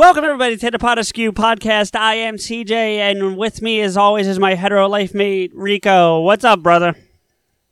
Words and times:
Welcome 0.00 0.24
everybody 0.24 0.56
to 0.56 0.70
the 0.70 0.78
Pod 0.78 0.98
Askew 0.98 1.30
podcast. 1.30 1.94
I 1.94 2.14
am 2.14 2.36
CJ, 2.36 2.70
and 2.72 3.36
with 3.36 3.60
me, 3.60 3.82
as 3.82 3.98
always, 3.98 4.26
is 4.26 4.38
my 4.38 4.54
hetero 4.54 4.88
life 4.88 5.12
mate 5.12 5.52
Rico. 5.54 6.20
What's 6.20 6.42
up, 6.42 6.62
brother? 6.62 6.96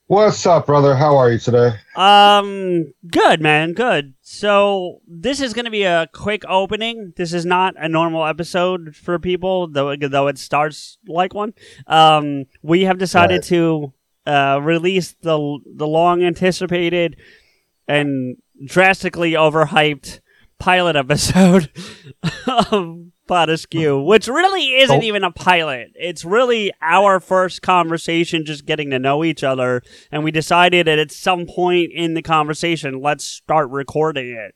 What's 0.09 0.45
up, 0.45 0.67
brother? 0.67 0.95
How 0.95 1.17
are 1.17 1.33
you 1.33 1.39
today? 1.39 1.71
Um, 1.97 2.93
good, 3.11 3.41
man, 3.41 3.73
good. 3.73 4.13
So 4.21 5.01
this 5.09 5.41
is 5.41 5.55
going 5.55 5.65
to 5.65 5.71
be 5.71 5.85
a 5.85 6.07
quick 6.13 6.43
opening. 6.47 7.15
This 7.17 7.33
is 7.33 7.47
not 7.47 7.73
a 7.79 7.89
normal 7.89 8.27
episode 8.27 8.95
for 8.95 9.19
people, 9.19 9.67
though. 9.67 9.97
Though 9.97 10.29
it 10.29 10.37
starts 10.37 10.99
like 11.09 11.33
one. 11.33 11.55
Um, 11.87 12.45
we 12.61 12.83
have 12.83 12.99
decided 12.99 13.37
Right. 13.37 13.45
to 13.45 13.93
uh, 14.27 14.61
release 14.63 15.15
the 15.23 15.61
the 15.65 15.87
long 15.87 16.23
anticipated 16.23 17.17
and 17.89 18.37
drastically 18.67 19.33
overhyped 19.33 20.21
pilot 20.59 20.97
episode 20.97 21.71
of 22.71 22.99
Pod 23.27 23.51
Askew, 23.51 24.01
which 24.01 24.27
really 24.29 24.79
isn't 24.81 25.01
Oh. 25.01 25.05
even 25.05 25.23
a 25.25 25.31
pilot. 25.31 25.89
It's 25.95 26.25
really 26.25 26.73
our 26.81 27.21
first 27.21 27.63
conversation, 27.63 28.45
just 28.45 28.65
getting 28.67 28.91
to 28.91 28.99
know 28.99 29.23
each 29.25 29.45
other. 29.45 29.83
And 30.11 30.25
we 30.25 30.31
decided 30.31 30.87
that 30.87 30.99
at 30.99 31.11
some 31.13 31.47
point 31.47 31.93
in 31.95 32.15
the 32.15 32.23
conversation, 32.23 33.01
let's 33.01 33.25
start 33.25 33.69
recording 33.71 34.29
it. 34.31 34.55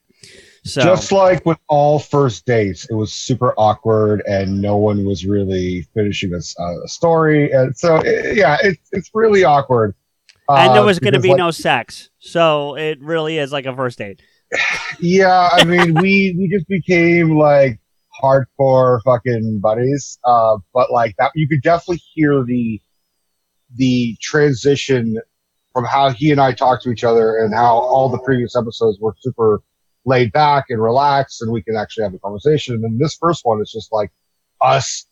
So, 0.65 0.81
Just 0.83 1.11
like 1.11 1.45
with 1.45 1.59
all 1.69 1.99
first 1.99 2.47
dates, 2.47 2.87
it 2.89 2.95
was 2.95 3.13
super 3.13 3.53
awkward 3.59 4.23
and 4.27 4.63
no 4.63 4.77
one 4.77 5.05
was 5.05 5.27
really 5.27 5.83
finishing 5.95 6.33
a 6.33 6.41
story. 6.89 7.51
And 7.51 7.77
so, 7.77 7.97
eh, 7.97 8.33
yeah, 8.37 8.57
it's 8.63 8.89
it's 8.93 9.11
really 9.13 9.43
awkward. 9.43 9.95
and 10.49 10.73
there 10.75 10.83
Uh, 10.83 10.87
was 10.87 11.01
going 11.01 11.15
to 11.15 11.21
be 11.21 11.31
like, 11.31 11.39
no 11.39 11.51
sex. 11.51 12.11
So 12.21 12.77
it 12.77 13.01
really 13.03 13.39
is 13.39 13.51
like 13.53 13.67
a 13.67 13.75
first 13.75 13.99
date. 13.99 14.23
Yeah, 15.01 15.49
I 15.53 15.65
mean, 15.65 15.95
we 15.95 16.35
we 16.39 16.49
just 16.49 16.69
became 16.69 17.37
like 17.37 17.81
hardcore 18.23 19.01
fucking 19.05 19.61
buddies. 19.61 20.19
Uh, 20.25 20.59
but 20.73 20.91
like 20.91 21.15
that, 21.19 21.33
you 21.35 21.49
could 21.49 21.63
definitely 21.63 22.03
hear 22.15 22.45
the 22.45 22.81
the 23.77 24.17
transition 24.21 25.19
from 25.73 25.85
how 25.85 26.11
he 26.11 26.31
and 26.31 26.41
I 26.41 26.53
talked 26.53 26.83
to 26.85 26.91
each 26.91 27.05
other 27.05 27.39
and 27.39 27.55
how 27.55 27.79
all 27.79 28.11
the 28.11 28.19
previous 28.19 28.55
episodes 28.55 28.99
were 29.01 29.15
super 29.21 29.63
laid 30.05 30.33
back 30.33 30.67
and 30.69 30.83
relaxed, 30.83 31.43
and 31.43 31.51
we 31.51 31.63
can 31.63 31.77
actually 31.77 32.05
have 32.05 32.15
a 32.15 32.19
conversation. 32.19 32.75
And 32.75 32.85
then 32.85 32.99
this 32.99 33.17
first 33.17 33.45
one 33.45 33.61
is 33.63 33.73
just 33.73 33.93
like 33.93 34.13
us 34.61 35.07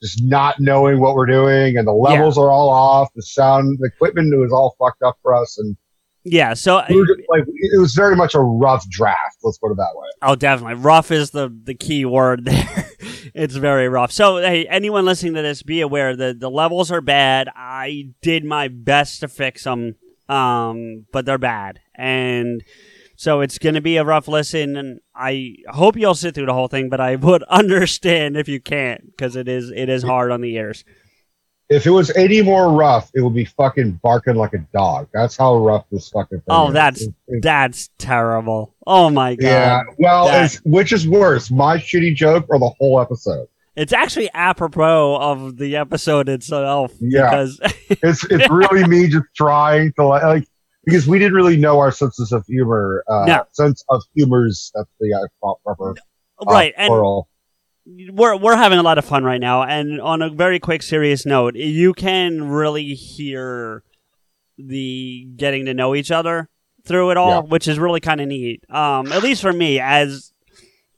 just 0.00 0.22
not 0.22 0.60
knowing 0.60 1.00
what 1.00 1.14
we're 1.14 1.26
doing, 1.26 1.76
and 1.76 1.86
the 1.86 1.92
levels 1.92 2.38
are 2.38 2.50
all 2.50 2.70
off. 2.70 3.08
The 3.14 3.22
sound, 3.22 3.78
the 3.80 3.88
equipment 3.88 4.36
was 4.38 4.52
all 4.52 4.76
fucked 4.78 5.02
up 5.02 5.18
for 5.22 5.34
us, 5.34 5.58
and 5.58 5.76
Yeah. 6.24 6.54
So 6.54 6.82
we 6.88 7.06
just 7.06 7.20
like 7.28 7.44
it 7.46 7.80
was 7.80 7.94
very 7.94 8.16
much 8.16 8.34
a 8.34 8.40
rough 8.40 8.88
draft. 8.90 9.38
Let's 9.42 9.58
put 9.58 9.70
it 9.72 9.76
that 9.76 9.92
way. 9.94 10.08
Oh, 10.22 10.34
definitely. 10.34 10.74
Rough 10.74 11.10
is 11.10 11.30
the 11.30 11.54
the 11.64 11.74
key 11.74 12.04
word 12.04 12.44
there. 12.46 12.90
it's 13.34 13.54
very 13.56 13.88
rough. 13.88 14.12
So, 14.12 14.38
hey, 14.38 14.66
anyone 14.66 15.04
listening 15.04 15.34
to 15.34 15.42
this, 15.42 15.62
be 15.62 15.80
aware 15.80 16.14
that 16.16 16.40
the 16.40 16.50
levels 16.50 16.90
are 16.90 17.00
bad. 17.00 17.48
I 17.54 18.10
did 18.20 18.44
my 18.44 18.68
best 18.68 19.20
to 19.20 19.28
fix 19.28 19.64
them, 19.64 19.96
um, 20.28 21.06
but 21.12 21.24
they're 21.24 21.38
bad, 21.38 21.80
and 21.94 22.62
so 23.16 23.40
it's 23.40 23.58
going 23.58 23.74
to 23.74 23.80
be 23.80 23.96
a 23.96 24.04
rough 24.04 24.28
listen. 24.28 24.76
And 24.76 25.00
I 25.14 25.56
hope 25.68 25.96
you'll 25.96 26.14
sit 26.14 26.34
through 26.34 26.46
the 26.46 26.54
whole 26.54 26.68
thing, 26.68 26.88
but 26.88 27.00
I 27.00 27.16
would 27.16 27.42
understand 27.48 28.36
if 28.36 28.48
you 28.48 28.60
can't 28.60 29.06
because 29.06 29.34
it 29.36 29.48
is 29.48 29.70
it 29.70 29.88
is 29.88 30.02
hard 30.02 30.30
on 30.30 30.40
the 30.40 30.54
ears. 30.54 30.84
If 31.70 31.86
it 31.86 31.90
was 31.90 32.10
any 32.16 32.40
more 32.42 32.72
rough, 32.72 33.10
it 33.14 33.20
would 33.20 33.34
be 33.34 33.44
fucking 33.44 34.00
barking 34.02 34.36
like 34.36 34.54
a 34.54 34.64
dog. 34.74 35.08
That's 35.12 35.36
how 35.36 35.56
rough 35.58 35.84
this 35.92 36.08
fucking 36.08 36.38
thing 36.38 36.44
Oh, 36.48 36.68
is. 36.68 36.72
that's 36.74 37.02
It- 37.02 37.14
it- 37.28 37.42
that's 37.42 37.90
terrible. 37.98 38.74
Oh 38.86 39.10
my 39.10 39.34
god. 39.34 39.44
yeah. 39.46 39.82
Well, 39.98 40.48
which 40.64 40.92
is 40.92 41.06
worse, 41.06 41.50
my 41.50 41.76
shitty 41.76 42.14
joke 42.14 42.46
or 42.48 42.58
the 42.58 42.70
whole 42.78 43.00
episode? 43.00 43.48
It's 43.76 43.92
actually 43.92 44.28
apropos 44.34 45.16
of 45.20 45.56
the 45.58 45.76
episode 45.76 46.28
itself 46.28 46.92
Yeah. 47.00 47.30
because 47.30 47.60
It's 47.90 48.24
it's 48.24 48.48
really 48.50 48.84
me 48.88 49.08
just 49.08 49.26
trying 49.36 49.92
to 49.98 50.04
like, 50.06 50.22
like 50.22 50.48
because 50.86 51.06
we 51.06 51.18
didn't 51.18 51.34
really 51.34 51.58
know 51.58 51.78
our 51.78 51.92
senses 51.92 52.32
of 52.32 52.46
humor. 52.46 53.04
Uh, 53.08 53.24
No. 53.26 53.44
Sense 53.52 53.84
of 53.90 54.02
humors. 54.16 54.72
That's 54.74 54.88
the 55.00 55.12
uh, 55.14 55.26
proper 55.64 55.90
uh, 55.90 56.44
right 56.50 56.72
and 56.78 56.88
plural. 56.88 57.28
We're 58.12 58.36
we're 58.36 58.56
having 58.56 58.78
a 58.78 58.82
lot 58.82 58.98
of 58.98 59.04
fun 59.04 59.24
right 59.24 59.40
now. 59.40 59.62
And 59.62 60.00
on 60.00 60.22
a 60.22 60.30
very 60.30 60.58
quick 60.58 60.82
serious 60.82 61.24
note 61.24 61.54
you 61.56 61.92
can 61.94 62.48
really 62.48 62.94
hear 62.94 63.82
the 64.58 65.26
getting 65.36 65.64
to 65.66 65.74
know 65.74 65.94
each 65.94 66.10
other 66.10 66.48
through 66.84 67.10
it 67.10 67.16
all 67.16 67.30
Yeah. 67.30 67.40
which 67.40 67.68
is 67.68 67.78
really 67.78 68.00
kind 68.00 68.20
of 68.20 68.28
neat. 68.28 68.62
Um 68.70 69.10
at 69.12 69.22
least 69.22 69.42
for 69.42 69.52
me 69.52 69.80
as 69.80 70.32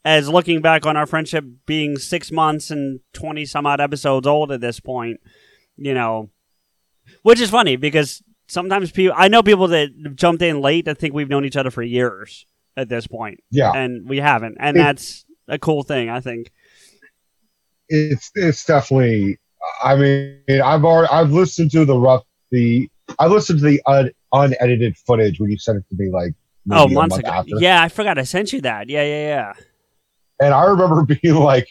as 0.04 0.28
looking 0.28 0.60
back 0.62 0.86
on 0.86 0.96
our 0.96 1.06
friendship 1.06 1.44
being 1.66 1.96
6 1.96 2.32
months 2.32 2.70
and 2.70 3.00
20 3.12 3.44
some 3.44 3.66
odd 3.66 3.80
episodes 3.80 4.26
old 4.26 4.50
at 4.50 4.60
this 4.62 4.80
point 4.80 5.20
you 5.76 5.92
know 5.94 6.30
which 7.22 7.40
is 7.40 7.50
funny 7.50 7.76
because 7.76 8.22
sometimes 8.48 8.90
people 8.90 9.14
I 9.16 9.28
know 9.28 9.42
people 9.42 9.68
that 9.68 9.90
jumped 10.16 10.42
in 10.42 10.60
late 10.60 10.86
that 10.86 10.98
think 10.98 11.12
we've 11.14 11.28
known 11.28 11.44
each 11.44 11.56
other 11.56 11.70
for 11.70 11.82
years 11.82 12.46
at 12.76 12.88
this 12.88 13.06
point. 13.06 13.40
Yeah. 13.50 13.72
and 13.72 14.08
we 14.08 14.18
haven't. 14.18 14.56
And 14.60 14.76
that's 14.76 15.24
a 15.48 15.58
cool 15.58 15.82
thing 15.82 16.08
I 16.08 16.20
think 16.20 16.50
it's 17.90 18.30
it's 18.34 18.64
definitely. 18.64 19.38
I 19.84 19.94
mean, 19.94 20.40
I've 20.48 20.84
already 20.84 21.08
I've 21.12 21.30
listened 21.32 21.70
to 21.72 21.84
the 21.84 21.96
rough 21.98 22.24
the 22.50 22.88
I've 23.18 23.30
listened 23.30 23.58
to 23.60 23.66
the 23.66 23.82
un, 23.86 24.10
unedited 24.32 24.96
footage 24.96 25.38
when 25.38 25.50
you 25.50 25.58
sent 25.58 25.78
it 25.78 25.84
to 25.90 25.96
me 26.02 26.10
like 26.10 26.34
Oh, 26.70 26.86
months 26.88 27.14
month 27.16 27.20
ago. 27.20 27.30
after. 27.30 27.50
Yeah, 27.58 27.82
I 27.82 27.88
forgot 27.88 28.18
I 28.18 28.22
sent 28.24 28.52
you 28.52 28.60
that. 28.62 28.88
Yeah, 28.88 29.02
yeah, 29.02 29.26
yeah. 29.26 29.52
and 30.40 30.54
I 30.54 30.64
remember 30.64 31.04
being 31.22 31.34
like, 31.34 31.68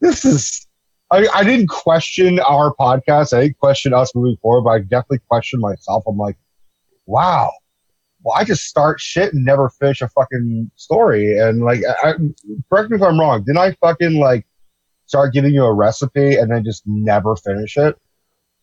"This 0.00 0.24
is." 0.24 0.66
I, 1.12 1.28
I 1.32 1.44
didn't 1.44 1.68
question 1.68 2.40
our 2.40 2.74
podcast. 2.74 3.32
I 3.32 3.42
didn't 3.42 3.58
question 3.58 3.94
us 3.94 4.12
moving 4.14 4.36
forward, 4.42 4.62
but 4.62 4.70
I 4.70 4.78
definitely 4.80 5.20
questioned 5.28 5.62
myself. 5.62 6.02
I'm 6.08 6.16
like, 6.18 6.36
"Wow, 7.06 7.52
well, 8.22 8.34
I 8.36 8.42
just 8.44 8.64
start 8.64 9.00
shit 9.00 9.32
and 9.32 9.44
never 9.44 9.70
finish 9.70 10.02
a 10.02 10.08
fucking 10.08 10.70
story." 10.74 11.38
And 11.38 11.62
like, 11.62 11.80
I, 12.02 12.10
I, 12.10 12.14
correct 12.68 12.90
me 12.90 12.96
if 12.96 13.02
I'm 13.02 13.18
wrong. 13.20 13.44
Didn't 13.44 13.58
I 13.58 13.72
fucking 13.80 14.18
like 14.18 14.44
start 15.06 15.32
giving 15.32 15.52
you 15.54 15.64
a 15.64 15.72
recipe 15.72 16.36
and 16.36 16.50
then 16.50 16.64
just 16.64 16.82
never 16.86 17.36
finish 17.36 17.76
it? 17.76 17.96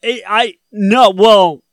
I 0.04 0.56
no, 0.72 1.10
well, 1.12 1.63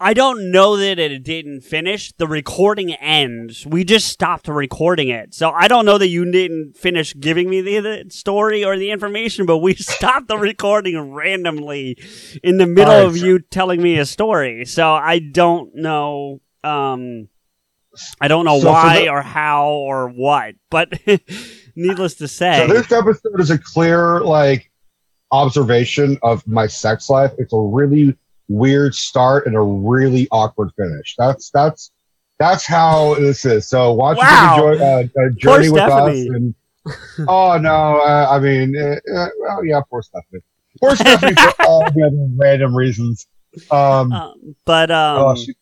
I 0.00 0.14
don't 0.14 0.50
know 0.52 0.76
that 0.76 0.98
it 0.98 1.24
didn't 1.24 1.62
finish. 1.62 2.12
The 2.12 2.26
recording 2.28 2.92
ends. 2.92 3.66
We 3.66 3.82
just 3.82 4.08
stopped 4.08 4.46
recording 4.46 5.08
it, 5.08 5.34
so 5.34 5.50
I 5.50 5.66
don't 5.68 5.86
know 5.86 5.98
that 5.98 6.08
you 6.08 6.30
didn't 6.30 6.76
finish 6.76 7.14
giving 7.18 7.48
me 7.50 7.62
the, 7.62 7.80
the 7.80 8.04
story 8.10 8.64
or 8.64 8.76
the 8.76 8.90
information. 8.90 9.46
But 9.46 9.58
we 9.58 9.74
stopped 9.76 10.28
the 10.28 10.38
recording 10.38 11.12
randomly 11.12 11.96
in 12.44 12.58
the 12.58 12.66
middle 12.66 13.06
of 13.06 13.16
you 13.16 13.38
telling 13.40 13.82
me 13.82 13.98
a 13.98 14.06
story. 14.06 14.66
So 14.66 14.92
I 14.92 15.18
don't 15.18 15.74
know. 15.74 16.40
Um, 16.62 17.28
I 18.20 18.28
don't 18.28 18.44
know 18.44 18.60
So 18.60 18.70
why 18.70 19.00
the- 19.00 19.08
or 19.08 19.22
how 19.22 19.68
or 19.70 20.08
what, 20.10 20.54
but 20.70 20.92
needless 21.78 22.14
to 22.16 22.28
say, 22.28 22.66
So 22.66 22.72
this 22.74 22.90
episode 22.92 23.40
is 23.40 23.50
a 23.50 23.58
clear 23.58 24.20
like 24.20 24.70
observation 25.30 26.18
of 26.22 26.46
my 26.46 26.66
sex 26.66 27.08
life. 27.08 27.32
It's 27.38 27.52
a 27.52 27.58
really 27.58 28.16
weird 28.48 28.94
start 28.94 29.46
and 29.46 29.56
a 29.56 29.60
really 29.60 30.26
awkward 30.30 30.70
finish. 30.76 31.14
That's 31.18 31.50
that's 31.50 31.90
that's 32.38 32.66
how 32.66 33.14
this 33.14 33.44
is. 33.44 33.68
So 33.68 33.92
watch 33.92 34.18
Wow. 34.18 34.70
enjoy 34.70 34.84
uh, 34.84 35.02
a 35.02 35.08
Poor 35.08 35.30
journey 35.30 35.68
with 35.70 35.82
us 35.82 36.16
and 36.16 36.54
oh 37.28 37.58
no, 37.58 38.00
uh, 38.00 38.28
I 38.30 38.38
mean, 38.38 38.76
uh, 38.76 38.96
uh, 39.14 39.28
well, 39.40 39.64
yeah, 39.64 39.80
poor 39.90 40.02
Stephanie. 40.02 40.40
Poor 40.80 40.96
Stephanie 40.96 41.34
for 41.34 41.52
all 41.66 41.84
the 41.90 42.06
other 42.06 42.28
random 42.36 42.74
reasons. 42.74 43.26
Um, 43.70 44.12
Um, 44.12 44.56
but 44.64 44.90
oh, 44.90 45.30
um, 45.30 45.36
she, 45.36 45.54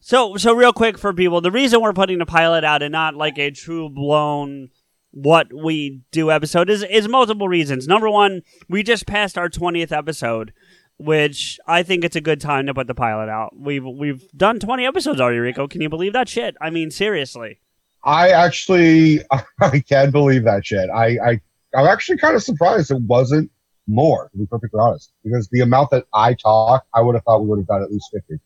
so 0.00 0.36
so 0.36 0.54
real 0.54 0.72
quick 0.72 0.98
for 0.98 1.12
people, 1.12 1.40
the 1.40 1.50
reason 1.50 1.80
we're 1.80 1.92
putting 1.92 2.18
the 2.18 2.26
pilot 2.26 2.62
out 2.64 2.82
and 2.82 2.92
not 2.92 3.14
like 3.14 3.38
a 3.38 3.50
true 3.50 3.88
blown 3.88 4.68
what 5.16 5.50
we 5.50 6.02
do 6.10 6.30
episode 6.30 6.68
is 6.68 6.82
is 6.82 7.08
multiple 7.08 7.48
reasons. 7.48 7.88
Number 7.88 8.10
one, 8.10 8.42
we 8.68 8.82
just 8.82 9.06
passed 9.06 9.38
our 9.38 9.48
twentieth 9.48 9.90
episode, 9.90 10.52
which 10.98 11.58
I 11.66 11.82
think 11.82 12.04
it's 12.04 12.16
a 12.16 12.20
good 12.20 12.38
time 12.38 12.66
to 12.66 12.74
put 12.74 12.86
the 12.86 12.94
pilot 12.94 13.30
out. 13.30 13.58
We've 13.58 13.84
we've 13.84 14.30
done 14.36 14.60
twenty 14.60 14.84
episodes 14.84 15.18
already, 15.18 15.38
Rico. 15.38 15.68
Can 15.68 15.80
you 15.80 15.88
believe 15.88 16.12
that 16.12 16.28
shit? 16.28 16.54
I 16.60 16.68
mean, 16.68 16.90
seriously. 16.90 17.60
I 18.04 18.28
actually, 18.28 19.20
I 19.60 19.80
can't 19.80 20.12
believe 20.12 20.44
that 20.44 20.66
shit. 20.66 20.88
I, 20.90 21.18
I, 21.24 21.40
I'm 21.74 21.86
actually 21.86 22.18
kind 22.18 22.36
of 22.36 22.42
surprised 22.42 22.90
it 22.90 23.00
wasn't 23.02 23.50
more, 23.88 24.28
to 24.32 24.38
be 24.38 24.46
perfectly 24.46 24.78
honest, 24.78 25.12
because 25.24 25.48
the 25.48 25.60
amount 25.60 25.90
that 25.90 26.04
I 26.12 26.34
talk, 26.34 26.84
I 26.94 27.00
would 27.00 27.14
have 27.14 27.24
thought 27.24 27.40
we 27.40 27.48
would 27.48 27.58
have 27.58 27.66
done 27.66 27.82
at 27.82 27.90
least 27.90 28.10
50. 28.12 28.40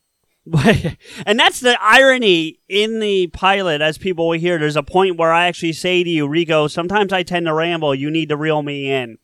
and 1.26 1.38
that's 1.38 1.60
the 1.60 1.76
irony 1.80 2.58
in 2.68 2.98
the 3.00 3.28
pilot, 3.28 3.80
as 3.80 3.98
people 3.98 4.28
will 4.28 4.38
hear. 4.38 4.58
There's 4.58 4.76
a 4.76 4.82
point 4.82 5.16
where 5.18 5.32
I 5.32 5.46
actually 5.46 5.72
say 5.74 6.02
to 6.02 6.10
you, 6.10 6.26
Rico, 6.26 6.66
sometimes 6.66 7.12
I 7.12 7.22
tend 7.22 7.46
to 7.46 7.54
ramble. 7.54 7.94
You 7.94 8.10
need 8.10 8.28
to 8.30 8.36
reel 8.36 8.62
me 8.62 8.90
in. 8.90 9.18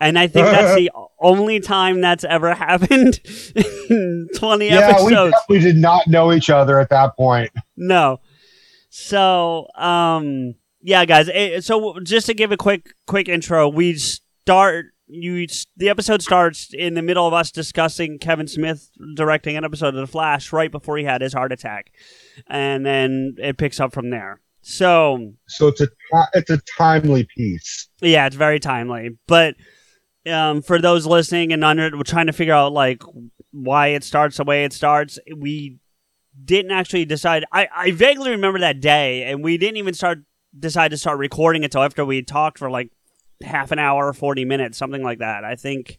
And 0.00 0.18
I 0.18 0.26
think 0.26 0.46
that's 0.46 0.74
the 0.74 0.90
only 1.20 1.60
time 1.60 2.00
that's 2.00 2.24
ever 2.24 2.54
happened 2.54 3.20
in 3.90 4.28
20 4.34 4.66
Yeah, 4.68 4.88
we 5.04 5.12
episodes. 5.14 5.34
definitely 5.48 5.60
did 5.72 5.76
not 5.76 6.06
know 6.08 6.32
each 6.32 6.50
other 6.50 6.78
at 6.78 6.90
that 6.90 7.16
point. 7.16 7.50
No. 7.76 8.20
So, 8.90 9.68
um, 9.76 10.54
yeah, 10.82 11.04
guys. 11.04 11.28
eh, 11.32 11.60
So, 11.60 11.98
just 12.00 12.26
to 12.26 12.34
give 12.34 12.52
a 12.52 12.56
quick, 12.56 12.94
quick 13.06 13.28
intro, 13.28 13.68
we 13.68 13.94
start. 13.94 14.91
You, 15.08 15.46
the 15.76 15.88
episode 15.88 16.22
starts 16.22 16.72
in 16.72 16.94
the 16.94 17.02
middle 17.02 17.26
of 17.26 17.34
us 17.34 17.50
discussing 17.50 18.18
Kevin 18.18 18.46
Smith 18.46 18.88
directing 19.14 19.56
an 19.56 19.64
episode 19.64 19.88
of 19.88 19.94
The 20.00 20.06
Flash 20.06 20.52
right 20.52 20.70
before 20.70 20.96
he 20.96 21.04
had 21.04 21.20
his 21.20 21.32
heart 21.34 21.52
attack, 21.52 21.92
and 22.46 22.86
then 22.86 23.34
it 23.38 23.58
picks 23.58 23.78
up 23.80 23.92
from 23.92 24.10
there. 24.10 24.40
So, 24.62 25.34
So 25.48 25.68
it's 25.68 25.80
a, 25.80 25.88
it's 26.34 26.50
a 26.50 26.60
timely 26.78 27.26
piece. 27.36 27.88
yeah, 28.00 28.26
it's 28.26 28.36
very 28.36 28.60
timely. 28.60 29.18
But 29.26 29.56
um, 30.26 30.62
for 30.62 30.80
those 30.80 31.04
listening 31.04 31.52
and 31.52 31.64
under, 31.64 31.90
we're 31.96 32.04
trying 32.04 32.26
to 32.28 32.32
figure 32.32 32.54
out 32.54 32.72
like 32.72 33.02
why 33.50 33.88
it 33.88 34.04
starts 34.04 34.36
the 34.36 34.44
way 34.44 34.64
it 34.64 34.72
starts. 34.72 35.18
We 35.36 35.78
didn't 36.44 36.70
actually 36.70 37.04
decide. 37.04 37.44
I, 37.52 37.68
I 37.74 37.90
vaguely 37.90 38.30
remember 38.30 38.60
that 38.60 38.80
day, 38.80 39.24
and 39.24 39.42
we 39.42 39.58
didn't 39.58 39.76
even 39.78 39.94
start 39.94 40.20
decide 40.58 40.92
to 40.92 40.96
start 40.96 41.18
recording 41.18 41.64
until 41.64 41.82
after 41.82 42.04
we 42.04 42.22
talked 42.22 42.58
for 42.58 42.70
like 42.70 42.90
half 43.42 43.70
an 43.72 43.78
hour, 43.78 44.12
forty 44.12 44.44
minutes, 44.44 44.78
something 44.78 45.02
like 45.02 45.18
that. 45.18 45.44
I 45.44 45.54
think. 45.56 45.98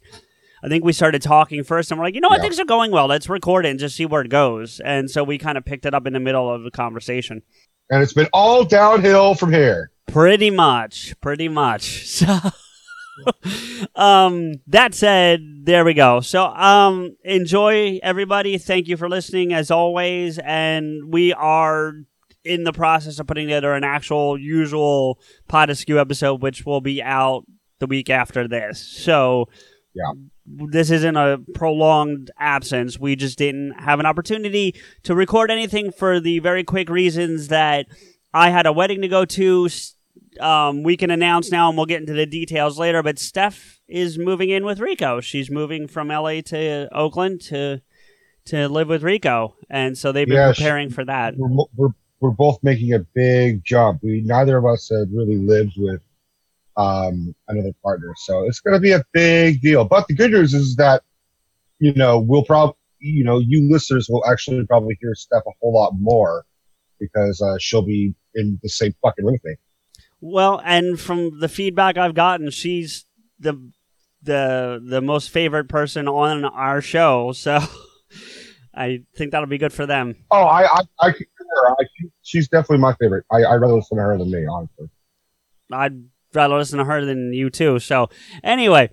I 0.65 0.69
think 0.69 0.85
we 0.85 0.93
started 0.93 1.21
talking 1.21 1.61
first, 1.65 1.91
and 1.91 1.99
we're 1.99 2.05
like, 2.05 2.15
you 2.15 2.21
know 2.21 2.29
what, 2.29 2.37
Yeah. 2.37 2.43
things 2.43 2.57
are 2.57 2.63
going 2.63 2.89
well. 2.91 3.07
Let's 3.07 3.27
record 3.27 3.65
it 3.65 3.69
and 3.71 3.77
just 3.79 3.97
see 3.97 4.05
where 4.05 4.21
it 4.21 4.29
goes. 4.29 4.79
And 4.79 5.11
so 5.11 5.21
we 5.21 5.37
kind 5.37 5.57
of 5.57 5.65
picked 5.65 5.85
it 5.85 5.93
up 5.93 6.07
in 6.07 6.13
the 6.13 6.21
middle 6.21 6.49
of 6.49 6.63
the 6.63 6.71
conversation. 6.71 7.41
And 7.89 8.01
it's 8.01 8.13
been 8.13 8.29
all 8.31 8.63
downhill 8.63 9.35
from 9.35 9.51
here. 9.51 9.91
Pretty 10.07 10.49
much, 10.51 11.15
pretty 11.19 11.49
much. 11.49 12.07
So, 12.25 12.39
um, 13.95 14.53
that 14.67 14.93
said, 14.93 15.41
there 15.65 15.85
we 15.85 15.93
go. 15.93 16.19
So, 16.21 16.45
um, 16.45 17.15
enjoy 17.23 17.99
everybody. 18.01 18.57
Thank 18.57 18.87
you 18.87 18.97
for 18.97 19.09
listening 19.09 19.53
as 19.53 19.69
always. 19.71 20.39
And 20.39 21.11
we 21.11 21.33
are 21.33 21.93
in 22.43 22.63
the 22.63 22.73
process 22.73 23.19
of 23.19 23.27
putting 23.27 23.47
together 23.47 23.73
an 23.73 23.83
actual 23.83 24.37
usual 24.37 25.19
Pod 25.47 25.69
Askew 25.69 25.99
episode, 25.99 26.41
which 26.41 26.65
will 26.65 26.81
be 26.81 27.01
out 27.01 27.45
the 27.79 27.87
week 27.87 28.09
after 28.09 28.47
this. 28.47 28.79
So, 28.79 29.49
Yeah. 29.95 30.11
This 30.45 30.91
isn't 30.91 31.15
a 31.15 31.39
prolonged 31.53 32.29
absence. 32.37 32.99
We 32.99 33.15
just 33.15 33.37
didn't 33.37 33.75
have 33.79 34.01
an 34.01 34.05
opportunity 34.05 34.75
to 35.03 35.15
record 35.15 35.49
anything 35.49 35.89
for 35.91 36.19
the 36.19 36.39
very 36.39 36.65
quick 36.65 36.89
reasons 36.89 37.47
that 37.47 37.85
I 38.33 38.49
had 38.49 38.65
a 38.65 38.73
wedding 38.73 39.01
to 39.03 39.07
go 39.07 39.23
to. 39.23 39.69
Um, 40.41 40.83
we 40.83 40.97
can 40.97 41.11
announce 41.11 41.49
now, 41.49 41.69
and 41.69 41.77
we'll 41.77 41.85
get 41.85 42.01
into 42.01 42.11
the 42.11 42.25
details 42.25 42.77
later. 42.77 43.01
But 43.01 43.19
Steph 43.19 43.79
is 43.87 44.17
moving 44.19 44.49
in 44.49 44.65
with 44.65 44.79
Rico. 44.81 45.21
She's 45.21 45.49
moving 45.49 45.87
from 45.87 46.09
LA 46.09 46.41
to 46.41 46.89
Oakland 46.93 47.39
to 47.43 47.81
to 48.45 48.67
live 48.67 48.89
with 48.89 49.01
Rico, 49.03 49.55
and 49.69 49.97
so 49.97 50.11
they've 50.11 50.27
been 50.27 50.35
Yeah, 50.35 50.51
she- 50.51 50.63
preparing 50.63 50.89
for 50.89 51.05
that. 51.05 51.35
We're, 51.37 51.65
we're, 51.77 51.89
we're 52.23 52.31
both 52.31 52.57
making 52.63 52.93
a 52.93 52.99
big 52.99 53.65
jump. 53.65 54.01
We 54.01 54.21
neither 54.21 54.57
of 54.57 54.65
us 54.65 54.89
had 54.89 55.09
really 55.13 55.35
lived 55.35 55.73
with 55.77 56.01
um, 56.77 57.35
another 57.49 57.73
partner, 57.83 58.13
so 58.15 58.45
it's 58.45 58.61
going 58.61 58.75
to 58.75 58.79
be 58.79 58.93
a 58.93 59.03
big 59.11 59.61
deal. 59.61 59.83
But 59.83 60.07
the 60.07 60.15
good 60.15 60.31
news 60.31 60.53
is 60.53 60.77
that 60.77 61.03
you 61.79 61.93
know 61.93 62.19
we'll 62.19 62.45
probably 62.45 62.77
you 62.99 63.25
know 63.25 63.39
you 63.39 63.69
listeners 63.69 64.07
will 64.09 64.25
actually 64.25 64.65
probably 64.65 64.97
hear 65.01 65.13
Steph 65.15 65.43
a 65.45 65.51
whole 65.61 65.73
lot 65.73 65.91
more 65.99 66.45
because 66.97 67.41
uh, 67.41 67.57
she'll 67.59 67.85
be 67.85 68.15
in 68.35 68.57
the 68.63 68.69
same 68.69 68.95
fucking 69.01 69.25
room 69.25 69.33
with 69.33 69.43
me. 69.43 69.55
Well, 70.21 70.61
and 70.63 70.97
from 70.97 71.41
the 71.41 71.49
feedback 71.49 71.97
I've 71.97 72.15
gotten, 72.15 72.51
she's 72.51 73.05
the 73.37 73.69
the 74.21 74.81
the 74.81 75.01
most 75.01 75.29
favorite 75.29 75.67
person 75.67 76.07
on 76.07 76.45
our 76.45 76.79
show. 76.79 77.33
So 77.33 77.59
I 78.73 79.01
think 79.17 79.31
that'll 79.31 79.47
be 79.47 79.57
good 79.57 79.73
for 79.73 79.85
them. 79.85 80.15
Oh, 80.31 80.43
I 80.43 80.63
I, 80.63 80.81
I 81.01 81.13
concur. 81.55 81.75
I, 81.79 82.09
she's 82.21 82.47
definitely 82.47 82.79
my 82.79 82.93
favorite. 82.95 83.25
I 83.31 83.43
I 83.43 83.55
rather 83.55 83.75
listen 83.75 83.97
to 83.97 84.03
her 84.03 84.17
than 84.17 84.31
me, 84.31 84.45
honestly. 84.45 84.89
I'd 85.71 86.03
rather 86.33 86.57
listen 86.57 86.79
to 86.79 86.85
her 86.85 87.05
than 87.05 87.33
you 87.33 87.49
too. 87.49 87.79
So 87.79 88.09
anyway. 88.43 88.89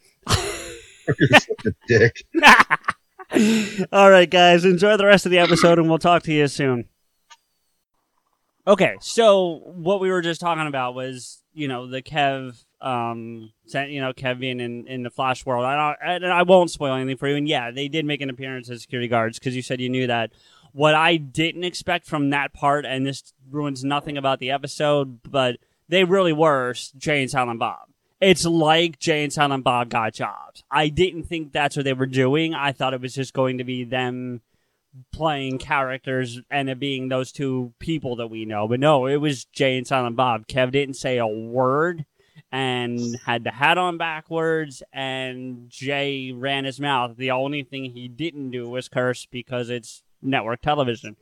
You're 1.19 1.29
such 1.41 1.49
a 1.67 1.73
dick. 1.89 2.25
All 3.93 4.11
right, 4.11 4.29
guys, 4.29 4.65
enjoy 4.65 4.97
the 4.97 5.07
rest 5.07 5.25
of 5.27 5.31
the 5.31 5.39
episode, 5.39 5.79
and 5.79 5.89
we'll 5.89 5.99
talk 5.99 6.23
to 6.25 6.33
you 6.33 6.49
soon. 6.49 6.89
Okay, 8.67 8.97
so 9.01 9.62
what 9.65 10.01
we 10.01 10.11
were 10.11 10.21
just 10.21 10.41
talking 10.41 10.67
about 10.67 10.95
was, 10.95 11.43
you 11.53 11.67
know, 11.67 11.87
the 11.87 12.03
Kev, 12.03 12.62
um, 12.81 13.53
sent- 13.67 13.91
you 13.91 14.01
know, 14.01 14.12
Kev 14.12 14.39
being 14.39 14.61
in, 14.61 14.87
in 14.87 15.03
the 15.03 15.11
Flash 15.11 15.47
world. 15.47 15.65
I 15.65 15.77
don't, 15.77 16.25
and 16.25 16.33
I 16.33 16.43
won't 16.43 16.71
spoil 16.71 16.95
anything 16.95 17.17
for 17.17 17.29
you. 17.29 17.37
And 17.37 17.49
yeah, 17.49 17.71
they 17.71 17.89
did 17.89 18.05
make 18.05 18.21
an 18.21 18.31
appearance 18.31 18.69
as 18.69 18.83
security 18.83 19.09
guards 19.09 19.39
because 19.39 19.57
you 19.57 19.62
said 19.62 19.81
you 19.81 19.89
knew 19.89 20.07
that. 20.07 20.33
What 20.72 20.94
I 20.94 21.17
didn't 21.17 21.64
expect 21.64 22.06
from 22.06 22.31
that 22.31 22.52
part, 22.52 22.84
and 22.84 23.06
this 23.06 23.32
ruins 23.50 23.84
nothing 23.84 24.17
about 24.17 24.38
the 24.38 24.50
episode, 24.50 25.20
but 25.22 25.56
they 25.88 26.05
really 26.05 26.32
were 26.32 26.75
Jay 26.96 27.22
and 27.22 27.31
Silent 27.31 27.58
Bob. 27.58 27.88
It's 28.20 28.44
like 28.44 28.99
Jay 28.99 29.25
and 29.25 29.32
Silent 29.32 29.64
Bob 29.64 29.88
got 29.88 30.12
jobs. 30.12 30.62
I 30.71 30.88
didn't 30.88 31.25
think 31.25 31.52
that's 31.52 31.76
what 31.76 31.85
they 31.85 31.95
were 31.95 32.06
doing. 32.06 32.54
I 32.54 32.73
thought 32.73 32.95
it 32.95 33.00
was 33.00 33.14
just 33.14 33.33
going 33.33 33.59
to 33.59 33.64
be 33.64 33.85
them 33.85 34.42
playing 35.12 35.59
characters 35.59 36.40
and 36.50 36.68
it 36.68 36.78
being 36.78 37.09
those 37.09 37.33
two 37.33 37.73
people 37.78 38.16
that 38.16 38.26
we 38.28 38.45
know. 38.45 38.68
But 38.68 38.80
no, 38.80 39.06
it 39.06 39.16
was 39.16 39.47
Jay 39.47 39.78
and 39.78 39.87
Silent 39.87 40.16
Bob. 40.16 40.47
Kev 40.47 40.71
didn't 40.71 40.95
say 40.95 41.18
a 41.18 41.26
word 41.26 42.04
and 42.52 43.16
had 43.25 43.45
the 43.45 43.52
hat 43.52 43.78
on 43.78 43.97
backwards, 43.97 44.83
and 44.92 45.68
Jay 45.71 46.33
ran 46.33 46.64
his 46.64 46.80
mouth. 46.80 47.16
The 47.16 47.30
only 47.30 47.62
thing 47.62 47.85
he 47.85 48.09
didn't 48.09 48.50
do 48.50 48.68
was 48.68 48.88
curse 48.88 49.26
because 49.26 49.71
it's 49.71 50.02
network 50.23 50.61
television. 50.62 51.17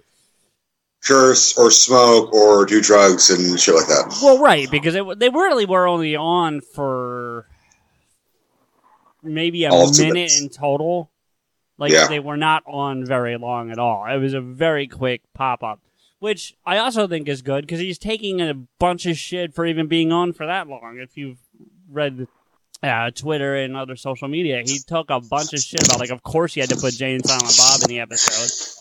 curse 1.05 1.57
or 1.57 1.71
smoke 1.71 2.33
or 2.33 2.67
do 2.67 2.81
drugs 2.81 3.31
and 3.31 3.59
shit 3.61 3.75
like 3.75 3.87
that. 3.87 4.19
Well, 4.23 4.39
right, 4.39 4.69
because 4.71 4.95
it, 4.97 5.19
they 5.21 5.29
really 5.29 5.65
were 5.65 5.87
only 5.87 6.17
on 6.17 6.61
for 6.61 7.47
maybe 9.23 9.65
a 9.65 9.71
All 9.71 9.91
minute 9.97 10.33
in 10.41 10.49
total. 10.49 11.11
Like 11.79 11.93
Yeah. 11.93 12.09
they 12.09 12.19
were 12.19 12.37
not 12.37 12.65
on 12.67 13.05
very 13.05 13.37
long 13.39 13.71
at 13.71 13.79
all. 13.79 14.05
It 14.07 14.19
was 14.19 14.35
a 14.35 14.41
very 14.41 14.89
quick 14.89 15.23
pop 15.35 15.63
up, 15.63 15.81
which 16.19 16.57
I 16.67 16.79
also 16.79 17.07
think 17.07 17.29
is 17.29 17.43
good 17.43 17.63
because 17.65 17.79
he's 17.81 17.99
taking 17.99 18.41
a 18.41 18.55
bunch 18.81 19.07
of 19.07 19.17
shit 19.17 19.55
for 19.55 19.65
even 19.67 19.87
being 19.87 20.11
on 20.13 20.33
for 20.33 20.47
that 20.47 20.67
long. 20.69 20.99
If 20.99 21.17
you've 21.17 21.39
read 21.89 22.27
uh, 22.83 23.13
Twitter 23.13 23.55
and 23.57 23.77
other 23.77 23.95
social 23.95 24.27
media, 24.27 24.63
he 24.67 24.81
took 24.81 25.11
a 25.11 25.21
bunch 25.21 25.53
of 25.53 25.61
shit 25.61 25.87
about 25.87 26.01
like, 26.01 26.11
of 26.11 26.25
course, 26.25 26.55
he 26.55 26.61
had 26.61 26.71
to 26.71 26.77
put 26.77 26.95
Jay 26.95 27.15
and 27.15 27.25
Silent 27.25 27.57
Bob 27.57 27.81
in 27.83 27.89
the 27.89 28.01
episode. 28.01 28.78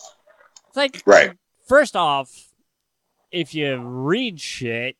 Like, 0.78 1.02
Right. 1.04 1.32
first 1.66 1.96
off, 1.96 2.30
if 3.32 3.52
you 3.54 3.76
read 3.78 4.40
shit, 4.40 4.96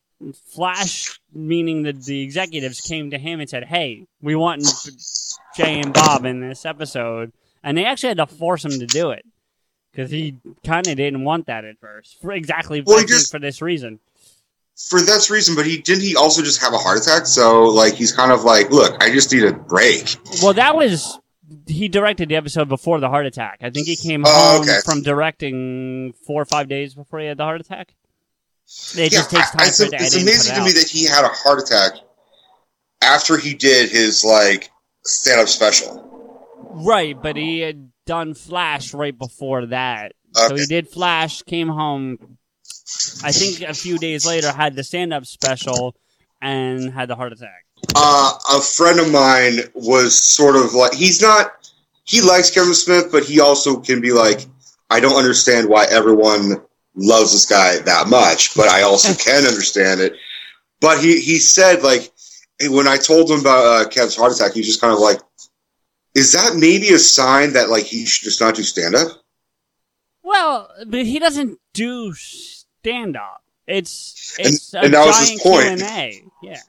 Flash, 0.52 1.20
meaning 1.32 1.84
that 1.84 2.02
the 2.02 2.20
executives 2.22 2.80
came 2.80 3.12
to 3.12 3.18
him 3.18 3.38
and 3.38 3.48
said, 3.48 3.62
"Hey, 3.66 4.04
we 4.20 4.34
want 4.34 4.64
Jay 5.56 5.78
and 5.80 5.92
Bob 5.94 6.24
in 6.24 6.40
this 6.40 6.66
episode," 6.66 7.32
and 7.62 7.78
they 7.78 7.84
actually 7.84 8.08
had 8.08 8.16
to 8.16 8.26
force 8.26 8.64
him 8.64 8.72
to 8.80 8.86
do 8.86 9.10
it 9.12 9.24
because 9.92 10.10
he 10.10 10.34
kind 10.66 10.88
of 10.88 10.96
didn't 10.96 11.22
want 11.22 11.46
that 11.46 11.64
at 11.64 11.78
first, 11.78 12.20
for 12.20 12.32
exactly 12.32 12.80
Well, 12.80 12.96
I 12.96 13.02
he 13.02 13.06
think 13.06 13.20
just- 13.20 13.30
for 13.30 13.38
this 13.38 13.62
reason. 13.62 14.00
For 14.88 15.00
that 15.00 15.30
reason, 15.30 15.54
but 15.54 15.66
he 15.66 15.78
didn't 15.78 16.02
he 16.02 16.16
also 16.16 16.42
just 16.42 16.60
have 16.62 16.72
a 16.72 16.78
heart 16.78 16.98
attack? 16.98 17.26
So 17.28 17.64
like 17.66 17.94
he's 17.94 18.10
kind 18.12 18.32
of 18.32 18.42
like, 18.42 18.70
look, 18.72 19.00
I 19.00 19.10
just 19.12 19.32
need 19.32 19.44
a 19.44 19.52
break. 19.52 20.16
Well, 20.42 20.54
that 20.54 20.74
was 20.74 21.18
he 21.66 21.88
directed 21.88 22.28
the 22.28 22.36
episode 22.36 22.68
before 22.68 23.00
the 23.00 23.08
heart 23.08 23.26
attack. 23.26 23.58
I 23.62 23.70
think 23.70 23.86
he 23.86 23.96
came 23.96 24.24
Oh, 24.26 24.30
home 24.58 24.62
okay. 24.62 24.78
from 24.84 25.02
directing 25.02 26.12
four 26.26 26.42
or 26.42 26.44
five 26.44 26.68
days 26.68 26.94
before 26.94 27.20
he 27.20 27.26
had 27.26 27.38
the 27.38 27.44
heart 27.44 27.60
attack. 27.60 27.94
It 28.96 28.96
yeah, 29.12 29.18
just 29.18 29.30
takes 29.30 29.50
time 29.50 29.60
I- 29.62 29.70
for 29.70 29.84
it 29.84 29.90
to 29.90 29.96
it's 29.96 30.16
amazing 30.16 30.54
to 30.56 30.64
me 30.64 30.72
that 30.72 30.88
he 30.88 31.04
had 31.06 31.24
a 31.24 31.28
heart 31.28 31.58
attack 31.60 31.92
after 33.02 33.38
he 33.38 33.54
did 33.54 33.90
his 33.90 34.24
like 34.24 34.70
stand 35.04 35.40
up 35.40 35.48
special. 35.48 36.04
Right, 36.70 37.20
but 37.20 37.36
he 37.36 37.60
had 37.60 37.90
done 38.06 38.34
Flash 38.34 38.92
right 38.92 39.16
before 39.16 39.66
that. 39.66 40.12
So 40.34 40.54
he 40.54 40.66
did 40.66 40.88
Flash, 40.88 41.42
came 41.42 41.68
home. 41.68 42.36
I 43.24 43.32
think 43.32 43.62
a 43.68 43.74
few 43.74 43.98
days 43.98 44.26
later 44.26 44.52
had 44.52 44.74
the 44.76 44.84
stand-up 44.84 45.24
special 45.26 45.96
and 46.40 46.90
had 46.92 47.08
the 47.08 47.16
heart 47.16 47.32
attack. 47.32 47.64
Uh, 47.94 48.32
a 48.54 48.60
friend 48.60 49.00
of 49.00 49.10
mine 49.10 49.60
was 49.74 50.18
sort 50.22 50.56
of 50.56 50.74
like 50.74 50.94
he's 50.94 51.20
not 51.22 51.52
he 52.04 52.20
likes 52.20 52.50
Kevin 52.50 52.74
Smith, 52.74 53.08
but 53.12 53.24
he 53.24 53.40
also 53.40 53.78
can 53.80 54.00
be 54.00 54.12
like, 54.12 54.46
I 54.90 55.00
don't 55.00 55.16
understand 55.16 55.68
why 55.68 55.86
everyone 55.90 56.62
loves 56.94 57.32
this 57.32 57.44
guy 57.46 57.78
that 57.80 58.08
much, 58.08 58.54
but 58.54 58.68
I 58.68 58.82
also 58.82 59.12
can 59.24 59.44
understand 59.46 60.00
it. 60.00 60.14
But 60.80 60.98
he 61.00 61.20
he 61.20 61.38
said 61.38 61.82
like 61.82 62.10
when 62.62 62.88
I 62.88 62.96
told 62.96 63.30
him 63.30 63.40
about 63.40 63.64
uh, 63.86 63.88
Kevin's 63.88 64.16
heart 64.16 64.32
attack, 64.32 64.52
he's 64.52 64.66
just 64.66 64.80
kind 64.80 64.92
of 64.92 64.98
like, 64.98 65.20
is 66.14 66.32
that 66.32 66.56
maybe 66.56 66.88
a 66.88 66.98
sign 66.98 67.52
that 67.52 67.68
like 67.68 67.84
he 67.84 68.04
should 68.04 68.24
just 68.24 68.40
not 68.40 68.54
do 68.54 68.62
stand 68.62 68.94
up? 68.94 69.08
Well, 70.22 70.70
but 70.86 71.06
he 71.06 71.18
doesn't 71.18 71.58
do 71.72 72.12
stand-up. 72.14 73.42
It's 73.66 74.36
And- 74.38 74.48
it's 74.48 74.74
a 74.74 74.80
and 74.80 74.94
that 74.94 75.06
was 75.06 75.18
his 75.18 75.40
point. 75.40 75.62
Q 75.62 75.70
and 75.70 75.82
A. 75.82 76.22
Yeah, 76.42 76.60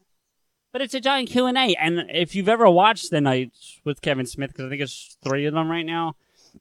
but 0.79 0.85
it's 0.85 0.93
a 0.93 1.01
giant 1.01 1.29
Q 1.29 1.45
and 1.45 1.57
A. 1.57 1.75
And 1.75 2.05
if 2.09 2.35
you've 2.35 2.47
ever 2.47 2.69
watched 2.69 3.11
the 3.11 3.19
nights 3.19 3.81
with 3.83 4.01
Kevin 4.01 4.25
Smith, 4.25 4.51
because 4.51 4.67
I 4.67 4.69
think 4.69 4.81
it's 4.81 5.17
three 5.21 5.45
of 5.45 5.53
them 5.53 5.69
right 5.69 5.85
now, 5.85 6.15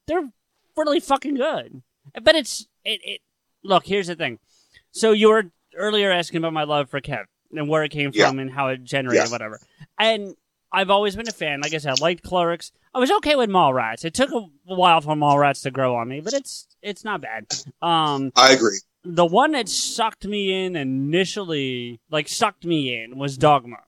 they're 0.08 0.28
really 0.76 0.98
fucking 0.98 1.36
good. 1.36 1.82
But 2.20 2.34
it's 2.34 2.66
it, 2.84 3.00
it. 3.04 3.20
Look, 3.62 3.86
here's 3.86 4.08
the 4.08 4.16
thing. 4.16 4.40
So 4.90 5.12
you 5.12 5.28
were 5.28 5.44
earlier 5.76 6.10
asking 6.10 6.38
about 6.38 6.52
my 6.52 6.64
love 6.64 6.90
for 6.90 7.00
Kev 7.00 7.26
and 7.54 7.68
where 7.68 7.84
it 7.84 7.90
came 7.90 8.10
Yeah. 8.12 8.28
from 8.28 8.40
and 8.40 8.50
how 8.50 8.68
it 8.68 8.82
generated 8.82 9.26
Yeah. 9.26 9.30
whatever. 9.30 9.60
And 10.00 10.34
I've 10.72 10.90
always 10.90 11.14
been 11.14 11.28
a 11.28 11.32
fan. 11.32 11.60
Like 11.60 11.72
I 11.74 11.78
said, 11.78 11.94
I 11.98 12.02
liked 12.02 12.24
Clerks. 12.24 12.72
I 12.92 12.98
was 12.98 13.10
okay 13.12 13.36
with 13.36 13.48
Mallrats. 13.50 14.04
It 14.04 14.14
took 14.14 14.32
a 14.32 14.46
while 14.74 15.00
for 15.00 15.14
Mallrats 15.14 15.62
to 15.62 15.70
grow 15.70 15.94
on 15.94 16.08
me, 16.08 16.20
but 16.20 16.32
it's 16.32 16.66
it's 16.82 17.04
not 17.04 17.20
bad. 17.20 17.46
Um, 17.80 18.32
I 18.34 18.52
agree. 18.52 18.78
the 19.04 19.24
one 19.26 19.52
that 19.52 19.68
sucked 19.68 20.26
me 20.26 20.64
in 20.66 20.74
initially, 20.76 22.00
like 22.10 22.28
sucked 22.28 22.64
me 22.64 23.00
in, 23.02 23.16
was 23.18 23.36
Dogma. 23.38 23.78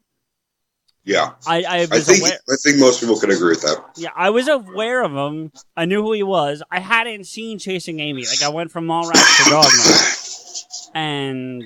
Yeah, 1.05 1.33
I 1.47 1.63
I 1.63 1.79
I 1.81 1.87
think 1.87 2.21
aware. 2.21 2.39
I 2.49 2.57
think 2.63 2.79
most 2.79 3.01
people 3.01 3.19
can 3.19 3.31
agree 3.31 3.51
with 3.51 3.63
that. 3.63 3.83
Yeah, 3.97 4.11
I 4.15 4.31
was 4.31 4.49
aware 4.49 5.03
of 5.03 5.13
him. 5.13 5.51
I 5.77 5.87
knew 5.87 6.03
who 6.03 6.13
he 6.13 6.23
was. 6.23 6.63
I 6.71 6.81
hadn't 6.81 7.25
seen 7.25 7.59
Chasing 7.59 8.01
Amy. 8.01 8.27
Like 8.27 8.43
I 8.43 8.51
went 8.51 8.71
from 8.71 8.87
Mallrats 8.87 9.45
to 9.45 9.51
Dogma, 9.51 11.01
and 11.01 11.65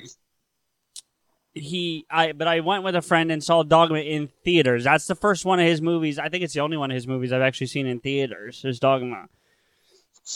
he 1.55 2.07
I 2.09 2.33
but 2.33 2.47
I 2.47 2.61
went 2.61 2.85
with 2.85 2.95
a 2.95 3.03
friend 3.03 3.33
and 3.33 3.43
saw 3.43 3.65
Dogma 3.65 3.99
in 3.99 4.29
theaters. 4.45 4.85
That's 4.85 5.09
the 5.09 5.17
first 5.17 5.45
one 5.45 5.59
of 5.59 5.67
his 5.67 5.81
movies. 5.81 6.19
I 6.19 6.29
think 6.29 6.45
it's 6.45 6.55
the 6.55 6.61
only 6.61 6.77
one 6.77 6.93
of 6.93 6.95
his 6.95 7.09
movies 7.09 7.33
I've 7.33 7.43
actually 7.43 7.69
seen 7.69 7.87
in 7.87 7.99
theaters. 7.99 8.65
Is 8.65 8.79
Dogma, 8.79 9.29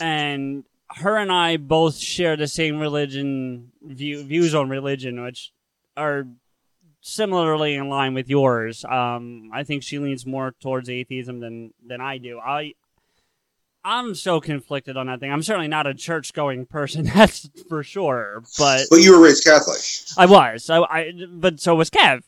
and 0.00 0.64
her 0.97 1.17
and 1.17 1.31
I 1.31 1.57
both 1.57 1.97
share 1.97 2.37
the 2.37 2.49
same 2.49 2.78
religion 2.78 3.71
view, 3.83 4.25
views 4.25 4.55
on 4.55 4.69
religion, 4.69 5.23
which 5.23 5.52
are 5.97 6.26
similarly 7.00 7.75
in 7.75 7.88
line 7.88 8.14
with 8.14 8.28
yours. 8.28 8.85
Um, 8.85 9.50
I 9.52 9.64
think 9.64 9.83
she 9.83 9.99
leans 9.99 10.26
more 10.26 10.55
towards 10.61 10.88
atheism 10.88 11.40
than 11.40 11.73
than 11.87 12.00
I 12.00 12.19
do. 12.19 12.38
I 12.38 12.75
I'm 13.85 14.14
so 14.14 14.40
conflicted 14.40 14.97
on 14.97 15.07
that 15.07 15.21
thing. 15.21 15.33
I'm 15.33 15.43
certainly 15.43 15.69
not 15.69 15.87
a 15.87 15.95
church 15.95 16.33
going 16.33 16.67
person, 16.67 17.05
that's 17.14 17.49
for 17.69 17.83
sure. 17.83 18.43
But 18.59 18.87
But 18.90 18.97
you 18.97 19.12
were 19.12 19.25
raised 19.25 19.45
Catholic, 19.45 19.81
I 20.17 20.26
was. 20.26 20.69
I, 20.69 20.81
I 20.81 21.12
but 21.31 21.61
so 21.61 21.75
was 21.75 21.90
Kev. 21.90 22.23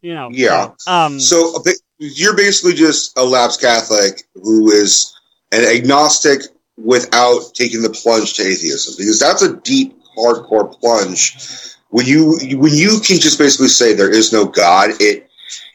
You 0.00 0.14
know. 0.14 0.30
Yeah. 0.32 0.70
so, 0.78 0.92
um. 0.92 1.20
so 1.20 1.62
you're 1.98 2.36
basically 2.36 2.74
just 2.74 3.16
a 3.18 3.24
lapsed 3.24 3.60
Catholic 3.60 4.22
who 4.34 4.70
is 4.70 5.14
an 5.52 5.64
agnostic 5.64 6.42
without 6.76 7.54
taking 7.54 7.82
the 7.82 7.90
plunge 7.90 8.34
to 8.34 8.42
atheism, 8.42 8.94
because 8.98 9.18
that's 9.18 9.42
a 9.42 9.56
deep, 9.56 9.98
hardcore 10.16 10.78
plunge. 10.78 11.75
When 11.90 12.06
you 12.06 12.38
when 12.58 12.74
you 12.74 13.00
can 13.00 13.18
just 13.20 13.38
basically 13.38 13.68
say 13.68 13.94
there 13.94 14.12
is 14.12 14.32
no 14.32 14.44
God, 14.44 14.90
it 15.00 15.28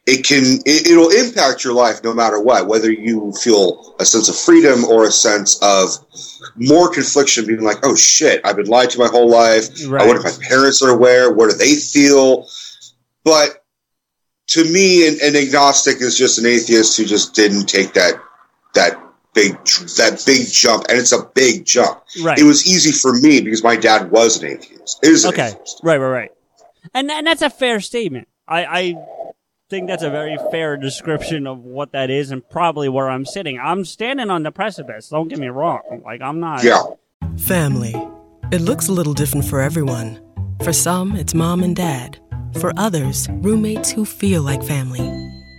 it 0.06 0.26
can 0.26 0.60
it, 0.66 0.88
it'll 0.90 1.10
impact 1.12 1.64
your 1.64 1.74
life 1.74 2.04
no 2.04 2.14
matter 2.14 2.40
what, 2.42 2.68
whether 2.68 2.92
you 2.92 3.32
feel 3.34 3.96
a 4.00 4.06
sense 4.06 4.28
of 4.30 4.36
freedom 4.36 4.84
or 4.86 5.06
a 5.06 5.12
sense 5.12 5.58
of 5.62 5.90
more 6.56 6.90
confliction, 6.92 7.46
being 7.46 7.62
like, 7.62 7.78
oh 7.84 7.96
shit, 7.96 8.42
I've 8.44 8.56
been 8.56 8.68
lied 8.68 8.90
to 8.92 9.00
my 9.00 9.08
whole 9.08 9.30
life. 9.30 9.70
I 10.02 10.08
wonder 10.08 10.28
if 10.28 10.40
my 10.40 10.46
parents 10.46 10.82
are 10.82 10.90
aware. 10.90 11.32
What 11.32 11.50
do 11.50 11.56
they 11.56 11.76
feel? 11.76 12.48
But 13.24 13.64
to 14.48 14.64
me, 14.66 15.08
an, 15.08 15.18
an 15.24 15.36
agnostic 15.36 16.02
is 16.02 16.18
just 16.18 16.40
an 16.40 16.46
atheist 16.46 16.98
who 16.98 17.06
just 17.06 17.34
didn't 17.34 17.68
take 17.68 17.94
that 17.94 18.16
that 18.74 19.00
big 19.34 19.54
that 19.98 20.22
big 20.26 20.48
jump, 20.52 20.86
and 20.90 20.98
it's 20.98 21.14
a 21.14 21.24
big 21.36 21.64
jump. 21.64 22.04
right. 22.24 22.38
It 22.38 22.44
was 22.44 22.68
easy 22.68 22.92
for 22.92 23.14
me 23.14 23.40
because 23.40 23.64
my 23.64 23.76
dad 23.76 24.12
was 24.12 24.42
an 24.42 24.50
atheist. 24.50 24.71
Is 25.02 25.26
Okay. 25.26 25.50
atheist. 25.50 25.82
Right, 25.84 25.98
right, 25.98 26.10
right. 26.10 26.32
And 26.94 27.10
and 27.12 27.28
that's 27.28 27.42
a 27.42 27.50
fair 27.50 27.80
statement. 27.80 28.28
I, 28.48 28.66
I 28.66 28.96
think 29.70 29.88
that's 29.88 30.04
a 30.04 30.10
very 30.10 30.38
fair 30.52 30.76
description 30.78 31.48
of 31.48 31.60
what 31.60 31.92
that 31.94 32.10
is 32.10 32.32
and 32.32 32.48
probably 32.50 32.90
where 32.90 33.10
I'm 33.10 33.26
sitting. 33.26 33.60
I'm 33.60 33.86
standing 33.86 34.30
on 34.30 34.44
the 34.44 34.52
precipice. 34.52 35.10
Don't 35.10 35.28
get 35.28 35.40
me 35.40 35.48
wrong. 35.48 36.02
Like 36.04 36.22
I'm 36.22 36.40
not. 36.40 36.64
Yeah, 36.64 36.82
Family. 37.38 37.96
It 38.52 38.62
looks 38.62 38.90
a 38.90 38.92
little 38.92 39.14
different 39.14 39.46
for 39.46 39.62
everyone. 39.62 40.20
For 40.64 40.74
some, 40.74 41.16
it's 41.16 41.34
mom 41.34 41.64
and 41.64 41.76
dad. 41.76 42.20
For 42.60 42.74
others, 42.76 43.30
roommates 43.32 43.90
who 43.92 44.04
feel 44.04 44.42
like 44.42 44.62
family. 44.64 45.00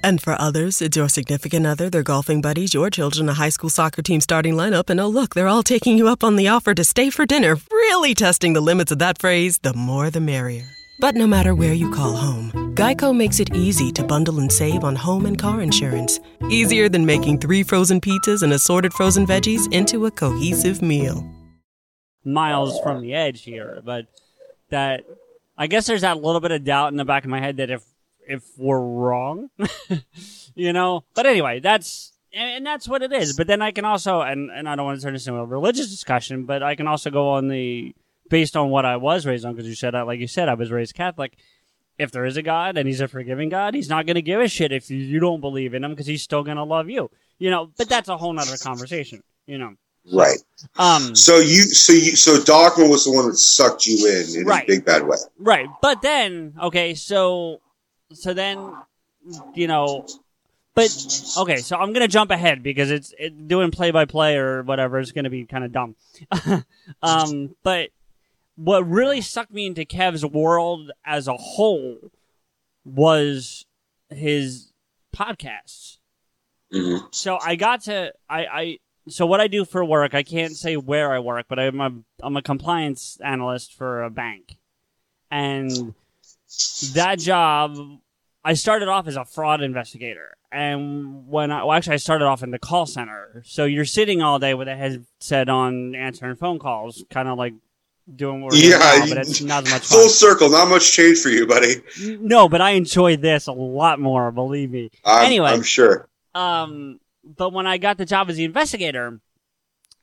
And 0.04 0.20
for 0.20 0.34
others, 0.40 0.82
it's 0.82 0.96
your 0.96 1.08
significant 1.08 1.64
other, 1.66 1.88
their 1.88 2.02
golfing 2.02 2.40
buddies, 2.40 2.74
your 2.74 2.90
children, 2.90 3.28
a 3.28 3.34
high 3.34 3.50
school 3.50 3.70
soccer 3.70 4.02
team 4.02 4.20
starting 4.20 4.54
lineup, 4.54 4.90
and 4.90 4.98
oh, 4.98 5.06
look, 5.08 5.34
they're 5.34 5.48
all 5.48 5.62
taking 5.62 5.96
you 5.96 6.08
up 6.08 6.24
on 6.24 6.34
the 6.36 6.48
offer 6.48 6.74
to 6.74 6.82
stay 6.84 7.08
for 7.08 7.24
dinner, 7.24 7.56
really 7.70 8.14
testing 8.14 8.52
the 8.52 8.60
limits 8.60 8.90
of 8.90 8.98
that 8.98 9.18
phrase 9.20 9.58
the 9.58 9.72
more 9.74 10.10
the 10.10 10.20
merrier. 10.20 10.64
But 10.98 11.14
no 11.14 11.26
matter 11.26 11.54
where 11.54 11.72
you 11.72 11.90
call 11.92 12.12
home, 12.12 12.50
Geico 12.74 13.16
makes 13.16 13.38
it 13.40 13.54
easy 13.54 13.92
to 13.92 14.02
bundle 14.04 14.40
and 14.40 14.50
save 14.50 14.84
on 14.84 14.96
home 14.96 15.26
and 15.26 15.38
car 15.38 15.60
insurance. 15.60 16.18
Easier 16.48 16.88
than 16.88 17.06
making 17.06 17.38
three 17.38 17.62
frozen 17.62 18.00
pizzas 18.00 18.42
and 18.42 18.52
assorted 18.52 18.92
frozen 18.92 19.26
veggies 19.26 19.72
into 19.72 20.06
a 20.06 20.10
cohesive 20.10 20.82
meal. 20.82 21.24
miles 22.24 22.78
from 22.80 23.02
the 23.02 23.14
edge 23.14 23.42
here, 23.42 23.80
but 23.84 24.06
that 24.70 25.04
I 25.58 25.66
guess 25.66 25.86
there's 25.86 26.02
that 26.02 26.22
little 26.22 26.40
bit 26.40 26.52
of 26.52 26.64
doubt 26.64 26.92
in 26.92 26.96
the 26.96 27.04
back 27.04 27.24
of 27.24 27.30
my 27.30 27.40
head 27.40 27.56
that 27.58 27.70
if 27.70 27.82
if 28.28 28.42
we're 28.56 28.80
wrong, 28.80 29.50
you 30.54 30.72
know. 30.72 31.04
But 31.14 31.26
anyway, 31.26 31.60
that's 31.60 32.12
and 32.32 32.64
that's 32.64 32.88
what 32.88 33.02
it 33.02 33.12
is. 33.12 33.34
But 33.36 33.46
then 33.46 33.62
I 33.62 33.72
can 33.72 33.84
also 33.84 34.20
and 34.20 34.50
and 34.50 34.68
I 34.68 34.76
don't 34.76 34.86
want 34.86 34.98
to 35.00 35.04
turn 35.04 35.12
this 35.14 35.26
into 35.26 35.38
a 35.40 35.44
religious 35.44 35.90
discussion, 35.90 36.44
but 36.44 36.62
I 36.62 36.74
can 36.74 36.86
also 36.86 37.10
go 37.10 37.30
on 37.30 37.48
the 37.48 37.94
based 38.28 38.56
on 38.56 38.70
what 38.70 38.84
I 38.84 38.96
was 38.96 39.26
raised 39.26 39.44
on 39.44 39.52
because 39.54 39.68
you 39.68 39.74
said 39.74 39.94
that 39.94 40.06
like 40.06 40.20
you 40.20 40.26
said 40.28 40.48
I 40.48 40.54
was 40.54 40.70
raised 40.70 40.94
Catholic. 40.94 41.36
If 41.98 42.10
there 42.10 42.24
is 42.24 42.36
a 42.38 42.42
God 42.42 42.78
and 42.78 42.88
He's 42.88 43.00
a 43.02 43.06
forgiving 43.06 43.50
God, 43.50 43.74
He's 43.74 43.88
not 43.90 44.06
going 44.06 44.14
to 44.14 44.22
give 44.22 44.40
a 44.40 44.48
shit 44.48 44.72
if 44.72 44.90
you, 44.90 44.96
you 44.96 45.20
don't 45.20 45.40
believe 45.40 45.74
in 45.74 45.84
Him 45.84 45.90
because 45.92 46.06
He's 46.06 46.22
still 46.22 46.42
going 46.42 46.56
to 46.56 46.64
love 46.64 46.88
you. 46.88 47.10
You 47.38 47.50
know, 47.50 47.70
but 47.76 47.88
that's 47.88 48.08
a 48.08 48.16
whole 48.16 48.32
nother 48.32 48.56
conversation. 48.56 49.22
You 49.46 49.58
know. 49.58 49.74
right. 50.12 50.38
Um. 50.78 51.14
So 51.14 51.36
you, 51.36 51.62
so 51.64 51.92
you, 51.92 52.16
so 52.16 52.42
Dogma 52.42 52.86
was 52.88 53.04
the 53.04 53.12
one 53.12 53.28
that 53.28 53.36
sucked 53.36 53.86
you 53.86 54.06
in 54.08 54.40
in 54.40 54.46
Right. 54.46 54.64
a 54.64 54.66
big 54.66 54.84
bad 54.86 55.06
way. 55.06 55.16
Right. 55.38 55.68
But 55.82 56.00
then, 56.00 56.54
okay, 56.60 56.94
so 56.94 57.60
so 58.14 58.34
then 58.34 58.72
you 59.54 59.66
know 59.66 60.06
but 60.74 61.34
okay, 61.36 61.58
so 61.58 61.76
I'm 61.76 61.92
going 61.92 62.00
to 62.00 62.08
jump 62.08 62.30
ahead 62.30 62.62
because 62.62 62.90
it's 62.90 63.12
it, 63.18 63.46
doing 63.46 63.70
play 63.70 63.90
by 63.90 64.06
play 64.06 64.36
or 64.36 64.62
whatever 64.62 64.98
is 64.98 65.12
going 65.12 65.24
to 65.24 65.30
be 65.30 65.44
kind 65.44 65.64
of 65.64 65.72
dumb. 65.72 65.96
um 67.02 67.54
but 67.62 67.90
what 68.56 68.88
really 68.88 69.20
sucked 69.20 69.52
me 69.52 69.66
into 69.66 69.84
Kev's 69.84 70.24
world 70.24 70.90
as 71.04 71.28
a 71.28 71.34
whole 71.34 71.98
was 72.84 73.66
his 74.08 74.72
podcasts. 75.14 75.98
hmm 76.72 76.98
So 77.10 77.38
I 77.38 77.56
got 77.56 77.82
to 77.82 78.12
I, 78.30 78.46
I 78.46 78.78
so 79.08 79.26
what 79.26 79.40
I 79.40 79.48
do 79.48 79.66
for 79.66 79.84
work, 79.84 80.14
I 80.14 80.22
can't 80.22 80.56
say 80.56 80.76
where 80.76 81.12
I 81.12 81.18
work, 81.18 81.46
but 81.48 81.58
I'm 81.58 81.80
a 81.82 81.92
I'm 82.22 82.36
a 82.38 82.42
compliance 82.42 83.18
analyst 83.22 83.74
for 83.74 84.02
a 84.02 84.10
bank. 84.10 84.56
And 85.30 85.94
that 86.94 87.18
job 87.18 87.76
I 88.44 88.54
started 88.54 88.88
off 88.88 89.06
as 89.06 89.16
a 89.16 89.24
fraud 89.24 89.62
investigator. 89.62 90.34
And 90.50 91.28
when 91.28 91.50
I 91.50 91.64
well 91.64 91.72
actually 91.72 91.94
I 91.94 91.98
started 91.98 92.26
off 92.26 92.42
in 92.42 92.50
the 92.50 92.58
call 92.58 92.86
center. 92.86 93.42
So 93.46 93.64
you're 93.64 93.84
sitting 93.84 94.20
all 94.22 94.38
day 94.38 94.54
with 94.54 94.68
a 94.68 94.76
headset 94.76 95.48
on 95.48 95.94
answering 95.94 96.36
phone 96.36 96.58
calls, 96.58 97.04
kind 97.10 97.28
of 97.28 97.38
like 97.38 97.54
doing 98.14 98.42
what 98.42 98.52
we're 98.52 98.58
doing 98.58 98.70
Yeah, 98.72 98.78
now, 98.78 99.06
but 99.08 99.18
it's 99.18 99.40
not 99.40 99.64
as 99.66 99.72
much 99.72 99.82
Full 99.86 100.00
fun. 100.00 100.08
circle, 100.10 100.50
not 100.50 100.68
much 100.68 100.92
change 100.92 101.20
for 101.20 101.28
you, 101.28 101.46
buddy. 101.46 101.76
No, 102.20 102.48
but 102.48 102.60
I 102.60 102.70
enjoy 102.70 103.16
this 103.16 103.46
a 103.46 103.52
lot 103.52 104.00
more, 104.00 104.30
believe 104.32 104.70
me. 104.70 104.90
I'm, 105.04 105.24
Anyway. 105.26 105.50
I'm 105.50 105.62
sure. 105.62 106.08
Um, 106.34 106.98
but 107.24 107.52
when 107.52 107.66
I 107.66 107.78
got 107.78 107.96
the 107.98 108.04
job 108.04 108.28
as 108.28 108.36
the 108.36 108.44
investigator, 108.44 109.20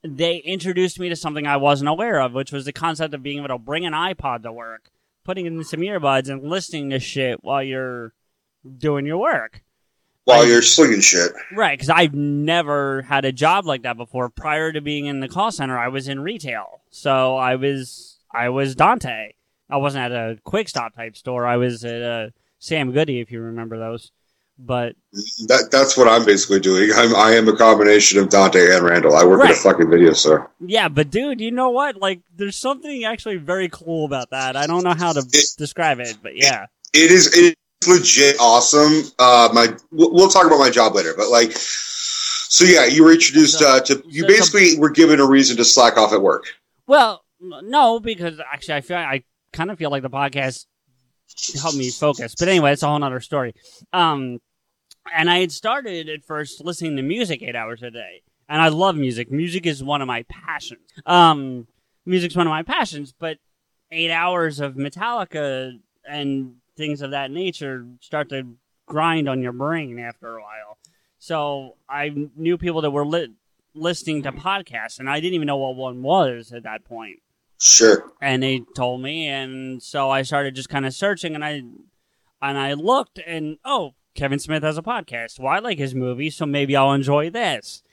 they 0.02 0.38
introduced 0.38 0.98
me 1.00 1.10
to 1.10 1.16
something 1.16 1.46
I 1.46 1.58
wasn't 1.58 1.90
aware 1.90 2.22
of, 2.22 2.34
which 2.34 2.54
was 2.54 2.64
the 2.66 2.72
concept 2.72 3.14
of 3.14 3.22
being 3.22 3.40
able 3.40 3.50
to 3.50 3.58
bring 3.58 3.86
an 3.86 3.94
iPod 3.94 4.44
to 4.44 4.52
work, 4.54 4.90
putting 5.26 5.46
in 5.46 5.62
some 5.66 5.82
earbuds, 5.82 6.30
and 6.30 6.42
listening 6.50 6.90
to 6.92 7.00
shit 7.00 7.44
while 7.44 7.62
you're 7.62 8.14
doing 8.78 9.06
your 9.06 9.18
work. 9.18 9.62
While 10.26 10.46
you're 10.48 10.62
slinging 10.62 11.02
shit. 11.02 11.32
Right, 11.52 11.78
because 11.78 11.90
I've 11.90 12.14
never 12.14 13.02
had 13.04 13.26
a 13.26 13.32
job 13.32 13.66
like 13.66 13.82
that 13.82 13.98
before. 13.98 14.30
Prior 14.30 14.72
to 14.72 14.80
being 14.82 15.08
in 15.08 15.22
the 15.22 15.28
call 15.28 15.52
center, 15.52 15.78
I 15.78 15.88
was 15.88 16.08
in 16.08 16.20
retail, 16.20 16.82
so 16.92 17.36
I 17.36 17.56
was 17.56 18.18
I 18.32 18.50
was 18.50 18.76
Dante. 18.76 19.34
I 19.72 19.78
wasn't 19.78 20.06
at 20.06 20.12
a 20.12 20.38
quick 20.44 20.70
stop 20.70 20.96
type 20.96 21.18
store. 21.18 21.46
I 21.48 21.58
was 21.58 21.84
at 21.84 22.02
a 22.02 22.34
Sam 22.60 22.92
Goody, 22.92 23.20
if 23.22 23.32
you 23.32 23.42
remember 23.42 23.80
those. 23.80 24.12
But 24.60 24.96
That 25.48 25.70
that's 25.72 25.98
what 25.98 26.08
I'm 26.08 26.26
basically 26.26 26.60
doing. 26.60 26.92
I'm 26.96 27.16
I 27.16 27.32
am 27.32 27.48
a 27.48 27.56
combination 27.56 28.20
of 28.20 28.30
Dante 28.30 28.76
and 28.76 28.84
Randall. 28.86 29.16
I 29.16 29.24
work 29.26 29.44
at 29.46 29.52
a 29.52 29.56
fucking 29.56 29.90
video 29.90 30.14
store. 30.14 30.52
yeah, 30.60 30.90
but 30.90 31.10
dude, 31.10 31.42
you 31.42 31.50
know 31.50 31.70
what? 31.72 31.96
Like, 31.96 32.20
there's 32.36 32.58
something 32.58 33.04
actually 33.04 33.38
very 33.38 33.70
cool 33.70 34.06
about 34.06 34.30
that. 34.30 34.56
I 34.56 34.68
don't 34.68 34.84
know 34.84 34.94
how 34.94 35.14
to 35.14 35.26
It- 35.34 35.56
describe 35.58 36.00
it, 36.00 36.18
but 36.22 36.36
yeah, 36.36 36.66
It 36.94 37.10
is 37.10 37.34
it's 37.36 37.56
legit 37.88 38.36
awesome. 38.40 39.12
Uh, 39.20 39.50
my 39.54 39.76
we'll, 39.92 40.30
talk 40.30 40.46
about 40.46 40.60
my 40.60 40.70
job 40.70 40.96
later, 40.96 41.14
but 41.16 41.30
like, 41.30 41.52
so 41.54 42.66
yeah, 42.66 42.86
you 42.86 43.04
were 43.04 43.12
introduced 43.12 43.62
uh, 43.62 43.80
to 43.82 44.04
you 44.08 44.26
basically 44.28 44.78
were 44.78 44.90
given 44.90 45.20
a 45.20 45.26
reason 45.26 45.56
to 45.58 45.66
slack 45.66 45.98
off 45.98 46.14
at 46.14 46.22
work. 46.22 46.46
Well, 46.88 47.24
no, 47.40 48.00
because 48.00 48.40
actually, 48.40 48.76
I 48.76 48.82
feel 48.82 48.98
I 48.98 49.24
kind 49.54 49.72
of 49.72 49.78
feel 49.78 49.92
like 49.92 50.04
the 50.04 50.10
podcast 50.10 50.66
helped 51.62 51.78
me 51.78 51.90
focus. 51.90 52.36
But 52.38 52.48
anyway, 52.48 52.74
it's 52.74 52.84
a 52.84 52.88
whole 52.88 53.04
other 53.04 53.20
story. 53.20 53.54
Um, 53.94 54.40
and 55.16 55.30
I 55.30 55.40
had 55.40 55.52
started 55.52 56.10
at 56.10 56.24
first 56.26 56.64
listening 56.64 56.98
to 56.98 57.02
music 57.02 57.42
eight 57.42 57.56
hours 57.56 57.82
a 57.82 57.92
day, 57.92 58.22
and 58.48 58.62
I 58.62 58.68
love 58.70 58.96
music. 58.96 59.32
Music 59.32 59.66
is 59.66 59.84
one 59.84 60.02
of 60.02 60.08
my 60.08 60.24
passions. 60.24 60.82
Um, 61.06 61.68
music's 62.06 62.36
one 62.36 62.48
of 62.48 62.52
my 62.52 62.64
passions, 62.64 63.14
but 63.18 63.38
eight 63.92 64.12
hours 64.12 64.60
of 64.60 64.76
Metallica 64.76 65.74
and 66.08 66.56
things 66.80 67.02
of 67.02 67.12
that 67.12 67.30
nature 67.30 67.86
start 68.00 68.30
to 68.30 68.56
grind 68.88 69.30
on 69.30 69.42
your 69.42 69.52
brain 69.52 70.00
after 70.00 70.38
a 70.38 70.42
while. 70.42 70.78
So 71.20 71.76
I 71.88 72.30
knew 72.36 72.58
people 72.58 72.82
that 72.82 72.92
were 72.92 73.06
lit 73.06 73.32
listening 73.76 74.24
to 74.24 74.32
podcasts, 74.32 74.98
and 74.98 75.10
I 75.10 75.20
didn't 75.20 75.36
even 75.36 75.46
know 75.46 75.58
what 75.58 75.76
one 75.76 76.02
was 76.02 76.52
at 76.52 76.64
that 76.64 76.86
point. 76.86 77.20
Sure. 77.60 78.12
And 78.22 78.42
they 78.42 78.64
told 78.76 79.02
me, 79.02 79.28
and 79.28 79.84
so 79.84 80.10
I 80.10 80.22
started 80.22 80.56
just 80.56 80.70
kind 80.70 80.86
of 80.86 80.94
searching, 80.94 81.36
and 81.36 81.44
I 81.44 81.62
and 82.42 82.58
I 82.58 82.74
looked, 82.74 83.20
and 83.28 83.58
oh, 83.66 83.96
Kevin 84.16 84.40
Smith 84.40 84.64
has 84.64 84.78
a 84.78 84.82
podcast. 84.82 85.40
Well, 85.40 85.52
I 85.52 85.60
like 85.60 85.78
his 85.78 85.94
movies, 85.94 86.38
so 86.38 86.46
maybe 86.46 86.76
I'll 86.76 86.94
enjoy 86.94 87.30
this. 87.30 87.84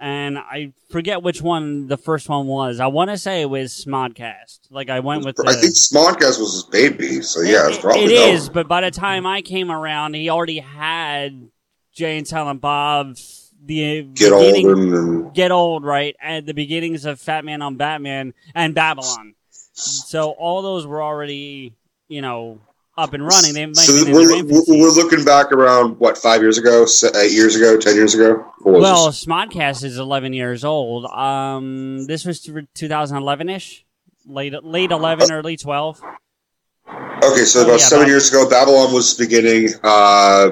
And 0.00 0.38
I 0.38 0.72
forget 0.90 1.22
which 1.24 1.42
one 1.42 1.88
the 1.88 1.96
first 1.96 2.28
one 2.28 2.46
was. 2.46 2.78
I 2.78 2.86
want 2.86 3.10
to 3.10 3.18
say 3.18 3.40
it 3.42 3.50
was 3.50 3.72
Smodcast. 3.84 4.60
Like 4.70 4.90
I 4.90 5.00
went 5.00 5.24
with 5.24 5.36
the. 5.36 5.44
I 5.48 5.54
think 5.54 5.74
Smodcast 5.74 6.38
was 6.38 6.52
his 6.52 6.62
baby, 6.64 7.20
so 7.22 7.40
yeah, 7.40 7.66
it's 7.68 7.78
It- 7.78 7.80
probably 7.80 8.14
it 8.14 8.40
one. 8.42 8.50
but 8.52 8.68
by 8.68 8.80
the 8.82 8.90
time 8.92 9.26
I 9.26 9.42
came 9.42 9.70
around, 9.72 10.14
he 10.14 10.30
already 10.30 10.60
had 10.60 11.48
Jay 11.92 12.16
and 12.16 12.28
Silent 12.28 12.60
Bob, 12.60 13.16
the 13.64 14.02
Get 14.14 14.30
old 14.32 14.54
and, 14.54 15.34
get 15.34 15.50
old, 15.50 15.84
right? 15.84 16.14
And 16.22 16.46
the 16.46 16.54
beginnings 16.54 17.04
of 17.04 17.18
Fat 17.20 17.44
Man 17.44 17.60
on 17.60 17.74
Batman 17.76 18.34
and 18.54 18.74
Babble-On. 18.76 19.34
So 19.72 20.30
all 20.30 20.62
those 20.62 20.86
were 20.86 21.02
already, 21.02 21.74
you 22.06 22.22
know, 22.22 22.60
up 22.98 23.14
and 23.14 23.24
running. 23.24 23.54
They 23.54 23.64
might 23.64 23.76
so 23.76 23.94
have 23.94 24.06
been 24.06 24.14
in 24.14 24.48
we're, 24.48 24.64
we're, 24.66 24.90
looking 24.90 25.24
back 25.24 25.52
around 25.52 25.98
what 25.98 26.18
five 26.18 26.42
years 26.42 26.58
ago, 26.58 26.84
eight 27.16 27.32
years 27.32 27.54
ago, 27.54 27.78
ten 27.78 27.94
years 27.94 28.14
ago. 28.14 28.44
Well, 28.60 29.06
this? 29.06 29.24
Smodcast 29.24 29.84
is 29.84 29.98
11 29.98 30.32
years 30.32 30.64
old. 30.64 31.06
Um, 31.06 32.06
this 32.06 32.24
was 32.24 32.40
2011 32.74 33.48
ish, 33.48 33.86
late 34.26 34.52
late 34.64 34.90
11, 34.90 35.32
early 35.32 35.56
12. 35.56 36.02
okay, 36.02 37.44
so 37.44 37.60
oh, 37.60 37.64
about 37.64 37.72
yeah, 37.72 37.76
seven 37.86 38.08
years 38.08 38.28
ago, 38.28 38.48
Babble-On 38.50 38.92
was 38.92 39.14
beginning. 39.14 39.68
Uh, 39.82 40.50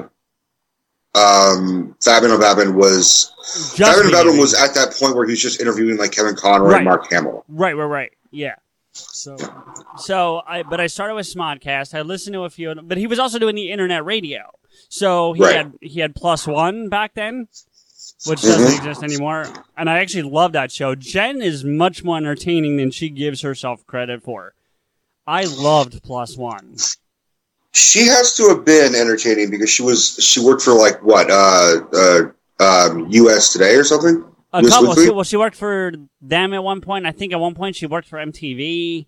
um, 1.15 1.95
on 2.07 2.39
Batman 2.39 2.75
was 2.75 3.33
Just 3.75 3.79
Batman 3.79 4.27
on 4.27 4.37
was 4.37 4.53
at 4.53 4.73
that 4.75 4.93
point 4.99 5.15
where 5.15 5.25
he 5.25 5.31
was 5.31 5.41
just 5.41 5.59
interviewing 5.59 5.97
like 5.97 6.11
Kevin 6.11 6.35
Conroy 6.35 6.69
Right. 6.69 6.75
and 6.77 6.85
Mark 6.85 7.11
Hamill. 7.11 7.43
Right, 7.47 7.75
right, 7.75 7.85
right. 7.85 8.11
Yeah. 8.31 8.55
So, 8.97 9.51
so 9.95 10.41
I 10.47 10.63
but 10.63 10.79
I 10.79 10.87
started 10.87 11.15
with 11.15 11.25
Smodcast. 11.27 11.93
I 11.93 12.01
listened 12.01 12.33
to 12.33 12.43
a 12.43 12.49
few, 12.49 12.69
of 12.71 12.77
them, 12.77 12.87
but 12.87 12.97
he 12.97 13.07
was 13.07 13.19
also 13.19 13.39
doing 13.39 13.55
the 13.55 13.71
internet 13.71 14.05
radio. 14.05 14.51
So 14.89 15.33
he 15.33 15.41
Right. 15.43 15.55
had 15.55 15.73
he 15.81 15.99
had 15.99 16.15
Plus 16.15 16.45
One 16.47 16.89
back 16.89 17.13
then, 17.13 17.47
which 18.25 18.41
doesn't 18.41 18.67
Mhm. 18.67 18.75
exist 18.75 19.03
anymore. 19.03 19.51
And 19.75 19.89
I 19.89 19.99
actually 19.99 20.23
love 20.23 20.53
that 20.53 20.71
show. 20.71 20.95
Jen 20.95 21.41
is 21.41 21.63
much 21.63 22.03
more 22.03 22.17
entertaining 22.17 22.77
than 22.77 22.91
she 22.91 23.09
gives 23.09 23.41
herself 23.41 23.85
credit 23.85 24.23
for. 24.23 24.53
I 25.27 25.43
loved 25.45 26.01
Plus 26.03 26.37
One. 26.37 26.77
She 27.73 28.05
has 28.07 28.35
to 28.37 28.47
have 28.49 28.65
been 28.65 28.95
entertaining 28.95 29.51
because 29.51 29.69
she 29.69 29.83
was 29.83 30.15
she 30.19 30.39
worked 30.39 30.63
for 30.63 30.73
like 30.73 31.03
what 31.03 31.29
uh, 31.29 31.81
uh, 31.93 32.21
um, 32.59 33.07
U.S. 33.09 33.53
Today 33.53 33.75
or 33.75 33.83
something. 33.83 34.23
A 34.59 34.61
Miss 34.63 34.73
couple. 34.73 34.95
She, 34.95 35.09
well, 35.09 35.23
she 35.23 35.37
worked 35.37 35.55
for 35.55 35.91
them 36.21 36.53
at 36.53 36.63
one 36.63 36.81
point. 36.81 37.05
I 37.05 37.11
think 37.11 37.33
at 37.33 37.39
one 37.39 37.53
point 37.55 37.75
she 37.75 37.85
worked 37.85 38.07
for 38.07 38.17
MTV. 38.17 39.07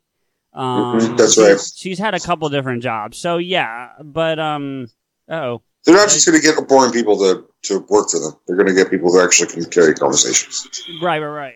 Um, 0.54 1.00
Mhm, 1.00 1.18
that's 1.18 1.36
she's- 1.36 1.48
right. 1.50 1.74
She's 1.76 2.00
had 2.00 2.14
a 2.16 2.20
couple 2.20 2.50
different 2.50 2.82
jobs. 2.84 3.18
So 3.18 3.38
yeah, 3.38 3.90
but 4.04 4.40
um, 4.40 4.88
oh. 5.30 5.62
They're 5.86 5.96
not 5.96 6.10
just 6.10 6.28
going 6.28 6.40
to 6.40 6.46
get 6.46 6.68
boring 6.68 6.92
people 6.92 7.18
to, 7.20 7.46
to 7.64 7.80
work 7.90 8.10
for 8.10 8.20
them. 8.20 8.34
They're 8.46 8.58
going 8.58 8.68
to 8.68 8.74
get 8.74 8.90
people 8.90 9.12
who 9.12 9.22
actually 9.24 9.48
can 9.54 9.64
carry 9.66 9.94
conversations. 9.96 10.68
Right, 11.02 11.20
right, 11.20 11.28
right. 11.30 11.56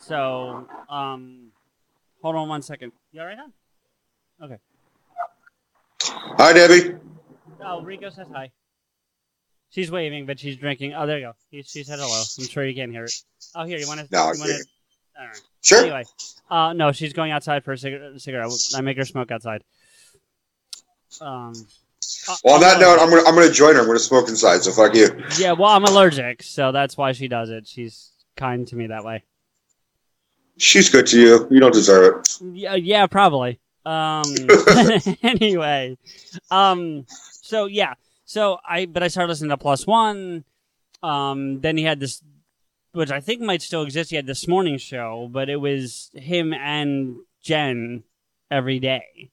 So, 0.00 0.66
um, 0.88 1.48
hold 2.22 2.36
on 2.36 2.48
one 2.48 2.62
second. 2.62 2.92
You 3.12 3.20
all 3.20 3.26
right, 3.26 3.36
huh? 3.38 4.44
Okay. 4.46 4.58
Hi, 6.38 6.52
Debbie. 6.52 6.94
Oh, 7.64 7.82
Rico 7.82 8.10
says 8.10 8.26
hi. 8.32 8.50
She's 9.74 9.90
waving, 9.90 10.24
but 10.26 10.38
she's 10.38 10.56
drinking. 10.56 10.94
Oh, 10.94 11.04
there 11.04 11.18
you 11.18 11.24
go. 11.26 11.32
She, 11.50 11.62
she 11.62 11.82
said 11.82 11.98
hello. 11.98 12.22
I'm 12.38 12.46
sure 12.46 12.64
you 12.64 12.76
can't 12.76 12.92
hear 12.92 13.06
it. 13.06 13.12
Oh, 13.56 13.64
here, 13.64 13.76
you 13.76 13.88
want 13.88 13.98
to? 14.00 14.06
No, 14.12 14.30
you 14.32 14.38
wanna, 14.38 14.52
can't. 14.52 14.66
All 15.18 15.26
right. 15.26 15.40
Sure. 15.62 15.80
Anyway, 15.80 16.04
uh, 16.48 16.72
no, 16.74 16.92
she's 16.92 17.12
going 17.12 17.32
outside 17.32 17.64
for 17.64 17.72
a 17.72 17.78
cigarette. 17.78 18.20
cigarette. 18.20 18.52
I 18.76 18.82
make 18.82 18.96
her 18.96 19.04
smoke 19.04 19.32
outside. 19.32 19.64
Um. 21.20 21.54
uh, 22.28 22.36
Well, 22.44 22.54
on 22.54 22.60
that 22.60 22.76
uh, 22.76 22.80
note, 22.80 23.00
I'm 23.00 23.10
going 23.10 23.24
to 23.24 23.28
I'm 23.28 23.34
to 23.36 23.50
join 23.52 23.74
her. 23.74 23.80
I'm 23.80 23.86
going 23.86 23.98
to 23.98 24.04
smoke 24.04 24.28
inside. 24.28 24.62
So 24.62 24.70
fuck 24.70 24.94
you. 24.94 25.08
yeah, 25.40 25.52
well, 25.52 25.70
I'm 25.70 25.84
allergic, 25.84 26.44
so 26.44 26.70
that's 26.70 26.96
why 26.96 27.10
she 27.10 27.26
does 27.26 27.50
it. 27.50 27.66
She's 27.66 28.12
kind 28.36 28.68
to 28.68 28.76
me 28.76 28.86
that 28.86 29.04
way. 29.04 29.24
She's 30.56 30.88
good 30.88 31.08
to 31.08 31.20
you. 31.20 31.48
You 31.50 31.58
don't 31.58 31.74
deserve 31.74 32.20
it. 32.20 32.38
Yeah, 32.52 32.76
yeah, 32.76 33.08
probably. 33.08 33.58
Um. 33.84 34.22
anyway, 35.24 35.98
um. 36.52 37.06
So 37.42 37.66
yeah. 37.66 37.94
So 38.34 38.58
I, 38.68 38.86
but 38.86 39.04
I 39.04 39.06
started 39.06 39.28
listening 39.28 39.50
to 39.50 39.56
Plus 39.56 39.86
One. 39.86 40.42
Um. 41.04 41.60
Then 41.60 41.76
he 41.76 41.84
had 41.84 42.00
this, 42.00 42.20
which 42.90 43.12
I 43.12 43.20
think 43.20 43.40
might 43.40 43.62
still 43.62 43.82
exist. 43.82 44.10
He 44.10 44.16
had 44.16 44.26
this 44.26 44.48
morning 44.48 44.76
show, 44.76 45.28
but 45.30 45.48
it 45.48 45.60
was 45.60 46.10
him 46.14 46.52
and 46.52 47.18
Jen 47.44 48.02
every 48.50 48.80
day, 48.80 49.30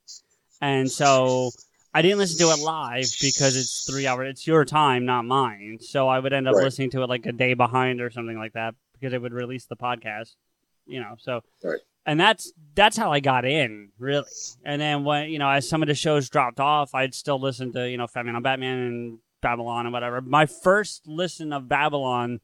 and 0.61 0.91
so 0.91 1.49
I 1.95 2.03
didn't 2.03 2.19
listen 2.19 2.45
to 2.47 2.53
it 2.53 2.59
live 2.59 3.07
because 3.19 3.57
it's 3.57 3.85
three 3.89 4.05
hours. 4.05 4.29
It's 4.29 4.45
your 4.45 4.65
time, 4.65 5.05
not 5.07 5.25
mine. 5.25 5.79
So 5.81 6.07
I 6.07 6.19
would 6.19 6.31
end 6.31 6.47
up 6.47 6.53
Right. 6.57 6.65
listening 6.65 6.91
to 6.91 7.01
it 7.01 7.09
like 7.09 7.25
a 7.25 7.31
day 7.31 7.55
behind 7.55 8.01
or 8.01 8.11
something 8.11 8.37
like 8.37 8.53
that 8.53 8.75
because 8.93 9.13
it 9.13 9.21
would 9.21 9.33
release 9.33 9.65
the 9.65 9.75
podcast. 9.77 10.35
You 10.85 10.99
know, 10.99 11.15
so 11.17 11.41
Right. 11.63 11.79
And 12.05 12.19
that's 12.19 12.51
that's 12.73 12.97
how 12.97 13.11
I 13.11 13.19
got 13.19 13.45
in 13.45 13.89
really. 13.99 14.25
And 14.63 14.81
then 14.81 15.03
when 15.03 15.29
you 15.29 15.39
know, 15.39 15.49
as 15.49 15.67
some 15.67 15.81
of 15.81 15.87
the 15.87 15.95
shows 15.95 16.29
dropped 16.29 16.59
off, 16.59 16.95
I'd 16.95 17.13
still 17.13 17.39
listen 17.39 17.71
to 17.73 17.89
you 17.89 17.97
know, 17.97 18.07
Man 18.15 18.35
on 18.35 18.41
Batman 18.41 18.77
and 18.79 19.19
Babble-On 19.41 19.85
and 19.85 19.93
whatever. 19.93 20.21
My 20.21 20.45
first 20.45 21.07
listen 21.07 21.51
of 21.53 21.67
Babble-On, 21.67 22.39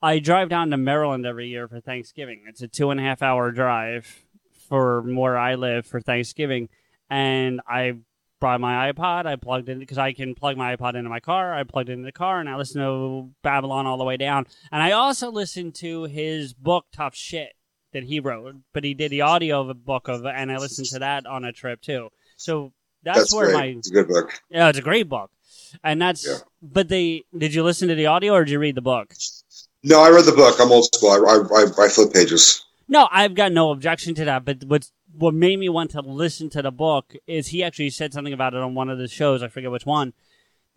I 0.00 0.18
drive 0.18 0.48
down 0.48 0.70
to 0.70 0.76
Maryland 0.76 1.26
every 1.26 1.48
year 1.48 1.68
for 1.68 1.80
Thanksgiving. 1.80 2.42
It's 2.48 2.62
a 2.62 2.68
two 2.68 2.90
and 2.90 2.98
a 2.98 3.02
half 3.02 3.22
hour 3.22 3.50
drive 3.50 4.24
for 4.68 5.02
where 5.02 5.36
I 5.36 5.56
live 5.56 5.86
for 5.86 6.00
Thanksgiving, 6.00 6.68
and 7.10 7.60
I 7.68 7.98
brought 8.42 8.60
my 8.60 8.90
iPod. 8.90 9.26
I 9.26 9.36
plugged 9.36 9.68
in 9.68 9.78
because 9.78 9.98
I 9.98 10.12
can 10.12 10.34
plug 10.34 10.56
my 10.56 10.74
iPod 10.74 10.96
into 10.96 11.08
my 11.08 11.20
car. 11.20 11.54
I 11.54 11.62
plugged 11.62 11.90
it 11.90 11.92
in 11.92 12.02
the 12.02 12.10
car 12.10 12.40
and 12.40 12.48
I 12.48 12.56
listened 12.56 12.82
to 12.82 13.30
Babble-On 13.42 13.86
all 13.86 13.96
the 13.96 14.02
way 14.02 14.16
down. 14.16 14.46
And 14.72 14.82
I 14.82 14.90
also 14.90 15.30
listened 15.30 15.76
to 15.76 16.04
his 16.06 16.52
book 16.52 16.86
Tough 16.92 17.14
Shit 17.14 17.52
that 17.92 18.04
he 18.04 18.20
wrote, 18.20 18.56
but 18.72 18.84
he 18.84 18.94
did 18.94 19.10
the 19.10 19.20
audio 19.22 19.60
of 19.60 19.68
a 19.68 19.74
book 19.74 20.08
of, 20.08 20.24
and 20.26 20.50
I 20.50 20.56
listened 20.58 20.88
to 20.88 20.98
that 21.00 21.26
on 21.26 21.44
a 21.44 21.52
trip 21.52 21.80
too. 21.82 22.08
So 22.36 22.72
that's, 23.02 23.18
That's, 23.18 23.34
where 23.34 23.46
great. 23.46 23.54
my 23.54 23.64
It's 23.78 23.90
a 23.90 23.94
good 23.94 24.08
book. 24.08 24.40
yeah, 24.50 24.68
it's 24.68 24.78
a 24.78 24.82
great 24.82 25.08
book, 25.08 25.30
and 25.82 26.00
that's. 26.00 26.26
Yeah. 26.26 26.38
But 26.62 26.88
they 26.88 27.24
did 27.36 27.52
you 27.54 27.62
listen 27.64 27.88
to 27.88 27.94
the 27.94 28.06
audio 28.06 28.34
or 28.34 28.44
did 28.44 28.52
you 28.52 28.58
read 28.58 28.76
the 28.76 28.80
book? 28.82 29.12
No, 29.82 30.00
I 30.00 30.10
read 30.10 30.24
the 30.24 30.32
book. 30.32 30.56
I'm 30.60 30.70
old 30.70 30.84
school. 30.94 31.10
I, 31.10 31.16
I, 31.16 31.62
I, 31.62 31.86
I 31.86 31.88
flip 31.88 32.12
pages. 32.12 32.64
No, 32.88 33.08
I've 33.10 33.34
got 33.34 33.50
no 33.52 33.72
objection 33.72 34.14
to 34.16 34.24
that. 34.26 34.44
But 34.44 34.62
what 34.64 34.88
what 35.18 35.34
made 35.34 35.58
me 35.58 35.68
want 35.68 35.90
to 35.90 36.00
listen 36.00 36.48
to 36.50 36.62
the 36.62 36.70
book 36.70 37.14
is 37.26 37.48
he 37.48 37.62
actually 37.64 37.90
said 37.90 38.12
something 38.12 38.32
about 38.32 38.54
it 38.54 38.60
on 38.60 38.74
one 38.74 38.88
of 38.88 38.98
the 38.98 39.08
shows. 39.08 39.42
I 39.42 39.48
forget 39.48 39.70
which 39.70 39.84
one. 39.86 40.12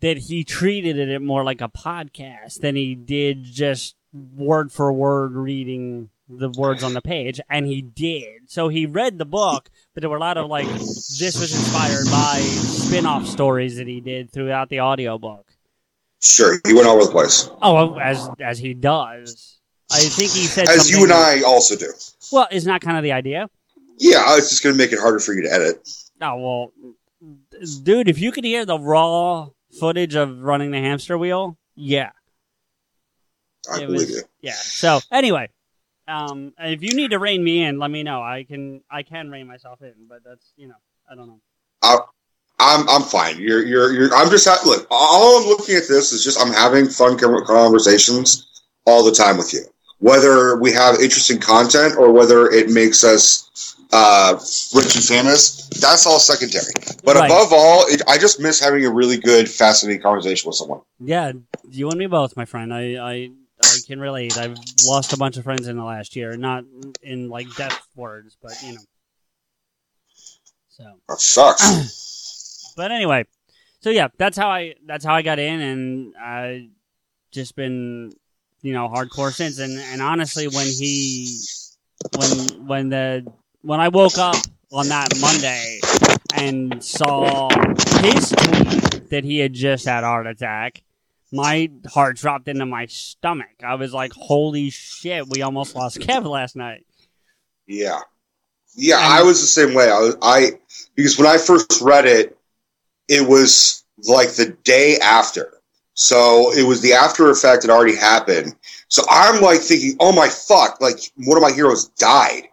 That 0.00 0.18
he 0.18 0.44
treated 0.44 0.98
it 0.98 1.22
more 1.22 1.44
like 1.44 1.60
a 1.60 1.68
podcast 1.68 2.60
than 2.60 2.74
he 2.76 2.94
did 2.94 3.44
just 3.44 3.94
word 4.12 4.72
for 4.72 4.92
word 4.92 5.32
reading 5.32 6.10
the 6.28 6.50
words 6.50 6.82
on 6.82 6.92
the 6.94 7.00
page, 7.02 7.40
and 7.48 7.66
he 7.66 7.82
did. 7.82 8.48
So 8.50 8.68
he 8.68 8.84
read 8.86 9.18
the 9.18 9.24
book, 9.24 9.70
but 9.94 10.00
there 10.00 10.10
were 10.10 10.16
a 10.16 10.20
lot 10.20 10.36
of 10.36 10.48
like 10.48 10.66
this 10.68 11.38
was 11.38 11.54
inspired 11.54 12.06
by 12.10 12.40
spin-off 12.40 13.26
stories 13.26 13.76
that 13.76 13.86
he 13.86 14.00
did 14.00 14.32
throughout 14.32 14.68
the 14.68 14.80
audiobook. 14.80 15.52
Sure, 16.20 16.58
he 16.66 16.72
went 16.74 16.86
all 16.86 16.96
over 16.96 17.04
the 17.06 17.10
place, 17.12 17.48
Oh, 17.62 17.98
as 17.98 18.28
as 18.40 18.58
he 18.58 18.74
does. 18.74 19.60
I 19.92 20.00
think 20.00 20.32
he 20.32 20.46
said 20.46 20.68
as 20.68 20.90
you 20.90 21.04
and 21.04 21.12
I 21.12 21.42
also 21.42 21.76
do. 21.76 21.92
Well, 22.32 22.48
isn't 22.50 22.68
that 22.68 22.80
kind 22.80 22.96
of 22.96 23.04
the 23.04 23.12
idea? 23.12 23.48
Yeah, 23.98 24.36
it's 24.36 24.50
just 24.50 24.62
going 24.62 24.74
to 24.74 24.78
make 24.78 24.92
it 24.92 24.98
harder 24.98 25.20
for 25.20 25.32
you 25.32 25.42
to 25.42 25.52
edit. 25.52 25.88
Oh 26.20 26.36
well, 26.36 26.72
dude, 27.82 28.08
if 28.08 28.18
you 28.18 28.32
could 28.32 28.44
hear 28.44 28.64
the 28.66 28.78
raw 28.78 29.48
footage 29.78 30.14
of 30.16 30.40
running 30.42 30.70
the 30.72 30.78
hamster 30.80 31.16
wheel, 31.16 31.56
yeah, 31.76 32.10
I 33.70 33.76
It 33.82 33.86
believe 33.86 33.92
was- 34.08 34.10
you. 34.10 34.22
yeah. 34.40 34.54
So 34.54 35.00
anyway, 35.12 35.50
um, 36.08 36.52
if 36.58 36.82
you 36.82 36.94
need 36.94 37.10
to 37.10 37.18
rein 37.18 37.42
me 37.42 37.62
in, 37.64 37.78
let 37.78 37.90
me 37.90 38.02
know. 38.02 38.22
I 38.22 38.44
can 38.44 38.82
I 38.90 39.02
can 39.02 39.30
rein 39.30 39.46
myself 39.46 39.82
in, 39.82 39.94
but 40.08 40.22
that's 40.24 40.52
you 40.56 40.68
know 40.68 40.74
I 41.10 41.14
don't 41.14 41.26
know. 41.26 41.40
I, 41.82 41.98
I'm 42.58 42.88
I'm 42.88 43.02
fine. 43.02 43.38
You're 43.38 43.64
you're 43.64 43.92
you're. 43.92 44.14
I'm 44.14 44.30
just 44.30 44.46
ha- 44.48 44.62
look. 44.64 44.86
All 44.90 45.42
I'm 45.42 45.48
looking 45.48 45.76
at 45.76 45.88
this 45.88 46.12
is 46.12 46.24
just 46.24 46.40
I'm 46.40 46.52
having 46.52 46.88
fun 46.88 47.18
conversations 47.18 48.46
all 48.86 49.04
the 49.04 49.12
time 49.12 49.36
with 49.36 49.52
you. 49.52 49.64
Whether 49.98 50.58
we 50.58 50.72
have 50.72 50.96
interesting 50.96 51.38
content 51.38 51.96
or 51.98 52.12
whether 52.12 52.50
it 52.50 52.70
makes 52.70 53.02
us 53.02 53.74
uh, 53.92 54.38
rich 54.74 54.94
and 54.94 55.04
famous, 55.04 55.68
that's 55.80 56.06
all 56.06 56.18
secondary. 56.18 56.72
But 57.04 57.16
Right. 57.16 57.30
above 57.30 57.52
all, 57.52 57.86
it, 57.86 58.02
I 58.06 58.18
just 58.18 58.40
miss 58.40 58.60
having 58.60 58.84
a 58.84 58.90
really 58.90 59.16
good, 59.16 59.48
fascinating 59.48 60.02
conversation 60.02 60.48
with 60.48 60.56
someone. 60.56 60.80
Yeah, 61.00 61.32
you 61.70 61.88
and 61.88 61.98
me 61.98 62.06
both, 62.06 62.36
my 62.36 62.44
friend. 62.44 62.72
I 62.74 62.96
I 63.00 63.30
I 63.62 63.78
can 63.86 64.00
relate. 64.00 64.36
I've 64.36 64.56
lost 64.86 65.12
a 65.12 65.16
bunch 65.16 65.36
of 65.36 65.44
friends 65.44 65.66
in 65.66 65.76
the 65.76 65.84
last 65.84 66.16
year, 66.16 66.36
not 66.36 66.64
in 67.02 67.28
like 67.28 67.46
death 67.56 67.86
words, 67.94 68.36
but 68.42 68.52
you 68.62 68.74
know. 68.74 68.80
So. 70.68 70.84
That 71.08 71.20
sucks. 71.20 72.74
but 72.76 72.92
anyway, 72.92 73.24
so 73.80 73.90
yeah, 73.90 74.08
that's 74.18 74.36
how 74.36 74.48
I 74.48 74.74
that's 74.86 75.04
how 75.04 75.14
I 75.14 75.22
got 75.22 75.38
in, 75.38 75.60
and 75.60 76.14
I 76.20 76.68
just 77.32 77.56
been 77.56 78.12
you 78.62 78.72
know 78.72 78.88
hardcore 78.88 79.32
since. 79.32 79.58
And 79.58 79.78
and 79.78 80.02
honestly, 80.02 80.48
when 80.48 80.66
he 80.66 81.38
when 82.16 82.66
when 82.66 82.88
the 82.90 83.32
when 83.62 83.80
I 83.80 83.88
woke 83.88 84.18
up 84.18 84.36
on 84.72 84.88
that 84.88 85.08
Monday 85.20 85.80
and 86.34 86.82
saw 86.82 87.48
his 88.00 88.30
tweet 88.30 89.10
that 89.10 89.24
he 89.24 89.38
had 89.38 89.52
just 89.52 89.86
had 89.86 90.04
heart 90.04 90.26
attack. 90.26 90.82
My 91.36 91.70
heart 91.88 92.16
dropped 92.16 92.48
into 92.48 92.66
my 92.66 92.86
stomach. 92.86 93.62
I 93.64 93.74
was 93.76 93.92
like, 93.92 94.12
"Holy 94.12 94.70
shit! 94.70 95.28
We 95.28 95.42
almost 95.42 95.74
lost 95.74 95.98
Kev 96.00 96.24
last 96.24 96.56
night." 96.56 96.86
Yeah, 97.66 98.00
yeah. 98.74 98.96
And- 98.98 99.12
I 99.14 99.22
was 99.22 99.40
the 99.40 99.46
same 99.46 99.74
way. 99.74 99.90
I 99.90 99.98
was 99.98 100.16
I 100.22 100.58
because 100.94 101.18
when 101.18 101.26
I 101.26 101.38
first 101.38 101.80
read 101.80 102.06
it, 102.06 102.36
it 103.08 103.28
was 103.28 103.84
like 104.04 104.32
the 104.32 104.56
day 104.64 104.98
after. 105.02 105.52
So 105.94 106.52
it 106.52 106.62
was 106.62 106.82
the 106.82 106.92
after 106.92 107.30
effect 107.30 107.62
had 107.62 107.70
already 107.70 107.96
happened. 107.96 108.54
So 108.88 109.02
I'm 109.08 109.40
like 109.40 109.60
thinking, 109.60 109.96
oh 109.98 110.12
my 110.12 110.28
fuck, 110.28 110.80
like 110.80 110.98
one 111.24 111.38
of 111.38 111.42
my 111.42 111.52
heroes 111.52 111.88
died. 111.88 112.48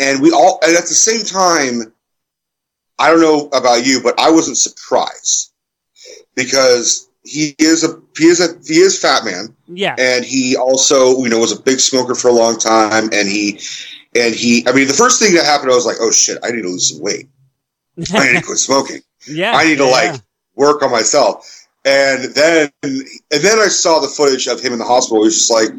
And 0.00 0.20
we 0.20 0.32
all, 0.32 0.58
and 0.62 0.76
at 0.76 0.82
the 0.82 0.94
same 0.94 1.24
time, 1.24 1.92
I 2.98 3.10
don't 3.10 3.20
know 3.20 3.48
about 3.56 3.86
you, 3.86 4.00
but 4.02 4.18
I 4.18 4.30
wasn't 4.30 4.56
surprised 4.56 5.52
because 6.34 7.08
he 7.28 7.54
is 7.58 7.84
a, 7.84 8.00
he 8.16 8.26
is 8.26 8.40
a, 8.40 8.58
he 8.66 8.80
is 8.80 9.00
fat 9.00 9.24
man. 9.24 9.54
Yeah, 9.66 9.94
and 9.98 10.24
he 10.24 10.56
also 10.56 11.18
you 11.22 11.28
know 11.28 11.38
was 11.38 11.52
a 11.52 11.60
big 11.60 11.80
smoker 11.80 12.14
for 12.14 12.28
a 12.28 12.32
long 12.32 12.58
time. 12.58 13.10
And 13.12 13.28
he 13.28 13.60
and 14.16 14.34
he 14.34 14.66
i 14.66 14.72
mean 14.72 14.88
the 14.88 14.94
first 14.94 15.20
thing 15.20 15.34
that 15.34 15.44
happened 15.44 15.70
i 15.70 15.74
was 15.74 15.86
like 15.86 15.96
oh 16.00 16.10
shit 16.10 16.38
i 16.42 16.50
need 16.50 16.62
to 16.62 16.68
lose 16.68 16.90
some 16.90 17.02
weight. 17.02 17.28
I 18.12 18.32
need 18.32 18.40
to 18.40 18.46
quit 18.46 18.58
smoking. 18.68 19.00
Yeah. 19.26 19.54
i 19.54 19.64
need 19.64 19.78
to 19.78 19.84
yeah. 19.84 19.90
like 19.90 20.20
work 20.54 20.82
on 20.82 20.90
myself. 20.90 21.54
And 21.84 22.34
then 22.34 22.70
and 22.82 23.04
then 23.30 23.58
i 23.58 23.68
saw 23.68 24.00
the 24.00 24.08
footage 24.08 24.46
of 24.46 24.60
him 24.60 24.72
in 24.72 24.78
the 24.78 24.84
hospital. 24.84 25.22
He 25.22 25.26
was 25.26 25.46
just 25.46 25.50
like 25.50 25.70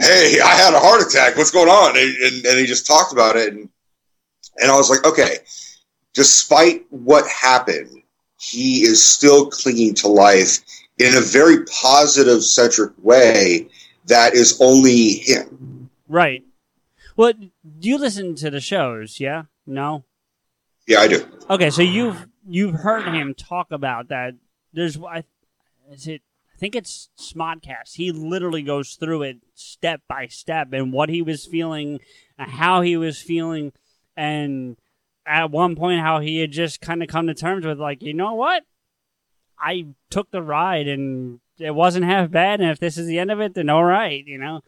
hey 0.00 0.40
i 0.40 0.54
had 0.54 0.74
a 0.74 0.80
heart 0.80 1.02
attack. 1.02 1.36
What's 1.36 1.50
going 1.50 1.68
on? 1.68 1.96
And, 1.96 2.16
and, 2.16 2.46
and 2.46 2.58
he 2.58 2.66
just 2.66 2.86
talked 2.86 3.12
about 3.12 3.36
it. 3.36 3.52
And 3.52 3.68
and 4.58 4.70
i 4.70 4.76
was 4.76 4.90
like 4.90 5.04
okay 5.04 5.38
despite 6.14 6.86
what 6.90 7.28
happened 7.28 7.95
he 8.38 8.82
is 8.82 9.04
still 9.04 9.50
clinging 9.50 9.94
to 9.94 10.08
life 10.08 10.58
in 10.98 11.16
a 11.16 11.20
very 11.20 11.64
positive 11.64 12.42
centric 12.42 12.92
way 13.02 13.68
that 14.06 14.34
is 14.34 14.58
only 14.60 15.14
him. 15.14 15.90
Right. 16.08 16.44
Well, 17.16 17.32
do 17.32 17.50
you 17.88 17.98
listen 17.98 18.34
to 18.36 18.50
the 18.50 18.60
shows? 18.60 19.20
Yeah. 19.20 19.44
No. 19.66 20.04
Yeah, 20.86 21.00
I 21.00 21.08
do. 21.08 21.26
Okay, 21.50 21.70
so 21.70 21.82
you've 21.82 22.28
you've 22.46 22.74
heard 22.74 23.12
him 23.12 23.34
talk 23.34 23.72
about 23.72 24.08
that. 24.08 24.34
There's 24.72 24.96
I 24.98 25.24
is 25.90 26.06
it 26.06 26.22
I 26.54 26.58
think 26.58 26.74
it's 26.74 27.10
Smodcast. 27.18 27.96
He 27.96 28.12
literally 28.12 28.62
goes 28.62 28.94
through 28.94 29.22
it 29.22 29.38
step 29.54 30.00
by 30.08 30.28
step 30.28 30.72
and 30.72 30.92
what 30.92 31.10
he 31.10 31.20
was 31.20 31.44
feeling, 31.44 32.00
how 32.38 32.80
he 32.80 32.96
was 32.96 33.20
feeling, 33.20 33.72
and 34.16 34.76
at 35.26 35.50
one 35.50 35.76
point 35.76 36.00
how 36.00 36.20
he 36.20 36.40
had 36.40 36.52
just 36.52 36.80
kind 36.80 37.02
of 37.02 37.08
come 37.08 37.26
to 37.26 37.34
terms 37.34 37.66
with 37.66 37.80
like, 37.80 38.02
you 38.02 38.14
know 38.14 38.34
what, 38.34 38.62
I 39.58 39.86
took 40.10 40.30
the 40.30 40.42
ride 40.42 40.88
and 40.88 41.40
it 41.58 41.74
wasn't 41.74 42.04
half 42.04 42.30
bad, 42.30 42.60
and 42.60 42.70
if 42.70 42.78
this 42.78 42.98
is 42.98 43.06
the 43.06 43.18
end 43.18 43.30
of 43.30 43.40
it, 43.40 43.54
then 43.54 43.68
all 43.68 43.84
right, 43.84 44.24
you 44.26 44.38
know. 44.38 44.60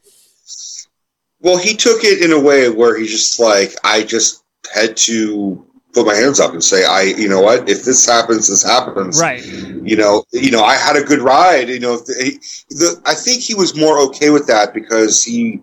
Well, 1.41 1.59
he 1.59 1.75
took 1.75 2.03
it 2.03 2.23
in 2.23 2.33
a 2.33 2.41
way 2.41 2.69
where 2.71 2.99
he's 2.99 3.11
just 3.11 3.39
like, 3.39 3.75
I 3.85 4.03
just 4.03 4.43
had 4.75 4.97
to 4.99 5.65
put 5.93 6.07
my 6.07 6.15
hands 6.15 6.41
up 6.41 6.53
and 6.53 6.63
say, 6.63 6.85
I, 6.85 7.03
you 7.03 7.29
know 7.29 7.41
what, 7.41 7.69
if 7.69 7.85
this 7.85 8.07
happens, 8.07 8.49
this 8.49 8.63
happens. 8.63 9.21
Right. 9.21 9.45
You 9.45 9.97
know, 9.97 10.25
you 10.33 10.51
know, 10.51 10.63
I 10.63 10.75
had 10.75 10.97
a 10.97 11.03
good 11.03 11.21
ride. 11.21 11.69
You 11.69 11.81
know, 11.81 11.97
the, 11.97 12.39
the, 12.71 13.03
I 13.07 13.15
think 13.15 13.43
he 13.43 13.55
was 13.55 13.77
more 13.77 13.99
okay 14.09 14.31
with 14.31 14.47
that 14.47 14.75
because 14.75 15.25
he 15.25 15.61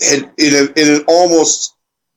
had, 0.00 0.30
in, 0.38 0.54
a, 0.54 0.80
in 0.80 0.96
an 0.96 1.04
almost 1.08 1.75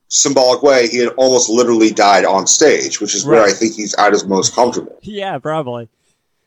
symbolic 0.09 0.61
way, 0.61 0.87
he 0.87 0.97
had 0.97 1.09
almost 1.15 1.49
literally 1.49 1.91
died 1.91 2.25
on 2.25 2.45
stage, 2.47 2.99
which 2.99 3.15
is 3.15 3.25
where 3.25 3.43
I 3.43 3.51
think 3.51 3.75
he's 3.75 3.93
at 3.95 4.11
his 4.11 4.25
most 4.25 4.53
comfortable. 4.53 4.99
Yeah, 5.01 5.37
probably. 5.39 5.87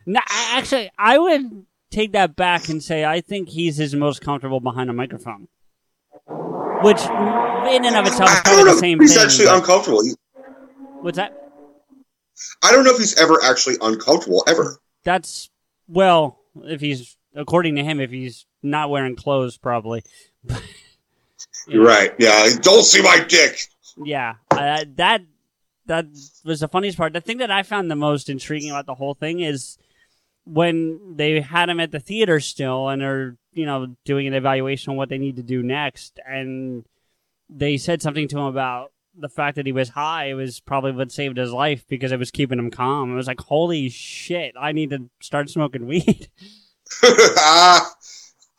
No, 0.05 0.21
actually, 0.29 0.91
I 0.99 1.19
would 1.19 1.65
take 1.91 2.13
that 2.13 2.37
back 2.37 2.69
and 2.69 2.83
say 2.83 3.05
I 3.05 3.21
think 3.21 3.49
he's 3.49 3.77
his 3.77 3.95
most 3.95 4.21
comfortable 4.21 4.61
behind 4.61 4.91
a 4.91 4.93
microphone. 4.93 5.49
Which, 6.27 7.01
in 7.01 7.85
and 7.85 7.97
of 7.97 8.07
itself, 8.07 8.31
is 8.31 8.41
probably 8.41 8.65
the 8.65 8.79
same 8.79 9.01
he's 9.01 9.15
thing. 9.15 9.25
actually 9.25 9.45
but- 9.47 9.57
uncomfortable. 9.59 10.03
He- 10.05 10.15
what's 11.01 11.17
that? 11.17 11.39
I 12.65 12.73
don't 12.73 12.85
know 12.85 12.91
if 12.91 12.99
he's 12.99 13.17
ever 13.21 13.39
actually 13.45 13.77
uncomfortable 13.81 14.43
ever. 14.49 14.79
That's 15.05 15.49
well, 15.87 16.41
if 16.65 16.81
he's 16.81 17.17
according 17.37 17.77
to 17.77 17.85
him, 17.85 18.01
if 18.01 18.11
he's 18.11 18.47
not 18.63 18.91
wearing 18.91 19.15
clothes, 19.15 19.57
probably. 19.57 20.03
You're 21.67 21.85
right. 21.85 22.13
Yeah. 22.19 22.49
Don't 22.61 22.85
see 22.85 23.03
my 23.03 23.25
dick. 23.29 23.59
Yeah, 23.97 24.35
uh, 24.51 24.85
that 24.97 25.23
that 25.87 26.07
was 26.45 26.61
the 26.61 26.69
funniest 26.69 26.97
part. 26.97 27.13
The 27.13 27.21
thing 27.21 27.39
that 27.39 27.51
I 27.51 27.63
found 27.63 27.91
the 27.91 27.97
most 27.97 28.29
intriguing 28.29 28.71
about 28.71 28.87
the 28.87 28.95
whole 28.95 29.15
thing 29.15 29.41
is 29.41 29.79
when 30.45 31.17
they 31.17 31.41
had 31.41 31.69
him 31.69 31.81
at 31.81 31.91
the 31.91 32.01
theater 32.01 32.41
still, 32.41 32.89
and 32.89 33.03
are 33.03 33.37
you 33.53 33.67
know 33.67 33.95
doing 34.05 34.27
an 34.27 34.35
evaluation 34.35 34.91
on 34.91 34.97
what 34.97 35.09
they 35.09 35.19
need 35.19 35.37
to 35.37 35.43
do 35.43 35.63
next, 35.63 36.19
and 36.27 36.85
they 37.49 37.77
said 37.77 38.03
something 38.03 38.29
to 38.29 38.39
him 38.39 38.45
about 38.45 38.93
the 39.15 39.29
fact 39.29 39.57
that 39.57 39.67
he 39.67 39.73
was 39.73 39.91
high 39.91 40.33
was 40.33 40.61
probably 40.61 40.93
what 40.93 41.13
saved 41.13 41.37
his 41.37 41.53
life 41.53 41.85
because 41.87 42.13
it 42.13 42.19
was 42.19 42.31
keeping 42.31 42.59
him 42.59 42.71
calm. 42.71 43.13
It 43.13 43.17
was 43.17 43.27
like, 43.27 43.41
holy 43.41 43.91
shit, 43.91 44.55
I 44.59 44.73
need 44.73 44.89
to 44.91 45.11
start 45.21 45.51
smoking 45.51 45.87
weed. 45.87 46.29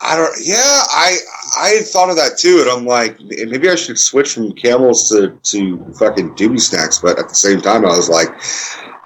I 0.03 0.17
don't. 0.17 0.35
Yeah, 0.43 0.57
I 0.57 1.17
I 1.57 1.79
thought 1.85 2.09
of 2.09 2.17
that 2.17 2.37
too, 2.37 2.59
and 2.61 2.69
I'm 2.69 2.85
like, 2.85 3.19
maybe 3.21 3.69
I 3.69 3.75
should 3.75 3.97
switch 3.97 4.33
from 4.33 4.51
camels 4.53 5.09
to 5.09 5.39
to 5.43 5.93
fucking 5.93 6.35
doobie 6.35 6.59
snacks. 6.59 6.99
But 6.99 7.17
at 7.17 7.29
the 7.29 7.35
same 7.35 7.61
time, 7.61 7.85
I 7.85 7.95
was 7.95 8.09
like, 8.09 8.27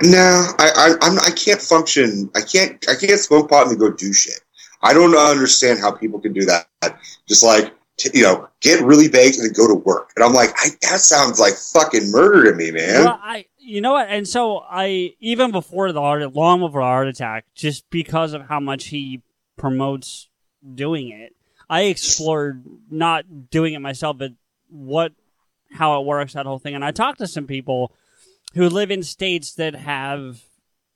no, 0.01 0.47
I 0.59 0.71
I 0.75 0.95
I'm, 1.01 1.19
I 1.19 1.29
can't 1.31 1.61
function. 1.61 2.29
I 2.35 2.41
can't 2.41 2.83
I 2.89 2.95
can't 2.95 3.19
smoke 3.19 3.49
pot 3.49 3.67
and 3.67 3.79
go 3.79 3.91
do 3.91 4.11
shit. 4.11 4.41
I 4.81 4.93
don't 4.93 5.15
understand 5.15 5.79
how 5.79 5.91
people 5.91 6.19
can 6.19 6.33
do 6.33 6.45
that. 6.45 6.67
Just 7.27 7.43
like 7.43 7.73
t- 7.97 8.11
you 8.13 8.23
know, 8.23 8.47
get 8.61 8.83
really 8.83 9.09
baked 9.09 9.37
and 9.37 9.45
then 9.45 9.53
go 9.53 9.67
to 9.67 9.75
work. 9.75 10.11
And 10.15 10.23
I'm 10.23 10.33
like, 10.33 10.51
I, 10.57 10.69
that 10.83 10.99
sounds 10.99 11.39
like 11.39 11.53
fucking 11.55 12.11
murder 12.11 12.51
to 12.51 12.57
me, 12.57 12.71
man. 12.71 13.05
Well, 13.05 13.19
I, 13.21 13.45
you 13.57 13.81
know 13.81 13.93
what? 13.93 14.07
And 14.09 14.27
so 14.27 14.59
I, 14.59 15.15
even 15.19 15.51
before 15.51 15.91
the 15.91 16.01
heart, 16.01 16.33
long 16.33 16.59
before 16.59 16.81
the 16.81 16.85
heart 16.85 17.07
attack, 17.07 17.45
just 17.55 17.89
because 17.89 18.33
of 18.33 18.43
how 18.43 18.59
much 18.59 18.85
he 18.85 19.21
promotes 19.57 20.29
doing 20.75 21.09
it, 21.09 21.35
I 21.69 21.83
explored 21.83 22.63
not 22.89 23.49
doing 23.49 23.73
it 23.73 23.79
myself, 23.79 24.17
but 24.17 24.31
what, 24.69 25.13
how 25.71 25.99
it 25.99 26.05
works, 26.05 26.33
that 26.33 26.45
whole 26.45 26.59
thing. 26.59 26.75
And 26.75 26.85
I 26.85 26.91
talked 26.91 27.19
to 27.19 27.27
some 27.27 27.47
people 27.47 27.91
who 28.53 28.69
live 28.69 28.91
in 28.91 29.03
states 29.03 29.53
that 29.55 29.75
have 29.75 30.41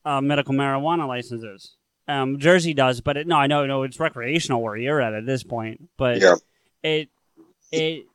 uh, 0.04 0.20
medical 0.20 0.54
marijuana 0.54 1.06
licenses. 1.06 1.76
Um, 2.08 2.38
Jersey 2.38 2.74
does, 2.74 3.00
but 3.00 3.16
it, 3.16 3.26
no, 3.26 3.36
I 3.36 3.46
know, 3.46 3.64
no, 3.66 3.82
it's 3.84 4.00
recreational 4.00 4.62
where 4.62 4.76
you're 4.76 5.00
at 5.00 5.14
at 5.14 5.26
this 5.26 5.42
point. 5.44 5.88
But 5.96 6.20
Yeah. 6.20 6.34
it, 6.82 7.08
it, 7.70 8.06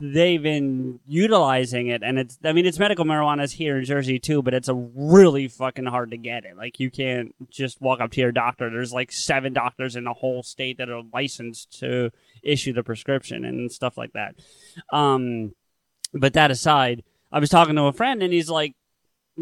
they've 0.00 0.42
been 0.42 1.00
utilizing 1.06 1.88
it, 1.88 2.02
and 2.02 2.18
it's 2.18 2.38
I 2.44 2.52
mean 2.52 2.66
it's 2.66 2.78
medical 2.78 3.04
marijuana 3.04 3.44
is 3.44 3.52
here 3.52 3.78
in 3.78 3.84
Jersey 3.84 4.18
too, 4.18 4.42
but 4.42 4.54
it's 4.54 4.68
a 4.68 4.74
really 4.74 5.48
fucking 5.48 5.86
hard 5.86 6.10
to 6.10 6.16
get 6.16 6.44
it. 6.44 6.56
Like 6.56 6.80
you 6.80 6.90
can't 6.90 7.34
just 7.50 7.80
walk 7.80 8.00
up 8.00 8.10
to 8.12 8.20
your 8.20 8.32
doctor. 8.32 8.70
There's 8.70 8.92
like 8.92 9.12
seven 9.12 9.52
doctors 9.52 9.96
in 9.96 10.04
the 10.04 10.12
whole 10.12 10.42
state 10.42 10.78
that 10.78 10.90
are 10.90 11.02
licensed 11.12 11.78
to 11.80 12.10
issue 12.42 12.72
the 12.72 12.82
prescription 12.82 13.44
and 13.44 13.70
stuff 13.70 13.96
like 13.96 14.12
that. 14.12 14.34
Um, 14.92 15.54
but 16.12 16.34
that 16.34 16.50
aside, 16.50 17.04
I 17.32 17.38
was 17.38 17.50
talking 17.50 17.76
to 17.76 17.84
a 17.84 17.92
friend 17.92 18.22
and 18.22 18.32
he's 18.32 18.50
like 18.50 18.74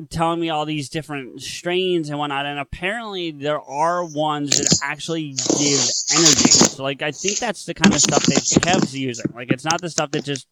telling 0.08 0.40
me 0.40 0.50
all 0.50 0.64
these 0.64 0.88
different 0.88 1.42
strains 1.42 2.08
and 2.08 2.18
whatnot, 2.18 2.46
and 2.46 2.58
apparently 2.58 3.30
there 3.30 3.60
are 3.60 4.04
ones 4.04 4.50
that 4.58 4.80
actually 4.82 5.32
give 5.32 5.80
energy. 6.14 6.50
So 6.50 6.82
like 6.82 7.02
I 7.02 7.12
think 7.12 7.38
that's 7.38 7.66
the 7.66 7.74
kind 7.74 7.94
of 7.94 8.00
stuff 8.00 8.24
that 8.24 8.60
Kev's 8.62 8.96
using. 8.96 9.32
Like 9.34 9.50
it's 9.50 9.64
not 9.64 9.80
the 9.80 9.90
stuff 9.90 10.10
that 10.12 10.24
just 10.24 10.46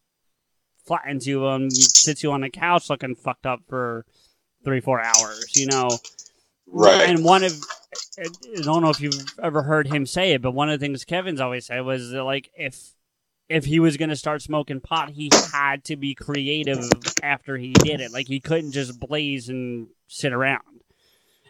flattens 0.85 1.27
you 1.27 1.47
and 1.47 1.71
sits 1.71 2.23
you 2.23 2.31
on 2.31 2.41
the 2.41 2.49
couch 2.49 2.89
looking 2.89 3.15
fucked 3.15 3.45
up 3.45 3.61
for 3.67 4.05
three, 4.63 4.79
four 4.79 5.01
hours, 5.01 5.55
you 5.55 5.67
know. 5.67 5.89
Right. 6.67 7.09
And 7.09 7.23
one 7.23 7.43
of 7.43 7.53
I 8.19 8.27
don't 8.61 8.81
know 8.81 8.89
if 8.89 9.01
you've 9.01 9.39
ever 9.41 9.63
heard 9.63 9.87
him 9.87 10.05
say 10.05 10.33
it, 10.33 10.41
but 10.41 10.51
one 10.51 10.69
of 10.69 10.79
the 10.79 10.85
things 10.85 11.03
Kevin's 11.03 11.41
always 11.41 11.65
said 11.65 11.81
was 11.81 12.11
that, 12.11 12.23
like 12.23 12.51
if 12.55 12.93
if 13.51 13.65
he 13.65 13.79
was 13.79 13.97
going 13.97 14.09
to 14.09 14.15
start 14.15 14.41
smoking 14.41 14.79
pot, 14.79 15.09
he 15.09 15.29
had 15.51 15.83
to 15.85 15.95
be 15.95 16.15
creative 16.15 16.89
after 17.21 17.57
he 17.57 17.73
did 17.73 17.99
it. 18.01 18.11
Like 18.11 18.27
he 18.27 18.39
couldn't 18.39 18.71
just 18.71 18.99
blaze 18.99 19.49
and 19.49 19.87
sit 20.07 20.33
around. 20.33 20.61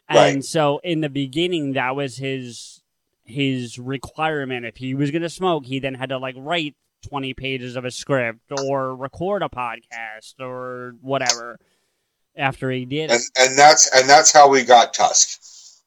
And 0.10 0.36
Right. 0.36 0.44
so 0.44 0.80
in 0.84 1.02
the 1.02 1.10
beginning, 1.10 1.74
that 1.74 1.96
was 1.96 2.18
his 2.18 2.82
his 3.24 3.80
requirement. 3.80 4.66
If 4.66 4.78
he 4.78 4.94
was 4.94 5.12
going 5.12 5.22
to 5.22 5.30
smoke, 5.30 5.66
he 5.66 5.80
then 5.80 5.94
had 5.94 6.10
to 6.10 6.18
like 6.18 6.36
write 6.38 6.76
twenty 7.08 7.34
pages 7.34 7.76
of 7.76 7.86
a 7.86 7.92
script 7.92 8.52
or 8.52 8.96
record 8.96 9.42
a 9.44 9.50
podcast 9.50 10.40
or 10.40 10.96
whatever. 11.02 11.60
After 12.36 12.72
he 12.72 12.86
did 12.86 13.12
it, 13.12 13.14
and 13.14 13.24
and 13.50 13.58
that's 13.60 13.90
and 13.94 14.10
that's 14.10 14.32
how 14.32 14.48
we 14.50 14.64
got 14.64 14.94
Tusk 14.94 15.40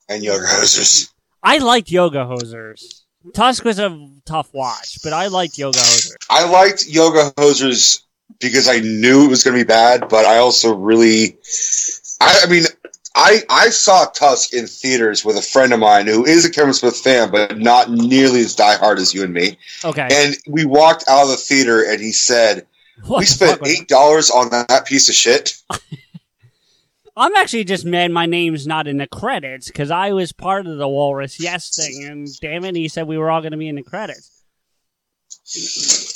and 0.08 0.22
Yoga 0.22 0.44
Hosers. 0.46 1.10
I 1.42 1.58
liked 1.58 1.90
Yoga 1.90 2.24
Hosers. 2.24 3.03
Tusk 3.32 3.64
was 3.64 3.78
a 3.78 4.08
tough 4.24 4.52
watch, 4.52 4.98
but 5.02 5.12
I 5.12 5.28
liked 5.28 5.58
Yoga 5.58 5.78
Hosers. 5.78 6.14
I 6.28 6.48
liked 6.48 6.86
Yoga 6.86 7.30
Hosers 7.36 8.02
because 8.40 8.68
I 8.68 8.80
knew 8.80 9.24
it 9.24 9.30
was 9.30 9.42
going 9.42 9.56
to 9.58 9.64
be 9.64 9.66
bad, 9.66 10.08
but 10.08 10.24
I 10.24 10.38
also 10.38 10.74
really, 10.74 11.38
I, 12.20 12.42
I 12.44 12.50
mean, 12.50 12.64
I 13.14 13.42
I 13.48 13.70
saw 13.70 14.06
Tusk 14.06 14.52
in 14.52 14.66
theaters 14.66 15.24
with 15.24 15.36
a 15.36 15.42
friend 15.42 15.72
of 15.72 15.80
mine 15.80 16.06
who 16.06 16.24
is 16.24 16.44
a 16.44 16.50
Kevin 16.50 16.74
Smith 16.74 16.96
fan, 16.96 17.30
but 17.30 17.58
not 17.58 17.90
nearly 17.90 18.40
as 18.40 18.56
diehard 18.56 18.98
as 18.98 19.14
you 19.14 19.22
and 19.22 19.32
me. 19.32 19.56
Okay, 19.84 20.08
And 20.10 20.36
we 20.48 20.64
walked 20.64 21.04
out 21.08 21.24
of 21.24 21.28
the 21.28 21.36
theater, 21.36 21.84
and 21.88 22.00
he 22.00 22.12
said, 22.12 22.66
What 23.06 23.20
"We 23.20 23.24
the 23.24 23.30
spent 23.30 23.66
eight 23.66 23.88
dollars 23.88 24.30
on 24.30 24.50
that 24.50 24.86
piece 24.86 25.08
of 25.08 25.14
shit." 25.14 25.56
I'm 27.16 27.34
actually 27.36 27.64
just 27.64 27.84
mad 27.84 28.10
my 28.10 28.26
name's 28.26 28.66
not 28.66 28.88
in 28.88 28.96
the 28.96 29.06
credits 29.06 29.68
because 29.68 29.90
I 29.90 30.12
was 30.12 30.32
part 30.32 30.66
of 30.66 30.78
the 30.78 30.88
Walrus 30.88 31.38
Yes 31.40 31.76
thing, 31.76 32.04
and 32.10 32.28
damn 32.40 32.64
it, 32.64 32.74
he 32.74 32.88
said 32.88 33.06
we 33.06 33.18
were 33.18 33.30
all 33.30 33.40
going 33.40 33.52
to 33.52 33.58
be 33.58 33.68
in 33.68 33.76
the 33.76 33.82
credits. 33.82 34.42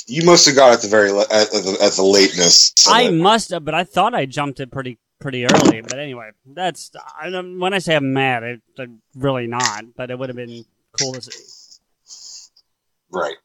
You 0.07 0.25
must 0.25 0.45
have 0.47 0.55
got 0.55 0.73
at 0.73 0.81
the 0.81 0.87
very 0.87 1.11
le- 1.11 1.21
at, 1.21 1.51
the, 1.51 1.77
at 1.81 1.93
the 1.93 2.03
lateness. 2.03 2.73
of 2.87 2.91
I 2.93 3.01
it. 3.03 3.11
must 3.13 3.51
have, 3.51 3.63
but 3.63 3.73
I 3.75 3.83
thought 3.83 4.13
I 4.13 4.25
jumped 4.25 4.59
it 4.59 4.71
pretty 4.71 4.97
pretty 5.21 5.45
early. 5.45 5.81
But 5.81 5.99
anyway, 5.99 6.31
that's 6.45 6.91
I, 7.17 7.29
when 7.29 7.73
I 7.73 7.79
say 7.79 7.95
I'm 7.95 8.11
mad, 8.11 8.43
I, 8.43 8.57
I'm 8.81 9.01
really 9.15 9.47
not. 9.47 9.83
But 9.95 10.09
it 10.11 10.17
would 10.19 10.29
have 10.29 10.35
been 10.35 10.65
cool 10.99 11.13
to 11.13 11.21
see. 11.21 11.79
right. 13.11 13.35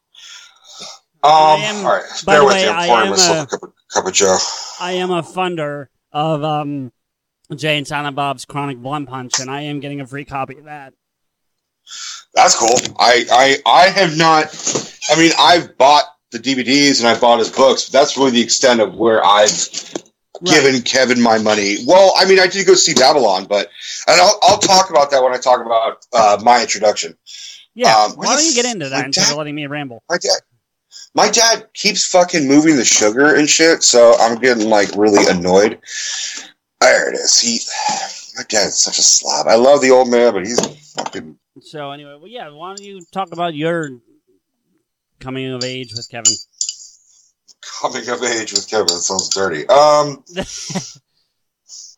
Um, 1.23 1.31
I 1.31 1.55
am- 1.63 1.85
all 1.85 1.91
right, 1.93 2.03
by 2.25 2.33
bear 2.33 2.43
with 2.45 2.53
way, 2.53 2.63
me. 2.63 2.69
I 2.69 2.81
I'm 2.83 2.87
pouring 2.89 3.05
am, 3.05 3.09
myself 3.11 3.37
uh, 3.37 3.41
a 3.43 3.47
cup 3.47 3.63
of, 3.63 3.73
cup 3.93 4.05
of 4.07 4.13
Joe. 4.13 4.37
I 4.79 4.91
am 4.93 5.11
a 5.11 5.21
funder 5.23 5.87
of 6.11 6.43
um, 6.43 6.91
Jay 7.55 7.77
and 7.77 7.87
Silent 7.87 8.15
Bob's 8.15 8.45
Chronic 8.45 8.77
Blunt 8.77 9.09
Punch, 9.09 9.39
and 9.39 9.49
I 9.49 9.61
am 9.61 9.79
getting 9.79 10.01
a 10.01 10.07
free 10.07 10.25
copy 10.25 10.57
of 10.57 10.65
that. 10.65 10.93
That's 12.33 12.55
cool. 12.57 12.95
I, 12.99 13.25
I 13.31 13.57
I 13.65 13.89
have 13.89 14.17
not. 14.17 14.45
I 15.09 15.17
mean, 15.19 15.31
I've 15.37 15.77
bought 15.77 16.05
the 16.31 16.39
DVDs 16.39 16.99
and 16.99 17.07
I 17.07 17.19
bought 17.19 17.39
his 17.39 17.49
books, 17.49 17.85
but 17.89 17.97
that's 17.99 18.17
really 18.17 18.31
the 18.31 18.41
extent 18.41 18.81
of 18.81 18.95
where 18.95 19.23
I've 19.23 19.51
given 20.43 20.81
Kevin 20.81 21.21
my 21.21 21.37
money. 21.37 21.77
Well, 21.85 22.13
I 22.17 22.25
mean, 22.25 22.39
I 22.39 22.47
did 22.47 22.65
go 22.67 22.73
see 22.73 22.93
Babble-On, 22.93 23.45
but 23.45 23.69
and 24.07 24.19
I'll 24.19 24.39
I'll 24.43 24.57
talk 24.57 24.89
about 24.89 25.11
that 25.11 25.23
when 25.23 25.33
I 25.33 25.37
talk 25.37 25.65
about 25.65 26.05
uh, 26.13 26.41
my 26.43 26.61
introduction. 26.61 27.15
Yeah, 27.73 27.93
Um, 28.05 28.13
why 28.13 28.25
don't 28.35 28.45
you 28.45 28.53
get 28.55 28.65
into 28.65 28.89
that 28.89 29.05
instead 29.05 29.31
of 29.31 29.37
letting 29.37 29.53
me 29.55 29.67
ramble? 29.67 30.01
My 30.09 30.17
dad, 30.17 30.39
my 31.13 31.29
dad 31.29 31.67
keeps 31.73 32.05
fucking 32.05 32.47
moving 32.47 32.77
the 32.77 32.85
sugar 32.85 33.35
and 33.35 33.49
shit, 33.49 33.83
so 33.83 34.15
I'm 34.19 34.39
getting 34.39 34.69
like 34.69 34.89
really 34.95 35.25
annoyed. 35.29 35.79
There 36.85 37.09
it 37.09 37.15
is. 37.15 37.39
He, 37.39 37.57
dad's 38.47 38.77
such 38.79 38.99
a 38.99 39.01
slob. 39.01 39.47
I 39.47 39.55
love 39.55 39.81
the 39.81 39.89
old 39.89 40.07
man, 40.07 40.33
but 40.33 40.45
he's 40.45 40.93
fucking. 40.93 41.35
So 41.61 41.89
anyway, 41.89 42.15
well, 42.19 42.27
yeah, 42.27 42.49
why 42.49 42.69
don't 42.69 42.81
you 42.81 43.01
talk 43.11 43.31
about 43.31 43.55
your 43.55 43.89
coming 45.19 45.51
of 45.51 45.63
age 45.63 45.93
with 45.95 46.07
Kevin? 46.11 46.33
Coming 47.81 48.07
of 48.07 48.21
age 48.21 48.53
with 48.53 48.69
Kevin 48.69 48.85
that 48.85 49.01
sounds 49.01 49.29
dirty. 49.29 49.67
Um, 49.67 50.23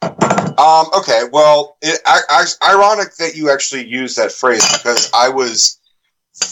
um, 0.58 0.88
okay, 0.98 1.24
well, 1.34 1.76
it, 1.82 2.00
I, 2.06 2.22
I, 2.30 2.46
ironic 2.72 3.14
that 3.18 3.36
you 3.36 3.52
actually 3.52 3.86
use 3.86 4.16
that 4.16 4.32
phrase 4.32 4.66
because 4.72 5.12
I 5.14 5.28
was 5.28 5.82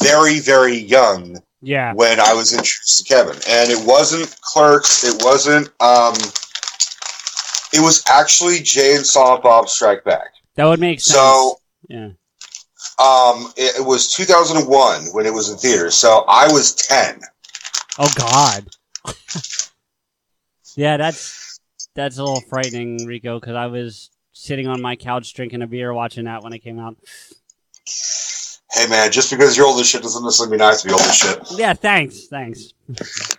very, 0.01 0.41
very 0.41 0.75
young 0.75 1.37
yeah, 1.61 1.93
when 1.93 2.19
I 2.19 2.33
was 2.33 2.51
introduced 2.51 3.07
to 3.07 3.13
Kevin, 3.13 3.37
and 3.47 3.71
it 3.71 3.87
wasn't 3.87 4.35
Clerks, 4.41 5.05
it 5.05 5.23
wasn't. 5.23 5.69
Um, 5.79 6.15
it 7.75 7.81
was 7.81 8.03
actually 8.09 8.59
Jay 8.59 8.95
and 8.95 9.05
Silent 9.05 9.43
Bob 9.43 9.67
Strike 9.69 10.03
Back. 10.03 10.27
that 10.55 10.65
would 10.65 10.79
make 10.79 10.99
sense. 11.01 11.15
So, 11.17 11.59
yeah, 11.89 12.09
um, 12.97 13.51
it, 13.57 13.79
it 13.79 13.85
was 13.85 14.13
2001 14.13 15.07
when 15.07 15.25
it 15.25 15.33
was 15.33 15.49
in 15.49 15.57
theaters. 15.57 15.95
So 15.95 16.23
I 16.27 16.47
was 16.51 16.73
10. 16.75 17.21
oh 17.99 18.11
God, 18.15 18.69
yeah, 20.75 20.97
that's 20.97 21.59
that's 21.95 22.17
a 22.17 22.23
little 22.23 22.41
frightening, 22.41 23.05
Rico, 23.05 23.39
because 23.39 23.55
I 23.55 23.67
was 23.67 24.09
sitting 24.31 24.67
on 24.67 24.81
my 24.81 24.95
couch 24.95 25.33
drinking 25.33 25.61
a 25.61 25.67
beer 25.67 25.93
watching 25.93 26.25
that 26.25 26.43
when 26.43 26.53
it 26.53 26.59
came 26.59 26.79
out. 26.79 26.95
Hey 28.71 28.87
man, 28.87 29.11
just 29.11 29.31
because 29.31 29.55
you're 29.55 29.65
old 29.67 29.79
as 29.79 29.87
shit 29.87 30.01
doesn't 30.01 30.23
necessarily 30.23 30.51
mean 30.51 30.61
I 30.61 30.71
have 30.71 30.79
to 30.79 30.87
be 30.87 30.93
old 30.93 31.01
as 31.01 31.15
shit. 31.15 31.39
Yeah, 31.51 31.73
thanks, 31.73 32.27
thanks. 32.27 32.73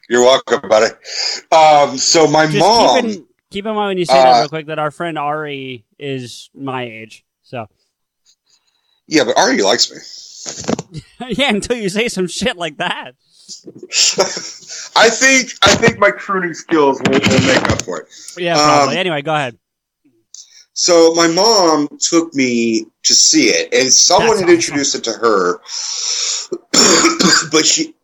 You're 0.09 0.23
welcome, 0.23 0.67
buddy. 0.69 0.95
Um, 1.53 1.99
so 1.99 2.27
my 2.27 2.47
Just 2.47 2.59
mom, 2.59 3.05
keep 3.05 3.19
in, 3.19 3.27
keep 3.57 3.65
in 3.65 3.75
mind 3.75 3.89
when 3.89 3.99
you 3.99 4.05
say 4.05 4.13
that 4.13 4.37
Uh, 4.37 4.41
real 4.41 4.49
quick 4.51 4.67
that 4.67 4.79
our 4.79 4.91
friend 4.91 5.19
Ari 5.19 5.87
is 5.99 6.51
my 6.55 6.85
age. 6.85 7.25
So 7.43 7.67
yeah, 9.07 9.25
but 9.25 9.39
Ari 9.39 9.63
likes 9.63 9.91
me. 9.91 11.01
yeah, 11.31 11.49
until 11.51 11.77
you 11.77 11.89
say 11.89 12.09
some 12.09 12.29
shit 12.29 12.57
like 12.57 12.77
that. 12.77 13.13
I 14.97 15.09
think 15.09 15.53
I 15.63 15.75
think 15.75 15.99
my 15.99 16.11
crooning 16.11 16.53
skills 16.55 17.01
will, 17.01 17.13
will 17.13 17.47
make 17.47 17.71
up 17.71 17.83
for 17.83 18.01
it. 18.01 18.09
Yeah, 18.37 18.55
probably. 18.55 18.95
Um, 18.95 19.01
anyway, 19.01 19.23
go 19.23 19.35
ahead. 19.35 19.57
So 20.75 21.15
my 21.15 21.29
mom 21.29 21.89
took 21.99 22.35
me 22.35 22.85
to 23.05 23.15
see 23.15 23.47
it, 23.47 23.73
and 23.73 23.91
someone 23.91 24.37
That's 24.37 24.41
had 24.41 24.49
awesome. 24.49 24.55
introduced 24.57 24.95
it 24.97 25.05
to 25.05 25.13
her, 25.13 25.59
but 27.51 27.65
she 27.65 27.95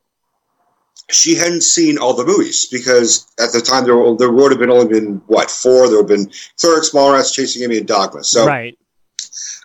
she 1.13 1.35
hadn't 1.35 1.63
seen 1.63 1.99
all 1.99 2.15
the 2.15 2.25
movies 2.25 2.67
because 2.67 3.27
at 3.39 3.53
the 3.53 3.61
time 3.61 3.85
there 3.85 3.97
were, 3.97 4.17
there 4.17 4.31
would 4.31 4.53
have 4.53 4.59
been 4.59 4.71
only 4.71 4.89
been 4.89 5.23
what 5.27 5.51
four. 5.51 5.89
There 5.89 6.03
would 6.03 6.11
have 6.11 6.19
been 6.19 6.33
Clerks, 6.61 6.91
Mallrats, 6.91 7.33
Chasing 7.33 7.63
Amy, 7.63 7.79
and 7.79 7.87
Dogma. 7.87 8.25
So 8.25 8.47
right. 8.47 8.79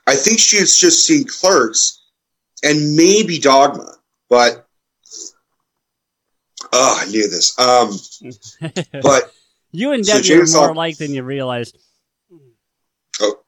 I 0.05 0.15
think 0.15 0.39
she 0.39 0.57
has 0.57 0.75
just 0.75 1.05
seen 1.05 1.25
Clerks 1.25 2.01
and 2.63 2.95
maybe 2.95 3.39
Dogma, 3.39 3.93
but 4.29 4.65
oh, 6.73 6.99
I 7.01 7.09
knew 7.09 7.27
this. 7.29 7.57
Um, 7.59 7.91
but 9.01 9.33
you 9.71 9.91
and 9.91 10.05
So 10.05 10.13
Debbie 10.13 10.23
James 10.23 10.55
are 10.55 10.61
more 10.61 10.69
alike 10.69 10.97
than 10.97 11.13
you 11.13 11.23
realized. 11.23 11.77
Oh, 13.19 13.39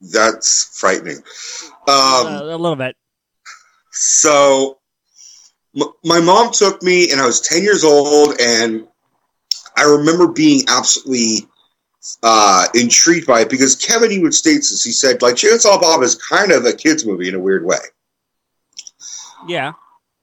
that's 0.00 0.76
frightening. 0.78 1.18
Um, 1.88 2.26
uh, 2.26 2.40
a 2.42 2.56
little 2.56 2.76
bit. 2.76 2.96
So 3.92 4.79
m- 5.76 5.92
my 6.04 6.20
mom 6.20 6.52
took 6.52 6.82
me, 6.82 7.10
and 7.10 7.20
I 7.20 7.26
was 7.26 7.40
10 7.40 7.62
years 7.62 7.84
old, 7.84 8.34
and 8.40 8.86
I 9.76 9.82
remember 9.84 10.28
being 10.28 10.62
absolutely 10.68 11.48
uh, 12.22 12.66
intrigued 12.74 13.26
by 13.26 13.40
it 13.42 13.50
because 13.50 13.76
Kevin 13.76 14.10
even 14.12 14.32
states 14.32 14.70
this. 14.70 14.82
He 14.84 14.92
said, 14.92 15.22
like, 15.22 15.34
Chainsaw 15.36 15.80
Bob 15.80 16.02
is 16.02 16.14
kind 16.14 16.50
of 16.52 16.64
a 16.64 16.72
kid's 16.72 17.04
movie 17.06 17.28
in 17.28 17.34
a 17.34 17.40
weird 17.40 17.64
way. 17.64 17.76
Yeah. 19.46 19.72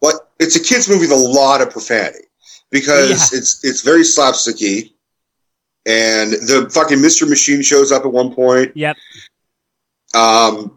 But 0.01 0.29
it's 0.39 0.55
a 0.55 0.59
kid's 0.63 0.87
movie 0.87 1.01
with 1.07 1.11
a 1.11 1.15
lot 1.15 1.61
of 1.61 1.71
profanity 1.71 2.25
because 2.69 3.09
Yeah. 3.31 3.37
it's 3.39 3.63
it's 3.63 3.81
very 3.81 4.01
slapsticky. 4.01 4.93
And 5.87 6.33
the 6.33 6.69
fucking 6.73 7.01
Mystery 7.01 7.29
Machine 7.29 7.61
shows 7.61 7.91
up 7.91 8.03
at 8.05 8.11
one 8.11 8.33
point. 8.35 8.75
Yep. 8.75 8.97
Um, 10.13 10.76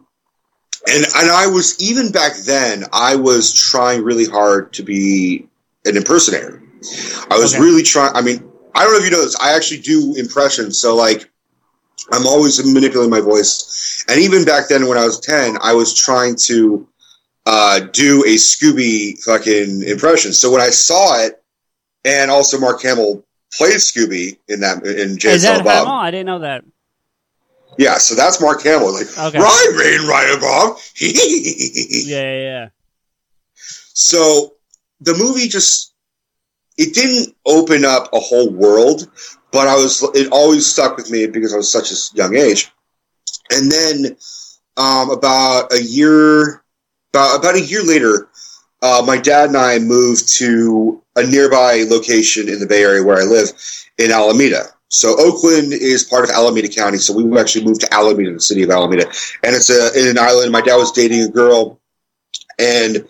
and 0.87 1.05
and 1.17 1.29
I 1.29 1.47
was 1.47 1.81
even 1.81 2.11
back 2.11 2.33
then 2.45 2.85
I 2.93 3.15
was 3.15 3.53
trying 3.53 4.03
really 4.03 4.25
hard 4.25 4.73
to 4.73 4.83
be 4.83 5.47
an 5.85 5.97
impersonator. 5.97 6.61
I 7.29 7.37
was 7.37 7.53
Okay. 7.53 7.63
really 7.63 7.83
trying. 7.83 8.15
I 8.15 8.21
mean, 8.21 8.43
I 8.75 8.83
don't 8.83 8.93
know 8.93 8.99
if 8.99 9.05
you 9.05 9.11
know 9.11 9.23
this. 9.23 9.35
I 9.39 9.53
actually 9.55 9.81
do 9.81 10.15
impressions, 10.17 10.79
so 10.79 10.95
like, 10.95 11.29
I'm 12.11 12.25
always 12.25 12.63
manipulating 12.65 13.11
my 13.11 13.19
voice. 13.21 14.03
And 14.09 14.19
even 14.19 14.45
back 14.45 14.67
then, 14.69 14.87
when 14.87 14.97
I 14.97 15.05
was 15.05 15.19
ten, 15.19 15.57
I 15.61 15.73
was 15.73 15.93
trying 15.93 16.35
to 16.47 16.87
uh, 17.45 17.79
do 17.91 18.23
a 18.25 18.35
Scooby 18.35 19.19
fucking 19.23 19.83
impression. 19.83 20.33
So 20.33 20.51
when 20.51 20.61
I 20.61 20.69
saw 20.69 21.19
it, 21.23 21.41
and 22.05 22.31
also 22.31 22.59
Mark 22.59 22.81
Hamill 22.81 23.23
played 23.53 23.75
Scooby 23.75 24.37
in 24.47 24.61
that 24.61 24.83
in 24.85 25.17
Jay 25.17 25.33
Is 25.33 25.43
that 25.43 25.59
and 25.59 25.67
Hamill? 25.67 25.85
Bob. 25.85 26.05
I 26.05 26.11
didn't 26.11 26.25
know 26.25 26.39
that. 26.39 26.63
Yeah, 27.77 27.97
so 27.97 28.15
that's 28.15 28.41
Mark 28.41 28.63
Hamill. 28.63 28.93
Like, 28.93 29.07
Okay. 29.17 29.39
Ryan 29.39 29.75
Rain, 29.75 30.07
right, 30.07 30.37
Bob. 30.39 30.77
Yeah, 30.99 32.21
yeah, 32.21 32.41
yeah. 32.41 32.69
So 33.93 34.53
the 34.99 35.13
movie 35.15 35.47
just 35.47 35.93
it 36.77 36.93
didn't 36.93 37.35
open 37.45 37.85
up 37.85 38.09
a 38.13 38.19
whole 38.19 38.49
world, 38.49 39.09
but 39.51 39.67
I 39.67 39.75
was 39.75 40.03
it 40.15 40.31
always 40.31 40.65
stuck 40.65 40.97
with 40.97 41.11
me 41.11 41.27
because 41.27 41.53
I 41.53 41.57
was 41.57 41.71
such 41.71 41.91
a 41.91 41.95
young 42.15 42.35
age. 42.35 42.71
And 43.51 43.71
then 43.71 44.17
um, 44.77 45.09
about 45.11 45.71
a 45.73 45.81
year 45.81 46.63
about 47.13 47.39
about 47.39 47.55
a 47.55 47.61
year 47.61 47.83
later, 47.83 48.29
uh, 48.81 49.03
my 49.05 49.17
dad 49.17 49.49
and 49.49 49.57
I 49.57 49.79
moved 49.79 50.29
to 50.37 51.01
a 51.15 51.23
nearby 51.23 51.85
location 51.89 52.47
in 52.47 52.59
the 52.59 52.65
Bay 52.67 52.83
Area 52.83 53.03
where 53.03 53.17
I 53.17 53.23
live 53.25 53.49
in 53.97 54.11
Alameda. 54.11 54.67
So 54.91 55.15
Oakland 55.17 55.73
is 55.73 56.03
part 56.03 56.25
of 56.25 56.31
Alameda 56.31 56.67
County, 56.67 56.97
so 56.97 57.13
we 57.13 57.39
actually 57.39 57.65
moved 57.65 57.81
to 57.81 57.93
Alameda, 57.93 58.33
the 58.33 58.41
city 58.41 58.61
of 58.63 58.69
Alameda, 58.69 59.07
and 59.43 59.55
it's 59.55 59.69
a 59.69 59.97
in 59.97 60.07
an 60.07 60.19
island. 60.19 60.51
My 60.51 60.61
dad 60.61 60.75
was 60.75 60.91
dating 60.91 61.23
a 61.23 61.29
girl, 61.29 61.79
and 62.59 63.07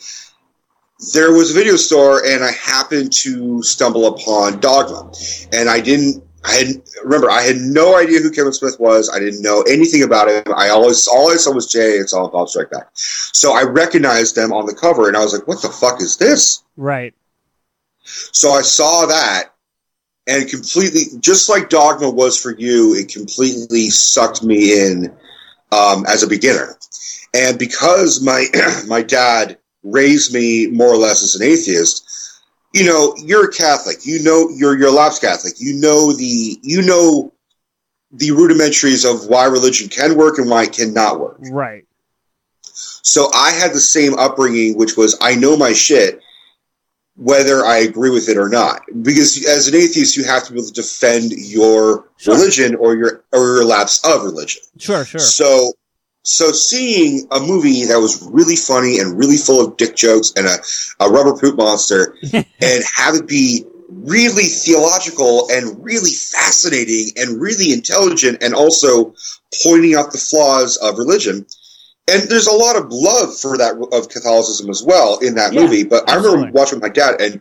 there 1.13 1.33
was 1.33 1.51
a 1.51 1.53
video 1.53 1.75
store 1.75 2.25
and 2.25 2.43
I 2.43 2.51
happened 2.51 3.11
to 3.13 3.63
stumble 3.63 4.07
upon 4.07 4.59
Dogma. 4.59 5.11
And 5.51 5.69
I 5.69 5.81
didn't 5.81 6.23
I 6.43 6.53
had 6.53 6.67
remember 7.03 7.29
I 7.29 7.41
had 7.41 7.57
no 7.57 7.97
idea 7.97 8.19
who 8.19 8.31
Kevin 8.31 8.53
Smith 8.53 8.79
was. 8.79 9.09
I 9.13 9.19
didn't 9.19 9.41
know 9.41 9.61
anything 9.63 10.03
about 10.03 10.29
him. 10.29 10.53
I 10.55 10.69
always 10.69 11.07
all 11.07 11.31
I 11.31 11.35
saw 11.35 11.53
was 11.53 11.71
Jay 11.71 11.97
and 11.97 12.09
Silent 12.09 12.33
Bob 12.33 12.49
Strike 12.49 12.71
Back. 12.71 12.89
So 12.93 13.53
I 13.53 13.63
recognized 13.63 14.35
them 14.35 14.53
on 14.53 14.65
the 14.65 14.75
cover 14.75 15.07
and 15.07 15.17
I 15.17 15.21
was 15.21 15.33
like, 15.33 15.47
what 15.47 15.61
the 15.61 15.69
fuck 15.69 16.01
is 16.01 16.17
this? 16.17 16.63
Right. 16.77 17.13
So 18.03 18.51
I 18.51 18.61
saw 18.61 19.05
that 19.07 19.50
and 20.27 20.49
completely 20.49 21.03
just 21.19 21.49
like 21.49 21.69
Dogma 21.69 22.09
was 22.09 22.39
for 22.39 22.55
you, 22.57 22.95
it 22.95 23.11
completely 23.11 23.89
sucked 23.89 24.43
me 24.43 24.79
in 24.79 25.13
um, 25.71 26.05
as 26.07 26.23
a 26.23 26.27
beginner. 26.27 26.77
And 27.33 27.57
because 27.57 28.21
my 28.21 28.45
my 28.87 29.01
dad 29.01 29.57
raised 29.83 30.33
me 30.33 30.67
more 30.67 30.89
or 30.89 30.97
less 30.97 31.23
as 31.23 31.35
an 31.35 31.43
atheist, 31.43 32.07
you 32.73 32.85
know, 32.85 33.15
you're 33.17 33.45
a 33.45 33.51
Catholic. 33.51 34.05
You 34.05 34.21
know 34.23 34.49
you're 34.49 34.77
you're 34.77 34.89
a 34.89 34.91
lapsed 34.91 35.21
Catholic. 35.21 35.53
You 35.57 35.73
know 35.73 36.13
the 36.13 36.59
you 36.61 36.81
know 36.81 37.33
the 38.11 38.29
rudimentaries 38.29 39.09
of 39.09 39.27
why 39.27 39.45
religion 39.45 39.87
can 39.87 40.17
work 40.17 40.37
and 40.37 40.49
why 40.49 40.63
it 40.63 40.73
cannot 40.73 41.19
work. 41.19 41.37
Right. 41.51 41.85
So 42.63 43.31
I 43.33 43.51
had 43.51 43.71
the 43.71 43.79
same 43.79 44.17
upbringing, 44.17 44.77
which 44.77 44.95
was 44.97 45.17
I 45.21 45.35
know 45.35 45.57
my 45.57 45.73
shit, 45.73 46.21
whether 47.21 47.63
I 47.63 47.77
agree 47.77 48.09
with 48.09 48.27
it 48.29 48.37
or 48.37 48.49
not. 48.49 48.81
Because 49.03 49.45
as 49.47 49.67
an 49.67 49.75
atheist, 49.75 50.17
you 50.17 50.23
have 50.23 50.43
to 50.45 50.53
be 50.53 50.57
able 50.57 50.67
to 50.69 50.73
defend 50.73 51.31
your 51.31 52.09
Sure. 52.17 52.35
religion 52.35 52.75
or 52.75 52.95
your 52.95 53.23
or 53.31 53.45
your 53.57 53.65
lapse 53.65 54.03
of 54.03 54.23
religion. 54.23 54.61
Sure, 54.79 55.05
sure. 55.05 55.19
So, 55.19 55.73
so 56.23 56.51
seeing 56.51 57.27
a 57.31 57.39
movie 57.39 57.85
that 57.85 57.99
was 57.99 58.27
really 58.31 58.55
funny 58.55 58.97
and 58.99 59.17
really 59.17 59.37
full 59.37 59.63
of 59.63 59.77
dick 59.77 59.95
jokes 59.95 60.33
and 60.35 60.47
a, 60.47 60.57
a 60.99 61.09
rubber 61.09 61.37
poop 61.37 61.57
monster, 61.57 62.15
and 62.33 62.83
have 62.95 63.15
it 63.15 63.27
be 63.27 63.65
really 63.89 64.45
theological 64.45 65.47
and 65.51 65.83
really 65.83 66.11
fascinating 66.11 67.11
and 67.17 67.39
really 67.39 67.71
intelligent, 67.71 68.41
and 68.41 68.55
also 68.55 69.13
pointing 69.63 69.93
out 69.93 70.11
the 70.11 70.17
flaws 70.17 70.77
of 70.77 70.97
religion. 70.97 71.45
And 72.11 72.23
there's 72.29 72.47
a 72.47 72.53
lot 72.53 72.75
of 72.75 72.85
love 72.89 73.37
for 73.39 73.57
that 73.57 73.75
of 73.93 74.09
Catholicism 74.09 74.69
as 74.69 74.83
well 74.83 75.17
in 75.19 75.35
that 75.35 75.53
Yeah, 75.53 75.61
movie. 75.61 75.83
But 75.83 76.09
I 76.09 76.15
remember 76.15 76.51
watching 76.51 76.79
my 76.79 76.89
dad, 76.89 77.21
and 77.21 77.39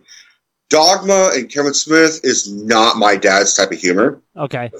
Dogma 0.68 1.30
and 1.34 1.50
Kevin 1.50 1.74
Smith 1.74 2.20
is 2.22 2.50
not 2.52 2.96
my 2.96 3.16
dad's 3.16 3.54
type 3.54 3.72
of 3.72 3.78
humor. 3.78 4.20
Okay. 4.36 4.70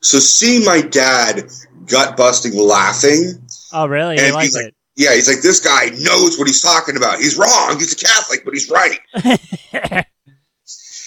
So 0.00 0.18
seeing 0.20 0.64
my 0.64 0.80
dad 0.80 1.50
gut 1.86 2.16
busting 2.16 2.56
laughing, 2.56 3.42
Oh, 3.72 3.86
really? 3.86 4.16
And 4.18 4.36
he's 4.36 4.54
like- 4.54 4.66
it? 4.66 4.74
yeah, 4.96 5.14
he's 5.14 5.26
like, 5.28 5.42
this 5.42 5.58
guy 5.60 5.86
knows 5.98 6.38
what 6.38 6.46
he's 6.46 6.62
talking 6.62 6.96
about. 6.96 7.18
He's 7.18 7.36
wrong. 7.36 7.76
He's 7.78 7.92
a 7.92 7.96
Catholic, 7.96 8.44
but 8.44 8.54
he's 8.54 8.70
right. 8.70 8.98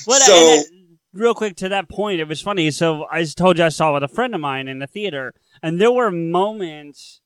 Well, 0.08 0.19
So- 0.19 0.34
that- 0.34 0.65
real 1.13 1.34
quick 1.34 1.56
to 1.58 1.69
that 1.69 1.88
point, 1.89 2.19
it 2.19 2.28
was 2.28 2.41
funny. 2.41 2.71
So 2.71 3.06
I 3.12 3.24
told 3.24 3.58
you 3.58 3.63
I 3.65 3.69
saw 3.69 3.91
it 3.91 3.93
with 3.93 4.04
a 4.04 4.08
friend 4.08 4.34
of 4.36 4.41
mine 4.41 4.67
in 4.67 4.80
the 4.80 4.88
theater, 4.88 5.34
and 5.62 5.80
there 5.80 5.91
were 5.91 6.12
moments 6.12 7.21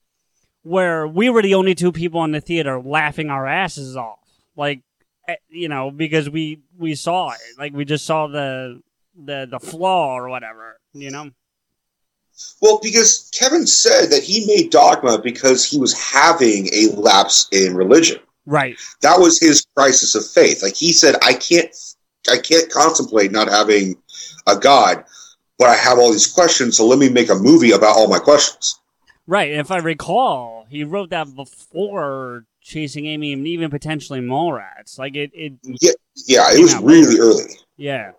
where 0.65 1.07
we 1.07 1.29
were 1.29 1.43
the 1.43 1.53
only 1.53 1.75
two 1.75 1.91
people 1.91 2.23
in 2.23 2.31
the 2.31 2.41
theater 2.41 2.81
laughing 2.81 3.29
our 3.29 3.45
asses 3.45 3.95
off, 3.95 4.19
like 4.55 4.81
eh, 5.27 5.35
you 5.49 5.69
know, 5.69 5.91
because 5.91 6.29
we 6.29 6.59
we 6.77 6.95
saw 6.95 7.31
it, 7.31 7.39
like 7.57 7.73
we 7.73 7.85
just 7.85 8.05
saw 8.05 8.27
the 8.27 8.81
the 9.15 9.47
the 9.49 9.59
flaw 9.59 10.17
or 10.17 10.27
whatever, 10.27 10.79
you 10.93 11.11
know. 11.11 11.29
Well, 12.61 12.79
because 12.81 13.29
Kevin 13.33 13.67
said 13.67 14.07
that 14.07 14.23
he 14.23 14.45
made 14.47 14.71
Dogma 14.71 15.21
because 15.21 15.69
he 15.69 15.77
was 15.77 15.93
having 15.93 16.67
a 16.73 16.87
lapse 16.95 17.47
in 17.51 17.75
religion. 17.75 18.19
Right. 18.45 18.77
That 19.01 19.19
was 19.19 19.39
his 19.39 19.65
crisis 19.75 20.15
of 20.15 20.27
faith. 20.27 20.61
Like 20.61 20.75
he 20.75 20.91
said, 20.91 21.15
I 21.23 21.33
can't, 21.33 21.73
I 22.29 22.37
can't 22.37 22.69
contemplate 22.69 23.31
not 23.31 23.47
having 23.47 23.95
a 24.47 24.57
God, 24.57 25.05
but 25.57 25.69
I 25.69 25.75
have 25.75 25.97
all 25.97 26.11
these 26.11 26.31
questions. 26.31 26.75
So 26.75 26.85
let 26.85 26.99
me 26.99 27.09
make 27.09 27.29
a 27.29 27.35
movie 27.35 27.71
about 27.71 27.95
all 27.95 28.09
my 28.09 28.19
questions. 28.19 28.79
Right. 29.27 29.51
If 29.51 29.71
I 29.71 29.77
recall, 29.77 30.54
he 30.69 30.83
wrote 30.83 31.09
that 31.11 31.33
before 31.35 32.45
chasing 32.61 33.05
Amy 33.05 33.33
and 33.33 33.45
even 33.47 33.69
potentially 33.69 34.19
Mallrats. 34.21 34.97
Like 34.97 35.15
it, 35.15 35.31
it 35.33 35.53
Yeah, 36.27 36.45
it 36.51 36.61
was 36.61 36.75
really 36.77 37.11
later. 37.11 37.21
early. 37.21 37.53
yeah. 37.77 38.11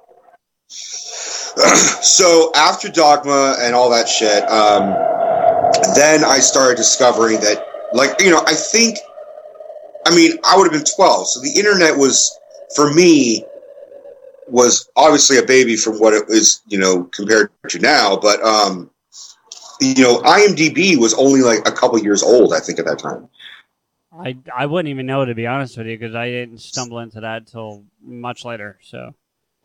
so 0.68 2.50
after 2.54 2.88
Dogma 2.88 3.56
and 3.60 3.74
all 3.74 3.88
that 3.90 4.08
shit, 4.08 4.42
um, 4.50 4.94
then 5.94 6.24
I 6.24 6.38
started 6.38 6.76
discovering 6.76 7.40
that, 7.40 7.64
like, 7.92 8.20
you 8.20 8.30
know, 8.30 8.42
I 8.46 8.52
think, 8.54 8.98
I 10.06 10.14
mean, 10.14 10.32
I 10.44 10.56
would 10.56 10.64
have 10.64 10.72
been 10.72 10.84
12. 10.96 11.28
So 11.28 11.40
the 11.40 11.52
internet 11.56 11.96
was, 11.96 12.36
for 12.74 12.92
me, 12.92 13.44
was 14.48 14.88
obviously 14.96 15.38
a 15.38 15.42
baby 15.42 15.76
from 15.76 15.98
what 15.98 16.12
it 16.14 16.24
is, 16.28 16.62
you 16.66 16.78
know, 16.78 17.04
compared 17.04 17.50
to 17.68 17.78
now. 17.78 18.16
But, 18.16 18.42
um, 18.42 18.90
you 19.80 20.02
know, 20.02 20.18
IMDb 20.18 20.98
was 20.98 21.14
only 21.14 21.42
like 21.42 21.66
a 21.66 21.72
couple 21.72 21.98
years 21.98 22.22
old, 22.22 22.52
I 22.54 22.60
think, 22.60 22.78
at 22.78 22.84
that 22.86 22.98
time. 22.98 23.28
I, 24.18 24.36
I 24.54 24.66
wouldn't 24.66 24.88
even 24.88 25.06
know 25.06 25.24
to 25.24 25.34
be 25.34 25.46
honest 25.46 25.76
with 25.76 25.86
you 25.86 25.98
because 25.98 26.14
I 26.14 26.28
didn't 26.28 26.58
stumble 26.58 27.00
into 27.00 27.20
that 27.20 27.46
till 27.46 27.84
much 28.02 28.44
later. 28.44 28.78
So 28.82 29.14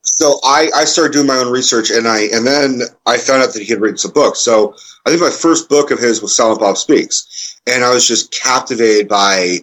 so 0.04 0.40
I, 0.44 0.70
I 0.76 0.86
started 0.86 1.14
doing 1.14 1.28
my 1.28 1.38
own 1.38 1.52
research 1.52 1.90
and 1.90 2.08
I 2.08 2.24
and 2.24 2.46
then 2.46 2.82
I 3.06 3.18
found 3.18 3.44
out 3.44 3.54
that 3.54 3.62
he 3.62 3.72
had 3.72 3.80
written 3.80 3.98
some 3.98 4.12
books. 4.12 4.40
So 4.40 4.76
I 5.06 5.10
think 5.10 5.22
my 5.22 5.30
first 5.30 5.70
book 5.70 5.92
of 5.92 6.00
his 6.00 6.22
was 6.22 6.36
Silent 6.36 6.60
Bob 6.60 6.78
Speaks. 6.78 7.60
And 7.68 7.84
I 7.84 7.94
was 7.94 8.08
just 8.08 8.32
captivated 8.32 9.08
by 9.08 9.60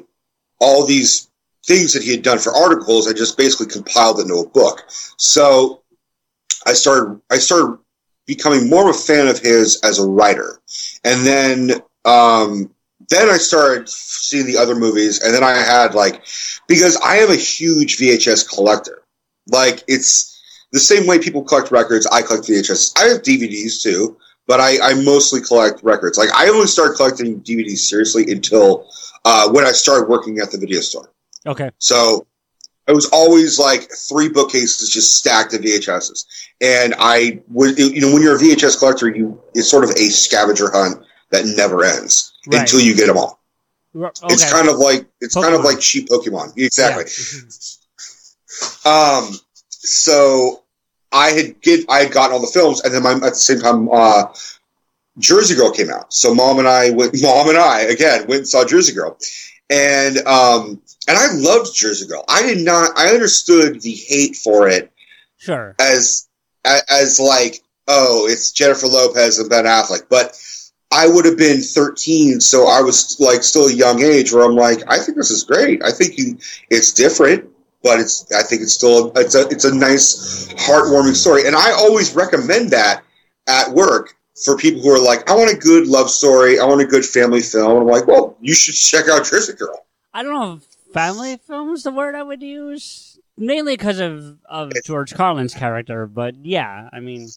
all 0.61 0.87
these 0.87 1.29
things 1.67 1.93
that 1.93 2.03
he 2.03 2.13
had 2.13 2.23
done 2.23 2.39
for 2.39 2.55
articles. 2.55 3.09
I 3.09 3.13
just 3.13 3.37
basically 3.37 3.67
compiled 3.67 4.21
it 4.21 4.23
into 4.23 4.37
a 4.37 4.49
book. 4.49 4.85
So 5.17 5.83
I 6.67 6.73
started 6.73 7.21
I 7.31 7.39
started 7.39 7.79
becoming 8.29 8.69
more 8.69 8.89
of 8.89 8.95
a 8.95 8.99
fan 8.99 9.27
of 9.27 9.41
his 9.41 9.81
as 9.83 9.99
a 9.99 10.07
writer. 10.07 10.61
And 11.05 11.27
then 11.27 11.83
um 12.05 12.71
then 13.09 13.29
I 13.29 13.39
started 13.39 13.89
seeing 13.89 14.47
the 14.47 14.57
other 14.57 14.77
movies 14.77 15.21
and 15.21 15.35
then 15.35 15.43
I 15.43 15.57
had 15.57 15.95
like 15.95 16.25
because 16.69 16.97
I 17.05 17.17
am 17.17 17.31
a 17.31 17.37
huge 17.37 17.99
VHS 17.99 18.49
collector. 18.49 19.03
Like 19.49 19.83
it's 19.89 20.41
the 20.73 20.79
same 20.79 21.07
way 21.07 21.19
people 21.19 21.43
collect 21.43 21.73
records. 21.73 22.07
I 22.07 22.23
collect 22.23 22.47
VHS. 22.47 22.93
I 23.01 23.09
have 23.09 23.23
DVDs 23.23 23.83
too, 23.83 24.19
but 24.47 24.61
I, 24.61 24.79
I 24.91 24.95
mostly 25.03 25.41
collect 25.41 25.83
records. 25.83 26.19
Like 26.19 26.31
I 26.35 26.49
only 26.49 26.67
started 26.67 26.97
collecting 26.97 27.41
DVDs 27.41 27.79
seriously 27.79 28.31
until 28.31 28.87
uh, 29.25 29.51
when 29.51 29.65
I 29.65 29.73
started 29.73 30.09
working 30.09 30.39
at 30.39 30.51
the 30.51 30.59
video 30.59 30.81
store. 30.81 31.11
okay, 31.47 31.71
So 31.79 32.27
it 32.89 32.93
was 32.95 33.07
always 33.11 33.59
like 33.59 33.89
three 34.09 34.29
bookcases 34.29 34.89
just 34.91 35.17
stacked 35.17 35.55
of 35.55 35.61
VHSs, 35.61 36.25
and 36.61 36.95
I 36.99 37.41
would 37.49 37.79
you 37.79 38.01
know 38.01 38.13
when 38.13 38.23
you're 38.23 38.37
a 38.37 38.39
VHS 38.39 38.79
collector, 38.79 39.09
you 39.09 39.41
it's 39.55 39.69
sort 39.71 39.85
of 39.85 39.91
a 39.91 40.09
scavenger 40.09 40.71
hunt 40.73 41.05
that 41.31 41.45
never 41.45 41.85
ends 41.85 42.33
Right. 42.47 42.61
until 42.63 42.81
you 42.81 42.95
get 42.97 43.07
them 43.09 43.19
all. 43.19 43.41
R- 44.01 44.11
It's 44.25 44.51
kind 44.51 44.69
of 44.69 44.77
like 44.79 45.07
it's 45.21 45.35
kind 45.35 45.55
of 45.55 45.63
like 45.63 45.79
cheap 45.81 46.09
Pokemon. 46.09 46.53
Exactly. 46.57 47.05
Yeah. 47.05 47.49
Um, 48.85 49.39
so 49.69 50.63
I 51.13 51.29
had 51.31 51.61
get 51.61 51.89
I 51.89 52.01
had 52.01 52.13
gotten 52.13 52.33
all 52.33 52.41
the 52.41 52.47
films, 52.53 52.81
and 52.83 52.93
then 52.93 53.03
my, 53.03 53.13
at 53.13 53.21
the 53.21 53.35
same 53.35 53.61
time, 53.61 53.89
uh, 53.93 54.25
Jersey 55.19 55.55
Girl 55.55 55.71
came 55.71 55.91
out. 55.91 56.13
So 56.13 56.35
mom 56.35 56.59
and 56.59 56.67
I 56.67 56.91
went. 56.91 57.15
Mom 57.23 57.49
and 57.49 57.59
I 57.59 57.83
again 57.83 58.21
went 58.27 58.39
and 58.41 58.49
saw 58.49 58.65
Jersey 58.65 58.93
Girl, 58.95 59.17
and 59.71 60.19
um, 60.27 60.81
and 61.09 61.17
I 61.19 61.33
loved 61.33 61.75
Jersey 61.75 62.07
Girl. 62.07 62.25
I 62.29 62.43
did 62.43 62.59
not. 62.65 62.93
I 62.97 63.09
understood 63.09 63.81
the 63.81 63.93
hate 63.95 64.37
for 64.37 64.69
it 64.69 64.93
Sure. 65.39 65.75
as 65.81 66.29
as, 66.65 67.19
like 67.19 67.63
oh 67.87 68.27
it's 68.29 68.53
Jennifer 68.53 68.87
Lopez 68.87 69.39
and 69.39 69.49
Ben 69.49 69.65
Affleck, 69.65 70.03
but 70.11 70.39
I 70.91 71.07
would 71.07 71.25
have 71.27 71.37
been 71.37 71.61
13, 71.61 72.41
so 72.41 72.67
I 72.67 72.81
was 72.81 73.19
like 73.21 73.43
still 73.43 73.67
a 73.67 73.73
young 73.73 74.03
age 74.03 74.33
where 74.33 74.45
I'm 74.45 74.57
like 74.57 74.81
I 74.91 74.99
think 74.99 75.17
this 75.17 75.31
is 75.31 75.45
great. 75.45 75.83
I 75.85 75.91
think 75.93 76.19
you, 76.19 76.39
it's 76.71 76.93
different, 76.93 77.49
but 77.83 78.01
it's 78.01 78.31
I 78.33 78.43
think 78.43 78.63
it's 78.63 78.73
still 78.75 79.13
it's 79.17 79.35
a 79.35 79.49
it's 79.49 79.65
a 79.65 79.75
nice 79.75 80.53
heartwarming 80.55 81.15
story, 81.15 81.47
and 81.47 81.57
I 81.57 81.73
always 81.73 82.15
recommend 82.15 82.71
that 82.71 83.03
at 83.49 83.71
work 83.71 84.15
for 84.45 84.57
people 84.57 84.83
who 84.83 84.91
are 84.91 84.99
like 85.03 85.29
I 85.31 85.35
want 85.35 85.53
a 85.53 85.57
good 85.57 85.87
love 85.87 86.11
story, 86.11 86.59
I 86.59 86.65
want 86.65 86.81
a 86.81 86.87
good 86.87 87.05
family 87.05 87.41
film. 87.41 87.71
And 87.73 87.81
I'm 87.83 87.87
like, 87.87 88.07
well, 88.07 88.37
you 88.41 88.55
should 88.55 88.75
check 88.75 89.09
out 89.09 89.25
Jersey 89.25 89.55
Girl. 89.55 89.87
I 90.13 90.23
don't 90.23 90.35
know 90.35 90.55
if 90.55 90.78
family 90.99 91.37
film 91.37 91.73
is 91.75 91.83
the 91.83 91.91
word 91.91 92.15
I 92.15 92.23
would 92.23 92.43
use, 92.43 93.19
mainly 93.37 93.77
because 93.77 94.01
of, 94.01 94.39
of 94.49 94.73
George 94.85 95.15
Carlin's 95.15 95.55
character. 95.55 96.07
But 96.07 96.35
yeah, 96.45 96.89
I 96.93 97.01
mean, 97.01 97.29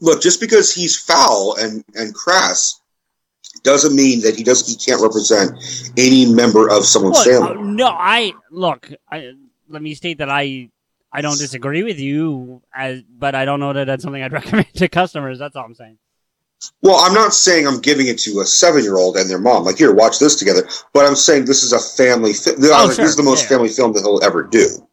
look, 0.00 0.20
just 0.20 0.40
because 0.40 0.72
he's 0.74 0.98
foul 0.98 1.56
and 1.58 1.84
and 1.94 2.14
crass 2.14 2.80
doesn't 3.62 3.94
mean 3.94 4.20
that 4.22 4.36
he 4.36 4.42
does 4.42 4.66
he 4.66 4.74
can't 4.76 5.00
represent 5.00 5.52
any 5.96 6.26
member 6.26 6.68
of 6.68 6.84
someone's 6.84 7.24
Well, 7.24 7.42
uh, 7.44 7.48
family. 7.54 7.72
no, 7.72 7.86
I 7.88 8.32
look. 8.50 8.90
I, 9.10 9.32
let 9.68 9.80
me 9.82 9.94
state 9.94 10.18
that 10.18 10.28
I 10.30 10.70
I 11.12 11.20
don't 11.20 11.38
disagree 11.38 11.84
with 11.84 12.00
you, 12.00 12.62
as 12.74 13.02
but 13.02 13.34
I 13.34 13.44
don't 13.44 13.60
know 13.60 13.72
that 13.72 13.84
that's 13.86 14.02
something 14.02 14.22
I'd 14.22 14.32
recommend 14.40 14.74
to 14.74 14.88
customers. 14.88 15.38
That's 15.38 15.54
all 15.56 15.64
I'm 15.64 15.74
saying. 15.74 15.98
Well, 16.82 16.96
I'm 16.96 17.14
not 17.14 17.34
saying 17.34 17.66
I'm 17.66 17.80
giving 17.80 18.06
it 18.06 18.18
to 18.20 18.40
a 18.40 18.44
seven 18.44 18.82
year 18.82 18.96
old 18.96 19.16
and 19.16 19.28
their 19.28 19.38
mom. 19.38 19.64
Like, 19.64 19.78
here, 19.78 19.94
watch 19.94 20.18
this 20.18 20.36
together. 20.36 20.68
But 20.92 21.06
I'm 21.06 21.16
saying 21.16 21.44
this 21.44 21.62
is 21.62 21.72
a 21.72 21.78
family. 21.78 22.32
Fi- 22.32 22.52
Oh, 22.52 22.86
this 22.86 22.96
sure, 22.96 23.04
is 23.04 23.16
the 23.16 23.22
most 23.22 23.44
yeah. 23.44 23.48
family 23.50 23.68
film 23.68 23.92
that 23.94 24.02
he'll 24.02 24.22
ever 24.22 24.42
do. 24.42 24.86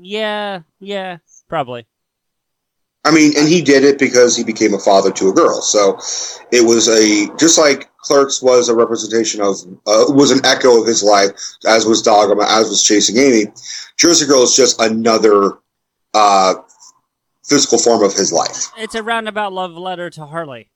Yeah, 0.00 0.60
yeah, 0.80 1.18
probably. 1.48 1.86
I 3.06 3.10
mean, 3.10 3.32
and 3.36 3.46
he 3.48 3.60
did 3.60 3.84
it 3.84 3.98
because 3.98 4.34
he 4.36 4.44
became 4.44 4.72
a 4.72 4.78
father 4.78 5.10
to 5.12 5.28
a 5.28 5.32
girl. 5.32 5.60
So 5.60 5.98
it 6.52 6.66
was 6.66 6.88
a 6.88 7.34
just 7.36 7.58
like 7.58 7.90
Clerks 7.98 8.42
was 8.42 8.68
a 8.68 8.74
representation 8.74 9.40
of 9.42 9.56
uh, 9.86 10.04
was 10.08 10.30
an 10.30 10.44
echo 10.44 10.80
of 10.80 10.86
his 10.86 11.02
life, 11.02 11.30
as 11.66 11.84
was 11.86 12.02
Dogma, 12.02 12.44
as 12.48 12.68
was 12.68 12.82
Chasing 12.82 13.18
Amy. 13.18 13.46
Jersey 13.98 14.26
Girl 14.26 14.42
is 14.42 14.56
just 14.56 14.80
another 14.80 15.58
uh, 16.14 16.54
physical 17.44 17.78
form 17.78 18.02
of 18.02 18.14
his 18.14 18.32
life. 18.32 18.70
It's 18.76 18.94
a 18.94 19.02
roundabout 19.02 19.52
love 19.52 19.72
letter 19.72 20.10
to 20.10 20.26
Harley. 20.26 20.70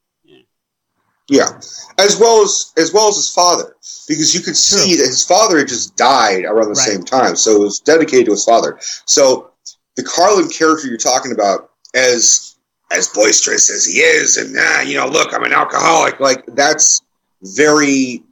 Yeah, 1.31 1.61
as 1.99 2.19
well 2.19 2.43
as 2.43 2.73
as 2.79 2.91
well 2.95 3.09
as 3.09 3.17
his 3.17 3.29
father, 3.31 3.77
because 4.09 4.35
you 4.35 4.41
could 4.41 4.57
see 4.57 4.97
that 4.97 5.05
his 5.07 5.23
father 5.27 5.59
had 5.59 5.69
just 5.69 5.95
died 5.95 6.45
around 6.45 6.69
the 6.69 6.79
Right. 6.81 6.89
same 6.89 7.03
time, 7.03 7.37
so 7.37 7.53
it 7.55 7.61
was 7.61 7.81
dedicated 7.81 8.27
to 8.27 8.31
his 8.33 8.45
father. 8.47 8.79
So 9.05 9.51
the 9.97 10.05
Carlin 10.05 10.49
character 10.49 10.89
you're 10.89 10.97
talking 10.97 11.33
about, 11.33 11.71
as 11.95 12.57
as 12.91 13.09
boisterous 13.09 13.69
as 13.69 13.85
he 13.85 14.01
is, 14.01 14.39
and 14.39 14.57
ah, 14.59 14.81
you 14.81 14.97
know, 14.97 15.07
look, 15.07 15.35
I'm 15.35 15.45
an 15.45 15.53
alcoholic. 15.53 16.19
Like 16.19 16.47
that's 16.55 17.03
very, 17.43 18.23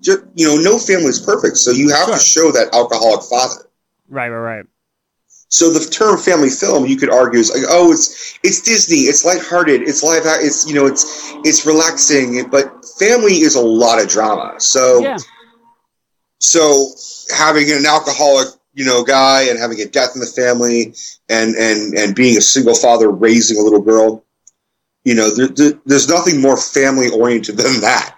just 0.00 0.20
you 0.36 0.46
know, 0.46 0.56
no 0.62 0.78
family 0.78 1.06
is 1.06 1.18
perfect, 1.18 1.56
so 1.56 1.72
you 1.72 1.88
have 1.88 2.06
Sure. 2.06 2.14
to 2.14 2.20
show 2.20 2.52
that 2.52 2.72
alcoholic 2.72 3.22
father. 3.24 3.68
Right, 4.08 4.28
right, 4.28 4.56
right. 4.58 4.66
So 5.52 5.70
the 5.70 5.84
term 5.90 6.16
family 6.16 6.48
film, 6.48 6.86
you 6.86 6.96
could 6.96 7.10
argue, 7.10 7.38
is 7.38 7.50
like, 7.50 7.64
oh, 7.68 7.92
it's 7.92 8.38
it's 8.42 8.62
Disney, 8.62 9.00
it's 9.00 9.22
lighthearted, 9.22 9.82
it's 9.82 10.02
live, 10.02 10.22
it's 10.24 10.66
you 10.66 10.74
know, 10.74 10.86
it's 10.86 11.34
it's 11.44 11.66
relaxing, 11.66 12.48
but 12.48 12.82
family 12.98 13.34
is 13.40 13.54
a 13.54 13.60
lot 13.60 14.00
of 14.00 14.08
drama. 14.08 14.54
So 14.58 15.00
Yeah, 15.00 15.18
so 16.38 16.88
having 17.36 17.70
an 17.70 17.84
alcoholic, 17.84 18.48
you 18.72 18.86
know, 18.86 19.04
guy 19.04 19.42
and 19.42 19.58
having 19.58 19.78
a 19.80 19.84
death 19.84 20.12
in 20.14 20.20
the 20.20 20.26
family, 20.26 20.94
and 21.28 21.54
and 21.54 21.98
and 21.98 22.16
being 22.16 22.38
a 22.38 22.40
single 22.40 22.74
father 22.74 23.10
raising 23.10 23.58
a 23.58 23.62
little 23.62 23.82
girl, 23.82 24.24
you 25.04 25.14
know, 25.14 25.28
there, 25.36 25.48
there, 25.48 25.72
there's 25.84 26.08
nothing 26.08 26.40
more 26.40 26.56
family 26.56 27.10
oriented 27.10 27.58
than 27.58 27.82
that. 27.82 28.16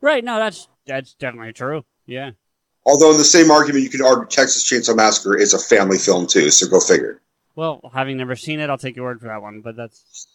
right. 0.00 0.24
No, 0.24 0.38
that's 0.38 0.66
that's 0.86 1.12
definitely 1.12 1.52
true. 1.52 1.84
Yeah. 2.06 2.30
Although 2.86 3.12
in 3.12 3.18
the 3.18 3.24
same 3.24 3.50
argument, 3.50 3.84
you 3.84 3.90
could 3.90 4.02
argue 4.02 4.26
Texas 4.26 4.64
Chainsaw 4.64 4.96
Massacre 4.96 5.36
is 5.36 5.54
a 5.54 5.58
family 5.58 5.98
film 5.98 6.26
too. 6.26 6.50
So 6.50 6.66
go 6.68 6.80
figure. 6.80 7.20
Well, 7.56 7.80
having 7.92 8.16
never 8.16 8.36
seen 8.36 8.60
it, 8.60 8.70
I'll 8.70 8.78
take 8.78 8.96
your 8.96 9.04
word 9.04 9.20
for 9.20 9.28
that 9.28 9.42
one. 9.42 9.60
But 9.60 9.76
that's 9.76 10.26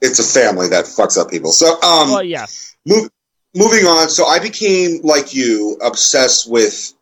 It's 0.00 0.18
a 0.18 0.40
family 0.40 0.68
that 0.68 0.84
fucks 0.84 1.18
up 1.18 1.30
people. 1.30 1.52
So 1.52 1.80
um, 1.82 2.10
well, 2.10 2.22
yeah. 2.22 2.46
Move, 2.86 3.10
moving 3.54 3.84
on. 3.86 4.08
So 4.08 4.26
I 4.26 4.38
became 4.38 5.00
like 5.02 5.34
you, 5.34 5.78
obsessed 5.84 6.50
with 6.50 6.94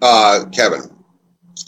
uh, 0.00 0.44
Kevin. 0.52 0.82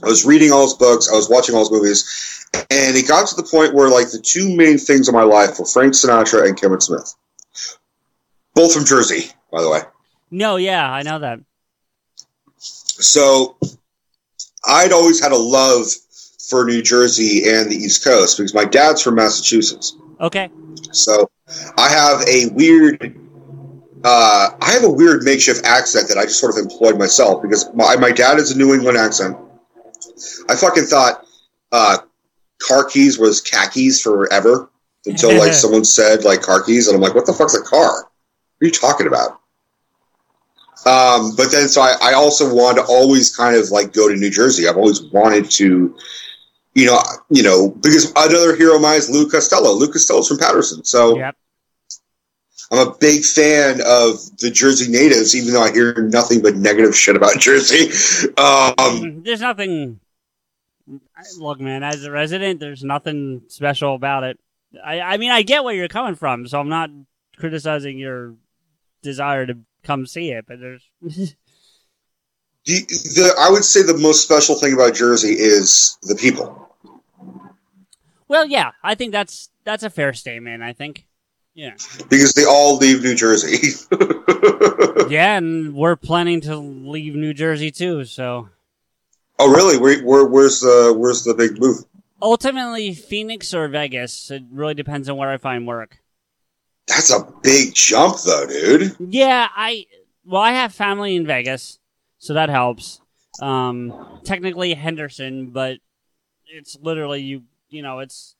I 0.02 0.06
was 0.06 0.26
reading 0.26 0.52
all 0.52 0.62
his 0.62 0.74
books. 0.74 1.10
I 1.10 1.16
was 1.16 1.28
watching 1.28 1.54
all 1.54 1.62
his 1.62 1.70
movies, 1.70 2.46
and 2.70 2.96
it 2.96 3.08
got 3.08 3.26
to 3.28 3.36
the 3.36 3.42
point 3.42 3.74
where 3.74 3.88
like 3.88 4.10
the 4.10 4.18
two 4.18 4.54
main 4.54 4.78
things 4.78 5.08
in 5.08 5.14
my 5.14 5.22
life 5.22 5.58
were 5.58 5.64
Frank 5.64 5.94
Sinatra 5.94 6.46
and 6.46 6.58
Kevin 6.58 6.80
Smith, 6.80 7.14
both 8.54 8.74
from 8.74 8.84
Jersey, 8.84 9.30
by 9.50 9.62
the 9.62 9.70
way. 9.70 9.80
No, 10.30 10.56
yeah, 10.56 10.90
I 10.90 11.02
know 11.02 11.18
that. 11.20 11.40
So 13.02 13.56
I'd 14.66 14.92
always 14.92 15.20
had 15.20 15.32
a 15.32 15.36
love 15.36 15.86
for 16.48 16.64
New 16.64 16.82
Jersey 16.82 17.48
and 17.48 17.70
the 17.70 17.76
East 17.76 18.04
Coast 18.04 18.38
because 18.38 18.54
my 18.54 18.64
dad's 18.64 19.02
from 19.02 19.16
Massachusetts. 19.16 19.96
Okay. 20.20 20.50
So 20.92 21.30
I 21.76 21.88
have 21.88 22.22
a 22.28 22.46
weird, 22.54 23.18
uh, 24.04 24.50
I 24.60 24.70
have 24.72 24.84
a 24.84 24.90
weird 24.90 25.24
makeshift 25.24 25.64
accent 25.64 26.08
that 26.08 26.18
I 26.18 26.24
just 26.24 26.40
sort 26.40 26.56
of 26.56 26.62
employed 26.62 26.98
myself 26.98 27.42
because 27.42 27.72
my, 27.74 27.96
my 27.96 28.10
dad 28.10 28.38
is 28.38 28.52
a 28.52 28.58
New 28.58 28.74
England 28.74 28.96
accent. 28.96 29.36
I 30.48 30.56
fucking 30.56 30.84
thought 30.84 31.24
uh, 31.72 31.98
car 32.66 32.84
keys 32.84 33.18
was 33.18 33.40
khakis 33.40 34.00
forever 34.00 34.70
until 35.04 35.36
like 35.38 35.52
someone 35.52 35.84
said 35.84 36.24
like 36.24 36.42
car 36.42 36.62
keys, 36.62 36.88
and 36.88 36.96
I'm 36.96 37.02
like, 37.02 37.14
what 37.14 37.26
the 37.26 37.32
fuck's 37.32 37.54
a 37.54 37.62
car? 37.62 38.04
What 38.04 38.62
are 38.62 38.66
you 38.66 38.70
talking 38.70 39.06
about? 39.06 39.40
Um, 40.86 41.34
but 41.36 41.50
then, 41.50 41.68
so 41.68 41.82
I, 41.82 41.96
I 42.00 42.12
also 42.14 42.54
wanted 42.54 42.82
to 42.82 42.86
always 42.86 43.34
kind 43.34 43.56
of 43.56 43.70
like 43.70 43.92
go 43.92 44.08
to 44.08 44.14
New 44.14 44.30
Jersey. 44.30 44.68
I've 44.68 44.76
always 44.76 45.02
wanted 45.02 45.50
to, 45.52 45.96
you 46.74 46.86
know, 46.86 47.02
you 47.28 47.42
know, 47.42 47.70
because 47.70 48.12
another 48.14 48.54
hero 48.54 48.76
of 48.76 48.82
mine 48.82 48.98
is 48.98 49.10
Lou 49.10 49.28
Costello. 49.28 49.72
Lou 49.72 49.90
Costello's 49.90 50.28
from 50.28 50.38
Paterson, 50.38 50.84
so 50.84 51.18
Yep. 51.18 51.36
I'm 52.70 52.88
a 52.88 52.94
big 52.98 53.24
fan 53.24 53.80
of 53.86 54.18
the 54.38 54.50
Jersey 54.50 54.90
natives, 54.90 55.36
even 55.36 55.54
though 55.54 55.62
I 55.62 55.72
hear 55.72 55.94
nothing 56.10 56.42
but 56.42 56.56
negative 56.56 56.96
shit 56.96 57.14
about 57.16 57.38
Jersey. 57.38 57.90
Um, 58.38 59.22
there's 59.22 59.40
nothing. 59.40 60.00
Look, 61.38 61.60
man, 61.60 61.82
as 61.82 62.04
a 62.04 62.10
resident, 62.10 62.60
there's 62.60 62.82
nothing 62.82 63.42
special 63.48 63.94
about 63.94 64.24
it. 64.24 64.38
I, 64.84 65.00
I 65.00 65.16
mean, 65.16 65.30
I 65.30 65.42
get 65.42 65.64
where 65.64 65.74
you're 65.74 65.88
coming 65.88 66.14
from, 66.16 66.46
so 66.46 66.60
I'm 66.60 66.68
not 66.68 66.90
criticizing 67.36 67.98
your 67.98 68.34
desire 69.02 69.46
to 69.46 69.58
come 69.86 70.06
see 70.06 70.30
it, 70.30 70.44
but 70.46 70.60
there's. 70.60 70.82
the, 71.02 71.34
the, 72.64 73.34
I 73.38 73.50
would 73.50 73.64
say 73.64 73.82
the 73.82 73.96
most 73.96 74.22
special 74.22 74.54
thing 74.56 74.72
about 74.72 74.94
Jersey 74.94 75.32
is 75.32 75.98
the 76.02 76.14
people. 76.14 76.68
well, 78.28 78.46
yeah, 78.46 78.72
I 78.82 78.94
think 78.94 79.12
that's 79.12 79.50
that's 79.64 79.82
a 79.82 79.90
fair 79.90 80.12
statement. 80.12 80.62
I 80.62 80.72
think. 80.72 81.06
Yeah. 81.54 81.74
because 82.10 82.34
they 82.34 82.44
all 82.44 82.76
leave 82.76 83.02
New 83.02 83.14
Jersey. 83.14 83.74
Yeah, 85.08 85.36
and 85.36 85.72
we're 85.72 85.94
planning 85.94 86.40
to 86.42 86.56
leave 86.56 87.14
New 87.14 87.32
Jersey 87.32 87.70
too, 87.70 88.04
so 88.04 88.48
oh, 89.38 89.52
really? 89.52 89.78
Where, 89.78 90.02
where, 90.04 90.26
where's 90.26 90.60
the 90.60 90.92
where's 90.98 91.22
the 91.22 91.32
big 91.32 91.60
move? 91.60 91.84
ultimately 92.20 92.94
Phoenix 92.94 93.52
or 93.54 93.68
Vegas. 93.68 94.30
It 94.30 94.44
really 94.50 94.74
depends 94.74 95.08
on 95.08 95.16
where 95.16 95.30
I 95.30 95.38
find 95.38 95.66
work. 95.66 95.98
That's 96.86 97.12
a 97.12 97.26
big 97.42 97.74
jump, 97.74 98.18
though, 98.24 98.46
dude. 98.46 98.96
Yeah, 99.00 99.48
I 99.54 99.86
well, 100.24 100.42
I 100.42 100.52
have 100.52 100.74
family 100.74 101.16
in 101.16 101.26
Vegas, 101.26 101.78
so 102.18 102.34
that 102.34 102.48
helps. 102.48 103.00
Um, 103.40 104.20
technically 104.24 104.72
Henderson, 104.74 105.50
but 105.50 105.78
it's 106.46 106.76
literally 106.80 107.22
you. 107.22 107.42
You 107.68 107.82
know, 107.82 107.98
it's 107.98 108.36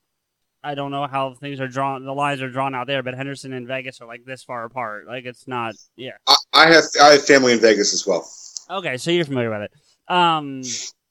I 0.66 0.74
don't 0.74 0.90
know 0.90 1.06
how 1.06 1.34
things 1.34 1.60
are 1.60 1.68
drawn. 1.68 2.04
The 2.04 2.12
lines 2.12 2.42
are 2.42 2.50
drawn 2.50 2.74
out 2.74 2.88
there, 2.88 3.02
but 3.02 3.14
Henderson 3.14 3.52
and 3.52 3.68
Vegas 3.68 4.00
are 4.00 4.06
like 4.06 4.24
this 4.24 4.42
far 4.42 4.64
apart. 4.64 5.06
Like 5.06 5.24
it's 5.24 5.46
not. 5.46 5.74
Yeah. 5.94 6.12
I, 6.26 6.36
I 6.52 6.72
have 6.72 6.84
I 7.00 7.12
have 7.12 7.24
family 7.24 7.52
in 7.52 7.60
Vegas 7.60 7.94
as 7.94 8.04
well. 8.06 8.28
Okay, 8.68 8.96
so 8.96 9.12
you're 9.12 9.24
familiar 9.24 9.50
with 9.50 9.62
it. 9.62 9.72
Um, 10.08 10.62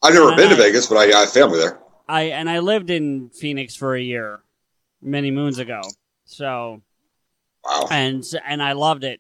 I've 0.04 0.14
never 0.14 0.36
been 0.36 0.50
to 0.50 0.56
Vegas, 0.56 0.88
but 0.88 0.98
I, 0.98 1.18
I 1.18 1.22
have 1.22 1.32
family 1.32 1.60
there. 1.60 1.80
I 2.08 2.24
and 2.24 2.50
I 2.50 2.60
lived 2.60 2.90
in 2.90 3.30
Phoenix 3.30 3.76
for 3.76 3.96
a 3.96 4.02
year, 4.02 4.42
many 5.02 5.32
moons 5.32 5.58
ago. 5.58 5.82
So 6.26 6.82
Wow. 7.66 7.88
and 7.92 8.24
and 8.46 8.62
I 8.62 8.74
loved 8.74 9.04
it. 9.04 9.20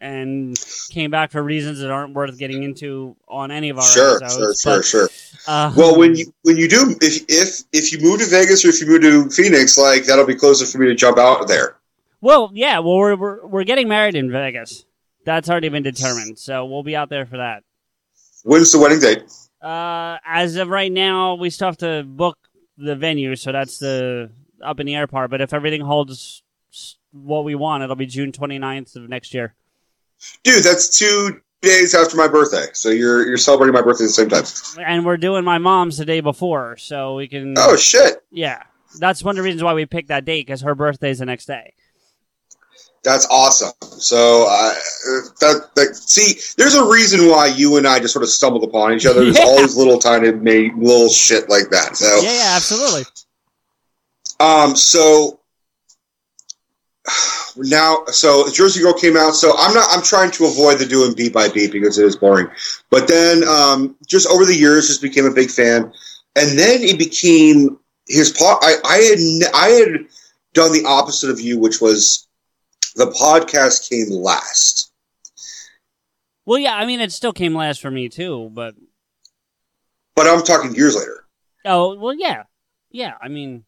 and 0.00 0.58
came 0.90 1.10
back 1.10 1.30
for 1.30 1.42
reasons 1.42 1.78
that 1.80 1.90
aren't 1.90 2.12
worth 2.14 2.36
getting 2.38 2.62
into 2.62 3.16
on 3.28 3.50
any 3.50 3.70
of 3.70 3.78
our 3.78 3.84
Sure, 3.84 4.18
sure, 4.18 4.24
episodes. 4.24 4.60
sure, 4.60 4.76
but, 4.78 4.84
sure. 4.84 5.08
uh, 5.46 5.72
Well, 5.76 5.96
when 5.98 6.14
you 6.16 6.26
when 6.42 6.56
you 6.56 6.68
do, 6.68 6.94
if 7.00 7.24
if 7.28 7.62
if 7.72 7.92
you 7.92 8.00
move 8.00 8.18
to 8.20 8.26
Vegas 8.26 8.64
or 8.64 8.68
if 8.68 8.80
you 8.80 8.86
move 8.86 9.02
to 9.02 9.30
Phoenix, 9.30 9.78
like 9.78 10.04
that'll 10.04 10.26
be 10.26 10.34
closer 10.34 10.66
for 10.66 10.78
me 10.78 10.86
to 10.88 10.94
jump 10.94 11.16
out 11.18 11.48
there. 11.48 11.76
well, 12.20 12.50
yeah, 12.52 12.80
well, 12.80 12.96
we're, 12.98 13.14
we're 13.16 13.46
we're 13.46 13.64
getting 13.64 13.88
married 13.88 14.14
in 14.14 14.30
Vegas. 14.30 14.84
That's 15.24 15.48
already 15.48 15.70
been 15.70 15.82
determined, 15.84 16.38
so 16.38 16.66
we'll 16.66 16.82
be 16.82 16.96
out 16.96 17.08
there 17.08 17.24
for 17.24 17.38
that. 17.38 17.62
When's 18.42 18.70
the 18.72 18.78
wedding 18.78 18.98
date? 19.00 19.22
Uh, 19.62 20.18
as 20.26 20.56
of 20.56 20.68
right 20.68 20.92
now, 20.92 21.34
we 21.36 21.48
still 21.48 21.68
have 21.68 21.78
to 21.78 22.02
book 22.02 22.36
the 22.76 22.94
venue, 22.94 23.34
so 23.36 23.50
that's 23.52 23.78
the 23.78 24.30
up 24.62 24.80
in 24.80 24.86
the 24.86 24.94
air 24.96 25.06
part. 25.06 25.30
But 25.30 25.40
if 25.40 25.54
everything 25.54 25.80
holds 25.80 26.42
what 27.14 27.44
we 27.44 27.54
want, 27.54 27.82
it'll 27.82 27.96
be 27.96 28.06
June 28.06 28.32
29th 28.32 28.96
of 28.96 29.08
next 29.08 29.32
year. 29.32 29.54
Dude, 30.42 30.62
that's 30.64 30.88
two 30.98 31.40
days 31.62 31.94
after 31.94 32.16
my 32.16 32.28
birthday. 32.28 32.66
So 32.72 32.90
you're 32.90 33.26
you're 33.26 33.36
celebrating 33.38 33.72
my 33.74 33.80
birthday 33.82 34.04
at 34.04 34.08
the 34.08 34.12
same 34.12 34.28
time. 34.28 34.44
And 34.86 35.04
we're 35.06 35.16
doing 35.16 35.44
my 35.44 35.58
mom's 35.58 35.96
the 35.98 36.04
day 36.04 36.20
before, 36.20 36.76
so 36.76 37.14
we 37.16 37.28
can. 37.28 37.54
Oh 37.56 37.76
shit. 37.76 38.22
yeah. 38.30 38.62
That's 39.00 39.24
one 39.24 39.32
of 39.32 39.36
the 39.38 39.42
reasons 39.42 39.62
why 39.64 39.74
we 39.74 39.86
picked 39.86 40.08
that 40.08 40.24
date 40.24 40.46
because 40.46 40.60
her 40.60 40.74
birthday's 40.76 41.18
the 41.18 41.26
next 41.26 41.46
day. 41.46 41.74
That's 43.02 43.26
awesome. 43.28 43.72
So 43.82 44.46
uh, 44.48 44.72
that, 45.40 45.68
that 45.74 45.96
see, 45.96 46.40
there's 46.56 46.74
a 46.74 46.88
reason 46.88 47.28
why 47.28 47.46
you 47.48 47.76
and 47.76 47.86
I 47.88 47.98
just 47.98 48.12
sort 48.14 48.22
of 48.22 48.28
stumbled 48.30 48.62
upon 48.64 48.92
each 48.94 49.04
other. 49.04 49.24
There's 49.24 49.36
Yeah. 49.38 49.44
all 49.44 49.56
these 49.58 49.76
little 49.76 49.98
tiny 49.98 50.30
little 50.30 51.08
shit 51.10 51.48
like 51.50 51.68
that. 51.70 51.96
So 51.96 52.06
Yeah, 52.22 52.32
yeah, 52.32 52.52
absolutely. 52.56 53.02
um, 54.40 54.74
so 54.76 55.40
now, 57.56 58.04
so 58.06 58.50
Jersey 58.50 58.82
Girl 58.82 58.94
came 58.94 59.16
out. 59.16 59.32
So 59.32 59.52
I'm 59.58 59.74
not. 59.74 59.88
I'm 59.90 60.02
trying 60.02 60.30
to 60.32 60.46
avoid 60.46 60.78
the 60.78 60.86
doing 60.86 61.14
beat 61.14 61.32
by 61.32 61.48
beat 61.48 61.72
because 61.72 61.98
it 61.98 62.06
is 62.06 62.16
boring. 62.16 62.48
But 62.90 63.08
then, 63.08 63.46
um, 63.46 63.96
just 64.06 64.28
over 64.28 64.44
the 64.44 64.56
years, 64.56 64.88
just 64.88 65.02
became 65.02 65.26
a 65.26 65.32
big 65.32 65.50
fan, 65.50 65.92
and 66.36 66.58
then 66.58 66.82
it 66.82 66.98
became 66.98 67.78
his 68.08 68.30
part. 68.30 68.58
I, 68.62 68.76
I 68.84 68.96
had 68.98 69.54
I 69.54 69.68
had 69.68 70.06
done 70.52 70.72
the 70.72 70.84
opposite 70.86 71.30
of 71.30 71.40
you, 71.40 71.58
which 71.58 71.80
was 71.80 72.26
the 72.96 73.06
podcast 73.06 73.88
came 73.88 74.08
last. 74.10 74.92
Well, 76.46 76.58
yeah, 76.58 76.74
I 76.74 76.84
mean, 76.84 77.00
it 77.00 77.12
still 77.12 77.32
came 77.32 77.54
last 77.54 77.80
for 77.80 77.90
me 77.90 78.08
too, 78.08 78.50
but 78.52 78.74
But 80.14 80.26
I'm 80.26 80.42
talking 80.42 80.74
years 80.74 80.94
later. 80.94 81.26
oh, 81.64 81.96
well, 81.98 82.14
yeah, 82.14 82.44
yeah. 82.90 83.14
I 83.20 83.28
mean, 83.28 83.64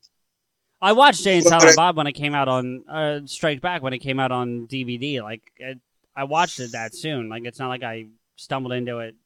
I 0.87 0.93
watched 0.93 1.25
Jay 1.25 1.39
and 1.39 1.45
Silent 1.45 1.75
Bob 1.75 1.97
when 1.97 2.07
it 2.07 2.13
came 2.13 2.33
out 2.33 2.47
on 2.47 2.85
uh, 2.89 3.21
Strike 3.25 3.61
Back 3.61 3.83
when 3.83 3.93
it 3.93 3.99
came 3.99 4.21
out 4.21 4.31
on 4.31 4.69
DVD. 4.69 5.21
Like, 5.21 5.43
it, 5.57 5.81
I 6.15 6.23
watched 6.23 6.61
it 6.61 6.71
that 6.73 6.95
soon. 6.95 7.29
Like, 7.29 7.45
it's 7.45 7.59
not 7.59 7.71
like 7.71 7.83
I 7.83 8.07
stumbled 8.37 8.73
into 8.73 9.01
it 9.01 9.17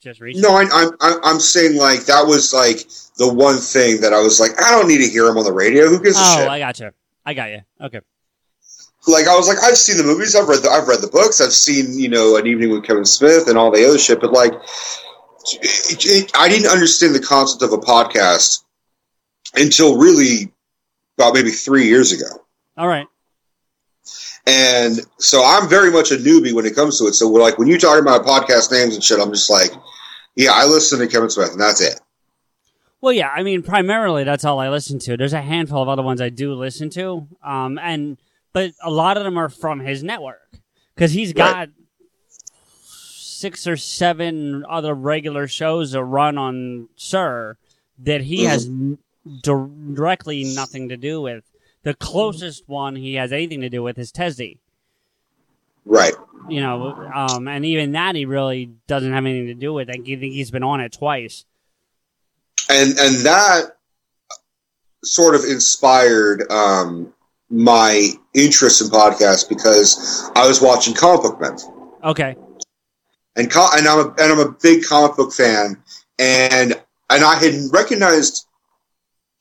just 0.00 0.20
recently. 0.20 0.48
No, 0.48 0.56
I, 0.56 0.90
I'm 1.00 1.20
I'm 1.22 1.38
saying 1.38 1.78
like 1.78 2.06
that 2.06 2.26
was 2.26 2.52
like 2.52 2.78
the 3.16 3.32
one 3.32 3.58
thing 3.58 4.00
that 4.00 4.12
I 4.12 4.18
was 4.18 4.40
like, 4.40 4.60
I 4.60 4.72
don't 4.72 4.88
need 4.88 4.98
to 5.04 5.08
hear 5.08 5.28
him 5.28 5.38
on 5.38 5.44
the 5.44 5.52
radio. 5.52 5.86
Who 5.86 6.02
gives 6.02 6.16
a 6.16 6.18
shit? 6.18 6.38
Oh, 6.38 6.42
shit? 6.42 6.48
I 6.48 6.58
got 6.58 6.80
you. 6.80 6.90
I 7.24 7.34
got 7.34 7.50
you. 7.50 7.60
Okay. 7.80 8.00
like 9.06 9.28
I 9.28 9.36
was 9.36 9.46
like, 9.46 9.58
I've 9.62 9.76
seen 9.76 9.98
the 9.98 10.02
movies, 10.02 10.34
I've 10.34 10.48
read 10.48 10.64
the, 10.64 10.70
I've 10.70 10.88
read 10.88 11.00
the 11.00 11.06
books, 11.06 11.40
I've 11.40 11.52
seen 11.52 11.96
you 11.96 12.08
know 12.08 12.36
an 12.36 12.48
evening 12.48 12.70
with 12.70 12.82
Kevin 12.82 13.04
Smith 13.04 13.46
and 13.46 13.56
all 13.56 13.70
the 13.70 13.86
other 13.86 13.98
shit, 13.98 14.20
but 14.20 14.32
like, 14.32 14.52
it, 15.62 16.04
it, 16.06 16.32
I 16.34 16.48
didn't 16.48 16.72
understand 16.72 17.14
the 17.14 17.20
concept 17.20 17.62
of 17.62 17.72
a 17.72 17.80
podcast 17.80 18.64
until 19.54 19.96
really 19.96 20.50
about 21.18 21.34
maybe 21.34 21.50
three 21.50 21.86
years 21.86 22.12
ago, 22.12 22.26
All 22.76 22.88
right. 22.88 23.06
and 24.46 25.00
so 25.18 25.42
I'm 25.44 25.68
very 25.68 25.90
much 25.90 26.10
a 26.12 26.16
newbie 26.16 26.52
when 26.52 26.66
it 26.66 26.74
comes 26.74 26.98
to 26.98 27.06
it. 27.06 27.14
So 27.14 27.28
we're 27.28 27.40
like, 27.42 27.58
when 27.58 27.68
you 27.68 27.78
talk 27.78 28.00
about 28.00 28.24
podcast 28.24 28.70
names 28.72 28.94
and 28.94 29.02
shit, 29.02 29.20
I'm 29.20 29.32
just 29.32 29.50
like, 29.50 29.70
yeah, 30.36 30.50
I 30.52 30.66
listen 30.66 30.98
to 30.98 31.06
Kevin 31.06 31.30
Smith, 31.30 31.52
and 31.52 31.60
that's 31.60 31.80
it. 31.80 32.00
Well, 33.00 33.12
yeah, 33.12 33.28
I 33.28 33.42
mean, 33.42 33.62
primarily 33.62 34.24
that's 34.24 34.44
all 34.44 34.58
I 34.58 34.70
listen 34.70 34.98
to. 35.00 35.16
There's 35.16 35.34
a 35.34 35.42
handful 35.42 35.82
of 35.82 35.88
other 35.88 36.02
ones 36.02 36.20
I 36.20 36.30
do 36.30 36.54
listen 36.54 36.88
to, 36.90 37.28
um, 37.42 37.78
and 37.78 38.18
but 38.52 38.72
a 38.82 38.90
lot 38.90 39.16
of 39.16 39.24
them 39.24 39.36
are 39.38 39.48
from 39.48 39.80
his 39.80 40.02
network 40.02 40.58
because 40.94 41.12
he's 41.12 41.32
got 41.32 41.68
six 42.82 43.66
or 43.66 43.76
seven 43.76 44.64
other 44.68 44.94
regular 44.94 45.46
shows 45.46 45.92
that 45.92 46.02
run 46.02 46.38
on 46.38 46.88
Sir 46.96 47.56
that 47.98 48.22
he 48.22 48.44
has 48.44 48.66
n- 48.66 48.98
directly 49.42 50.44
nothing 50.54 50.88
to 50.90 50.96
do 50.96 51.20
with. 51.20 51.44
The 51.82 51.94
closest 51.94 52.64
one 52.68 52.96
he 52.96 53.14
has 53.14 53.32
anything 53.32 53.60
to 53.60 53.68
do 53.68 53.82
with 53.82 53.98
is 53.98 54.10
Tesdy. 54.12 54.58
Right. 55.84 56.14
You 56.48 56.60
know, 56.60 56.92
um, 57.14 57.46
and 57.48 57.64
even 57.64 57.92
that 57.92 58.14
he 58.14 58.24
really 58.26 58.70
doesn't 58.86 59.12
have 59.12 59.24
anything 59.24 59.46
to 59.48 59.54
do 59.54 59.72
with. 59.72 59.88
I 59.90 59.94
think 59.94 60.06
he's 60.06 60.50
been 60.50 60.62
on 60.62 60.80
it 60.80 60.92
twice. 60.92 61.44
and 62.70 62.98
and 62.98 63.26
that 63.26 63.76
sort 65.04 65.34
of 65.34 65.44
inspired 65.44 66.50
um, 66.50 67.12
my 67.50 68.10
interest 68.32 68.80
in 68.80 68.88
podcasts 68.88 69.46
because 69.48 70.30
I 70.34 70.46
was 70.48 70.60
watching 70.62 70.94
comic 70.94 71.22
book 71.22 71.40
men, 71.40 71.56
Okay. 72.02 72.36
and 73.36 73.50
co- 73.50 73.68
and 73.74 73.86
I'm 73.86 73.98
a, 74.06 74.08
and 74.18 74.32
I'm 74.32 74.38
a 74.40 74.50
big 74.52 74.84
comic 74.84 75.16
book 75.16 75.32
fan, 75.34 75.82
and 76.18 76.80
and 77.10 77.24
I 77.24 77.34
had 77.36 77.54
recognized 77.72 78.46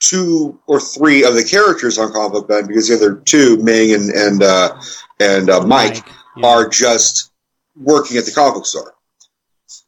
two 0.03 0.59
or 0.67 0.79
three 0.79 1.23
of 1.23 1.33
the 1.33 1.43
characters 1.43 1.97
on 1.97 2.11
comic 2.11 2.33
book 2.33 2.49
men 2.49 2.67
because 2.67 2.89
the 2.89 2.95
other 2.95 3.15
two, 3.15 3.57
Ming 3.63 3.93
and 3.93 4.09
and 4.09 4.43
uh, 4.43 4.79
and 5.19 5.49
uh, 5.49 5.65
Mike, 5.65 6.05
yeah. 6.35 6.45
are 6.45 6.67
just 6.67 7.31
working 7.75 8.17
at 8.17 8.25
the 8.25 8.31
comic 8.31 8.55
book 8.55 8.65
store. 8.65 8.93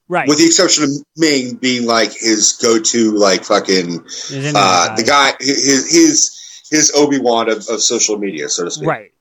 right. 0.07 0.27
With 0.27 0.37
the 0.37 0.45
exception 0.45 0.85
of 0.85 0.89
Ming 1.17 1.55
being 1.55 1.85
like 1.85 2.13
his 2.13 2.53
go-to, 2.53 3.11
like 3.11 3.43
fucking 3.43 3.99
uh, 3.99 4.95
the 4.95 5.03
guy 5.05 5.33
his 5.39 5.91
his 5.91 6.65
his 6.71 6.91
Obi 6.95 7.19
Wan 7.19 7.49
of, 7.49 7.57
of 7.69 7.81
social 7.81 8.17
media, 8.17 8.49
so 8.49 8.63
to 8.63 8.71
speak. 8.71 8.87
Right. 8.87 9.11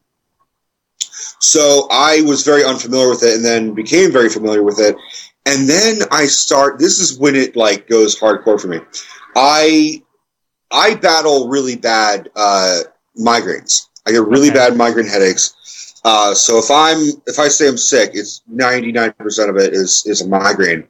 So 1.41 1.89
I 1.91 2.23
was 2.23 2.45
very 2.45 2.65
unfamiliar 2.65 3.11
with 3.11 3.23
it, 3.23 3.35
and 3.35 3.45
then 3.45 3.75
became 3.75 4.13
very 4.13 4.31
familiar 4.31 4.63
with 4.63 4.79
it, 4.79 4.97
and 5.45 5.69
then 5.69 5.99
I 6.13 6.27
start. 6.27 6.79
This 6.79 7.01
is 7.01 7.19
when 7.19 7.35
it 7.35 7.57
like 7.57 7.89
goes 7.89 8.19
hardcore 8.19 8.61
for 8.61 8.69
me. 8.69 8.79
I 9.37 10.03
I 10.75 10.95
battle 10.97 11.49
really 11.49 11.77
bad 11.77 12.31
uh, 12.37 12.81
migraines. 13.19 13.89
I 14.07 14.13
get 14.13 14.27
really 14.27 14.49
Okay. 14.49 14.59
bad 14.59 14.77
migraine 14.77 15.07
headaches. 15.07 16.01
Uh, 16.05 16.35
so 16.35 16.59
if 16.59 16.71
I'm 16.71 16.99
if 17.27 17.39
I 17.39 17.49
say 17.49 17.69
I'm 17.69 17.79
sick, 17.79 18.11
it's 18.15 18.43
ninety 18.49 18.93
nine 18.93 19.13
percent 19.15 19.51
of 19.51 19.57
it 19.57 19.73
is 19.73 20.05
is 20.07 20.21
a 20.23 20.29
migraine. 20.29 20.87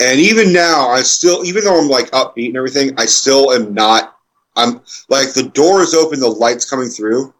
And 0.00 0.20
even 0.20 0.52
now, 0.52 0.88
I 0.88 1.02
still, 1.02 1.44
even 1.44 1.64
though 1.64 1.80
I'm 1.80 1.88
like 1.88 2.10
upbeat 2.10 2.48
and 2.48 2.56
everything, 2.56 2.92
I 2.98 3.06
still 3.06 3.52
am 3.52 3.74
not. 3.74 4.16
I'm 4.56 4.80
like 5.08 5.32
the 5.34 5.50
door 5.54 5.82
is 5.82 5.94
open, 5.94 6.20
the 6.20 6.28
light's 6.28 6.68
coming 6.68 6.88
through, 6.88 7.34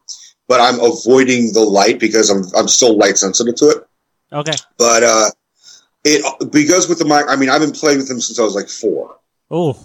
but 0.48 0.60
I'm 0.60 0.80
avoiding 0.80 1.52
the 1.52 1.60
light 1.60 2.00
because 2.00 2.30
I'm 2.30 2.44
I'm 2.56 2.68
still 2.68 2.96
light 2.96 3.18
sensitive 3.18 3.56
to 3.56 3.68
it. 3.70 3.88
Okay. 4.32 4.56
But 4.78 5.02
uh, 5.04 5.30
it 6.04 6.50
because 6.52 6.88
with 6.88 6.98
the 6.98 7.04
mic, 7.04 7.26
I 7.28 7.36
mean, 7.36 7.50
I've 7.50 7.60
been 7.60 7.72
playing 7.72 7.98
with 7.98 8.08
them 8.08 8.20
since 8.20 8.38
I 8.40 8.44
was 8.44 8.54
like 8.56 8.68
four, 8.68 9.18
Oh, 9.50 9.78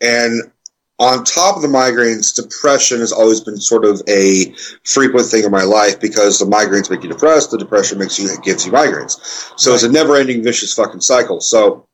and 0.00 0.50
on 0.98 1.22
top 1.24 1.56
of 1.56 1.62
the 1.62 1.68
migraines, 1.68 2.34
depression 2.34 2.98
has 2.98 3.12
always 3.12 3.40
been 3.40 3.60
sort 3.60 3.84
of 3.84 4.02
a 4.08 4.52
frequent 4.84 5.26
thing 5.26 5.44
in 5.44 5.50
my 5.50 5.62
life 5.62 6.00
because 6.00 6.38
the 6.38 6.44
migraines 6.44 6.90
make 6.90 7.02
you 7.04 7.08
depressed, 7.08 7.52
the 7.52 7.58
depression 7.58 7.98
makes 7.98 8.18
you 8.18 8.28
gives 8.42 8.66
you 8.66 8.72
migraines. 8.72 9.20
So 9.58 9.74
it's 9.74 9.84
a 9.84 9.92
never-ending 9.92 10.42
vicious 10.42 10.74
fucking 10.74 11.00
cycle. 11.00 11.40
So 11.40 11.86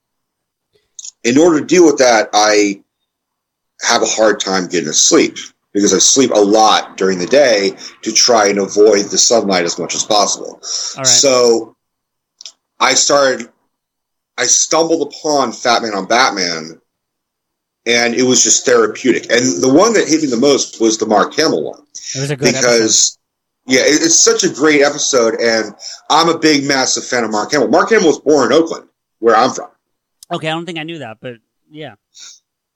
in 1.23 1.37
order 1.37 1.61
to 1.61 1.67
deal 1.67 1.85
with 1.85 1.99
that, 1.99 2.31
I 2.33 2.83
have 3.83 4.03
a 4.03 4.07
hard 4.07 4.41
time 4.41 4.69
getting 4.69 4.87
to 4.89 4.95
sleep 4.95 5.37
because 5.73 5.93
I 5.93 5.99
sleep 5.99 6.31
a 6.31 6.39
lot 6.39 6.97
during 6.97 7.19
the 7.19 7.27
day 7.27 7.77
to 8.03 8.13
try 8.13 8.49
and 8.49 8.59
avoid 8.59 9.07
the 9.07 9.19
sunlight 9.19 9.65
as 9.65 9.79
much 9.79 9.95
as 9.95 10.05
possible. 10.05 10.61
right. 10.97 11.07
So 11.07 11.77
I 12.81 12.95
started, 12.95 13.51
I 14.39 14.47
stumbled 14.47 15.13
upon 15.13 15.53
Fat 15.53 15.83
Man 15.83 15.93
on 15.93 16.07
Batman, 16.07 16.81
and 17.87 18.15
it 18.15 18.23
was 18.25 18.43
just 18.43 18.65
therapeutic. 18.65 19.25
And 19.31 19.63
the 19.63 19.73
one 19.73 19.93
that 19.95 20.09
hit 20.09 20.23
me 20.23 20.29
the 20.29 20.37
most 20.37 20.81
was 20.81 20.99
the 20.99 21.07
Mark 21.07 21.35
Hamill 21.35 21.63
one 21.65 21.83
it 22.15 22.21
was 22.21 22.31
a 22.31 22.37
good 22.37 22.49
episode. 22.55 22.73
because. 22.79 23.19
Yeah, 23.67 23.81
it- 23.81 24.03
it's 24.03 24.19
such 24.21 24.45
a 24.45 24.51
great 24.51 24.83
episode, 24.83 25.41
and 25.41 25.75
I'm 26.11 26.29
a 26.29 26.37
big, 26.39 26.65
massive 26.69 27.03
fan 27.07 27.25
of 27.25 27.31
Mark 27.31 27.51
Hamill. 27.51 27.69
Mark 27.69 27.89
Hamill 27.89 28.09
was 28.09 28.19
born 28.21 28.53
in 28.53 28.59
Oakland, 28.59 28.89
where 29.21 29.35
I'm 29.35 29.53
from, 29.55 29.69
Okay, 30.31 30.49
I 30.49 30.51
don't 30.51 30.67
think 30.67 30.79
I 30.79 30.83
knew 30.83 30.99
that, 30.99 31.17
but 31.23 31.37
yeah. 31.71 31.95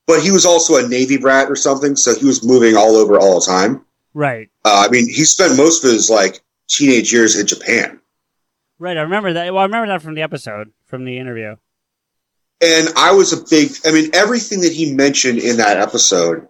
but 0.06 0.22
he 0.22 0.30
was 0.30 0.46
also 0.46 0.76
a 0.82 0.88
Navy 0.88 1.18
brat 1.18 1.50
or 1.50 1.56
something, 1.56 1.94
so 1.94 2.14
he 2.18 2.24
was 2.24 2.42
moving 2.42 2.74
all 2.74 2.96
over 2.96 3.18
all 3.18 3.38
the 3.38 3.44
time. 3.44 3.84
Right. 4.14 4.48
Uh, 4.64 4.84
I 4.86 4.90
mean, 4.90 5.06
he 5.08 5.24
spent 5.26 5.58
most 5.58 5.84
of 5.84 5.90
his 5.90 6.08
like 6.08 6.40
teenage 6.68 7.12
years 7.12 7.38
in 7.38 7.46
Japan. 7.46 8.00
Right. 8.78 8.96
I 8.96 9.02
remember 9.02 9.34
that. 9.34 9.52
Well, 9.52 9.60
I 9.60 9.66
remember 9.66 9.88
that 9.88 10.00
from 10.00 10.14
the 10.14 10.22
episode, 10.22 10.72
from 10.86 11.04
the 11.04 11.18
interview. 11.18 11.56
And 12.60 12.88
I 12.96 13.12
was 13.12 13.32
a 13.32 13.44
big. 13.48 13.70
I 13.86 13.92
mean, 13.92 14.10
everything 14.14 14.60
that 14.62 14.72
he 14.72 14.92
mentioned 14.94 15.38
in 15.38 15.56
that 15.58 15.78
episode, 15.78 16.48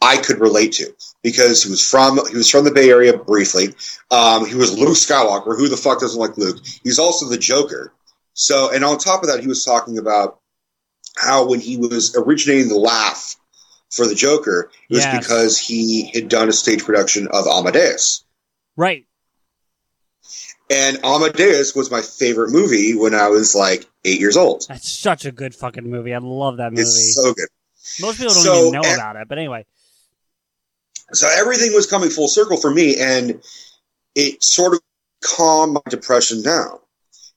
I 0.00 0.16
could 0.16 0.40
relate 0.40 0.72
to 0.74 0.94
because 1.22 1.62
he 1.62 1.70
was 1.70 1.86
from 1.86 2.18
he 2.28 2.36
was 2.36 2.50
from 2.50 2.64
the 2.64 2.70
Bay 2.70 2.90
Area 2.90 3.16
briefly. 3.16 3.68
Um, 4.10 4.46
he 4.46 4.54
was 4.54 4.78
Luke 4.78 4.90
Skywalker. 4.96 5.56
Who 5.56 5.68
the 5.68 5.76
fuck 5.76 6.00
doesn't 6.00 6.20
like 6.20 6.36
Luke? 6.38 6.58
He's 6.82 6.98
also 6.98 7.28
the 7.28 7.38
Joker. 7.38 7.92
So, 8.34 8.70
and 8.72 8.84
on 8.84 8.98
top 8.98 9.22
of 9.22 9.28
that, 9.28 9.40
he 9.40 9.46
was 9.46 9.64
talking 9.64 9.98
about 9.98 10.40
how 11.16 11.46
when 11.48 11.60
he 11.60 11.76
was 11.76 12.16
originating 12.16 12.68
the 12.68 12.78
laugh 12.78 13.36
for 13.90 14.06
the 14.06 14.14
Joker, 14.14 14.70
it 14.90 14.94
was 14.94 15.04
Yes. 15.04 15.24
because 15.26 15.58
he 15.58 16.10
had 16.12 16.28
done 16.28 16.48
a 16.48 16.52
stage 16.52 16.84
production 16.84 17.28
of 17.28 17.46
Amadeus. 17.46 18.24
Right. 18.76 19.06
And 20.74 20.98
Amadeus 21.04 21.74
was 21.74 21.90
my 21.90 22.02
favorite 22.02 22.50
movie 22.50 22.94
when 22.96 23.14
I 23.14 23.28
was 23.28 23.54
like 23.54 23.86
eight 24.04 24.18
years 24.18 24.36
old. 24.36 24.66
That's 24.68 24.90
such 24.90 25.24
a 25.24 25.30
good 25.32 25.54
fucking 25.54 25.88
movie. 25.88 26.12
I 26.12 26.18
love 26.18 26.56
that 26.56 26.72
movie. 26.72 26.82
It's 26.82 27.14
so 27.14 27.32
good. 27.32 27.48
Most 28.00 28.18
people 28.18 28.34
don't 28.34 28.42
so- 28.42 28.58
even 28.60 28.72
know 28.72 28.82
and- 28.84 28.94
about 28.96 29.16
it, 29.16 29.28
but 29.28 29.38
anyway. 29.38 29.64
So 31.12 31.28
everything 31.32 31.72
was 31.74 31.86
coming 31.86 32.10
full 32.10 32.28
circle 32.28 32.56
for 32.56 32.72
me, 32.72 32.96
and 32.98 33.40
it 34.14 34.42
sort 34.42 34.72
of 34.72 34.80
calmed 35.22 35.74
my 35.74 35.80
depression 35.88 36.42
down. 36.42 36.78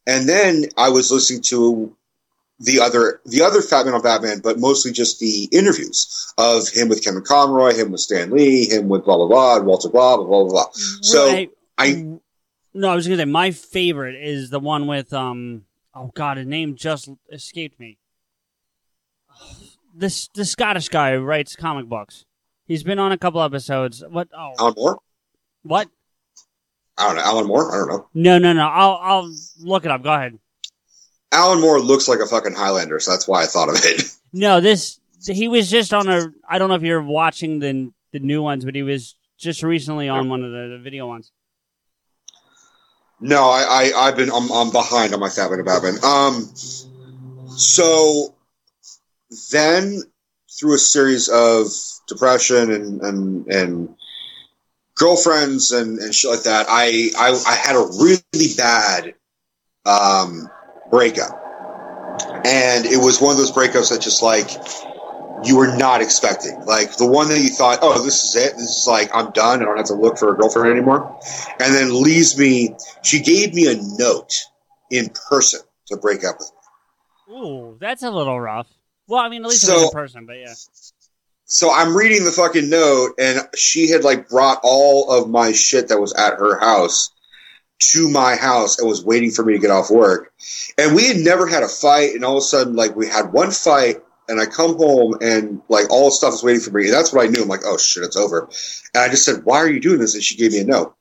And 0.08 0.28
then 0.28 0.66
I 0.78 0.90
was 0.90 1.12
listening 1.12 1.42
to 1.44 1.96
the 2.60 2.80
other 2.80 3.20
the 3.26 3.42
other 3.44 3.60
Fatman 3.60 3.94
on 3.94 4.02
Batman, 4.02 4.40
but 4.40 4.58
mostly 4.58 4.92
just 4.92 5.20
the 5.20 5.48
interviews 5.52 6.34
of 6.38 6.70
him 6.70 6.88
with 6.90 7.04
Kevin 7.04 7.22
Conroy, 7.22 7.74
him 7.76 7.92
with 7.92 8.02
Stan 8.02 8.32
Lee, 8.32 8.68
him 8.68 8.88
with 8.88 9.04
blah 9.04 9.18
blah 9.18 9.28
blah, 9.28 9.60
Walter 9.60 9.90
blah 9.90 10.16
blah 10.16 10.26
blah 10.26 10.44
blah. 10.46 10.50
blah. 10.50 10.72
So 11.02 11.28
Right. 11.28 11.52
I 11.78 11.90
mm. 11.90 12.20
No, 12.78 12.90
I 12.90 12.96
was 12.96 13.08
gonna 13.08 13.18
say 13.18 13.26
my 13.26 13.52
favorite 13.52 14.16
is 14.16 14.50
the 14.50 14.60
one 14.60 14.88
with 14.88 15.14
um. 15.14 15.64
Oh 15.94 16.12
God, 16.14 16.38
his 16.38 16.46
name 16.46 16.76
just 16.76 17.10
escaped 17.32 17.80
me. 17.80 17.98
This 20.00 20.28
the 20.36 20.46
Scottish 20.46 20.90
guy 20.90 21.16
who 21.16 21.24
writes 21.24 21.56
comic 21.56 21.88
books. 21.88 22.24
He's 22.68 22.84
been 22.84 23.00
on 23.00 23.12
a 23.12 23.18
couple 23.18 23.42
episodes. 23.42 24.04
What? 24.08 24.28
Oh, 24.32 24.54
Alan 24.60 24.76
Moore. 24.78 25.00
what? 25.64 25.88
I 27.00 27.08
don't 27.08 27.16
know 27.16 27.24
Alan 27.24 27.48
Moore. 27.48 27.74
I 27.74 27.78
don't 27.78 27.88
know. 27.88 28.08
No, 28.14 28.38
no, 28.38 28.54
no. 28.54 28.68
I'll 28.68 29.00
I'll 29.02 29.36
look 29.60 29.86
it 29.86 29.92
up. 29.92 30.04
Go 30.04 30.14
ahead. 30.14 30.38
Alan 31.32 31.62
Moore 31.62 31.80
looks 31.80 32.08
like 32.08 32.20
a 32.20 32.28
fucking 32.28 32.54
Highlander, 32.54 33.00
so 33.00 33.10
that's 33.10 33.28
why 33.28 33.42
I 33.42 33.48
thought 33.48 33.70
of 33.70 33.76
it. 33.80 34.04
No, 34.34 34.60
this 34.60 35.00
he 35.26 35.48
was 35.48 35.72
just 35.72 35.94
on 35.94 36.08
a. 36.10 36.28
I 36.48 36.60
don't 36.60 36.70
know 36.70 36.76
if 36.76 36.84
you're 36.84 37.02
watching 37.02 37.58
the 37.58 37.92
the 38.12 38.20
new 38.20 38.44
ones, 38.44 38.66
but 38.66 38.76
he 38.76 38.84
was 38.84 39.16
just 39.38 39.64
recently 39.64 40.10
on 40.10 40.30
one 40.30 40.44
of 40.44 40.52
the, 40.52 40.76
the 40.76 40.80
video 40.84 41.08
ones. 41.08 41.32
No, 43.20 43.50
I, 43.50 43.92
I 43.96 44.08
I've 44.08 44.16
been 44.16 44.30
I'm, 44.32 44.52
I'm 44.52 44.72
behind 44.72 45.14
on 45.14 45.20
my 45.20 45.30
Fatman 45.30 45.56
and 45.56 45.66
Batman. 45.66 45.98
Um, 46.04 46.52
so 47.58 48.36
then 49.52 50.04
through 50.60 50.76
a 50.76 50.78
series 50.78 51.28
of 51.28 51.68
depression 52.08 52.72
and 52.72 53.02
and 53.02 53.48
and 53.48 53.96
girlfriends 54.96 55.72
and 55.72 56.00
and 56.00 56.14
shit 56.14 56.30
like 56.30 56.44
that, 56.44 56.68
I 56.70 57.10
I, 57.18 57.30
I 57.48 57.56
had 57.56 57.76
a 57.76 57.88
really 58.00 58.54
bad 58.56 59.16
um 59.86 60.48
breakup, 60.92 61.42
and 62.46 62.86
it 62.86 62.98
was 62.98 63.20
one 63.20 63.32
of 63.32 63.38
those 63.38 63.52
breakups 63.52 63.90
that 63.90 64.02
just 64.02 64.22
like 64.22 64.50
you 65.44 65.58
were 65.58 65.76
not 65.78 66.02
expecting. 66.02 66.60
Like 66.66 66.98
the 66.98 67.06
one 67.08 67.28
that 67.30 67.40
you 67.40 67.50
thought, 67.50 67.80
oh, 67.82 68.04
this 68.04 68.24
is 68.24 68.36
it. 68.36 68.54
This 68.54 68.70
is 68.70 68.86
like 68.88 69.10
I'm 69.14 69.32
done. 69.32 69.62
I 69.62 69.66
don't 69.66 69.78
have 69.78 69.86
to 69.88 69.94
look 69.94 70.18
for 70.18 70.32
a 70.34 70.36
girlfriend 70.38 70.72
anymore. 70.72 71.20
And 71.60 71.74
then 71.74 72.02
leaves 72.02 72.38
me. 72.38 72.76
She 73.04 73.20
gave 73.22 73.54
me 73.54 73.72
a 73.72 73.76
note 73.98 74.34
in 74.92 75.10
person 75.30 75.60
to 75.88 75.98
break 75.98 76.24
up 76.24 76.38
with. 76.40 76.52
me. 77.30 77.36
Ooh, 77.36 77.78
that's 77.80 78.04
a 78.04 78.10
little 78.12 78.40
rough. 78.40 78.68
Well, 79.08 79.20
I 79.20 79.30
mean, 79.30 79.44
at 79.44 79.50
least 79.50 79.64
it 79.64 79.68
So- 79.68 79.74
was 79.76 79.84
in 79.86 79.90
person, 79.92 80.26
but 80.26 80.34
yeah. 80.38 80.54
So 81.50 81.72
I'm 81.74 81.96
reading 81.96 82.26
the 82.26 82.32
fucking 82.32 82.70
note, 82.70 83.12
and 83.20 83.48
she 83.56 83.90
had 83.90 84.04
like 84.04 84.28
brought 84.28 84.60
all 84.64 85.10
of 85.12 85.30
my 85.30 85.54
shit 85.54 85.88
that 85.88 86.02
was 86.02 86.14
at 86.14 86.34
her 86.34 86.60
house 86.60 87.10
to 87.80 88.10
my 88.10 88.36
house 88.36 88.80
and 88.80 88.90
was 88.90 89.06
waiting 89.06 89.32
for 89.32 89.46
me 89.46 89.54
to 89.54 89.60
get 89.60 89.72
off 89.72 89.90
work. 89.90 90.34
And 90.78 90.94
we 90.94 91.08
had 91.08 91.18
never 91.18 91.48
had 91.48 91.64
a 91.64 91.70
fight, 91.70 92.16
and 92.16 92.26
all 92.26 92.34
of 92.36 92.40
a 92.40 92.46
sudden, 92.46 92.76
like 92.76 92.98
we 92.98 93.08
had 93.08 93.32
one 93.32 93.52
fight, 93.52 94.02
and 94.28 94.40
I 94.40 94.46
come 94.46 94.78
home 94.78 95.16
and 95.22 95.62
like 95.70 95.90
all 95.90 96.06
the 96.06 96.12
stuff 96.12 96.34
is 96.34 96.44
waiting 96.44 96.62
for 96.62 96.72
me. 96.72 96.86
And 96.86 96.94
that's 96.94 97.14
what 97.14 97.26
I 97.26 97.30
knew. 97.30 97.42
I'm 97.42 97.48
like, 97.48 97.66
oh 97.66 97.78
shit, 97.78 98.04
it's 98.04 98.18
over. 98.18 98.50
And 98.94 99.04
I 99.04 99.10
just 99.10 99.26
said, 99.26 99.46
why 99.46 99.58
are 99.58 99.70
you 99.70 99.80
doing 99.80 100.00
this? 100.00 100.16
And 100.16 100.24
she 100.24 100.36
gave 100.36 100.52
me 100.52 100.60
a 100.60 100.66
note. 100.66 100.96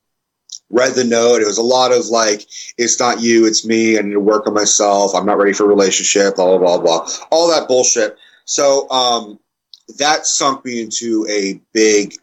Read 0.70 0.95
the 0.95 1.05
note. 1.05 1.43
It 1.43 1.47
was 1.47 1.59
a 1.59 1.62
lot 1.62 1.93
of 1.93 2.07
like, 2.07 2.43
it's 2.77 2.99
not 2.99 3.20
you, 3.20 3.47
it's 3.47 3.64
me. 3.64 3.99
I 3.99 4.03
need 4.03 4.12
to 4.12 4.20
work 4.20 4.47
on 4.47 4.55
myself. 4.55 5.14
I'm 5.14 5.27
not 5.27 5.39
ready 5.39 5.53
for 5.53 5.64
a 5.64 5.68
relationship. 5.68 6.37
Blah 6.37 6.59
blah 6.59 6.79
blah 6.79 6.81
blah. 6.81 7.09
All 7.31 7.49
that 7.51 7.68
bullshit. 7.68 8.16
So 8.45 8.89
um, 8.91 9.39
that 9.99 10.27
sunk 10.27 10.64
me 10.64 10.83
into 10.83 11.27
a 11.31 11.61
big 11.72 12.14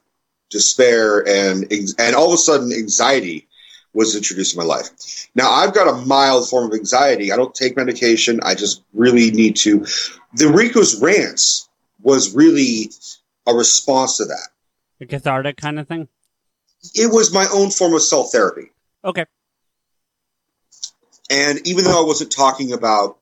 despair 0.50 1.28
and 1.28 1.72
and 1.98 2.16
all 2.16 2.28
of 2.28 2.34
a 2.34 2.38
sudden 2.38 2.72
anxiety 2.72 3.48
was 3.94 4.16
introduced 4.16 4.56
in 4.56 4.60
my 4.60 4.66
life. 4.66 4.90
Now 5.36 5.52
I've 5.52 5.74
got 5.74 5.88
a 5.88 6.06
mild 6.06 6.50
form 6.50 6.72
of 6.72 6.74
anxiety. 6.74 7.32
I 7.32 7.36
don't 7.36 7.54
take 7.54 7.76
medication. 7.76 8.40
I 8.44 8.56
just 8.56 8.84
really 8.94 9.32
need 9.32 9.56
to. 9.58 9.86
The 10.34 10.48
Rico's 10.48 11.02
rants 11.02 11.70
was 12.02 12.34
really 12.36 12.90
a 13.48 13.54
response 13.54 14.18
to 14.18 14.26
that. 14.26 14.50
A 15.02 15.06
cathartic 15.06 15.58
kind 15.58 15.80
of 15.80 15.88
thing. 15.88 16.08
It 16.96 17.14
was 17.14 17.34
my 17.34 17.48
own 17.54 17.70
form 17.70 17.94
of 17.94 18.02
self 18.02 18.32
therapy. 18.32 18.72
Okay. 19.06 19.26
And 21.30 21.66
even 21.66 21.86
though 21.86 22.02
I 22.02 22.06
wasn't 22.06 22.32
talking 22.32 22.74
about 22.74 23.18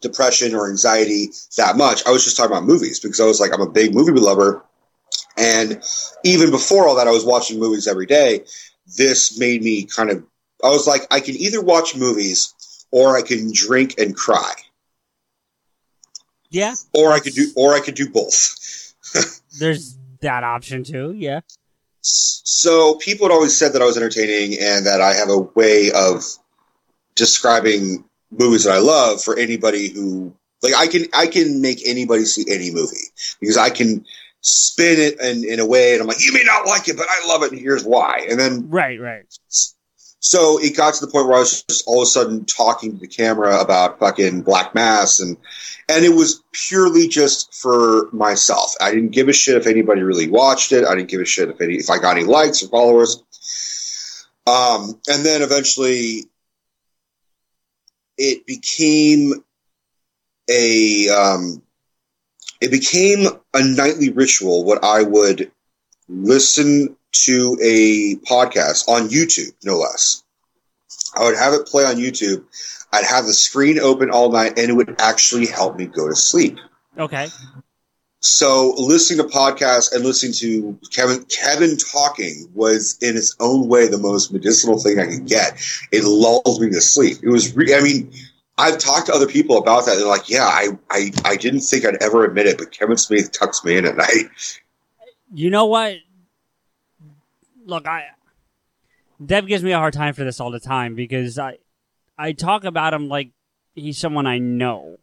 depression 0.00 0.54
or 0.54 0.68
anxiety 0.68 1.30
that 1.56 1.76
much, 1.76 2.06
I 2.06 2.10
was 2.10 2.24
just 2.24 2.36
talking 2.36 2.52
about 2.52 2.64
movies 2.64 3.00
because 3.00 3.20
I 3.20 3.24
was 3.24 3.40
like, 3.40 3.52
I'm 3.52 3.60
a 3.60 3.70
big 3.70 3.94
movie 3.94 4.12
lover. 4.12 4.64
And 5.36 5.82
even 6.24 6.50
before 6.50 6.88
all 6.88 6.94
that, 6.96 7.08
I 7.08 7.10
was 7.10 7.24
watching 7.24 7.58
movies 7.58 7.86
every 7.86 8.06
day. 8.06 8.44
This 8.96 9.38
made 9.38 9.62
me 9.62 9.84
kind 9.84 10.10
of, 10.10 10.24
I 10.62 10.68
was 10.68 10.86
like, 10.86 11.06
I 11.10 11.20
can 11.20 11.34
either 11.36 11.60
watch 11.62 11.96
movies 11.96 12.54
or 12.90 13.16
I 13.16 13.22
can 13.22 13.50
drink 13.52 13.94
and 13.98 14.14
cry, 14.16 14.52
Yeah. 16.50 16.74
or 16.94 17.12
I 17.12 17.20
could 17.20 17.34
do, 17.34 17.50
or 17.56 17.74
I 17.74 17.80
could 17.80 17.94
do 17.94 18.08
both. 18.08 18.94
There's 19.58 19.98
that 20.20 20.44
option 20.44 20.84
too. 20.84 21.12
Yeah. 21.12 21.40
So 22.00 22.94
people 22.96 23.26
had 23.28 23.34
always 23.34 23.56
said 23.56 23.72
that 23.72 23.82
I 23.82 23.84
was 23.84 23.96
entertaining 23.96 24.58
and 24.60 24.86
that 24.86 25.00
I 25.00 25.14
have 25.14 25.28
a 25.28 25.40
way 25.40 25.90
of 25.92 26.22
describing 27.16 28.04
movies 28.30 28.64
that 28.64 28.74
I 28.74 28.78
love 28.78 29.22
for 29.22 29.36
anybody 29.38 29.88
who 29.88 30.34
like 30.62 30.74
I 30.74 30.86
can 30.86 31.06
I 31.14 31.26
can 31.26 31.60
make 31.60 31.86
anybody 31.86 32.24
see 32.24 32.44
any 32.48 32.70
movie 32.70 32.96
because 33.40 33.56
I 33.56 33.70
can 33.70 34.04
spin 34.46 34.98
it 35.00 35.20
in, 35.20 35.44
in 35.44 35.58
a 35.58 35.66
way 35.66 35.92
and 35.94 36.02
I'm 36.02 36.06
like 36.06 36.24
you 36.24 36.32
may 36.32 36.44
not 36.44 36.66
like 36.66 36.88
it 36.88 36.96
but 36.96 37.06
I 37.10 37.26
love 37.26 37.42
it 37.42 37.50
and 37.50 37.60
here's 37.60 37.84
why 37.84 38.26
and 38.30 38.38
then 38.38 38.70
Right. 38.70 39.00
Right. 39.00 39.24
so 39.48 40.60
it 40.60 40.76
got 40.76 40.94
to 40.94 41.04
the 41.04 41.10
point 41.10 41.26
where 41.26 41.36
I 41.36 41.40
was 41.40 41.64
just 41.64 41.84
all 41.88 42.02
of 42.02 42.04
a 42.04 42.06
sudden 42.06 42.44
talking 42.44 42.92
to 42.92 42.98
the 42.98 43.08
camera 43.08 43.60
about 43.60 43.98
fucking 43.98 44.42
Black 44.42 44.72
Mass 44.74 45.18
and 45.18 45.36
and 45.88 46.04
it 46.04 46.10
was 46.14 46.42
purely 46.52 47.06
just 47.08 47.54
for 47.54 48.08
myself. 48.12 48.74
I 48.80 48.92
didn't 48.92 49.10
give 49.10 49.28
a 49.28 49.32
shit 49.32 49.56
if 49.56 49.66
anybody 49.66 50.02
really 50.02 50.28
watched 50.28 50.72
it. 50.72 50.84
I 50.84 50.94
didn't 50.94 51.10
give 51.10 51.20
a 51.20 51.24
shit 51.24 51.48
if 51.48 51.60
any 51.60 51.74
if 51.74 51.90
I 51.90 51.98
got 51.98 52.16
any 52.16 52.24
likes 52.24 52.62
or 52.62 52.68
followers. 52.68 53.22
Um, 54.46 55.00
and 55.08 55.24
then 55.24 55.42
eventually 55.42 56.26
it 58.16 58.46
became 58.46 59.32
a 60.48 61.08
um, 61.08 61.62
it 62.60 62.70
became 62.70 63.26
a 63.54 63.62
nightly 63.62 64.10
ritual 64.10 64.64
what 64.64 64.82
I 64.84 65.02
would 65.02 65.50
listen 66.08 66.96
to 67.12 67.58
a 67.62 68.16
podcast 68.26 68.88
on 68.88 69.08
YouTube, 69.08 69.52
no 69.64 69.78
less. 69.78 70.22
I 71.16 71.24
would 71.24 71.36
have 71.36 71.54
it 71.54 71.66
play 71.66 71.84
on 71.84 71.96
YouTube. 71.96 72.44
I'd 72.92 73.04
have 73.04 73.26
the 73.26 73.32
screen 73.32 73.78
open 73.78 74.10
all 74.10 74.30
night, 74.30 74.58
and 74.58 74.70
it 74.70 74.74
would 74.74 74.94
actually 75.00 75.46
help 75.46 75.76
me 75.76 75.86
go 75.86 76.08
to 76.08 76.14
sleep. 76.14 76.58
Okay. 76.98 77.28
So, 78.20 78.74
listening 78.78 79.26
to 79.26 79.32
podcasts 79.32 79.92
and 79.92 80.04
listening 80.04 80.32
to 80.34 80.78
Kevin 80.90 81.24
Kevin 81.24 81.76
talking 81.76 82.48
was, 82.54 82.98
in 83.00 83.16
its 83.16 83.36
own 83.40 83.68
way, 83.68 83.88
the 83.88 83.98
most 83.98 84.32
medicinal 84.32 84.78
thing 84.78 84.98
I 84.98 85.06
could 85.06 85.26
get. 85.26 85.60
It 85.92 86.04
lulled 86.04 86.60
me 86.60 86.70
to 86.70 86.80
sleep. 86.80 87.18
It 87.22 87.28
was, 87.28 87.54
re- 87.54 87.74
I 87.74 87.80
mean, 87.80 88.12
I've 88.58 88.78
talked 88.78 89.06
to 89.06 89.12
other 89.14 89.26
people 89.26 89.58
about 89.58 89.84
that. 89.86 89.96
They're 89.96 90.06
like, 90.06 90.28
"Yeah, 90.30 90.44
I, 90.46 90.68
I, 90.90 91.10
I 91.24 91.36
didn't 91.36 91.60
think 91.60 91.84
I'd 91.84 92.02
ever 92.02 92.24
admit 92.24 92.46
it, 92.46 92.56
but 92.58 92.70
Kevin 92.70 92.96
Smith 92.96 93.30
tucks 93.32 93.64
me 93.64 93.76
in 93.76 93.84
at 93.84 93.96
night." 93.96 94.26
You 95.34 95.50
know 95.50 95.66
what? 95.66 95.96
Look, 97.64 97.86
I 97.86 98.04
Dev 99.24 99.46
gives 99.46 99.62
me 99.64 99.72
a 99.72 99.78
hard 99.78 99.94
time 99.94 100.14
for 100.14 100.24
this 100.24 100.40
all 100.40 100.50
the 100.50 100.60
time 100.60 100.94
because 100.94 101.38
I 101.38 101.58
I 102.18 102.32
talk 102.32 102.64
about 102.64 102.94
him 102.94 103.08
like 103.08 103.30
he's 103.74 103.98
someone 103.98 104.26
I 104.26 104.38
know. 104.38 104.96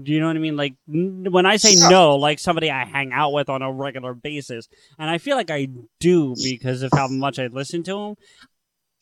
Do 0.00 0.12
you 0.12 0.20
know 0.20 0.28
what 0.28 0.36
I 0.36 0.40
mean? 0.40 0.56
Like 0.56 0.74
n- 0.88 1.26
when 1.30 1.46
I 1.46 1.56
say 1.56 1.74
Yeah. 1.74 1.88
no, 1.88 2.16
like 2.16 2.38
somebody 2.38 2.70
I 2.70 2.84
hang 2.84 3.12
out 3.12 3.32
with 3.32 3.48
on 3.48 3.62
a 3.62 3.72
regular 3.72 4.14
basis, 4.14 4.68
and 4.98 5.10
I 5.10 5.18
feel 5.18 5.36
like 5.36 5.50
I 5.50 5.68
do 5.98 6.34
because 6.42 6.82
of 6.82 6.92
how 6.92 7.08
much 7.08 7.38
I 7.38 7.46
listen 7.48 7.82
to 7.84 7.98
him. 7.98 8.16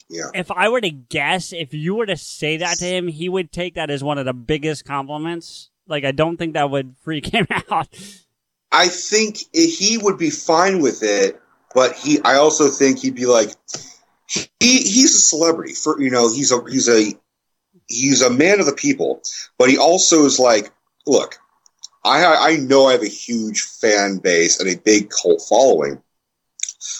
Yeah. 0.09 0.30
If 0.34 0.50
I 0.50 0.68
were 0.68 0.80
to 0.80 0.90
guess, 0.90 1.52
if 1.52 1.74
you 1.74 1.94
were 1.94 2.06
to 2.06 2.16
say 2.16 2.59
that 2.59 2.78
to 2.78 2.84
him, 2.84 3.09
he 3.09 3.28
would 3.28 3.52
take 3.52 3.74
that 3.74 3.90
as 3.90 4.02
one 4.02 4.18
of 4.18 4.24
the 4.24 4.32
biggest 4.32 4.84
compliments. 4.84 5.70
Like 5.86 6.04
I 6.04 6.12
don't 6.12 6.36
think 6.36 6.54
that 6.54 6.70
would 6.70 6.96
freak 7.02 7.26
him 7.34 7.46
out. 7.70 7.88
I 8.70 8.88
think 8.88 9.38
he 9.52 9.98
would 9.98 10.18
be 10.18 10.30
fine 10.30 10.82
with 10.82 11.02
it, 11.02 11.40
but 11.74 11.94
he 11.94 12.20
I 12.22 12.34
also 12.36 12.68
think 12.68 12.98
he'd 12.98 13.14
be 13.14 13.26
like 13.26 13.50
he 14.28 14.46
he's 14.61 15.14
a 15.14 15.20
celebrity 15.20 15.74
for 15.74 16.00
you 16.00 16.11
know 16.11 16.30
he's 16.32 16.52
a 16.52 16.62
he's 16.70 16.88
a 16.88 17.14
he's 17.86 18.22
a 18.22 18.30
man 18.30 18.61
of 18.61 18.66
the 18.66 18.74
people, 18.74 19.22
but 19.59 19.70
he 19.70 19.78
also 19.78 20.24
is 20.24 20.38
like 20.38 20.70
look, 21.06 21.36
I 22.04 22.52
I 22.52 22.56
know 22.56 22.86
I 22.86 22.92
have 22.92 23.02
a 23.02 23.09
huge 23.09 23.62
fan 23.62 24.18
base 24.18 24.61
and 24.61 24.68
a 24.68 24.76
big 24.76 25.11
cult 25.11 25.42
following, 25.48 26.02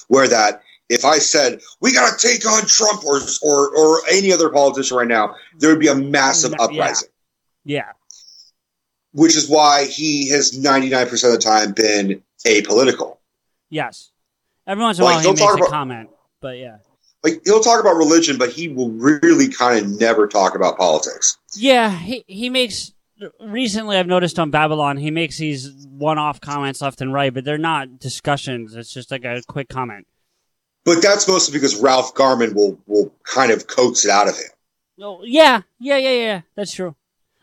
where 0.09 0.29
that 0.29 0.63
if 0.89 1.05
I 1.05 1.19
said 1.19 1.61
we 1.81 1.93
got 1.93 2.19
to 2.19 2.29
take 2.29 2.47
on 2.47 2.63
Trump 2.67 3.05
or 3.05 3.21
or 3.43 3.77
or 3.77 4.01
any 4.11 4.33
other 4.33 4.49
politician 4.49 4.97
right 4.97 5.09
now, 5.09 5.35
there 5.59 5.71
would 5.71 5.81
be 5.81 5.89
a 5.89 5.95
massive 5.95 6.53
Yeah. 6.53 6.65
uprising 6.65 7.09
Yeah. 7.65 7.93
which 9.13 9.37
is 9.37 9.49
why 9.49 9.85
he 9.87 10.29
has 10.31 10.53
99% 10.59 11.13
of 11.25 11.33
the 11.33 11.39
time 11.39 11.73
been 11.73 12.23
apolitical. 12.47 13.17
Yes. 13.71 14.11
Every 14.67 14.83
once 14.85 14.99
in 14.99 15.03
a 15.03 15.05
Like, 15.07 15.15
while 15.17 15.23
he 15.23 15.29
makes 15.31 15.41
a 15.41 15.55
about- 15.57 15.71
comment, 15.71 16.11
but 16.41 16.59
yeah. 16.59 16.77
Like 17.25 17.41
he'll 17.45 17.61
talk 17.61 17.81
about 17.81 17.97
religion, 17.97 18.39
but 18.39 18.51
he 18.51 18.69
will 18.69 18.91
really 18.91 19.49
kind 19.49 19.85
of 19.85 19.99
never 20.01 20.29
talk 20.29 20.55
about 20.55 20.77
politics. 20.79 21.37
Yeah, 21.57 21.91
he 21.99 22.25
he 22.29 22.49
makes 22.49 22.93
recently 23.41 23.97
I've 23.97 24.07
noticed 24.07 24.39
on 24.39 24.51
Babble-On 24.53 24.97
he 24.99 25.11
makes 25.11 25.39
these 25.39 25.73
one-off 25.89 26.41
comments 26.41 26.81
left 26.81 27.01
and 27.01 27.13
right, 27.13 27.35
but 27.35 27.45
they're 27.45 27.59
not 27.59 27.99
discussions. 27.99 28.77
It's 28.77 28.93
just 28.93 29.11
like 29.11 29.25
a 29.25 29.43
quick 29.49 29.69
comment. 29.69 30.07
But 30.95 31.03
that's 31.03 31.29
mostly 31.29 31.53
because 31.53 31.81
Ralph 31.81 32.15
Garman 32.15 32.55
will 32.55 32.79
will 32.87 33.13
kind 33.25 33.53
of 33.53 33.67
coax 33.67 34.05
it 34.05 34.11
out 34.11 34.29
of 34.29 34.37
him. 34.37 34.49
No, 34.97 35.21
yeah, 35.23 35.63
yeah, 35.79 35.97
yeah, 35.99 36.11
yeah. 36.11 36.41
That's 36.57 36.73
true. 36.73 36.97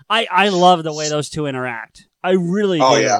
I 0.09 0.27
I 0.31 0.49
love 0.49 0.83
the 0.83 0.93
way 0.93 1.09
those 1.09 1.29
two 1.29 1.45
interact. 1.47 2.07
I 2.23 2.31
really 2.31 2.79
Oh, 2.81 2.95
do. 2.95 3.01
yeah. 3.01 3.19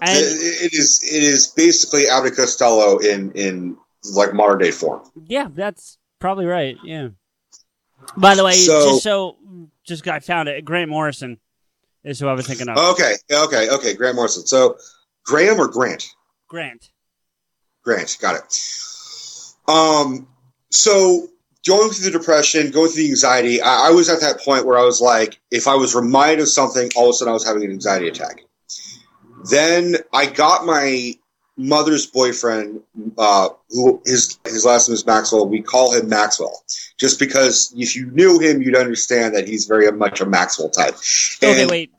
And 0.00 0.18
It- 0.18 0.62
it 0.66 0.72
is 0.74 1.00
it 1.02 1.22
is 1.22 1.48
basically 1.48 2.08
Abbott 2.08 2.36
Costello 2.36 2.98
in 2.98 3.32
in 3.32 3.76
like 4.14 4.32
modern 4.34 4.58
day 4.58 4.70
form. 4.70 5.02
yeah, 5.26 5.48
that's 5.50 5.98
probably 6.18 6.46
right. 6.46 6.76
Yeah. 6.84 7.08
By 8.16 8.34
the 8.34 8.44
way, 8.44 8.54
So- 8.54 8.90
just 8.90 9.02
so 9.02 9.36
just 9.84 10.06
I 10.08 10.20
found 10.20 10.48
it. 10.48 10.64
Grant 10.64 10.90
Morrison 10.90 11.38
is 12.04 12.18
who 12.20 12.28
I 12.28 12.32
was 12.32 12.46
thinking 12.46 12.68
of. 12.68 12.76
Okay, 12.76 13.14
okay, 13.30 13.68
okay. 13.70 13.94
Grant 13.94 14.16
Morrison. 14.16 14.46
So 14.46 14.76
Graham 15.24 15.60
or 15.60 15.68
Grant? 15.68 16.08
Grant. 16.48 16.90
Grant, 17.84 18.16
got 18.20 18.36
it. 18.36 18.58
Um, 19.68 20.26
so 20.70 21.28
going 21.66 21.90
through 21.90 22.10
the 22.10 22.18
depression, 22.18 22.70
going 22.70 22.90
through 22.90 23.02
the 23.02 23.08
anxiety, 23.08 23.60
I, 23.60 23.88
I 23.88 23.90
was 23.90 24.08
at 24.08 24.20
that 24.20 24.40
point 24.40 24.66
where 24.66 24.78
I 24.78 24.84
was 24.84 25.00
like, 25.00 25.40
if 25.50 25.68
I 25.68 25.74
was 25.74 25.94
reminded 25.94 26.40
of 26.40 26.48
something, 26.48 26.90
all 26.96 27.08
of 27.08 27.10
a 27.10 27.12
sudden 27.14 27.30
I 27.30 27.34
was 27.34 27.46
having 27.46 27.64
an 27.64 27.70
anxiety 27.70 28.08
attack. 28.08 28.42
Then 29.50 29.96
I 30.12 30.26
got 30.26 30.64
my 30.64 31.14
mother's 31.56 32.06
boyfriend, 32.06 32.80
uh, 33.18 33.48
who 33.70 34.00
his 34.04 34.38
his 34.44 34.64
last 34.64 34.88
name 34.88 34.94
is 34.94 35.06
Maxwell. 35.06 35.48
We 35.48 35.62
call 35.62 35.92
him 35.92 36.08
Maxwell, 36.08 36.64
just 36.98 37.18
because 37.18 37.72
if 37.76 37.96
you 37.96 38.06
knew 38.06 38.38
him, 38.38 38.62
you'd 38.62 38.76
understand 38.76 39.34
that 39.34 39.48
he's 39.48 39.66
very 39.66 39.90
much 39.90 40.20
a 40.20 40.26
Maxwell 40.26 40.70
type. 40.70 40.94
Okay, 41.42 41.66
wait. 41.66 41.92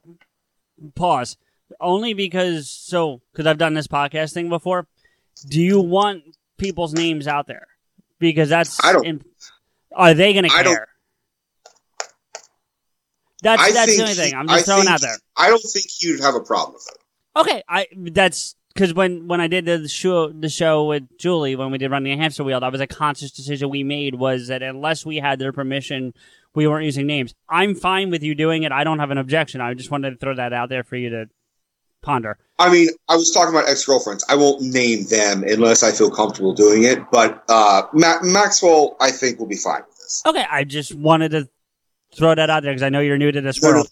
Pause. 0.96 1.38
Only 1.80 2.14
because 2.14 2.70
so 2.70 3.22
because 3.32 3.46
I've 3.46 3.58
done 3.58 3.74
this 3.74 3.88
podcast 3.88 4.34
thing 4.34 4.50
before. 4.50 4.88
Do 5.50 5.62
you 5.62 5.82
want 5.82 6.24
people's 6.64 6.94
names 6.94 7.28
out 7.28 7.46
there? 7.48 7.68
Because 8.20 8.50
that's 8.50 8.84
I 8.84 8.94
don't- 8.94 9.06
im- 9.06 9.22
are 9.96 10.14
they 10.14 10.34
going 10.34 10.46
to 10.50 10.52
I 10.56 10.64
don't- 10.64 10.76
care? 10.76 10.88
That's 13.42 13.62
I 13.62 13.72
that's 13.72 13.96
the 13.98 14.02
only 14.04 14.14
thing. 14.16 14.34
I'm 14.34 14.48
just 14.48 14.62
I 14.62 14.64
throwing 14.64 14.84
think- 14.84 14.94
out 14.94 15.02
there. 15.02 15.18
I 15.36 15.50
don't 15.50 15.60
think 15.62 15.86
you'd 16.02 16.22
have 16.22 16.36
a 16.36 16.40
problem 16.40 16.76
with 16.76 16.88
it. 16.94 17.40
Okay, 17.40 17.64
I 17.68 17.88
that's 18.12 18.56
because 18.74 18.94
when 18.94 19.28
when 19.28 19.42
I 19.42 19.48
did 19.48 19.66
the 19.66 19.88
show 19.90 20.30
the 20.32 20.48
show 20.50 20.86
with 20.86 21.04
Julie 21.18 21.56
when 21.58 21.70
we 21.72 21.78
did 21.78 21.92
running 21.92 22.14
a 22.14 22.22
hamster 22.22 22.44
wheel, 22.46 22.62
that 22.62 22.72
was 22.72 22.80
a 22.80 22.88
conscious 22.88 23.32
decision 23.32 23.70
we 23.70 23.84
made 23.84 24.16
was 24.16 24.48
that 24.48 24.64
unless 24.64 25.06
we 25.06 25.18
had 25.18 25.40
their 25.40 25.52
permission, 25.52 26.14
we 26.56 26.68
weren't 26.68 26.86
using 26.86 27.06
names. 27.06 27.34
I'm 27.50 27.76
fine 27.76 28.10
with 28.12 28.24
you 28.24 28.34
doing 28.34 28.64
it. 28.64 28.72
I 28.72 28.84
don't 28.86 29.00
have 29.00 29.12
an 29.12 29.18
objection. 29.18 29.60
I 29.60 29.74
just 29.74 29.92
wanted 29.92 30.12
to 30.12 30.16
throw 30.18 30.36
that 30.36 30.54
out 30.54 30.70
there 30.70 30.84
for 30.84 30.96
you 30.96 31.10
to 31.10 31.26
ponder. 32.04 32.38
I 32.60 32.72
mean, 32.72 32.90
I 33.10 33.16
was 33.16 33.32
talking 33.32 33.54
about 33.56 33.68
ex 33.68 33.84
girlfriends. 33.86 34.24
I 34.30 34.36
won't 34.36 34.62
name 34.62 35.06
them 35.06 35.44
unless 35.44 35.82
I 35.82 35.92
feel 35.92 36.12
comfortable 36.12 36.54
doing 36.54 36.84
it. 36.84 37.00
But 37.12 37.44
uh, 37.50 37.84
Ma- 37.94 38.22
Maxwell, 38.22 38.96
I 39.02 39.10
think, 39.10 39.40
will 39.40 39.48
be 39.48 39.56
fine 39.58 39.82
with 39.88 39.98
this. 39.98 40.22
Okay, 40.26 40.46
I 40.50 40.64
just 40.64 40.94
wanted 40.94 41.32
to 41.32 41.50
throw 42.16 42.36
that 42.36 42.50
out 42.52 42.62
there 42.62 42.72
because 42.72 42.84
I 42.84 42.90
know 42.90 43.00
you're 43.00 43.18
new 43.18 43.32
to 43.32 43.42
this 43.42 43.62
No, 43.62 43.70
no. 43.70 43.76
world. 43.78 43.90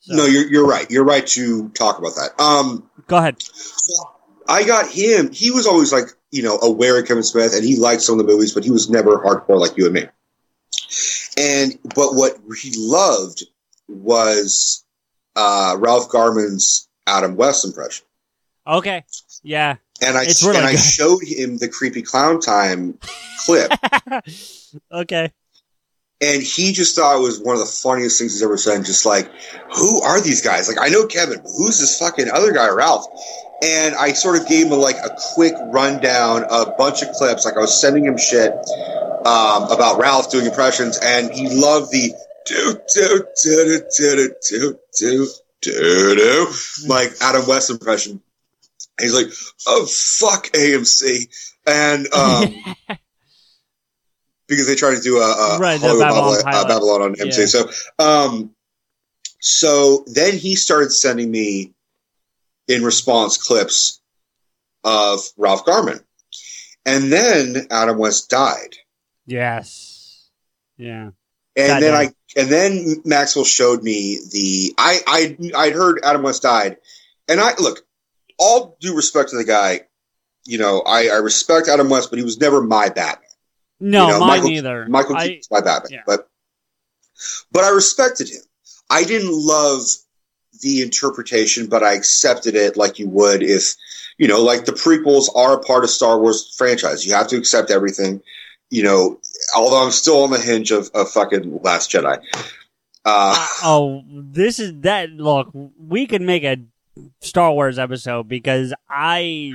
So, 0.00 0.16
No, 0.16 0.24
you're 0.24 0.50
you're 0.50 0.66
right. 0.66 0.90
You're 0.90 1.04
right 1.04 1.26
to 1.28 1.68
talk 1.70 1.98
about 1.98 2.14
that. 2.16 2.42
Um, 2.42 2.90
go 3.06 3.18
ahead. 3.18 3.36
I 4.48 4.64
got 4.64 4.90
him. 4.90 5.30
He 5.30 5.50
was 5.52 5.66
always 5.66 5.92
like 5.92 6.06
you 6.32 6.42
know 6.42 6.58
aware 6.58 6.98
of 6.98 7.06
Kevin 7.06 7.22
Smith, 7.22 7.54
and 7.54 7.64
he 7.64 7.76
liked 7.76 8.02
some 8.02 8.18
of 8.18 8.26
the 8.26 8.32
movies, 8.32 8.52
but 8.54 8.64
he 8.64 8.70
was 8.70 8.90
never 8.90 9.18
hardcore 9.18 9.60
like 9.60 9.76
you 9.76 9.84
and 9.84 9.94
me. 9.94 10.06
And 11.36 11.78
but 11.94 12.14
what 12.14 12.36
he 12.60 12.72
loved 12.76 13.44
was 13.88 14.84
uh, 15.36 15.76
Ralph 15.78 16.08
Garman's 16.10 16.88
Adam 17.10 17.36
West 17.36 17.64
impression. 17.64 18.06
Okay, 18.66 19.04
yeah. 19.42 19.76
And 20.02 20.16
I 20.16 20.26
really 20.42 20.58
and 20.58 20.66
I 20.66 20.76
showed 20.76 21.22
him 21.22 21.58
the 21.58 21.68
creepy 21.68 22.02
clown 22.02 22.40
time 22.40 22.98
clip. 23.44 23.70
okay. 24.92 25.32
and 26.20 26.42
he 26.42 26.72
just 26.72 26.94
thought 26.96 27.16
it 27.18 27.22
was 27.22 27.40
one 27.40 27.54
of 27.54 27.60
the 27.60 27.66
funniest 27.66 28.18
things 28.18 28.32
he's 28.32 28.42
ever 28.42 28.56
said. 28.56 28.84
Just 28.84 29.04
like, 29.04 29.30
who 29.74 30.02
are 30.02 30.20
these 30.20 30.42
guys? 30.42 30.68
Like, 30.68 30.78
I 30.80 30.88
know 30.88 31.06
Kevin, 31.06 31.40
but 31.42 31.50
who's 31.56 31.78
this 31.80 31.98
fucking 31.98 32.30
other 32.30 32.52
guy, 32.52 32.68
Ralph? 32.68 33.06
And 33.62 33.94
I 33.94 34.12
sort 34.12 34.40
of 34.40 34.48
gave 34.48 34.66
him 34.66 34.78
like 34.78 34.96
a 34.96 35.14
quick 35.34 35.54
rundown, 35.66 36.44
of 36.44 36.68
a 36.68 36.74
bunch 36.78 37.02
of 37.02 37.10
clips. 37.12 37.44
Like 37.44 37.56
I 37.56 37.60
was 37.60 37.78
sending 37.78 38.06
him 38.06 38.16
shit 38.16 38.52
um, 39.26 39.64
about 39.70 39.98
Ralph 39.98 40.30
doing 40.30 40.46
impressions, 40.46 40.98
and 41.02 41.30
he 41.30 41.48
loved 41.50 41.90
the 41.90 42.12
do 42.46 42.80
do 42.94 43.24
do 43.42 43.82
do 43.96 43.98
do 43.98 44.34
do 44.48 44.78
do 44.98 45.28
do 45.62 46.52
like 46.86 47.12
Adam 47.20 47.46
West 47.46 47.70
impression. 47.70 48.12
And 48.12 48.20
he's 48.98 49.14
like, 49.14 49.32
oh 49.66 49.86
fuck 49.86 50.46
AMC, 50.48 51.28
and 51.66 52.12
um, 52.12 52.54
because 54.48 54.66
they 54.66 54.74
tried 54.74 54.96
to 54.96 55.00
do 55.00 55.18
a, 55.18 55.20
a 55.20 55.58
Right, 55.58 55.80
Hollywood 55.80 56.00
Babble-On 56.00 56.42
Babble-On, 56.44 56.64
uh. 56.64 56.68
Babble-On 56.68 57.02
on 57.02 57.14
AMC. 57.14 57.38
Yeah. 57.38 57.46
So, 57.46 57.70
um, 57.98 58.50
so 59.40 60.04
then 60.06 60.36
he 60.36 60.56
started 60.56 60.92
sending 60.92 61.30
me 61.30 61.72
in 62.68 62.82
response 62.82 63.36
clips 63.38 64.00
of 64.84 65.20
Ralph 65.36 65.64
Garman, 65.64 66.00
and 66.84 67.12
then 67.12 67.66
Adam 67.70 67.98
West 67.98 68.28
died, 68.28 68.76
yes. 69.26 70.28
Yeah. 70.76 71.10
And 71.56 71.66
Sad 71.66 71.82
then 71.82 71.92
day. 71.92 71.98
I 71.98 72.40
and 72.40 72.48
then 72.48 73.02
Maxwell 73.04 73.44
showed 73.44 73.82
me 73.82 74.18
the 74.30 74.74
I 74.78 75.00
I 75.06 75.36
I'd 75.56 75.72
heard 75.72 76.00
Adam 76.04 76.22
West 76.22 76.42
died, 76.42 76.76
and 77.28 77.40
I 77.40 77.54
look 77.58 77.80
all 78.38 78.76
due 78.80 78.94
respect 78.96 79.30
to 79.30 79.36
the 79.36 79.44
guy. 79.44 79.82
You 80.46 80.58
know, 80.58 80.80
I, 80.80 81.08
I 81.08 81.16
respect 81.16 81.68
Adam 81.68 81.90
West, 81.90 82.10
but 82.10 82.18
he 82.18 82.24
was 82.24 82.40
never 82.40 82.62
my 82.62 82.88
Batman. 82.88 83.28
No, 83.78 84.06
You 84.06 84.12
know, 84.12 84.20
mine 84.20 84.28
Michael- 84.28 84.48
neither. 84.48 84.86
Michael 84.88 85.16
I, 85.16 85.26
Keaton's 85.28 85.48
my 85.50 85.60
Batman, 85.60 85.90
yeah. 85.92 86.02
but 86.06 86.28
but 87.52 87.64
I 87.64 87.70
respected 87.70 88.28
him. 88.28 88.42
I 88.88 89.04
didn't 89.04 89.32
love 89.32 89.82
the 90.62 90.82
interpretation, 90.82 91.66
but 91.66 91.82
I 91.82 91.94
accepted 91.94 92.54
it 92.54 92.76
like 92.76 92.98
you 92.98 93.08
would 93.08 93.42
if 93.42 93.74
you 94.18 94.28
know, 94.28 94.42
like 94.42 94.66
the 94.66 94.72
prequels 94.72 95.34
are 95.34 95.54
a 95.54 95.62
part 95.62 95.84
of 95.84 95.90
Star 95.90 96.18
Wars 96.20 96.54
franchise. 96.56 97.06
You 97.06 97.14
have 97.14 97.28
to 97.28 97.36
accept 97.36 97.70
everything. 97.70 98.20
You 98.70 98.84
know, 98.84 99.20
although 99.56 99.84
I'm 99.84 99.90
still 99.90 100.22
on 100.22 100.30
the 100.30 100.40
hinge 100.40 100.70
of, 100.70 100.90
of 100.94 101.10
fucking 101.10 101.60
Last 101.62 101.90
Jedi. 101.90 102.22
Uh, 103.04 103.48
oh, 103.64 104.04
this 104.08 104.58
is 104.58 104.80
that. 104.80 105.10
Look, 105.10 105.50
we 105.52 106.06
could 106.06 106.22
make 106.22 106.44
a 106.44 106.58
Star 107.20 107.52
Wars 107.52 107.78
episode 107.78 108.28
because 108.28 108.72
I, 108.88 109.54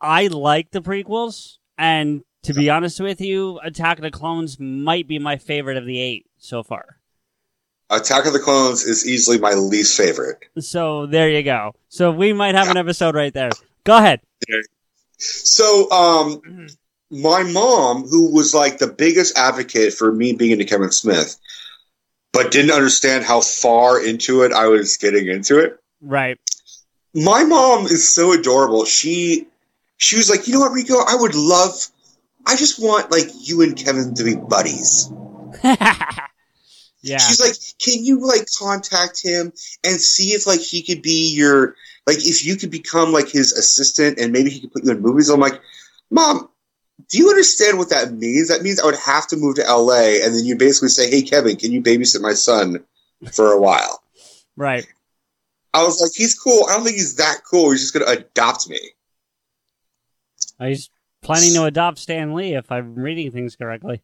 I 0.00 0.28
like 0.28 0.70
the 0.70 0.80
prequels, 0.80 1.56
and 1.76 2.22
to 2.42 2.54
be 2.54 2.70
honest 2.70 3.00
with 3.00 3.20
you, 3.20 3.58
Attack 3.62 3.98
of 3.98 4.02
the 4.02 4.10
Clones 4.10 4.58
might 4.60 5.08
be 5.08 5.18
my 5.18 5.36
favorite 5.36 5.76
of 5.76 5.86
the 5.86 6.00
eight 6.00 6.26
so 6.38 6.62
far. 6.62 6.98
Attack 7.90 8.26
of 8.26 8.34
the 8.34 8.38
Clones 8.38 8.84
is 8.84 9.08
easily 9.08 9.38
my 9.38 9.54
least 9.54 9.96
favorite. 9.96 10.44
So 10.58 11.06
there 11.06 11.30
you 11.30 11.42
go. 11.42 11.74
So 11.88 12.12
we 12.12 12.32
might 12.32 12.54
have 12.54 12.68
an 12.68 12.76
episode 12.76 13.14
right 13.14 13.32
there. 13.32 13.50
Go 13.84 13.96
ahead. 13.96 14.20
So, 15.18 15.90
um, 15.90 16.68
my 17.10 17.42
mom, 17.42 18.06
who 18.06 18.34
was 18.34 18.54
like 18.54 18.78
the 18.78 18.86
biggest 18.86 19.36
advocate 19.36 19.94
for 19.94 20.12
me 20.12 20.32
being 20.32 20.50
into 20.50 20.64
Kevin 20.64 20.90
Smith, 20.90 21.36
but 22.32 22.50
didn't 22.50 22.72
understand 22.72 23.24
how 23.24 23.40
far 23.40 24.02
into 24.04 24.42
it 24.42 24.52
I 24.52 24.66
was 24.66 24.96
getting 24.96 25.28
into 25.28 25.58
it. 25.58 25.78
Right. 26.00 26.38
My 27.14 27.44
mom 27.44 27.86
is 27.86 28.12
so 28.12 28.32
adorable. 28.32 28.84
She 28.84 29.46
she 29.96 30.16
was 30.16 30.30
like, 30.30 30.46
you 30.46 30.54
know 30.54 30.60
what, 30.60 30.72
Rico, 30.72 30.94
I 30.94 31.16
would 31.16 31.34
love 31.34 31.72
I 32.46 32.56
just 32.56 32.80
want 32.80 33.10
like 33.10 33.28
you 33.34 33.62
and 33.62 33.76
Kevin 33.76 34.14
to 34.14 34.24
be 34.24 34.36
buddies. 34.36 35.10
Yeah. 37.00 37.18
She's 37.18 37.40
like, 37.40 37.54
can 37.78 38.04
you 38.04 38.26
like 38.26 38.48
contact 38.58 39.22
him 39.22 39.52
and 39.84 40.00
see 40.00 40.30
if 40.30 40.46
like 40.46 40.60
he 40.60 40.82
could 40.82 41.02
be 41.02 41.34
your 41.34 41.76
like 42.06 42.18
if 42.18 42.44
you 42.44 42.56
could 42.56 42.70
become 42.70 43.12
like 43.12 43.28
his 43.28 43.52
assistant 43.52 44.18
and 44.18 44.32
maybe 44.32 44.50
he 44.50 44.60
could 44.60 44.72
put 44.72 44.84
you 44.84 44.90
in 44.90 45.00
movies. 45.00 45.28
I'm 45.28 45.40
like, 45.40 45.60
mom, 46.10 46.48
do 47.08 47.18
you 47.18 47.28
understand 47.28 47.78
what 47.78 47.90
that 47.90 48.12
means? 48.12 48.48
That 48.48 48.62
means 48.62 48.80
I 48.80 48.86
would 48.86 48.96
have 48.96 49.26
to 49.28 49.36
move 49.36 49.56
to 49.56 49.62
LA 49.62 50.24
and 50.24 50.34
then 50.34 50.44
you 50.44 50.56
basically 50.56 50.88
say, 50.88 51.08
hey 51.08 51.22
Kevin, 51.22 51.56
can 51.56 51.72
you 51.72 51.80
babysit 51.80 52.20
my 52.20 52.34
son 52.34 52.84
for 53.32 53.52
a 53.52 53.60
while? 53.60 54.02
right. 54.56 54.86
I 55.74 55.82
was 55.82 56.00
like, 56.00 56.12
he's 56.14 56.36
cool. 56.38 56.64
I 56.68 56.74
don't 56.74 56.84
think 56.84 56.96
he's 56.96 57.16
that 57.16 57.42
cool. 57.48 57.70
He's 57.70 57.82
just 57.82 57.92
gonna 57.92 58.20
adopt 58.20 58.68
me. 58.68 58.80
He's 60.60 60.90
planning 61.22 61.52
to 61.54 61.64
adopt 61.64 61.98
Stan 61.98 62.34
Lee, 62.34 62.54
if 62.54 62.72
I'm 62.72 62.94
reading 62.94 63.30
things 63.30 63.54
correctly. 63.54 64.02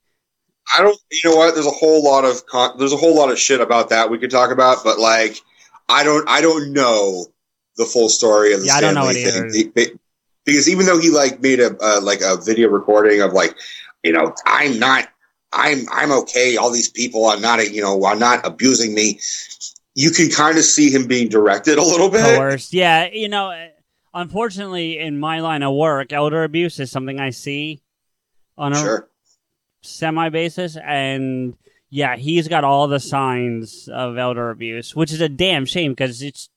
I 0.77 0.83
don't. 0.83 0.99
You 1.11 1.31
know 1.31 1.37
what? 1.37 1.55
There's 1.55 1.67
a 1.67 1.71
whole 1.71 2.05
lot 2.05 2.25
of 2.25 2.47
con- 2.47 2.79
there's 2.79 2.93
a 2.93 2.99
whole 2.99 3.17
lot 3.17 3.31
of 3.31 3.39
shit 3.39 3.61
about 3.61 3.89
that 3.89 4.11
we 4.11 4.19
could 4.19 4.31
talk 4.31 4.51
about, 4.51 4.85
but 4.85 4.99
like, 4.99 5.41
I 5.89 6.05
don't. 6.05 6.29
I 6.29 6.43
don't 6.43 6.73
know 6.73 7.27
the 7.77 7.87
full 7.87 8.09
story 8.09 8.53
of 8.53 8.61
the 8.61 8.67
Yeah, 8.67 8.75
I 8.75 8.81
don't 8.81 8.95
know 8.95 9.11
Stan 9.11 9.51
Lee 9.51 9.65
thing 9.65 9.99
because 10.45 10.69
even 10.69 10.87
though 10.87 10.99
he 11.01 11.11
like 11.11 11.41
made 11.41 11.61
a 11.61 11.77
uh, 11.81 12.01
like 12.03 12.21
a 12.23 12.37
video 12.37 12.69
recording 12.69 13.21
of 13.21 13.33
like, 13.33 13.57
you 14.03 14.13
know, 14.13 14.35
I'm 14.47 14.79
not. 14.79 15.09
I'm 15.53 15.87
I'm 15.93 16.11
okay. 16.11 16.57
All 16.57 16.71
these 16.71 16.91
people 16.91 17.27
are 17.27 17.39
not. 17.39 17.71
You 17.73 17.83
know, 17.83 18.05
are 18.05 18.17
not 18.17 18.45
abusing 18.47 18.95
me. 18.95 19.21
You 19.95 20.11
can 20.11 20.29
kind 20.29 20.59
of 20.59 20.65
see 20.65 20.91
him 20.91 21.07
being 21.07 21.29
directed 21.29 21.79
a 21.79 21.83
little 21.83 22.11
bit. 22.11 22.23
Coerced. 22.37 22.73
Yeah, 22.73 23.09
you 23.13 23.29
know, 23.29 23.51
uh, 23.51 23.69
unfortunately, 24.13 24.99
in 24.99 25.21
my 25.21 25.41
line 25.41 25.63
of 25.63 25.75
work, 25.75 26.13
elder 26.13 26.43
abuse 26.43 26.81
is 26.81 26.91
something 26.91 27.21
I 27.21 27.31
see 27.31 27.81
on 28.59 28.73
a 28.73 28.77
Sure. 28.77 29.09
semi 29.83 30.29
basis, 30.31 30.77
and 30.77 31.57
yeah, 31.91 32.17
he's 32.17 32.49
got 32.49 32.65
all 32.65 32.89
the 32.89 32.99
signs 32.99 33.89
of 33.93 34.19
elder 34.19 34.51
abuse, 34.51 34.97
which 34.97 35.13
is 35.13 35.21
a 35.21 35.29
damn 35.29 35.65
shame 35.65 35.93
because 35.93 36.21
it's 36.23 36.49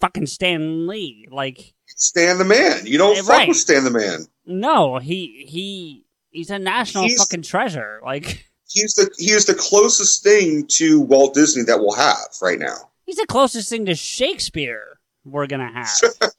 fucking 0.00 0.26
Stan 0.26 0.86
Lee. 0.86 1.26
Like, 1.28 1.74
Stan 1.96 2.38
the 2.38 2.44
man. 2.44 2.86
You 2.86 2.98
don't 2.98 3.16
Eh, 3.18 3.22
fuck 3.22 3.48
with 3.48 3.56
Stan 3.56 3.84
the 3.84 3.90
man. 3.90 4.26
no, 4.46 4.98
he 4.98 5.44
he 5.48 6.04
he's 6.30 6.50
a 6.50 6.58
national 6.58 7.04
He's- 7.04 7.18
fucking 7.18 7.42
treasure. 7.42 8.00
Like, 8.04 8.44
He's 8.68 8.94
the 8.94 9.10
he 9.18 9.30
is 9.32 9.46
the 9.46 9.54
closest 9.54 10.22
thing 10.22 10.66
to 10.70 11.00
Walt 11.00 11.34
Disney 11.34 11.62
that 11.64 11.78
we'll 11.80 11.94
have 11.94 12.18
right 12.42 12.58
now. 12.58 12.90
he's 13.06 13.16
the 13.16 13.26
closest 13.26 13.68
thing 13.70 13.86
to 13.86 13.94
Shakespeare 13.94 14.98
we're 15.24 15.46
gonna 15.46 15.72
have. 15.72 15.88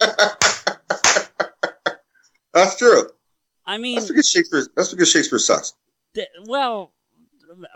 That's 2.53 2.75
true. 2.77 3.09
I 3.65 3.77
mean, 3.77 3.95
That's 3.95 4.07
because 4.07 4.29
Shakespeare. 4.29 4.67
That's 4.75 4.91
because 4.91 5.09
Shakespeare 5.11 5.39
sucks. 5.39 5.73
th- 6.15 6.27
well, 6.45 6.93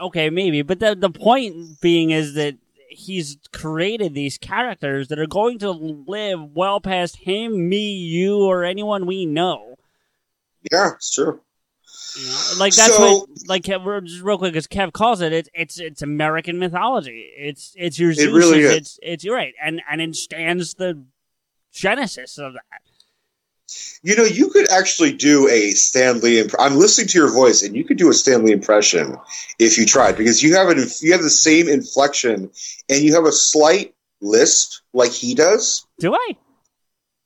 okay, 0.02 0.30
maybe, 0.30 0.62
but 0.64 0.80
the 0.80 0.96
the 0.96 1.10
point 1.10 1.80
being 1.82 2.12
is 2.12 2.34
that 2.36 2.56
he's 2.92 3.38
created 3.54 4.14
these 4.14 4.38
characters 4.38 5.08
that 5.08 5.18
are 5.20 5.28
going 5.28 5.60
to 5.60 5.72
live 5.72 6.52
well 6.54 6.80
past 6.82 7.18
him, 7.18 7.70
me, 7.70 7.92
you, 7.94 8.44
or 8.44 8.64
anyone 8.64 9.06
we 9.06 9.26
know. 9.26 9.76
Yeah, 10.72 10.92
it's 10.96 11.14
true. 11.14 11.42
You 12.18 12.26
know? 12.28 12.42
Like 12.60 12.74
that's 12.76 12.96
So- 12.96 13.20
what, 13.20 13.30
like 13.48 13.64
just 13.64 14.22
real 14.22 14.38
quick, 14.38 14.56
as 14.56 14.68
Kev 14.68 14.92
calls 14.94 15.22
it, 15.22 15.34
it's 15.34 15.50
it's 15.54 15.80
it's 15.80 16.02
American 16.02 16.60
mythology. 16.60 17.32
It's 17.38 17.74
it's 17.78 17.98
your 18.00 18.14
Zeus. 18.14 18.28
It 18.28 18.32
really 18.34 18.60
is. 18.62 18.72
It's 18.76 19.00
it's 19.02 19.24
you're 19.24 19.36
right, 19.36 19.54
and 19.64 19.82
and 19.90 20.02
it 20.02 20.16
stands 20.16 20.74
the 20.76 21.04
genesis 21.72 22.38
of 22.38 22.54
that. 22.54 22.82
You 24.04 24.16
know, 24.16 24.24
you 24.24 24.50
could 24.50 24.70
actually 24.72 25.14
do 25.14 25.48
a 25.48 25.72
Stan 25.72 26.22
Lee. 26.22 26.40
Imp- 26.40 26.56
I'm 26.60 26.76
listening 26.76 27.08
to 27.08 27.18
your 27.18 27.32
voice, 27.32 27.62
and 27.62 27.76
you 27.76 27.84
could 27.84 27.98
do 27.98 28.10
a 28.10 28.14
Stan 28.14 28.44
Lee 28.44 28.52
impression 28.52 29.18
if 29.60 29.78
you 29.78 29.86
tried, 29.86 30.18
because 30.18 30.42
you 30.42 30.56
have 30.56 30.70
an 30.70 30.84
you 31.02 31.12
have 31.12 31.22
the 31.22 31.30
same 31.30 31.70
inflection, 31.70 32.50
and 32.90 33.02
you 33.04 33.14
have 33.14 33.26
a 33.26 33.32
slight 33.32 33.94
lisp 34.22 34.82
like 34.94 35.12
he 35.12 35.36
does. 35.36 35.86
Do 36.00 36.14
I? 36.14 36.38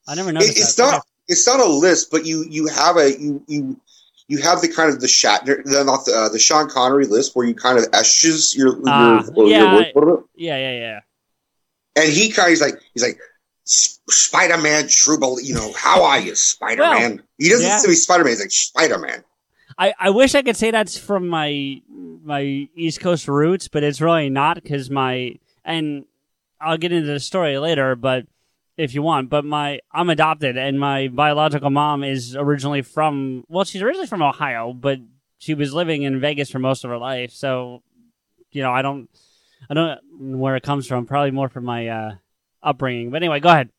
I 0.07 0.15
never 0.15 0.29
It, 0.31 0.35
it's 0.35 0.75
that. 0.75 0.91
not 0.91 1.07
it's 1.27 1.47
not 1.47 1.59
a 1.59 1.65
lisp, 1.65 2.11
but 2.11 2.25
you 2.25 2.45
you 2.49 2.67
have 2.67 2.97
a 2.97 3.11
you 3.19 3.43
you. 3.47 3.79
You 4.27 4.39
have 4.39 4.61
the 4.61 4.67
kind 4.67 4.89
of 4.89 5.01
the 5.01 5.05
Shatner, 5.05 5.63
the, 5.63 5.83
not 5.83 6.05
the, 6.05 6.11
uh, 6.11 6.29
the 6.29 6.39
Sean 6.39 6.67
Connery 6.67 7.05
lisp, 7.05 7.35
where 7.35 7.45
you 7.45 7.53
kind 7.53 7.77
of 7.77 7.85
esches 7.91 8.57
your, 8.57 8.75
Ah, 8.87 9.23
your, 9.35 9.47
yeah, 9.47 9.59
your 9.59 9.73
words 9.75 9.89
a 9.95 9.99
little 9.99 10.17
bit. 10.17 10.25
Yeah, 10.35 10.57
yeah, 10.57 10.71
yeah. 10.79 10.99
And 11.95 12.11
he 12.11 12.31
kind 12.31 12.47
of 12.47 12.49
he's 12.49 12.61
like 12.61 12.81
he's 12.95 13.03
like 13.03 13.19
Spider 13.65 14.57
Man, 14.57 14.87
true, 14.87 15.19
bel- 15.19 15.41
you 15.41 15.53
know 15.53 15.73
how 15.73 16.03
are 16.03 16.19
you, 16.19 16.35
Spider 16.35 16.83
Man? 16.83 17.23
he 17.37 17.49
doesn't 17.49 17.65
yeah. 17.65 17.77
say 17.79 17.93
Spider 17.93 18.23
Man. 18.23 18.31
He's 18.33 18.41
like 18.41 18.51
Spider 18.51 18.99
Man. 18.99 19.23
I, 19.77 19.93
I 19.99 20.09
wish 20.11 20.35
I 20.35 20.41
could 20.41 20.55
say 20.55 20.71
that's 20.71 20.97
from 20.97 21.27
my 21.27 21.81
my 22.23 22.69
East 22.75 23.01
Coast 23.01 23.27
roots, 23.27 23.67
but 23.67 23.83
it's 23.83 24.01
really 24.01 24.29
not 24.29 24.61
because 24.61 24.89
my 24.89 25.37
and 25.63 26.05
I'll 26.61 26.77
get 26.77 26.91
into 26.91 27.07
the 27.07 27.19
story 27.19 27.57
later, 27.57 27.95
but 27.95 28.25
if 28.77 28.93
you 28.93 29.01
want, 29.01 29.29
but 29.29 29.43
my 29.43 29.79
I'm 29.91 30.09
adopted 30.09 30.57
and 30.57 30.79
my 30.79 31.07
biological 31.07 31.69
mom 31.69 32.03
is 32.03 32.35
originally 32.35 32.83
from 32.83 33.45
well, 33.49 33.65
she's 33.65 33.81
originally 33.81 34.07
from 34.07 34.21
Ohio, 34.21 34.73
but 34.73 34.99
she 35.39 35.53
was 35.53 35.73
living 35.73 36.03
in 36.03 36.19
Vegas 36.19 36.49
for 36.49 36.59
most 36.59 36.83
of 36.83 36.89
her 36.89 36.97
life, 36.97 37.31
so 37.31 37.81
you 38.51 38.61
know 38.61 38.71
I 38.71 38.81
don't 38.81 39.09
I 39.69 39.73
don't 39.73 39.99
know 40.19 40.37
where 40.37 40.55
it 40.55 40.63
comes 40.63 40.87
from. 40.87 41.05
Probably 41.05 41.31
more 41.31 41.49
from 41.49 41.65
my 41.65 41.87
uh, 41.87 42.15
upbringing. 42.65 43.11
But 43.11 43.17
anyway, 43.17 43.39
go 43.39 43.49
ahead. 43.49 43.69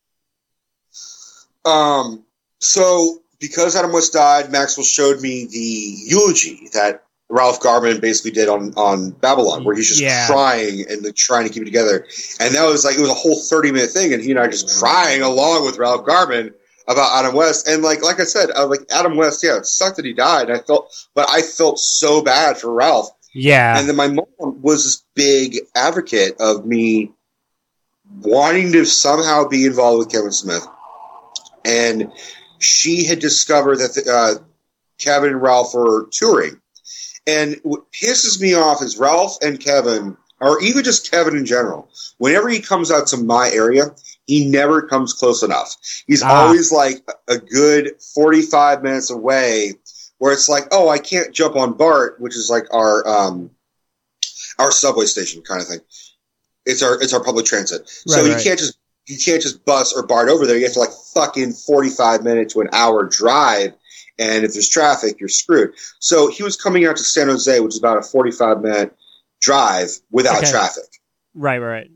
Um, 1.65 2.25
so 2.61 3.23
because 3.41 3.77
Adam 3.77 3.93
West 3.93 4.13
died, 4.13 4.51
Maxwell 4.51 4.85
showed 4.85 5.21
me 5.21 5.47
the 5.47 5.59
eulogy 6.07 6.69
that 6.73 7.03
Ralph 7.29 7.61
Garman 7.61 8.01
basically 8.01 8.31
did 8.31 8.49
on 8.49 8.73
on 8.77 9.11
Babble-On, 9.11 9.65
where 9.65 9.75
he's 9.75 9.89
just 9.89 10.01
Yeah. 10.01 10.27
crying 10.29 10.85
and 10.89 11.03
like, 11.05 11.17
trying 11.17 11.47
to 11.47 11.53
keep 11.53 11.63
it 11.63 11.67
together. 11.67 12.07
And 12.41 12.55
that 12.55 12.65
was 12.65 12.85
like 12.85 12.97
it 12.97 13.01
was 13.01 13.11
a 13.11 13.15
whole 13.15 13.41
thirty 13.41 13.73
minute 13.73 13.91
thing, 13.91 14.13
and 14.15 14.23
he 14.23 14.31
and 14.31 14.39
I 14.39 14.47
just 14.47 14.79
crying 14.79 15.23
along 15.23 15.65
with 15.67 15.77
Ralph 15.79 16.07
Garman 16.07 16.55
about 16.87 17.19
Adam 17.19 17.35
West. 17.35 17.67
And 17.69 17.83
like 17.83 18.01
like 18.03 18.21
I 18.21 18.25
said, 18.25 18.51
I 18.53 18.63
like 18.63 18.83
Adam 18.95 19.17
West, 19.17 19.43
yeah, 19.43 19.57
it 19.57 19.67
sucked 19.67 19.97
that 19.97 20.05
he 20.05 20.13
died. 20.13 20.51
I 20.53 20.59
felt, 20.59 20.95
but 21.15 21.29
I 21.29 21.43
felt 21.43 21.81
so 21.81 22.23
bad 22.23 22.59
for 22.59 22.73
Ralph. 22.73 23.11
Yeah, 23.35 23.79
And 23.79 23.87
then 23.87 23.97
my 23.97 24.07
mom 24.09 24.27
was 24.39 24.85
this 24.85 25.03
big 25.15 25.59
advocate 25.75 26.37
of 26.41 26.65
me 26.65 27.13
wanting 28.21 28.73
to 28.73 28.85
somehow 28.85 29.47
be 29.47 29.67
involved 29.67 29.99
with 29.99 30.11
Kevin 30.13 30.33
Smith. 30.33 30.67
And 31.65 32.13
she 32.59 33.05
had 33.05 33.19
discovered 33.19 33.77
that 33.79 34.07
uh, 34.09 34.43
Kevin 34.99 35.31
and 35.31 35.43
Ralph 35.43 35.75
were 35.75 36.09
touring. 36.13 36.61
And 37.27 37.61
what 37.65 37.91
pisses 37.93 38.41
me 38.41 38.55
off 38.55 38.83
is 38.83 38.99
Ralph 38.99 39.37
and 39.43 39.59
Kevin, 39.59 40.17
or 40.41 40.63
even 40.63 40.85
just 40.85 41.11
Kevin 41.11 41.37
in 41.37 41.45
general, 41.45 41.89
whenever 42.19 42.49
he 42.49 42.61
comes 42.61 42.91
out 42.91 43.09
to 43.09 43.17
my 43.17 43.51
area, 43.53 43.95
he 44.27 44.47
never 44.49 44.83
comes 44.83 45.13
close 45.13 45.43
enough. 45.43 45.75
He's 46.07 46.23
Ah. 46.23 46.47
always 46.47 46.71
like 46.71 47.05
a 47.29 47.39
good 47.39 48.01
45 48.15 48.83
minutes 48.83 49.11
away 49.11 49.75
where 50.19 50.33
it's 50.33 50.49
like, 50.49 50.69
oh, 50.71 50.89
I 50.89 50.99
can't 50.99 51.35
jump 51.35 51.57
on 51.57 51.73
BART, 51.75 52.21
which 52.21 52.37
is 52.37 52.49
like 52.49 52.73
our 52.73 53.07
um, 53.09 53.51
our 54.59 54.71
subway 54.71 55.07
station 55.07 55.43
kind 55.43 55.61
of 55.61 55.69
thing. 55.69 55.81
It's 56.67 56.83
our 56.83 57.01
it's 57.01 57.15
our 57.15 57.23
public 57.23 57.47
transit. 57.47 57.89
so 57.89 58.23
you 58.25 58.35
right. 58.35 58.43
can't 58.43 58.59
just 58.59 58.79
you 59.07 59.17
can't 59.25 59.41
just 59.41 59.65
bus 59.65 59.93
or 59.93 60.05
BART 60.05 60.29
over 60.29 60.47
there. 60.47 60.57
You 60.57 60.65
have 60.65 60.73
to 60.75 60.81
like 60.81 60.91
fucking 61.15 61.53
45 61.53 62.25
minute 62.25 62.51
to 62.51 62.61
an 62.61 62.69
hour 62.73 63.05
drive. 63.05 63.73
And 64.19 64.45
if 64.45 64.55
there's 64.55 64.69
traffic, 64.69 65.21
you're 65.21 65.29
screwed. 65.29 65.75
So 66.01 66.29
he 66.29 66.43
was 66.43 66.57
coming 66.57 66.87
out 66.87 66.97
to 66.97 67.05
San 67.05 67.29
Jose, 67.29 67.61
which 67.61 67.75
is 67.75 67.79
about 67.79 67.99
a 67.99 68.03
45 68.03 68.61
minute 68.63 68.97
drive 69.41 69.91
without 70.11 70.39
Okay. 70.39 70.51
traffic. 70.51 70.85
right, 71.35 71.59
right, 71.59 71.69
right. 71.69 71.91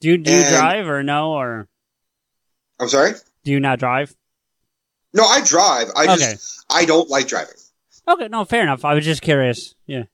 Do 0.00 0.08
you 0.08 0.18
do 0.18 0.32
you 0.32 0.44
drive 0.48 0.88
or 0.88 1.02
no 1.02 1.32
or 1.32 1.68
I'm 2.80 2.88
sorry? 2.88 3.12
do 3.44 3.52
you 3.52 3.60
not 3.60 3.78
drive? 3.78 4.14
No, 5.14 5.24
I 5.24 5.40
drive. 5.42 5.88
I 5.96 6.16
just 6.16 6.64
I 6.70 6.84
don't 6.84 7.08
like 7.08 7.28
driving. 7.28 7.54
Okay, 8.06 8.28
no, 8.28 8.44
fair 8.44 8.62
enough. 8.62 8.84
I 8.84 8.94
was 8.94 9.04
just 9.04 9.22
curious. 9.22 9.74
Yeah. 9.86 10.04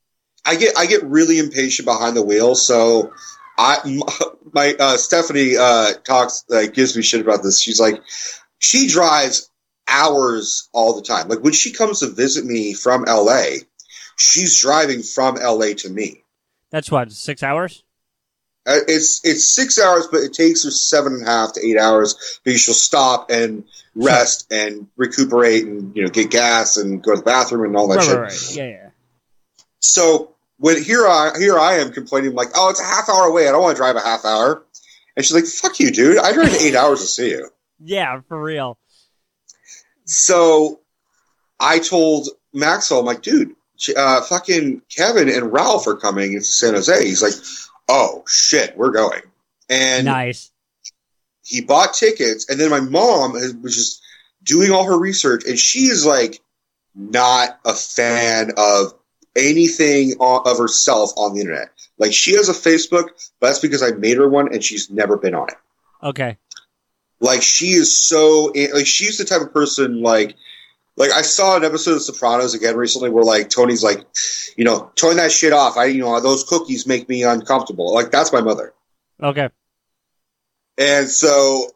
I 0.45 0.57
get 0.57 0.77
I 0.79 0.87
get 0.87 1.03
really 1.05 1.39
impatient 1.39 1.87
behind 1.87 2.17
the 2.17 2.23
wheel, 2.23 2.55
so 2.55 3.13
I 3.57 4.01
my 4.53 4.75
uh, 4.79 4.97
Stephanie 4.97 5.57
uh, 5.57 5.93
talks 6.05 6.45
like 6.49 6.75
gives 6.75 6.97
me 6.97 7.03
shit 7.03 7.21
about 7.21 7.43
this. 7.43 7.61
She's 7.61 7.81
like, 7.81 8.03
she 8.59 8.89
drives 8.89 9.51
hours 9.89 10.69
all 10.73 10.95
the 10.95 11.03
time. 11.03 11.29
Like 11.29 11.41
when 11.41 11.53
she 11.53 11.73
comes 11.73 12.01
to 12.01 12.09
visit 12.09 12.45
me 12.45 12.75
from 12.75 13.05
LA, 13.05 13.45
she's 14.17 14.61
driving 14.61 15.03
from 15.03 15.37
LA 15.37 15.75
to 15.79 15.91
me. 15.91 16.23
That's 16.71 16.91
what, 16.91 17.13
six 17.13 17.43
hours? 17.43 17.85
Uh, 18.67 18.81
it's 18.89 19.21
it's 19.25 19.45
six 19.55 19.79
hours, 19.79 20.09
but 20.11 20.23
it 20.23 20.33
takes 20.33 20.65
her 20.65 20.71
seven 20.71 21.13
and 21.15 21.23
a 21.23 21.27
half 21.27 21.53
to 21.53 21.65
eight 21.65 21.79
hours 21.79 22.41
because 22.43 22.61
she'll 22.61 22.75
stop 22.75 23.31
and 23.31 23.65
rest 23.95 24.47
and 24.51 24.87
recuperate 24.97 25.65
and 25.65 25.95
you 25.95 26.03
know 26.03 26.09
get 26.09 26.31
gas 26.31 26.79
and 26.79 27.03
go 27.03 27.13
to 27.13 27.19
the 27.19 27.23
bathroom 27.23 27.67
and 27.67 27.77
all 27.77 27.89
that 27.89 27.99
Right, 27.99 28.05
shit. 28.07 28.17
right, 28.17 28.23
right. 28.23 28.57
Yeah, 28.57 28.69
yeah. 28.69 28.89
So 29.81 30.34
when 30.59 30.83
here 30.83 31.07
I 31.07 31.33
here 31.39 31.59
I 31.59 31.75
am 31.75 31.93
complaining 31.93 32.35
like, 32.35 32.49
oh, 32.55 32.71
it's 32.71 32.81
a 32.81 32.85
half 32.85 33.09
hour 33.09 33.27
away. 33.27 33.49
I 33.49 33.53
don't 33.53 33.63
want 33.63 33.77
to 33.77 33.81
drive 33.81 33.97
a 33.97 34.01
half 34.01 34.25
hour. 34.25 34.65
And 35.17 35.25
she's 35.25 35.35
like, 35.35 35.47
fuck 35.47 35.79
you, 35.79 35.91
dude. 35.91 36.19
I 36.19 36.33
drive 36.33 36.55
eight 36.55 36.75
hours 36.75 37.01
to 37.01 37.07
see 37.07 37.31
you. 37.31 37.49
Yeah, 37.79 38.21
for 38.29 38.41
real. 38.41 38.79
So 40.05 40.81
I 41.61 41.79
told 41.79 42.29
Maxwell, 42.53 43.01
I'm 43.01 43.07
like, 43.07 43.23
dude, 43.23 43.55
uh, 43.97 44.23
fucking 44.23 44.83
Kevin 44.95 45.29
and 45.29 45.53
Ralph 45.53 45.87
are 45.87 45.97
coming 45.97 46.33
into 46.33 46.45
San 46.45 46.75
Jose. 46.75 47.05
He's 47.05 47.23
like, 47.23 47.35
oh 47.89 48.25
shit, 48.27 48.77
we're 48.77 48.91
going. 48.91 49.23
And 49.69 50.07
nice. 50.07 50.51
he 51.43 51.61
bought 51.61 51.95
tickets, 51.95 52.49
and 52.49 52.61
then 52.61 52.71
my 52.71 52.81
mom 52.81 53.33
was 53.33 53.75
just 53.75 54.03
doing 54.43 54.71
all 54.71 54.85
her 54.85 54.99
research, 54.99 55.45
and 55.47 55.59
she 55.59 55.85
is 55.85 56.05
like 56.05 56.41
not 56.95 57.59
a 57.65 57.73
fan 57.73 58.53
of 58.57 58.95
anything 59.37 60.14
of 60.20 60.59
herself 60.59 61.11
on 61.16 61.35
the 61.35 61.41
internet. 61.41 61.70
Like 61.99 62.12
she 62.12 62.35
has 62.35 62.49
a 62.49 62.53
Facebook, 62.53 63.09
but 63.41 63.49
that's 63.49 63.59
because 63.59 63.82
I 63.82 63.91
made 63.93 64.16
her 64.16 64.28
one, 64.28 64.53
and 64.53 64.64
she's 64.64 64.91
never 64.91 65.16
been 65.16 65.35
on 65.35 65.49
it. 65.49 65.57
Okay. 66.03 66.37
Like 67.20 67.43
she 67.43 67.70
is 67.70 67.97
so 67.97 68.51
eh, 68.55 68.68
like 68.74 68.87
she's 68.87 69.18
the 69.18 69.24
type 69.24 69.41
of 69.41 69.53
person 69.53 70.03
like 70.03 70.37
like 70.97 71.11
I 71.11 71.22
saw 71.22 71.57
an 71.57 71.64
episode 71.64 71.95
of 71.95 72.03
Sopranos 72.03 72.55
again 72.55 72.76
recently 72.76 73.11
where 73.11 73.24
like 73.24 73.51
Tony's 73.51 73.82
like, 73.82 74.05
you 74.57 74.64
know, 74.64 74.91
turn 74.97 75.16
that 75.16 75.32
shit 75.32 75.53
off. 75.53 75.76
I 75.76 75.87
you 75.87 76.01
know 76.01 76.20
those 76.20 76.45
cookies 76.45 76.87
make 76.87 77.09
me 77.09 77.22
uncomfortable. 77.22 77.95
Like 77.95 78.11
that's 78.11 78.32
my 78.32 78.41
mother. 78.41 78.74
Okay. 79.22 79.49
And 80.76 81.09
so 81.09 81.70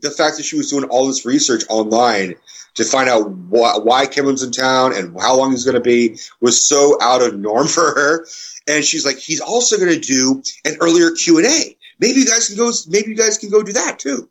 the 0.00 0.10
fact 0.10 0.36
that 0.36 0.44
she 0.44 0.56
was 0.56 0.70
doing 0.70 0.84
all 0.84 1.06
this 1.06 1.24
research 1.24 1.62
online 1.68 2.34
to 2.74 2.84
find 2.84 3.08
out 3.08 3.30
why, 3.30 3.78
why 3.78 4.06
Kevin's 4.06 4.42
in 4.42 4.50
town 4.50 4.94
and 4.94 5.18
how 5.20 5.36
long 5.36 5.52
he's 5.52 5.64
going 5.64 5.76
to 5.76 5.80
be 5.80 6.18
was 6.40 6.60
so 6.60 6.98
out 7.00 7.22
of 7.22 7.38
norm 7.38 7.66
for 7.68 7.94
her. 7.94 8.26
And 8.66 8.84
she's 8.84 9.04
like, 9.04 9.18
he's 9.18 9.40
also 9.40 9.76
going 9.76 9.92
to 9.92 10.00
do 10.00 10.42
an 10.64 10.76
earlier 10.80 11.10
Q 11.12 11.38
and 11.38 11.46
A. 11.46 11.76
Maybe 12.00 12.20
you 12.20 12.26
guys 12.26 12.48
can 12.48 12.56
go. 12.56 12.70
Maybe 12.88 13.10
you 13.10 13.16
guys 13.16 13.38
can 13.38 13.50
go 13.50 13.62
do 13.62 13.72
that 13.72 13.98
too. 13.98 14.28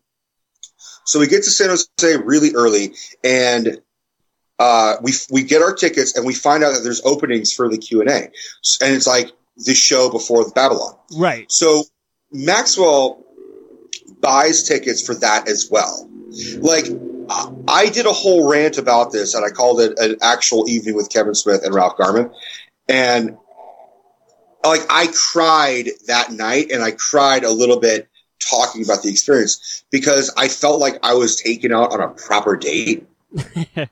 So 1.06 1.20
we 1.20 1.28
get 1.28 1.44
to 1.44 1.50
San 1.50 1.70
Jose 1.70 2.24
really 2.24 2.54
early, 2.56 2.94
and 3.24 3.82
uh, 4.60 4.96
we 5.02 5.14
we 5.32 5.44
get 5.44 5.62
our 5.62 5.74
tickets, 5.74 6.16
and 6.18 6.26
we 6.26 6.34
find 6.34 6.64
out 6.64 6.74
that 6.74 6.82
there's 6.84 7.02
openings 7.06 7.54
for 7.54 7.70
the 7.70 7.78
Q 7.78 8.02
and 8.02 8.10
A, 8.10 8.24
and 8.82 8.94
it's 8.94 9.08
like 9.08 9.32
the 9.58 9.74
show 9.74 10.12
before 10.12 10.44
the 10.44 10.52
Babble-On. 10.52 10.96
Right. 11.18 11.50
So 11.52 11.84
Maxwell 12.32 13.23
buys 14.22 14.64
tickets 14.64 15.06
for 15.06 15.16
that 15.16 15.48
as 15.48 15.70
well. 15.70 16.10
Like 16.58 16.86
I- 17.68 17.90
did 17.90 18.06
a 18.06 18.12
whole 18.12 18.50
rant 18.50 18.78
about 18.78 19.12
this, 19.12 19.34
and 19.34 19.46
I 19.46 19.50
called 19.50 19.80
it 19.80 19.98
an 20.00 20.18
actual 20.22 20.68
evening 20.68 20.96
with 20.96 21.10
Kevin 21.10 21.36
Smith 21.36 21.64
and 21.64 21.74
Ralph 21.74 21.98
Garman, 21.98 22.32
and 22.88 23.38
like 24.66 24.82
I 24.90 25.08
cried 25.14 25.90
that 26.08 26.32
night, 26.32 26.72
and 26.72 26.84
I 26.84 26.92
cried 26.92 27.44
a 27.44 27.52
little 27.52 27.80
bit 27.80 28.08
talking 28.40 28.84
about 28.84 29.04
the 29.04 29.10
experience 29.10 29.84
because 29.92 30.34
I 30.38 30.48
felt 30.48 30.80
like 30.80 30.98
I 31.04 31.14
was 31.14 31.36
taken 31.36 31.74
out 31.74 31.92
on 31.94 32.02
a 32.02 32.10
proper 32.10 32.58
date. 32.58 33.08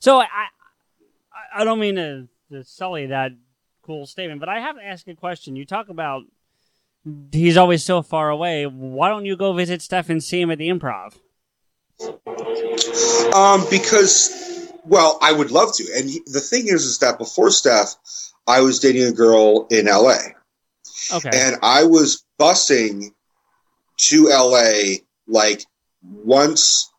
So 0.00 0.20
I, 0.20 0.24
I, 0.24 1.60
I 1.60 1.64
don't 1.64 1.80
mean 1.80 1.96
to, 1.96 2.28
to 2.52 2.64
sully 2.64 3.06
that 3.06 3.32
cool 3.82 4.06
statement, 4.06 4.40
but 4.40 4.48
I 4.48 4.60
have 4.60 4.76
to 4.76 4.84
ask 4.84 5.08
a 5.08 5.14
question. 5.14 5.56
You 5.56 5.64
talk 5.64 5.88
about 5.88 6.24
he's 7.32 7.56
always 7.56 7.84
so 7.84 8.02
far 8.02 8.30
away. 8.30 8.66
Why 8.66 9.08
don't 9.08 9.24
you 9.24 9.36
go 9.36 9.52
visit 9.52 9.82
Steph 9.82 10.08
and 10.10 10.22
see 10.22 10.40
him 10.40 10.50
at 10.50 10.58
the 10.58 10.68
Improv? 10.68 11.14
Um, 13.34 13.64
because, 13.70 14.70
well, 14.84 15.18
I 15.20 15.32
would 15.32 15.50
love 15.50 15.74
to. 15.76 15.84
And 15.96 16.08
he, 16.08 16.22
the 16.26 16.40
thing 16.40 16.66
is, 16.66 16.84
is 16.84 16.98
that 16.98 17.18
before 17.18 17.50
Steph, 17.50 17.94
I 18.46 18.60
was 18.60 18.78
dating 18.78 19.04
a 19.04 19.12
girl 19.12 19.66
in 19.70 19.86
LA, 19.86 20.18
Okay. 21.12 21.30
and 21.32 21.56
I 21.62 21.84
was 21.84 22.24
busing 22.40 23.12
to 23.98 24.28
LA 24.28 24.98
like 25.26 25.64
once 26.02 26.90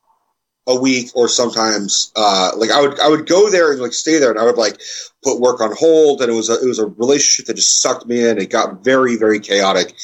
a 0.70 0.80
week, 0.80 1.10
or 1.16 1.28
sometimes 1.28 2.12
uh, 2.16 2.52
like 2.56 2.70
I 2.72 2.80
would 2.80 3.00
I 3.00 3.10
would 3.10 3.28
go 3.28 3.50
there 3.50 3.72
and 3.72 3.82
like 3.82 3.94
stay 3.94 4.20
there, 4.20 4.32
and 4.32 4.40
I 4.40 4.46
would 4.46 4.58
like 4.58 4.80
put 5.24 5.42
work 5.42 5.60
on 5.60 5.76
hold, 5.76 6.22
and 6.22 6.32
it 6.32 6.36
was 6.36 6.50
a 6.50 6.64
it 6.64 6.68
was 6.68 6.80
a 6.80 6.86
relationship 6.86 7.48
that 7.48 7.56
just 7.56 7.82
sucked 7.82 8.06
me 8.06 8.26
in. 8.28 8.38
It 8.38 8.50
got 8.50 8.84
very 8.84 9.18
very 9.18 9.40
chaotic, 9.40 9.96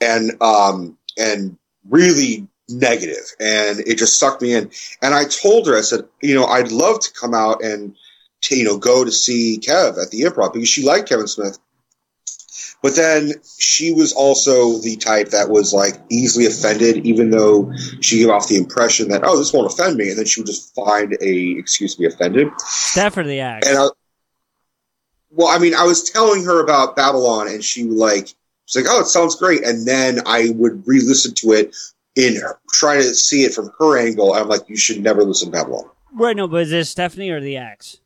and 0.00 0.32
um 0.42 0.98
and 1.16 1.56
really 1.88 2.48
negative 2.68 3.24
and 3.40 3.80
it 3.80 3.98
just 3.98 4.18
sucked 4.18 4.40
me 4.40 4.54
in 4.54 4.70
and 5.02 5.12
i 5.12 5.22
told 5.24 5.66
her 5.66 5.76
i 5.76 5.82
said 5.82 6.00
you 6.22 6.34
know 6.34 6.46
i'd 6.46 6.72
love 6.72 6.98
to 6.98 7.12
come 7.12 7.34
out 7.34 7.62
and 7.62 7.94
to, 8.40 8.56
you 8.56 8.64
know 8.64 8.78
go 8.78 9.04
to 9.04 9.12
see 9.12 9.60
kev 9.60 10.02
at 10.02 10.10
the 10.10 10.22
improv 10.22 10.54
because 10.54 10.68
she 10.68 10.82
liked 10.82 11.06
kevin 11.06 11.26
smith 11.26 11.58
but 12.84 12.94
then 12.96 13.32
she 13.58 13.92
was 13.92 14.12
also 14.12 14.78
the 14.78 14.94
type 14.96 15.30
that 15.30 15.48
was 15.48 15.72
like 15.72 15.94
easily 16.10 16.44
offended 16.44 16.98
even 17.06 17.30
though 17.30 17.72
she 18.00 18.18
gave 18.18 18.28
off 18.28 18.46
the 18.46 18.58
impression 18.58 19.08
that 19.08 19.24
oh 19.24 19.38
this 19.38 19.52
won't 19.52 19.72
offend 19.72 19.96
me 19.96 20.10
and 20.10 20.18
then 20.18 20.26
she 20.26 20.40
would 20.40 20.46
just 20.46 20.74
find 20.74 21.16
a 21.20 21.58
excuse 21.58 21.94
to 21.94 22.02
be 22.02 22.06
offended 22.06 22.48
Steph 22.58 23.16
or 23.16 23.24
the 23.24 23.40
act? 23.40 23.66
and 23.66 23.78
I, 23.78 23.88
well, 25.34 25.48
I 25.48 25.58
mean, 25.58 25.74
I 25.74 25.82
was 25.82 26.08
telling 26.08 26.44
her 26.44 26.62
about 26.62 26.94
Babble-On, 26.94 27.48
and 27.48 27.64
she 27.64 27.84
like 27.84 28.28
she's 28.66 28.84
like, 28.84 28.86
"Oh, 28.88 29.00
it 29.00 29.06
sounds 29.06 29.34
great." 29.34 29.64
And 29.64 29.86
then 29.86 30.20
I 30.26 30.50
would 30.54 30.86
re-listen 30.86 31.34
to 31.34 31.52
it 31.52 31.74
in 32.14 32.36
her, 32.36 32.60
try 32.72 32.96
to 32.96 33.14
see 33.14 33.42
it 33.42 33.52
from 33.52 33.72
her 33.78 33.98
angle. 33.98 34.32
And 34.32 34.42
I'm 34.42 34.48
like, 34.48 34.68
"You 34.68 34.76
should 34.76 35.02
never 35.02 35.24
listen 35.24 35.50
to 35.50 35.58
Babble-On. 35.58 35.90
Right, 36.12 36.36
no, 36.36 36.46
but 36.46 36.62
is 36.62 36.70
this 36.70 36.90
Stephanie 36.90 37.30
or 37.30 37.40
the 37.40 37.56
ex? 37.56 37.98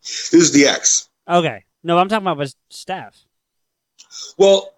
This 0.00 0.32
is 0.32 0.52
the 0.52 0.66
X." 0.66 1.10
Okay. 1.28 1.64
No, 1.84 1.98
I'm 1.98 2.08
talking 2.08 2.24
about 2.24 2.38
was 2.38 2.56
Steph. 2.70 3.26
Well, 4.36 4.74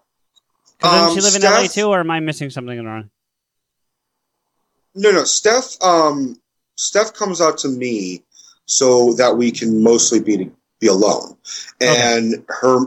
'Cause 0.79 0.91
doesn't 0.91 1.09
um, 1.09 1.15
she 1.15 1.21
live 1.21 1.35
in 1.35 1.41
LA 1.63 1.67
too, 1.67 1.87
or 1.87 1.99
am 1.99 2.09
I 2.11 2.19
missing 2.19 2.49
something 2.49 2.83
wrong? 2.83 3.09
No, 4.95 5.11
no, 5.11 5.23
Steph. 5.23 5.81
Um, 5.81 6.41
Steph 6.75 7.13
comes 7.13 7.39
out 7.41 7.57
to 7.59 7.69
me 7.69 8.23
so 8.65 9.13
that 9.13 9.37
we 9.37 9.51
can 9.51 9.81
mostly 9.83 10.19
be 10.19 10.51
be 10.79 10.87
alone, 10.87 11.37
and 11.79 12.43
her 12.49 12.85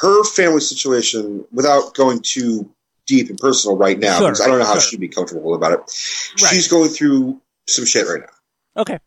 her 0.00 0.24
family 0.24 0.60
situation, 0.60 1.44
without 1.52 1.94
going 1.94 2.20
too 2.22 2.70
deep 3.06 3.28
and 3.28 3.38
personal 3.38 3.76
right 3.76 3.98
now, 3.98 4.18
Sure, 4.18 4.28
because 4.28 4.40
I 4.40 4.46
don't 4.46 4.58
know 4.60 4.64
how 4.64 4.74
sure. 4.74 4.82
she'd 4.82 5.00
be 5.00 5.08
comfortable 5.08 5.54
about 5.54 5.72
it. 5.72 5.78
Right. 5.80 6.50
She's 6.50 6.68
going 6.68 6.90
through 6.90 7.40
some 7.68 7.84
shit 7.84 8.06
right 8.06 8.20
now. 8.20 8.80
Okay. 8.82 8.98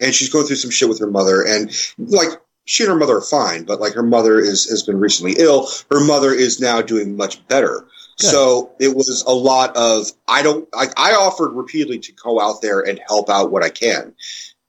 and 0.00 0.12
she's 0.12 0.28
going 0.28 0.44
through 0.44 0.56
some 0.56 0.70
shit 0.72 0.88
with 0.88 0.98
her 0.98 1.06
mother 1.06 1.42
and 1.46 1.70
like 1.98 2.30
she 2.64 2.84
and 2.84 2.92
her 2.92 2.98
mother 2.98 3.16
are 3.16 3.20
fine 3.22 3.64
but 3.64 3.80
like 3.80 3.92
her 3.92 4.02
mother 4.02 4.38
is 4.38 4.64
has 4.68 4.82
been 4.82 4.98
recently 4.98 5.34
ill 5.38 5.68
her 5.90 6.04
mother 6.04 6.32
is 6.32 6.60
now 6.60 6.80
doing 6.80 7.16
much 7.16 7.46
better 7.48 7.86
Good. 8.18 8.26
so 8.26 8.70
it 8.78 8.94
was 8.94 9.24
a 9.26 9.32
lot 9.32 9.76
of 9.76 10.06
i 10.28 10.42
don't 10.42 10.68
like 10.74 10.92
i 10.96 11.12
offered 11.12 11.52
repeatedly 11.52 11.98
to 11.98 12.12
go 12.12 12.40
out 12.40 12.62
there 12.62 12.80
and 12.80 13.00
help 13.08 13.28
out 13.30 13.50
what 13.50 13.62
i 13.62 13.68
can 13.70 14.14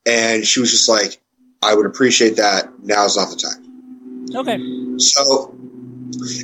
and 0.06 0.46
she 0.46 0.60
was 0.60 0.72
just 0.72 0.90
like 0.90 1.20
i 1.62 1.76
would 1.76 1.86
appreciate 1.86 2.36
that 2.38 2.70
now's 2.84 3.16
not 3.18 3.30
the 3.30 3.36
time 3.36 3.70
Okay. 4.36 4.58
so 4.98 5.54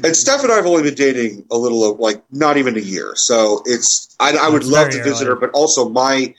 and 0.04 0.16
Steph 0.16 0.44
and 0.44 0.52
I 0.52 0.56
have 0.56 0.66
only 0.66 0.84
been 0.84 0.96
dating 0.96 1.46
a 1.52 1.58
little 1.58 1.90
of 1.90 2.00
like 2.00 2.24
not 2.32 2.58
even 2.58 2.76
a 2.76 2.82
year. 2.82 3.14
So 3.16 3.62
it's 3.66 4.16
I, 4.20 4.36
I 4.36 4.50
would 4.50 4.64
love 4.66 4.90
to 4.92 5.04
visit 5.04 5.26
early. 5.26 5.36
her, 5.36 5.36
but 5.36 5.52
also 5.52 5.90
my 5.90 6.34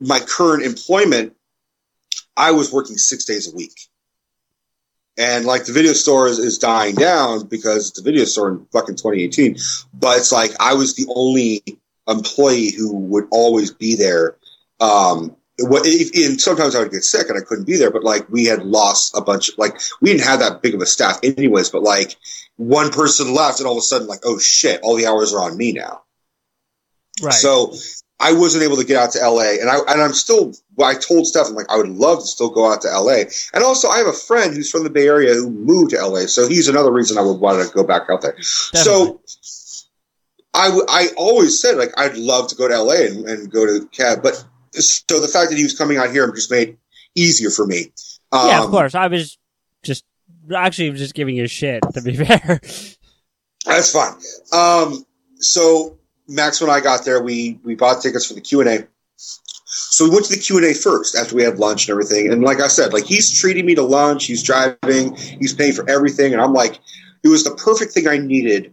my 0.00 0.20
current 0.20 0.62
employment, 0.64 1.34
I 2.36 2.52
was 2.52 2.72
working 2.72 2.96
six 2.96 3.24
days 3.24 3.52
a 3.52 3.56
week. 3.56 3.88
And 5.20 5.44
like 5.44 5.66
the 5.66 5.72
video 5.72 5.92
store 5.92 6.28
is, 6.28 6.38
is 6.38 6.56
dying 6.56 6.94
down 6.94 7.46
because 7.46 7.90
it's 7.90 8.00
a 8.00 8.02
video 8.02 8.24
store 8.24 8.48
in 8.48 8.66
fucking 8.72 8.96
2018. 8.96 9.54
But 9.92 10.16
it's 10.16 10.32
like 10.32 10.52
I 10.58 10.72
was 10.72 10.96
the 10.96 11.06
only 11.14 11.62
employee 12.08 12.72
who 12.72 12.96
would 12.96 13.26
always 13.30 13.70
be 13.70 13.96
there. 13.96 14.38
Um, 14.80 15.36
what 15.58 15.82
if, 15.84 16.10
and 16.14 16.40
sometimes 16.40 16.74
I 16.74 16.78
would 16.80 16.90
get 16.90 17.04
sick 17.04 17.28
and 17.28 17.38
I 17.38 17.44
couldn't 17.44 17.66
be 17.66 17.76
there, 17.76 17.90
but 17.90 18.02
like 18.02 18.30
we 18.30 18.46
had 18.46 18.64
lost 18.64 19.14
a 19.14 19.20
bunch. 19.20 19.50
Of, 19.50 19.58
Like 19.58 19.78
we 20.00 20.10
didn't 20.10 20.24
have 20.24 20.40
that 20.40 20.62
big 20.62 20.74
of 20.74 20.80
a 20.80 20.86
staff, 20.86 21.20
anyways. 21.22 21.68
But 21.68 21.82
like 21.82 22.16
one 22.56 22.90
person 22.90 23.34
left, 23.34 23.60
and 23.60 23.66
all 23.66 23.74
of 23.74 23.78
a 23.78 23.82
sudden, 23.82 24.08
like 24.08 24.20
oh 24.24 24.38
shit, 24.38 24.80
all 24.82 24.96
the 24.96 25.06
hours 25.06 25.34
are 25.34 25.42
on 25.42 25.54
me 25.54 25.72
now. 25.72 26.00
Right. 27.22 27.34
So 27.34 27.74
I 28.20 28.32
wasn't 28.34 28.64
able 28.64 28.76
to 28.76 28.84
get 28.84 28.96
out 28.96 29.12
to 29.12 29.18
LA, 29.18 29.52
and 29.60 29.68
I 29.70 29.78
and 29.88 30.02
I'm 30.02 30.12
still. 30.12 30.52
I 30.82 30.94
told 30.94 31.26
Steph, 31.26 31.46
I'm 31.48 31.54
like, 31.54 31.70
I 31.70 31.76
would 31.76 31.88
love 31.88 32.20
to 32.20 32.26
still 32.26 32.50
go 32.50 32.70
out 32.70 32.82
to 32.82 32.88
LA, 32.88 33.24
and 33.54 33.64
also 33.64 33.88
I 33.88 33.98
have 33.98 34.06
a 34.06 34.12
friend 34.12 34.54
who's 34.54 34.70
from 34.70 34.84
the 34.84 34.90
Bay 34.90 35.06
Area 35.06 35.34
who 35.34 35.50
moved 35.50 35.90
to 35.90 36.06
LA, 36.06 36.26
so 36.26 36.48
he's 36.48 36.68
another 36.68 36.92
reason 36.92 37.16
I 37.18 37.22
would 37.22 37.40
want 37.40 37.66
to 37.66 37.74
go 37.74 37.82
back 37.82 38.02
out 38.10 38.22
there. 38.22 38.40
So 38.42 39.20
I 40.54 40.66
w- 40.66 40.86
I 40.88 41.08
always 41.16 41.60
said 41.60 41.76
like 41.76 41.90
I'd 41.96 42.16
love 42.16 42.48
to 42.48 42.54
go 42.56 42.68
to 42.68 42.82
LA 42.82 43.06
and, 43.06 43.26
and 43.28 43.50
go 43.50 43.64
to 43.66 43.86
Kev, 43.88 44.22
but 44.22 44.44
so 44.72 45.20
the 45.20 45.28
fact 45.28 45.50
that 45.50 45.56
he 45.56 45.62
was 45.62 45.76
coming 45.76 45.96
out 45.96 46.10
here 46.10 46.30
just 46.32 46.50
made 46.50 46.76
easier 47.14 47.50
for 47.50 47.66
me. 47.66 47.92
Um, 48.32 48.48
yeah, 48.48 48.64
of 48.64 48.70
course. 48.70 48.94
I 48.94 49.06
was 49.06 49.38
just 49.82 50.04
actually 50.54 50.90
just 50.92 51.14
giving 51.14 51.36
you 51.36 51.46
shit. 51.46 51.82
To 51.94 52.02
be 52.02 52.16
fair. 52.24 52.60
That's 53.64 53.92
fine. 53.92 54.14
Um, 54.52 55.04
so 55.36 55.98
Max 56.30 56.60
and 56.60 56.70
I 56.70 56.80
got 56.80 57.04
there. 57.04 57.22
We 57.22 57.58
we 57.64 57.74
bought 57.74 58.02
tickets 58.02 58.26
for 58.26 58.34
the 58.34 58.40
Q 58.40 58.60
and 58.60 58.68
A. 58.68 58.88
So 59.66 60.04
we 60.04 60.10
went 60.10 60.26
to 60.26 60.34
the 60.34 60.40
Q 60.40 60.56
and 60.58 60.66
A 60.66 60.74
first 60.74 61.16
after 61.16 61.34
we 61.34 61.42
had 61.42 61.58
lunch 61.58 61.88
and 61.88 61.92
everything. 61.92 62.32
And 62.32 62.42
like 62.42 62.60
I 62.60 62.68
said, 62.68 62.92
like 62.92 63.04
he's 63.04 63.38
treating 63.38 63.66
me 63.66 63.74
to 63.74 63.82
lunch. 63.82 64.26
He's 64.26 64.42
driving. 64.42 65.16
He's 65.16 65.52
paying 65.52 65.72
for 65.72 65.88
everything. 65.90 66.32
And 66.32 66.40
I'm 66.40 66.52
like, 66.52 66.78
it 67.22 67.28
was 67.28 67.44
the 67.44 67.54
perfect 67.54 67.92
thing 67.92 68.08
I 68.08 68.16
needed 68.16 68.72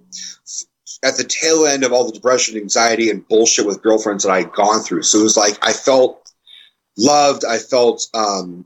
at 1.03 1.17
the 1.17 1.23
tail 1.23 1.65
end 1.65 1.83
of 1.83 1.93
all 1.93 2.05
the 2.05 2.11
depression, 2.11 2.57
anxiety, 2.57 3.09
and 3.09 3.27
bullshit 3.27 3.65
with 3.65 3.83
girlfriends 3.83 4.23
that 4.23 4.31
I 4.31 4.41
had 4.41 4.53
gone 4.53 4.81
through. 4.81 5.03
So 5.03 5.19
it 5.19 5.23
was 5.23 5.37
like 5.37 5.57
I 5.61 5.73
felt 5.73 6.31
loved. 6.97 7.43
I 7.43 7.57
felt 7.57 8.07
um, 8.13 8.65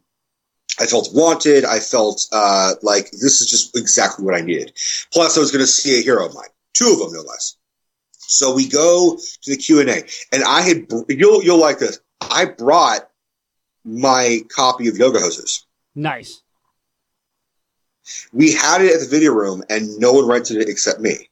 I 0.79 0.85
felt 0.85 1.09
wanted. 1.13 1.65
I 1.65 1.79
felt 1.79 2.27
uh, 2.31 2.73
like 2.81 3.11
this 3.11 3.41
is 3.41 3.49
just 3.49 3.77
exactly 3.77 4.25
what 4.25 4.35
I 4.35 4.41
needed. 4.41 4.73
Plus, 5.11 5.37
I 5.37 5.39
was 5.39 5.51
going 5.51 5.63
to 5.63 5.67
see 5.67 5.99
a 5.99 6.03
hero 6.03 6.25
of 6.25 6.33
mine, 6.33 6.49
two 6.73 6.91
of 6.93 6.99
them 6.99 7.13
no 7.13 7.21
less. 7.21 7.55
So 8.31 8.55
we 8.55 8.65
go 8.65 9.17
to 9.41 9.51
the 9.51 9.57
Q 9.57 9.81
and 9.81 9.89
A, 9.89 10.03
and 10.31 10.41
I 10.45 10.61
had 10.61 10.87
you'll 11.09 11.43
you'll 11.43 11.59
like 11.59 11.79
this. 11.79 11.99
I 12.21 12.45
brought 12.45 13.09
my 13.83 14.39
copy 14.47 14.87
of 14.87 14.97
Yoga 14.97 15.19
Hosers. 15.19 15.65
Nice. 15.95 16.41
We 18.31 18.53
had 18.53 18.81
it 18.81 18.93
at 18.93 19.01
the 19.01 19.07
video 19.09 19.33
room, 19.33 19.63
and 19.69 19.99
no 19.99 20.13
one 20.13 20.27
rented 20.27 20.57
it 20.61 20.69
except 20.69 21.01
me. 21.01 21.29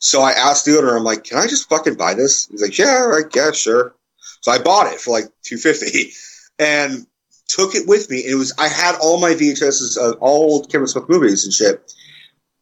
So 0.00 0.20
I 0.20 0.32
asked 0.32 0.66
the 0.66 0.76
owner, 0.76 0.94
I'm 0.94 1.02
like, 1.02 1.24
"Can 1.24 1.38
I 1.38 1.46
just 1.46 1.70
fucking 1.70 1.94
buy 1.94 2.12
this?" 2.12 2.46
He's 2.48 2.60
like, 2.60 2.76
"Yeah, 2.76 3.04
right, 3.04 3.24
yeah, 3.34 3.50
sure." 3.52 3.94
So 4.42 4.52
I 4.52 4.58
bought 4.58 4.92
it 4.92 5.00
for 5.00 5.12
like 5.12 5.30
two 5.42 5.56
fifty, 5.56 6.12
and 6.58 7.06
took 7.48 7.74
it 7.74 7.88
with 7.88 8.10
me. 8.10 8.20
And 8.24 8.32
it 8.32 8.36
was 8.36 8.52
I 8.58 8.68
had 8.68 8.96
all 9.00 9.18
my 9.18 9.32
VHSs 9.32 9.96
of 9.96 10.18
all 10.20 10.62
Kevin 10.66 10.88
Smith 10.88 11.08
movies 11.08 11.44
and 11.44 11.54
shit, 11.54 11.90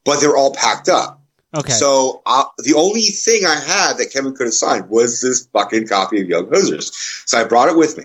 but 0.05 0.21
they 0.21 0.29
were 0.29 0.37
all 0.37 0.55
packed 0.55 0.89
up. 0.89 1.20
Okay. 1.57 1.73
So 1.73 2.23
uh, 2.27 2.45
the 2.59 2.75
only 2.75 3.03
thing 3.03 3.45
I 3.45 3.57
had 3.57 3.95
that 3.99 4.11
Kevin 4.13 4.35
could 4.35 4.47
have 4.47 4.55
signed 4.55 4.89
was 4.89 5.21
this 5.21 5.47
fucking 5.47 5.89
copy 5.89 6.21
of 6.21 6.29
Yoga 6.29 6.57
Hosers. 6.57 6.93
So 7.27 7.41
I 7.41 7.45
brought 7.45 7.69
it 7.69 7.77
with 7.77 7.99
me. 7.99 8.05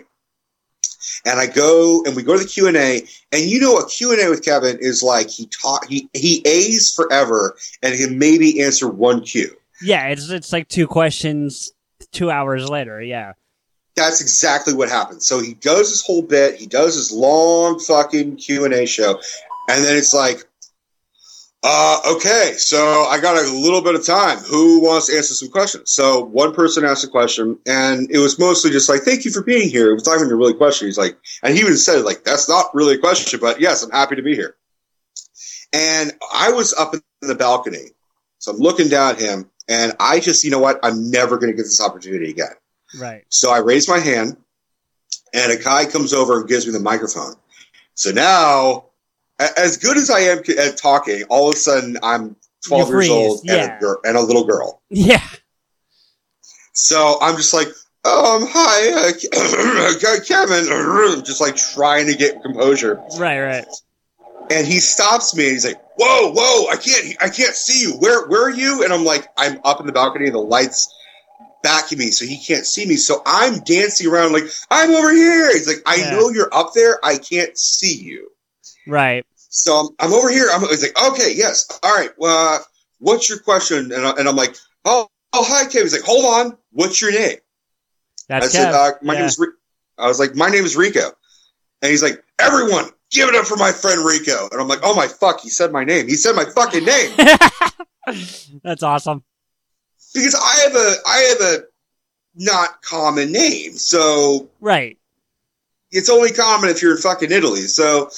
And 1.28 1.39
I 1.39 1.48
go 1.48 2.04
and 2.06 2.16
we 2.16 2.24
go 2.24 2.34
to 2.34 2.43
the 2.43 2.50
Q 2.50 2.68
and 2.68 2.78
A, 2.78 3.02
and 3.32 3.41
you 3.43 3.60
know 3.60 3.78
a 3.78 3.88
Q 3.88 4.12
and 4.12 4.22
A 4.22 4.30
with 4.30 4.43
Kevin 4.43 4.78
is 4.80 5.02
like 5.02 5.30
he 5.30 5.48
taught 5.48 5.86
he 5.88 6.08
he 6.14 6.41
A's 6.46 6.93
forever 6.93 7.56
and 7.82 7.96
he 7.96 8.06
can 8.06 8.20
maybe 8.20 8.62
answer 8.62 8.88
one 8.88 9.22
Q. 9.22 9.56
yeah, 9.82 10.08
it's 10.08 10.30
it's 10.30 10.54
like 10.54 10.68
two 10.68 10.88
questions 10.88 11.72
two 12.12 12.30
hours 12.32 12.70
later. 12.70 13.02
Yeah. 13.02 13.34
That's 13.96 14.22
exactly 14.22 14.74
what 14.74 14.89
happens. 14.89 15.26
So 15.26 15.39
he 15.39 15.54
does 15.54 15.89
his 15.89 16.06
whole 16.06 16.22
bit, 16.22 16.56
he 16.56 16.68
does 16.68 16.96
his 16.96 17.12
long 17.12 17.80
fucking 17.80 18.36
Q 18.36 18.66
and 18.66 18.74
A 18.74 18.86
show, 18.86 19.20
and 19.70 19.84
then 19.86 19.96
it's 19.98 20.14
like, 20.14 20.43
uh, 21.68 21.99
okay, 22.16 22.53
so 22.57 23.05
I 23.09 23.20
got 23.20 23.43
a 23.43 23.51
little 23.51 23.82
bit 23.82 23.95
of 23.95 24.05
time. 24.05 24.38
Who 24.38 24.84
wants 24.84 25.07
to 25.07 25.18
answer 25.18 25.34
some 25.34 25.49
questions? 25.49 25.91
So 25.91 26.24
one 26.26 26.53
person 26.53 26.86
asked 26.86 27.03
a 27.03 27.07
question, 27.07 27.57
and 27.66 28.07
it 28.11 28.20
was 28.20 28.38
mostly 28.38 28.70
just 28.70 28.88
like, 28.88 29.01
"Thank 29.01 29.26
you 29.26 29.32
for 29.32 29.41
being 29.41 29.68
here." 29.68 29.89
It 29.89 29.95
was 29.95 30.05
not 30.05 30.18
even 30.18 30.32
a 30.32 30.36
really 30.36 30.53
question. 30.53 30.88
He's 30.88 30.99
like, 30.99 31.18
and 31.41 31.55
he 31.55 31.61
even 31.61 31.76
said 31.76 32.05
like, 32.05 32.24
"That's 32.24 32.47
not 32.47 32.68
really 32.76 32.93
a 32.93 32.97
question, 32.99 33.39
but 33.39 33.59
yes, 33.59 33.82
I'm 33.82 33.89
happy 33.89 34.16
to 34.16 34.22
be 34.22 34.36
here." 34.36 34.55
And 35.74 36.13
I 36.32 36.51
was 36.51 36.72
up 36.76 36.93
in 36.93 37.01
the 37.22 37.34
balcony, 37.34 37.89
so 38.38 38.51
I'm 38.51 38.59
looking 38.59 38.88
down 38.88 39.16
at 39.16 39.20
him, 39.20 39.49
and 39.68 39.93
I 39.99 40.20
just, 40.20 40.43
you 40.43 40.51
know 40.51 40.59
what? 40.59 40.80
I'm 40.84 41.09
never 41.09 41.39
going 41.39 41.51
to 41.51 41.57
get 41.57 41.63
this 41.63 41.82
opportunity 41.82 42.30
again. 42.30 42.53
Right. 42.99 43.24
So 43.30 43.51
I 43.51 43.57
raise 43.57 43.89
my 43.89 43.97
hand, 43.97 44.38
and 45.34 45.51
a 45.51 45.57
guy 45.57 45.86
comes 45.86 46.13
over 46.13 46.39
and 46.39 46.47
gives 46.47 46.68
me 46.68 46.74
the 46.74 46.80
microphone. 46.80 47.34
So 47.95 48.11
now, 48.11 48.86
as 49.40 49.78
good 49.78 49.98
as 49.98 50.10
I 50.10 50.20
am 50.22 50.40
at 50.58 50.78
talking, 50.78 51.24
all 51.30 51.50
of 51.50 51.56
a 51.56 51.58
sudden 51.58 51.98
I'm 52.04 52.36
12 52.68 52.90
You're 52.90 53.02
years 53.02 53.10
old 53.12 53.40
freezed, 53.42 53.50
and, 53.50 53.72
a 53.72 53.80
girl, 53.80 53.98
and 54.04 54.18
a 54.18 54.22
little 54.22 54.46
girl. 54.46 54.82
Yeah. 54.90 55.22
So 56.74 57.18
I'm 57.22 57.36
just 57.38 57.54
like, 57.54 57.68
um, 57.68 58.46
hi, 58.48 58.92
uh, 59.10 60.20
Kevin, 60.28 60.66
just 61.26 61.42
like 61.42 61.56
trying 61.56 62.08
to 62.08 62.16
get 62.16 62.42
composure. 62.42 63.02
Right. 63.18 63.40
Right. 63.40 63.66
And 64.52 64.68
he 64.68 64.80
stops 64.80 65.36
me 65.36 65.46
and 65.46 65.54
he's 65.54 65.66
like, 65.66 65.82
whoa, 65.98 66.32
whoa, 66.32 66.68
I 66.72 66.76
can't, 66.78 67.16
I 67.20 67.30
can't 67.30 67.56
see 67.56 67.82
you. 67.82 67.94
Where, 67.98 68.28
where 68.28 68.44
are 68.46 68.52
you? 68.52 68.84
And 68.84 68.94
I'm 68.94 69.04
like, 69.04 69.28
I'm 69.38 69.60
up 69.64 69.80
in 69.80 69.88
the 69.88 69.92
balcony 69.92 70.26
and 70.26 70.36
the 70.36 70.40
lights 70.40 70.94
backing 71.64 71.98
me 71.98 72.12
so 72.12 72.26
he 72.26 72.38
can't 72.38 72.66
see 72.66 72.86
me. 72.86 72.96
So 72.96 73.24
I'm 73.26 73.62
dancing 73.62 74.08
around 74.08 74.34
like, 74.34 74.44
I'm 74.70 74.92
over 74.92 75.12
here. 75.12 75.52
He's 75.52 75.68
like, 75.68 75.82
I 75.88 75.96
Yeah. 75.96 76.12
know 76.12 76.30
you're 76.30 76.54
up 76.54 76.74
there. 76.76 77.04
I 77.04 77.18
can't 77.18 77.58
see 77.58 77.96
you. 77.96 78.30
Right. 78.88 79.26
So 79.36 79.78
I'm, 79.78 79.88
I'm 80.00 80.14
over 80.14 80.30
here. 80.30 80.48
I'm 80.54 80.62
he's 80.62 80.84
like, 80.84 81.02
okay, 81.12 81.34
yes. 81.34 81.68
All 81.84 81.96
right. 81.96 82.12
Well, 82.18 82.56
uh, 82.56 82.60
what's 83.00 83.30
your 83.30 83.40
question? 83.40 83.92
And, 83.92 84.06
I, 84.06 84.12
and 84.12 84.28
I'm 84.28 84.36
like, 84.36 84.56
oh, 84.84 85.08
oh, 85.34 85.44
hi, 85.48 85.66
Kev. 85.66 85.82
He's 85.82 85.94
like, 85.94 86.04
hold 86.04 86.26
on. 86.26 86.58
What's 86.72 87.02
your 87.02 87.12
name? 87.12 87.38
That's 88.28 88.48
I 88.48 88.50
said, 88.50 88.74
uh, 88.74 88.92
my 89.02 89.14
yeah. 89.14 89.20
name 89.20 89.28
is. 89.28 89.42
I 89.98 90.08
was 90.08 90.20
like, 90.20 90.36
my 90.36 90.50
name 90.50 90.66
is 90.66 90.76
Rico, 90.76 91.12
and 91.82 91.90
he's 91.90 92.04
like, 92.04 92.22
everyone, 92.40 92.86
give 93.12 93.30
it 93.30 93.36
up 93.36 93.46
for 93.46 93.56
my 93.56 93.72
friend 93.72 94.04
Rico. 94.04 94.50
And 94.52 94.60
I'm 94.60 94.68
like, 94.68 94.80
oh 94.84 94.94
my 94.96 95.08
fuck, 95.08 95.40
he 95.40 95.50
said 95.50 95.72
my 95.72 95.84
name. 95.84 96.08
He 96.08 96.16
said 96.16 96.36
my 96.36 96.44
fucking 96.44 96.84
name 96.84 97.12
That's 98.64 98.84
awesome. 98.84 99.24
because 100.14 100.36
I 100.36 100.60
have 100.64 100.76
a, 100.76 100.94
I 101.08 101.18
have 101.20 101.42
a 101.42 101.64
not 102.36 102.82
common 102.82 103.32
name, 103.32 103.78
so 103.78 104.50
Right. 104.60 104.98
it's 105.92 106.10
only 106.10 106.32
common 106.32 106.70
if 106.70 106.82
you're 106.82 106.96
in 106.96 107.02
fucking 107.02 107.32
Italy. 107.32 107.62
So, 107.62 108.10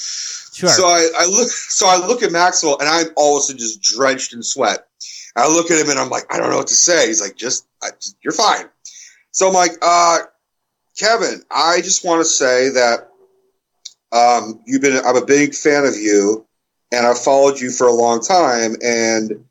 Sure. 0.58 0.68
so 0.68 0.86
I, 0.88 1.08
I 1.20 1.26
look, 1.26 1.48
so 1.48 1.86
I 1.86 2.04
look 2.04 2.22
at 2.24 2.32
Maxwell, 2.32 2.78
and 2.80 2.88
I'm 2.88 3.06
all 3.16 3.36
of 3.36 3.40
a 3.40 3.42
sudden 3.44 3.58
just 3.60 3.80
drenched 3.80 4.32
in 4.32 4.42
sweat. 4.42 4.88
I 5.36 5.46
look 5.46 5.70
at 5.70 5.78
him, 5.78 5.88
and 5.88 6.00
I'm 6.00 6.10
like, 6.10 6.24
I 6.34 6.36
don't 6.38 6.50
know 6.50 6.56
what 6.56 6.66
to 6.66 6.74
say. 6.74 7.06
He's 7.06 7.20
like, 7.20 7.36
just, 7.36 7.64
I, 7.80 7.90
just 8.00 8.16
you're 8.22 8.32
fine. 8.32 8.64
So 9.30 9.46
I'm 9.46 9.54
like, 9.54 9.70
uh, 9.82 10.18
Kevin, 10.98 11.42
I 11.48 11.80
just 11.80 12.04
want 12.04 12.20
to 12.22 12.24
say 12.24 12.70
that 12.70 13.08
um, 14.10 14.60
you've 14.66 14.82
been. 14.82 15.00
I'm 15.06 15.16
a 15.16 15.24
big 15.24 15.54
fan 15.54 15.84
of 15.84 15.94
you, 15.94 16.44
and 16.92 17.06
I've 17.06 17.18
followed 17.22 17.60
you 17.60 17.70
for 17.70 17.86
a 17.86 17.92
long 17.92 18.20
time, 18.20 18.74
and 18.82 19.44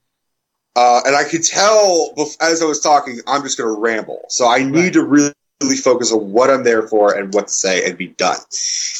uh, 0.76 1.02
and 1.06 1.16
I 1.16 1.24
could 1.24 1.44
tell 1.46 2.14
as 2.42 2.62
I 2.62 2.66
was 2.66 2.82
talking, 2.82 3.20
I'm 3.28 3.44
just 3.44 3.58
going 3.58 3.74
to 3.74 3.80
ramble. 3.80 4.24
So 4.28 4.46
I 4.48 4.60
need 4.64 4.74
Right. 4.76 4.94
to 4.94 5.04
really, 5.06 5.34
really 5.64 5.78
focus 5.78 6.12
on 6.12 6.34
what 6.34 6.50
I'm 6.50 6.64
there 6.64 6.86
for 6.86 7.18
and 7.18 7.34
what 7.34 7.48
to 7.48 7.54
say 7.54 7.88
and 7.88 7.98
be 7.98 8.10
done. 8.10 8.38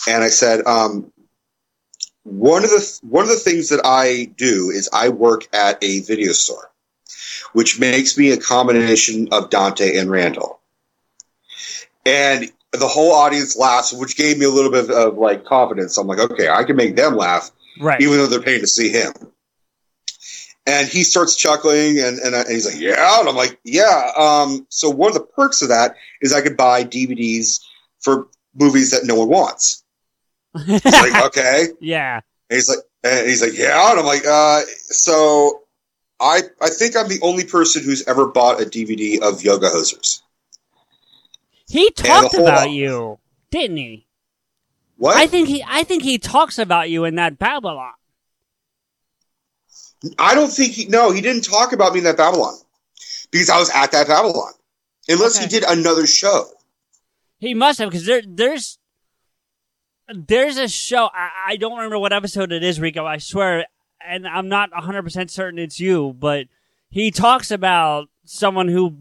And 0.08 0.24
I 0.24 0.30
said, 0.30 0.66
um, 0.66 1.12
one 2.28 2.64
of 2.64 2.70
the 2.70 3.00
one 3.04 3.24
of 3.24 3.30
the 3.30 3.38
things 3.38 3.70
that 3.70 3.82
I 3.86 4.26
do 4.38 4.70
is 4.70 4.90
I 4.92 5.10
work 5.10 5.48
at 5.56 5.82
a 5.84 6.02
video 6.02 6.34
store, 6.34 6.70
which 7.54 7.80
makes 7.80 8.18
me 8.18 8.32
a 8.32 8.38
combination 8.38 9.30
of 9.32 9.50
Dante 9.50 9.98
and 9.98 10.12
Randall. 10.12 10.60
And 12.06 12.52
the 12.74 12.88
whole 12.88 13.14
audience 13.14 13.56
laughs, 13.56 13.94
which 13.94 14.18
gave 14.18 14.38
me 14.38 14.46
a 14.46 14.50
little 14.50 14.72
bit 14.72 14.90
of, 14.92 15.18
like 15.18 15.46
confidence. 15.46 15.98
I'm 15.98 16.08
like, 16.08 16.20
okay, 16.20 16.50
I 16.50 16.64
can 16.64 16.76
make 16.76 16.96
them 16.96 17.16
laugh, 17.16 17.50
right. 17.82 18.00
even 18.02 18.18
though 18.18 18.28
they're 18.28 18.42
paying 18.42 18.62
to 18.62 18.68
see 18.68 18.90
him. 18.90 19.14
And 20.66 20.88
he 20.88 21.04
starts 21.04 21.38
chuckling, 21.38 22.00
and, 22.00 22.20
and, 22.20 22.36
I- 22.36 22.42
and 22.42 22.50
he's 22.52 22.66
like, 22.66 22.80
"Yeah," 22.82 23.20
and 23.22 23.30
I'm 23.30 23.38
like, 23.38 23.58
"Yeah." 23.64 24.12
Um, 24.18 24.68
so 24.70 24.90
one 24.90 25.08
of 25.10 25.14
the 25.14 25.22
perks 25.24 25.62
of 25.62 25.70
that 25.70 25.96
is 26.22 26.34
I 26.34 26.42
could 26.42 26.58
buy 26.58 26.84
DVDs 26.84 27.62
for 28.02 28.28
movies 28.54 28.92
that 28.92 29.06
no 29.06 29.16
one 29.16 29.30
wants. 29.30 29.84
He's 30.66 30.84
like, 30.86 31.26
"Okay," 31.26 31.68
yeah. 31.80 32.22
and 32.50 32.58
he's 32.58 32.70
like, 32.70 32.80
and 33.04 33.28
he's 33.28 33.42
like, 33.42 33.58
"Yeah," 33.58 33.92
and 33.92 34.00
I'm 34.00 34.06
like, 34.06 34.26
"Uh." 34.26 34.62
So 34.90 35.64
I 36.20 36.42
I 36.62 36.70
think 36.70 36.96
I'm 36.96 37.08
the 37.08 37.20
only 37.22 37.46
person 37.46 37.84
who's 37.84 38.08
ever 38.08 38.28
bought 38.28 38.62
a 38.62 38.66
DVD 38.66 39.22
of 39.22 39.44
Yoga 39.44 39.70
Hosers. 39.70 40.22
He 41.68 41.92
talked 41.92 42.34
about 42.34 42.72
you, 42.72 43.20
didn't 43.52 43.78
he? 43.78 44.08
What? 44.98 45.16
I 45.18 45.28
think 45.28 45.48
he. 45.48 45.64
I 45.68 45.84
think 45.84 46.04
he 46.04 46.18
talks 46.18 46.58
about 46.58 46.90
you 46.90 47.06
in 47.06 47.16
that 47.16 47.38
Babble-On. 47.38 47.92
I 50.18 50.34
don't 50.34 50.50
think 50.50 50.74
he. 50.74 50.86
No, 50.86 51.12
he 51.12 51.22
didn't 51.22 51.44
talk 51.44 51.74
about 51.74 51.94
me 51.94 52.00
in 52.00 52.06
that 52.06 52.18
Babble-On 52.18 52.58
because 53.32 53.50
I 53.50 53.60
was 53.60 53.70
at 53.70 53.92
that 53.92 54.08
Babble-On. 54.08 54.54
Unless 55.10 55.38
he 55.38 55.48
did 55.48 55.64
another 55.64 56.06
show. 56.06 56.46
He 57.40 57.54
must 57.54 57.80
have 57.80 57.90
because 57.90 58.06
there, 58.06 58.22
there's, 58.26 58.77
there's 60.14 60.58
a 60.58 60.68
show. 60.68 61.10
I, 61.14 61.30
I 61.50 61.56
don't 61.58 61.76
remember 61.76 62.00
what 62.00 62.14
episode 62.14 62.52
it 62.52 62.64
is, 62.64 62.80
Rico. 62.80 63.06
I 63.06 63.18
swear, 63.18 63.66
and 64.06 64.28
I'm 64.28 64.50
not 64.50 64.72
100 64.72 65.04
percent 65.04 65.32
certain 65.32 65.60
it's 65.60 65.80
you, 65.80 66.16
but 66.18 66.48
he 66.90 67.12
talks 67.12 67.52
about 67.52 68.10
someone 68.26 68.68
who 68.68 68.96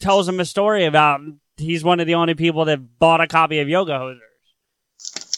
tells 0.00 0.28
him 0.28 0.40
a 0.40 0.44
story 0.44 0.84
about 0.84 1.20
he's 1.56 1.84
one 1.84 2.00
of 2.00 2.06
the 2.06 2.14
only 2.14 2.34
people 2.34 2.64
that 2.66 2.98
bought 2.98 3.20
a 3.20 3.26
copy 3.26 3.60
of 3.60 3.68
Yoga 3.68 3.92
Hosers. 3.92 4.20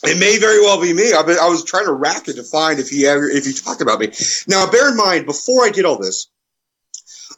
It 0.05 0.19
may 0.19 0.39
very 0.39 0.61
well 0.61 0.81
be 0.81 0.93
me. 0.93 1.13
I, 1.13 1.21
I 1.21 1.49
was 1.49 1.65
trying 1.65 1.87
to 1.87 1.93
rack 1.93 2.29
it 2.29 2.35
to 2.35 2.45
find 2.45 2.79
if 2.79 2.89
he 2.89 3.07
ever 3.07 3.29
if 3.29 3.45
he 3.45 3.53
talked 3.53 3.81
about 3.81 4.01
me. 4.01 4.13
Now, 4.47 4.71
bear 4.71 4.91
in 4.91 4.97
mind, 4.97 5.27
before 5.27 5.65
I 5.65 5.71
did 5.71 5.85
all 5.85 5.99
this, 5.99 6.29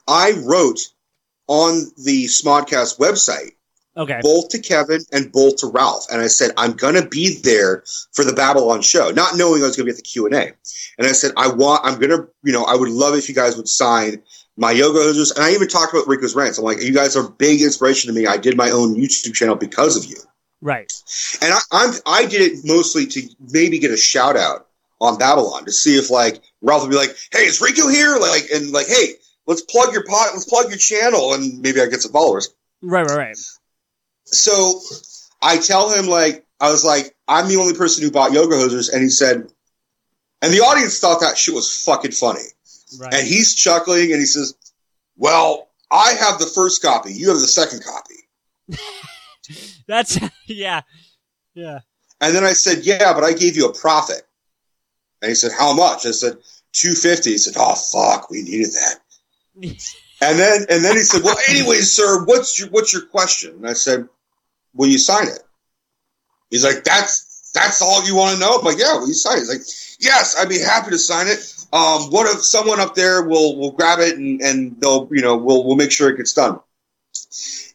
I 0.06 0.32
wrote 0.44 0.80
on 1.46 1.90
the 1.96 2.26
Smodcast 2.26 2.98
website 2.98 3.52
Okay. 3.96 4.20
both 4.22 4.48
to 4.50 4.58
Kevin 4.60 5.00
and 5.12 5.32
both 5.32 5.56
to 5.58 5.66
Ralph, 5.66 6.06
and 6.12 6.22
I 6.22 6.28
said 6.28 6.52
I'm 6.56 6.72
gonna 6.72 7.06
be 7.06 7.40
there 7.42 7.82
for 8.12 8.24
the 8.24 8.32
Babble-On 8.32 8.82
show, 8.82 9.10
not 9.10 9.36
knowing 9.36 9.62
I 9.62 9.66
was 9.66 9.76
gonna 9.76 9.86
be 9.86 9.90
at 9.90 9.96
the 9.96 10.02
Q 10.02 10.26
and 10.26 10.34
I 10.34 11.12
said 11.12 11.32
I 11.36 11.48
want, 11.48 11.84
I'm 11.84 11.98
gonna, 11.98 12.26
you 12.42 12.52
know, 12.52 12.64
I 12.64 12.76
would 12.76 12.88
love 12.88 13.14
if 13.14 13.28
you 13.28 13.34
guys 13.34 13.56
would 13.56 13.68
sign 13.68 14.22
my 14.56 14.70
yoga 14.70 14.98
hosers. 14.98 15.34
And 15.34 15.44
I 15.44 15.52
even 15.52 15.68
talked 15.68 15.92
about 15.92 16.06
Rico's 16.06 16.34
rants. 16.34 16.58
I'm 16.58 16.64
like, 16.64 16.82
you 16.82 16.92
guys 16.92 17.16
are 17.16 17.26
a 17.26 17.30
big 17.30 17.62
inspiration 17.62 18.12
to 18.12 18.18
me. 18.18 18.26
I 18.26 18.36
did 18.36 18.56
my 18.56 18.70
own 18.70 18.94
YouTube 18.94 19.34
channel 19.34 19.56
because 19.56 19.96
of 19.96 20.04
you. 20.04 20.18
Right. 20.60 20.92
And 21.40 21.52
I, 21.54 21.58
I'm 21.72 21.94
I 22.06 22.26
did 22.26 22.42
it 22.42 22.58
mostly 22.64 23.06
to 23.06 23.22
maybe 23.50 23.78
get 23.78 23.90
a 23.90 23.96
shout 23.96 24.36
out 24.36 24.68
on 25.00 25.16
Babble-On 25.16 25.64
to 25.64 25.72
see 25.72 25.96
if 25.96 26.10
like 26.10 26.42
Ralph 26.60 26.82
would 26.82 26.90
be 26.90 26.96
like, 26.96 27.16
"Hey, 27.32 27.46
is 27.46 27.60
Rico 27.60 27.88
here?" 27.88 28.18
Like 28.18 28.50
and 28.52 28.70
like, 28.70 28.86
"Hey, 28.86 29.14
let's 29.46 29.62
plug 29.62 29.94
your 29.94 30.04
pot, 30.04 30.28
let's 30.34 30.44
plug 30.44 30.68
your 30.68 30.76
channel," 30.76 31.32
and 31.32 31.60
maybe 31.60 31.80
I 31.80 31.86
get 31.86 32.02
some 32.02 32.12
followers. 32.12 32.54
Right. 32.82 33.06
Right. 33.06 33.16
Right. 33.16 33.36
So 34.32 34.80
I 35.42 35.58
tell 35.58 35.92
him 35.92 36.06
like 36.06 36.46
I 36.60 36.70
was 36.70 36.84
like 36.84 37.14
I'm 37.28 37.48
the 37.48 37.56
only 37.56 37.74
person 37.74 38.04
who 38.04 38.10
bought 38.10 38.32
yoga 38.32 38.56
hosers, 38.56 38.92
and 38.92 39.02
he 39.02 39.08
said, 39.08 39.50
and 40.42 40.52
the 40.52 40.60
audience 40.60 40.98
thought 40.98 41.20
that 41.20 41.36
shit 41.36 41.54
was 41.54 41.82
fucking 41.84 42.12
funny. 42.12 42.40
Right. 42.98 43.14
And 43.14 43.26
he's 43.26 43.54
chuckling 43.54 44.10
and 44.10 44.20
he 44.20 44.26
says, 44.26 44.54
Well, 45.16 45.68
I 45.90 46.12
have 46.12 46.38
the 46.38 46.46
first 46.46 46.82
copy, 46.82 47.12
you 47.12 47.28
have 47.28 47.38
the 47.38 47.46
second 47.46 47.82
copy. 47.84 48.78
That's 49.86 50.18
yeah, 50.46 50.82
yeah. 51.54 51.80
And 52.20 52.34
then 52.34 52.44
I 52.44 52.52
said, 52.52 52.84
Yeah, 52.84 53.12
but 53.12 53.24
I 53.24 53.32
gave 53.32 53.56
you 53.56 53.66
a 53.66 53.74
profit. 53.74 54.22
And 55.22 55.28
he 55.28 55.34
said, 55.34 55.52
How 55.56 55.74
much? 55.74 56.06
I 56.06 56.12
said, 56.12 56.38
250. 56.72 57.30
He 57.30 57.38
said, 57.38 57.54
Oh 57.56 57.74
fuck, 57.74 58.30
we 58.30 58.42
needed 58.42 58.72
that. 58.72 59.00
And 60.22 60.38
then 60.38 60.66
and 60.68 60.84
then 60.84 60.96
he 60.96 61.02
said, 61.02 61.22
Well, 61.24 61.38
anyways, 61.48 61.90
sir, 61.90 62.22
what's 62.26 62.58
your 62.58 62.68
what's 62.68 62.92
your 62.92 63.06
question? 63.06 63.54
And 63.54 63.66
I 63.66 63.72
said, 63.72 64.06
Will 64.74 64.88
you 64.88 64.98
sign 64.98 65.28
it? 65.28 65.40
He's 66.50 66.64
like, 66.64 66.84
That's 66.84 67.50
that's 67.54 67.82
all 67.82 68.04
you 68.06 68.14
want 68.14 68.34
to 68.34 68.40
know? 68.40 68.58
I'm 68.58 68.64
like, 68.64 68.78
Yeah, 68.78 68.98
will 68.98 69.08
you 69.08 69.14
sign 69.14 69.36
it? 69.36 69.40
He's 69.40 69.48
like, 69.48 69.62
Yes, 70.00 70.36
I'd 70.38 70.48
be 70.48 70.60
happy 70.60 70.90
to 70.90 70.98
sign 70.98 71.26
it. 71.26 71.38
Um, 71.72 72.10
what 72.10 72.26
if 72.34 72.42
someone 72.42 72.80
up 72.80 72.94
there 72.94 73.22
will 73.22 73.56
will 73.56 73.72
grab 73.72 74.00
it 74.00 74.16
and, 74.16 74.40
and 74.40 74.80
they'll 74.80 75.08
you 75.12 75.22
know 75.22 75.36
we'll 75.36 75.64
we'll 75.64 75.76
make 75.76 75.92
sure 75.92 76.10
it 76.10 76.16
gets 76.16 76.32
done. 76.32 76.60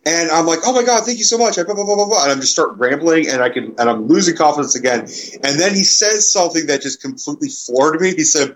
And 0.07 0.29
I'm 0.29 0.45
like, 0.45 0.59
oh 0.65 0.73
my 0.73 0.83
god, 0.83 1.03
thank 1.03 1.17
you 1.17 1.23
so 1.23 1.37
much. 1.37 1.57
I 1.57 1.63
blah, 1.63 1.73
blah, 1.73 1.83
blah, 1.83 1.95
blah, 1.95 2.05
blah. 2.05 2.23
And 2.23 2.31
I'm 2.31 2.39
just 2.39 2.53
start 2.53 2.77
rambling, 2.77 3.27
and 3.27 3.41
I 3.41 3.49
can, 3.49 3.73
and 3.79 3.89
I'm 3.89 4.07
losing 4.07 4.35
confidence 4.35 4.75
again. 4.75 4.99
And 4.99 5.59
then 5.59 5.73
he 5.73 5.83
says 5.83 6.31
something 6.31 6.67
that 6.67 6.83
just 6.83 7.01
completely 7.01 7.49
floored 7.49 7.99
me. 7.99 8.13
He 8.13 8.23
said, 8.23 8.55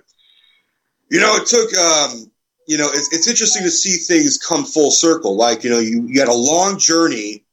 "You 1.09 1.19
know, 1.19 1.35
it 1.37 1.47
took, 1.47 1.75
um, 1.75 2.31
you 2.67 2.77
know, 2.77 2.87
it's, 2.93 3.11
it's 3.11 3.27
interesting 3.27 3.63
to 3.63 3.71
see 3.71 3.97
things 3.97 4.37
come 4.37 4.63
full 4.63 4.91
circle. 4.91 5.35
Like, 5.35 5.63
you 5.63 5.71
know, 5.71 5.79
you, 5.79 6.05
you 6.07 6.19
had 6.19 6.29
a 6.29 6.33
long 6.33 6.77
journey, 6.77 7.43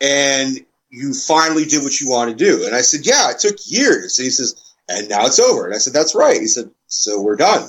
and 0.00 0.64
you 0.90 1.14
finally 1.14 1.64
did 1.64 1.82
what 1.82 2.00
you 2.00 2.08
want 2.08 2.30
to 2.30 2.36
do." 2.36 2.66
And 2.66 2.74
I 2.74 2.80
said, 2.80 3.06
"Yeah, 3.06 3.30
it 3.30 3.38
took 3.38 3.56
years." 3.66 4.18
And 4.18 4.24
he 4.24 4.30
says, 4.30 4.54
"And 4.88 5.08
now 5.08 5.26
it's 5.26 5.38
over." 5.38 5.66
And 5.66 5.74
I 5.74 5.78
said, 5.78 5.92
"That's 5.92 6.14
right." 6.14 6.40
He 6.40 6.46
said, 6.46 6.70
"So 6.86 7.20
we're 7.20 7.36
done." 7.36 7.68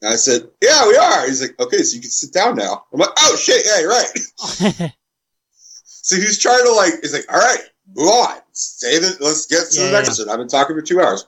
And 0.00 0.12
I 0.12 0.16
said, 0.16 0.48
"Yeah, 0.62 0.86
we 0.86 0.96
are." 0.96 1.26
He's 1.26 1.40
like, 1.42 1.58
"Okay, 1.58 1.82
so 1.82 1.96
you 1.96 2.00
can 2.00 2.10
sit 2.10 2.32
down 2.32 2.56
now." 2.56 2.84
I'm 2.92 3.00
like, 3.00 3.10
"Oh 3.18 3.36
shit, 3.36 3.64
yeah, 3.66 3.80
you're 3.80 3.90
right." 3.90 4.92
so 5.84 6.16
he's 6.16 6.38
trying 6.38 6.64
to 6.64 6.72
like, 6.72 6.94
he's 7.02 7.12
like, 7.12 7.26
"All 7.32 7.40
right, 7.40 7.60
move 7.94 8.08
on, 8.08 8.38
say 8.52 8.98
that. 9.00 9.20
Let's 9.20 9.46
get 9.46 9.70
to 9.70 9.80
Yeah, 9.80 9.86
the 9.86 9.92
next 9.92 10.18
yeah. 10.18 10.24
one." 10.26 10.32
I've 10.32 10.38
been 10.38 10.48
talking 10.48 10.76
for 10.76 10.82
two 10.82 11.00
hours. 11.00 11.26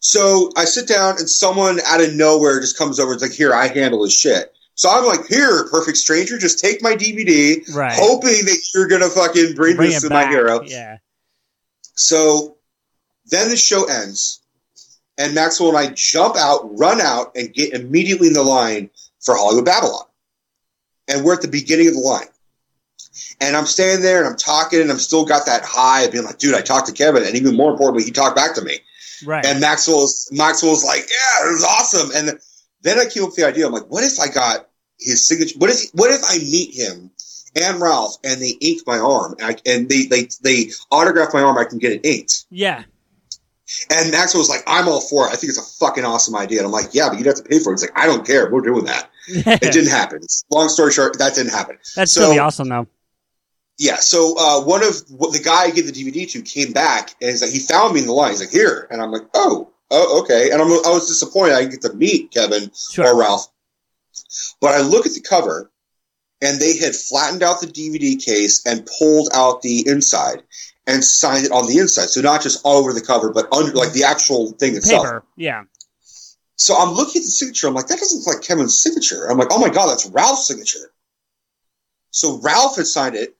So 0.00 0.50
I 0.56 0.64
sit 0.64 0.86
down, 0.88 1.18
and 1.18 1.28
someone 1.30 1.80
out 1.86 2.00
of 2.00 2.14
nowhere 2.14 2.60
just 2.60 2.76
comes 2.78 2.98
over. 3.00 3.12
It's 3.12 3.22
like, 3.22 3.32
"Here, 3.32 3.54
I 3.54 3.68
handle 3.68 4.02
his 4.04 4.12
shit." 4.12 4.52
So 4.76 4.90
I'm 4.90 5.04
like, 5.06 5.26
"Here, 5.26 5.66
perfect 5.70 5.96
stranger, 5.96 6.38
just 6.38 6.58
take 6.58 6.82
my 6.82 6.94
DVD." 6.94 7.62
right. 7.74 7.92
Hoping 7.96 8.44
that 8.44 8.58
you're 8.74 8.86
gonna 8.86 9.08
fucking 9.10 9.54
bring, 9.54 9.76
Bring 9.76 9.90
this 9.90 10.02
to 10.02 10.08
back. 10.08 10.26
my 10.26 10.30
hero. 10.32 10.62
Yeah. 10.62 10.98
So 11.94 12.56
then 13.26 13.48
the 13.48 13.56
show 13.56 13.84
ends, 13.84 14.40
and 15.18 15.34
Maxwell 15.34 15.70
and 15.70 15.78
I 15.78 15.92
jump 15.94 16.36
out, 16.36 16.78
run 16.78 17.00
out, 17.00 17.32
and 17.34 17.52
get 17.52 17.72
immediately 17.72 18.28
in 18.28 18.34
the 18.34 18.42
line 18.42 18.90
for 19.20 19.34
Hollywood 19.34 19.64
Babble-On. 19.64 20.04
And 21.08 21.24
we're 21.24 21.34
at 21.34 21.42
the 21.42 21.48
beginning 21.48 21.88
of 21.88 21.94
the 21.94 22.00
line. 22.00 22.26
And 23.40 23.56
I'm 23.56 23.66
standing 23.66 24.02
there 24.02 24.18
and 24.18 24.28
I'm 24.28 24.36
talking, 24.36 24.80
and 24.80 24.90
I'm 24.90 24.98
still 24.98 25.24
got 25.24 25.46
that 25.46 25.62
high 25.64 26.02
of 26.02 26.12
being 26.12 26.24
like, 26.24 26.38
dude, 26.38 26.54
I 26.54 26.60
talked 26.60 26.86
to 26.88 26.92
Kevin, 26.92 27.24
and 27.24 27.34
even 27.34 27.56
more 27.56 27.70
importantly, 27.70 28.04
he 28.04 28.10
talked 28.10 28.36
back 28.36 28.54
to 28.56 28.62
me. 28.62 28.78
Right. 29.24 29.44
And 29.44 29.60
Maxwell's 29.60 30.28
Maxwell's 30.30 30.84
like, 30.84 31.00
yeah, 31.08 31.48
it 31.48 31.52
was 31.52 31.64
awesome. 31.64 32.10
And 32.14 32.38
then 32.86 32.98
I 32.98 33.04
came 33.06 33.22
up 33.24 33.30
with 33.30 33.36
the 33.36 33.46
idea. 33.46 33.66
I'm 33.66 33.72
like, 33.72 33.86
what 33.90 34.04
if 34.04 34.18
I 34.20 34.28
got 34.32 34.68
his 34.98 35.26
signature? 35.26 35.58
What 35.58 35.70
if 35.70 35.90
what 35.92 36.10
if 36.10 36.22
I 36.28 36.38
meet 36.38 36.74
him 36.74 37.10
and 37.60 37.80
Ralph 37.80 38.16
and 38.24 38.40
they 38.40 38.54
ink 38.60 38.82
my 38.86 38.98
arm 38.98 39.34
and, 39.38 39.42
I, 39.42 39.56
and 39.70 39.88
they 39.88 40.04
they 40.06 40.28
they 40.42 40.70
autograph 40.90 41.34
my 41.34 41.42
arm? 41.42 41.58
I 41.58 41.64
can 41.64 41.78
get 41.78 41.92
it 41.92 42.04
inked. 42.06 42.44
yeah. 42.50 42.84
And 43.90 44.12
Maxwell 44.12 44.40
was 44.40 44.48
like, 44.48 44.62
I'm 44.68 44.86
all 44.88 45.00
for 45.00 45.26
it. 45.26 45.32
I 45.32 45.34
think 45.34 45.48
it's 45.50 45.58
a 45.58 45.84
fucking 45.84 46.04
awesome 46.04 46.36
idea. 46.36 46.58
And 46.60 46.66
I'm 46.66 46.72
like, 46.72 46.94
yeah, 46.94 47.08
but 47.08 47.18
you'd 47.18 47.26
have 47.26 47.34
to 47.34 47.42
pay 47.42 47.58
for 47.58 47.72
it. 47.72 47.74
It's 47.74 47.82
like, 47.82 47.98
I 47.98 48.06
don't 48.06 48.24
care. 48.24 48.48
We're 48.48 48.60
doing 48.60 48.84
that. 48.84 49.10
It 49.28 49.72
didn't 49.72 49.88
happen. 49.90 50.20
Long 50.50 50.68
story 50.68 50.92
short, 50.92 51.18
that 51.18 51.34
didn't 51.34 51.50
happen. 51.50 51.76
That's 51.96 52.12
so- 52.12 52.32
be 52.32 52.38
awesome 52.38 52.68
though. 52.68 52.86
Yeah. 53.78 53.96
So 53.96 54.34
uh, 54.38 54.62
one 54.62 54.84
of 54.84 54.94
what 55.10 55.32
the 55.32 55.42
guy 55.42 55.64
I 55.64 55.70
gave 55.70 55.86
the 55.86 55.92
DVD 55.92 56.30
to 56.30 56.42
came 56.42 56.72
back 56.72 57.10
and 57.20 57.30
he's 57.30 57.42
like, 57.42 57.50
he 57.50 57.58
found 57.58 57.92
me 57.94 58.00
in 58.00 58.06
the 58.06 58.12
line. 58.12 58.30
He's 58.30 58.40
like, 58.40 58.50
here, 58.50 58.86
and 58.90 59.02
I'm 59.02 59.10
like, 59.10 59.24
oh, 59.34 59.70
oh, 59.90 60.22
okay. 60.22 60.50
And 60.50 60.60
I'm, 60.60 60.68
I 60.68 60.90
was 60.90 61.08
disappointed 61.08 61.54
I 61.54 61.60
didn't 61.60 61.72
get 61.72 61.90
to 61.90 61.96
meet 61.96 62.30
Kevin 62.32 62.70
Sure. 62.90 63.06
or 63.06 63.18
Ralph. 63.18 63.48
But 64.60 64.74
I 64.74 64.80
look 64.80 65.06
at 65.06 65.12
the 65.12 65.20
cover, 65.20 65.70
and 66.42 66.60
they 66.60 66.76
had 66.76 66.94
flattened 66.94 67.42
out 67.42 67.60
the 67.60 67.66
DVD 67.66 68.22
case 68.22 68.64
and 68.66 68.88
pulled 68.98 69.28
out 69.34 69.62
the 69.62 69.86
inside 69.88 70.42
and 70.86 71.04
signed 71.04 71.46
it 71.46 71.52
on 71.52 71.66
the 71.66 71.78
inside. 71.78 72.08
So 72.08 72.20
not 72.20 72.42
just 72.42 72.60
all 72.64 72.78
over 72.78 72.92
the 72.92 73.00
cover, 73.00 73.32
but 73.32 73.52
under 73.52 73.72
like 73.72 73.92
the 73.92 74.04
actual 74.04 74.52
thing 74.52 74.76
itself. 74.76 75.04
Paper. 75.04 75.24
Yeah. 75.36 75.64
So 76.56 76.76
I'm 76.76 76.94
looking 76.94 77.20
at 77.20 77.24
the 77.24 77.30
signature. 77.30 77.66
I'm 77.68 77.74
like, 77.74 77.88
that 77.88 77.98
doesn't 77.98 78.18
look 78.18 78.36
like 78.36 78.44
Kevin's 78.44 78.80
signature. 78.80 79.26
I'm 79.26 79.36
like, 79.36 79.48
oh 79.50 79.58
my 79.58 79.68
god, 79.68 79.88
that's 79.88 80.06
Ralph's 80.06 80.46
signature. 80.46 80.92
So 82.10 82.40
Ralph 82.40 82.76
had 82.76 82.86
signed 82.86 83.14
it, 83.14 83.36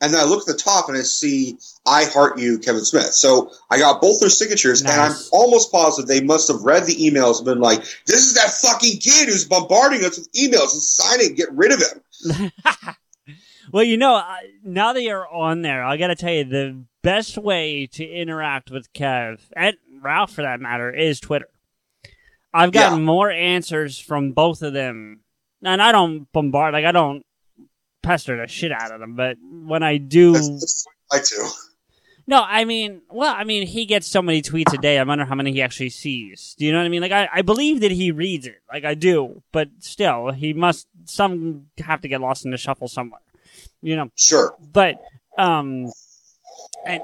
and 0.00 0.12
then 0.12 0.20
I 0.20 0.24
look 0.24 0.40
at 0.40 0.46
the 0.46 0.60
top 0.62 0.88
and 0.88 0.96
I 0.96 1.02
see 1.02 1.56
"I 1.86 2.04
heart 2.04 2.38
you, 2.38 2.58
Kevin 2.58 2.84
Smith." 2.84 3.12
So 3.14 3.50
I 3.70 3.78
got 3.78 4.00
both 4.00 4.20
their 4.20 4.28
signatures, 4.30 4.82
and 4.82 4.90
I'm 4.90 5.12
almost 5.32 5.70
positive 5.72 6.08
they 6.08 6.20
must 6.20 6.48
have 6.48 6.62
read 6.62 6.84
the 6.86 6.94
emails 6.94 7.36
and 7.38 7.44
been 7.46 7.60
like, 7.60 7.80
"This 8.06 8.26
is 8.26 8.34
that 8.34 8.50
fucking 8.50 8.98
kid 9.00 9.28
who's 9.28 9.44
bombarding 9.44 10.04
us 10.04 10.18
with 10.18 10.30
emails 10.32 10.72
and 10.72 10.82
sign 10.82 11.20
it, 11.20 11.36
get 11.36 11.50
rid 11.52 11.72
of 11.72 11.80
him." 11.80 12.52
Well, 13.72 13.82
you 13.82 13.96
know, 13.96 14.14
uh, 14.14 14.36
now 14.62 14.92
that 14.92 15.02
you're 15.02 15.28
on 15.28 15.62
there, 15.62 15.82
I 15.84 15.96
got 15.96 16.06
to 16.06 16.14
tell 16.14 16.32
you 16.32 16.44
the 16.44 16.84
best 17.02 17.36
way 17.36 17.88
to 17.94 18.04
interact 18.08 18.70
with 18.70 18.92
Kev 18.92 19.40
and 19.56 19.76
Ralph, 20.00 20.34
for 20.34 20.42
that 20.42 20.60
matter, 20.60 20.88
is 20.88 21.18
Twitter. 21.18 21.48
I've 22.54 22.70
gotten 22.70 23.00
Yeah. 23.00 23.04
more 23.04 23.28
answers 23.28 23.98
from 23.98 24.30
both 24.30 24.62
of 24.62 24.72
them, 24.72 25.22
and 25.64 25.82
I 25.82 25.90
don't 25.90 26.30
bombard, 26.32 26.74
like 26.74 26.84
I 26.84 26.92
don't 26.92 27.25
pester 28.06 28.36
the 28.40 28.46
shit 28.46 28.70
out 28.72 28.92
of 28.92 29.00
them. 29.00 29.16
But 29.16 29.36
when 29.42 29.82
I 29.82 29.96
do, 29.98 30.32
That's, 30.32 30.48
that's 30.48 30.86
I 31.12 31.18
do. 31.18 31.48
no, 32.28 32.42
I 32.42 32.64
mean, 32.64 33.02
well, 33.10 33.34
I 33.36 33.44
mean, 33.44 33.66
he 33.66 33.84
gets 33.84 34.06
so 34.06 34.22
many 34.22 34.42
tweets 34.42 34.72
a 34.72 34.78
day. 34.78 34.98
I 34.98 35.02
wonder 35.02 35.24
how 35.24 35.34
many 35.34 35.52
he 35.52 35.60
actually 35.62 35.90
sees. 35.90 36.54
Do 36.58 36.64
you 36.64 36.72
know 36.72 36.78
what 36.78 36.84
I 36.86 36.88
mean? 36.88 37.02
Like, 37.02 37.12
I, 37.12 37.28
I 37.32 37.42
believe 37.42 37.80
that 37.80 37.90
he 37.92 38.10
reads 38.12 38.46
it, 38.46 38.60
like 38.72 38.84
I 38.84 38.94
do, 38.94 39.42
but 39.52 39.68
still, 39.80 40.30
he 40.30 40.52
must 40.52 40.86
some 41.04 41.66
have 41.78 42.00
to 42.02 42.08
get 42.08 42.20
lost 42.20 42.44
in 42.44 42.50
the 42.52 42.56
shuffle 42.56 42.88
somewhere. 42.88 43.20
You 43.82 43.96
know, 43.96 44.10
Sure. 44.16 44.56
but 44.72 45.00
um, 45.38 45.90
and 46.84 47.02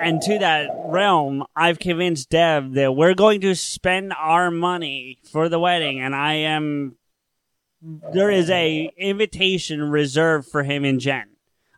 and 0.00 0.22
to 0.22 0.38
that 0.38 0.70
realm, 0.86 1.44
I've 1.54 1.78
convinced 1.78 2.30
Deb 2.30 2.74
that 2.74 2.94
we're 2.96 3.14
going 3.14 3.40
to 3.42 3.54
spend 3.54 4.12
our 4.18 4.50
money 4.50 5.18
for 5.32 5.48
the 5.48 5.58
wedding, 5.58 6.00
and 6.00 6.14
I 6.14 6.34
am. 6.54 6.96
There 8.12 8.30
is 8.30 8.48
a 8.50 8.90
invitation 8.96 9.90
reserved 9.90 10.48
for 10.48 10.62
him 10.62 10.84
and 10.84 10.98
Jen. 11.00 11.28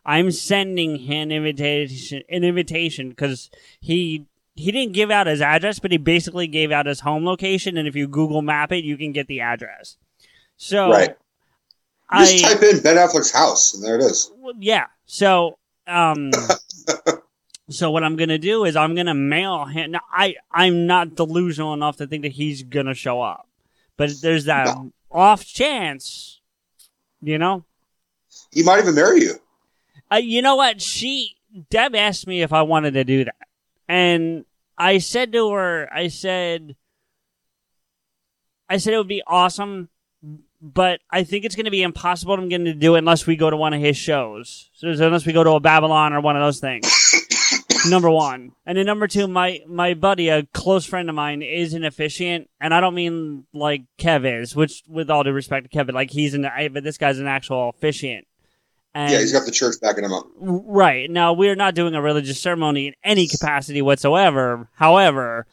I'm 0.05 0.31
sending 0.31 0.99
him 0.99 1.29
an 1.29 1.31
invitation 1.31 2.23
an 2.29 2.43
invitation 2.45 3.09
because 3.09 3.51
he 3.81 4.25
he 4.55 4.71
didn't 4.71 4.93
give 4.93 5.11
out 5.11 5.27
his 5.27 5.41
address, 5.41 5.79
but 5.79 5.91
he 5.91 5.97
basically 5.97 6.47
gave 6.47 6.71
out 6.71 6.85
his 6.85 7.01
home 7.01 7.25
location, 7.25 7.77
and 7.77 7.87
if 7.87 7.95
you 7.95 8.07
Google 8.07 8.41
Map 8.41 8.71
it, 8.71 8.83
you 8.83 8.97
can 8.97 9.11
get 9.11 9.27
the 9.27 9.41
address. 9.41 9.97
So 10.55 10.89
Right. 10.89 11.15
I 12.09 12.25
just 12.25 12.43
type 12.43 12.63
in 12.63 12.81
Ben 12.81 12.95
Affleck's 12.95 13.31
house, 13.31 13.73
and 13.73 13.83
there 13.83 13.95
it 13.95 14.01
is. 14.01 14.31
well, 14.37 14.53
yeah. 14.57 14.85
So, 15.05 15.57
um, 15.87 16.31
so 17.69 17.91
what 17.91 18.05
I'm 18.05 18.15
gonna 18.15 18.37
do 18.37 18.63
is 18.63 18.77
I'm 18.77 18.95
gonna 18.95 19.13
mail 19.13 19.65
him. 19.65 19.91
Now, 19.91 20.01
I 20.09 20.35
I'm 20.49 20.87
not 20.87 21.15
delusional 21.15 21.73
enough 21.73 21.97
to 21.97 22.07
think 22.07 22.23
that 22.23 22.31
he's 22.31 22.63
gonna 22.63 22.93
show 22.93 23.21
up, 23.21 23.49
but 23.97 24.09
there's 24.21 24.45
that 24.45 24.67
No. 24.67 24.91
Off 25.17 25.43
chance, 25.43 26.41
you 27.23 27.39
know. 27.39 27.65
He 28.51 28.61
might 28.61 28.77
even 28.77 28.93
marry 28.93 29.21
you. 29.21 29.33
Uh, 30.11 30.17
you 30.17 30.43
know 30.43 30.55
what? 30.55 30.79
She 30.79 31.35
Deb 31.71 31.95
asked 31.95 32.27
me 32.27 32.43
if 32.43 32.53
I 32.53 32.61
wanted 32.61 32.93
to 32.93 33.03
do 33.03 33.25
that, 33.25 33.47
and 33.89 34.45
I 34.77 34.99
said 34.99 35.31
to 35.31 35.49
her, 35.53 35.89
I 35.91 36.09
said, 36.09 36.75
I 38.69 38.77
said 38.77 38.93
it 38.93 38.97
would 38.97 39.07
be 39.07 39.23
awesome, 39.25 39.89
but 40.61 40.99
I 41.09 41.23
think 41.23 41.45
it's 41.45 41.55
going 41.55 41.65
to 41.65 41.71
be 41.71 41.81
impossible 41.81 42.35
I'm 42.35 42.47
going 42.47 42.65
to 42.65 42.75
do 42.75 42.93
it 42.93 42.99
unless 42.99 43.25
we 43.25 43.37
go 43.37 43.49
to 43.49 43.57
one 43.57 43.73
of 43.73 43.81
his 43.81 43.97
shows. 43.97 44.69
So 44.73 44.89
unless 44.89 45.25
we 45.25 45.33
go 45.33 45.43
to 45.43 45.53
a 45.53 45.59
Babble-On 45.59 46.13
or 46.13 46.21
one 46.21 46.35
of 46.35 46.43
those 46.43 46.59
things. 46.59 46.85
number 47.85 48.09
one, 48.09 48.53
and 48.65 48.77
then 48.77 48.85
number 48.85 49.07
two, 49.07 49.27
my 49.27 49.61
my 49.67 49.93
buddy, 49.93 50.29
a 50.29 50.43
close 50.43 50.85
friend 50.85 51.09
of 51.09 51.15
mine, 51.15 51.41
is 51.41 51.73
an 51.73 51.83
officiant, 51.83 52.49
and 52.59 52.73
I 52.73 52.81
don't 52.81 52.95
mean 52.95 53.45
like 53.53 53.83
Kev 53.99 54.41
is, 54.41 54.55
which 54.55 54.83
with 54.87 55.09
all 55.09 55.23
due 55.23 55.31
respect 55.31 55.69
to 55.69 55.77
Kev, 55.77 55.85
but 55.85 55.95
like 55.95 56.11
he's 56.11 56.33
an, 56.33 56.45
I, 56.45 56.67
but 56.69 56.83
this 56.83 56.97
guy's 56.97 57.19
an 57.19 57.27
actual 57.27 57.69
officiant. 57.69 58.27
And 58.93 59.11
yeah, 59.11 59.19
he's 59.19 59.31
got 59.31 59.45
the 59.45 59.51
church 59.51 59.75
backing 59.79 60.03
him 60.03 60.13
up. 60.13 60.25
Right. 60.39 61.09
Now, 61.09 61.33
we're 61.33 61.55
not 61.55 61.75
doing 61.75 61.93
a 61.93 62.01
religious 62.01 62.41
ceremony 62.41 62.87
in 62.87 62.93
any 63.03 63.27
capacity 63.27 63.81
whatsoever. 63.81 64.69
However, 64.73 65.45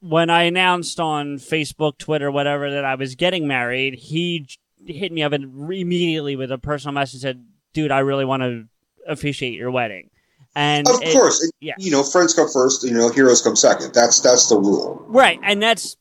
when 0.00 0.30
I 0.30 0.44
announced 0.44 0.98
on 1.00 1.36
Facebook, 1.36 1.98
Twitter, 1.98 2.30
whatever, 2.30 2.70
that 2.70 2.84
I 2.84 2.94
was 2.94 3.14
getting 3.14 3.46
married, 3.46 3.94
he 3.94 4.48
hit 4.86 5.12
me 5.12 5.22
up 5.22 5.32
and 5.32 5.70
immediately 5.70 6.36
with 6.36 6.50
a 6.50 6.58
personal 6.58 6.94
message 6.94 7.20
said, 7.20 7.44
Dude, 7.72 7.90
I 7.90 7.98
really 7.98 8.24
want 8.24 8.42
to 8.42 8.68
officiate 9.06 9.54
your 9.54 9.70
wedding. 9.70 10.10
And 10.56 10.88
Of 10.88 11.02
it- 11.02 11.12
course, 11.12 11.42
and, 11.42 11.50
yeah. 11.60 11.74
you 11.78 11.90
know, 11.90 12.02
friends 12.04 12.32
come 12.34 12.48
first. 12.48 12.84
You 12.84 12.92
know, 12.92 13.08
heroes 13.10 13.42
come 13.42 13.56
second. 13.56 13.92
That's 13.92 14.20
that's 14.20 14.48
the 14.48 14.56
rule. 14.56 15.04
Right, 15.08 15.40
and 15.42 15.60
that's 15.62 15.96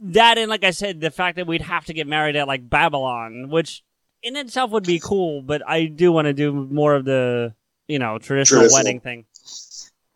that, 0.00 0.38
and 0.38 0.48
like 0.48 0.64
I 0.64 0.70
said, 0.70 1.00
the 1.00 1.10
fact 1.10 1.36
that 1.36 1.46
we'd 1.46 1.62
have 1.62 1.84
to 1.86 1.92
get 1.94 2.06
married 2.06 2.36
at 2.36 2.46
like 2.46 2.68
Babble-On, 2.68 3.48
which 3.50 3.82
in 4.22 4.36
itself 4.36 4.70
would 4.72 4.84
be 4.84 5.00
cool, 5.00 5.42
but 5.42 5.62
I 5.66 5.86
do 5.86 6.12
want 6.12 6.26
to 6.26 6.32
do 6.32 6.52
more 6.52 6.94
of 6.94 7.04
the 7.04 7.54
you 7.88 7.98
know 7.98 8.18
traditional, 8.18 8.60
Traditional. 8.60 8.78
wedding 8.84 9.00
thing. 9.00 9.24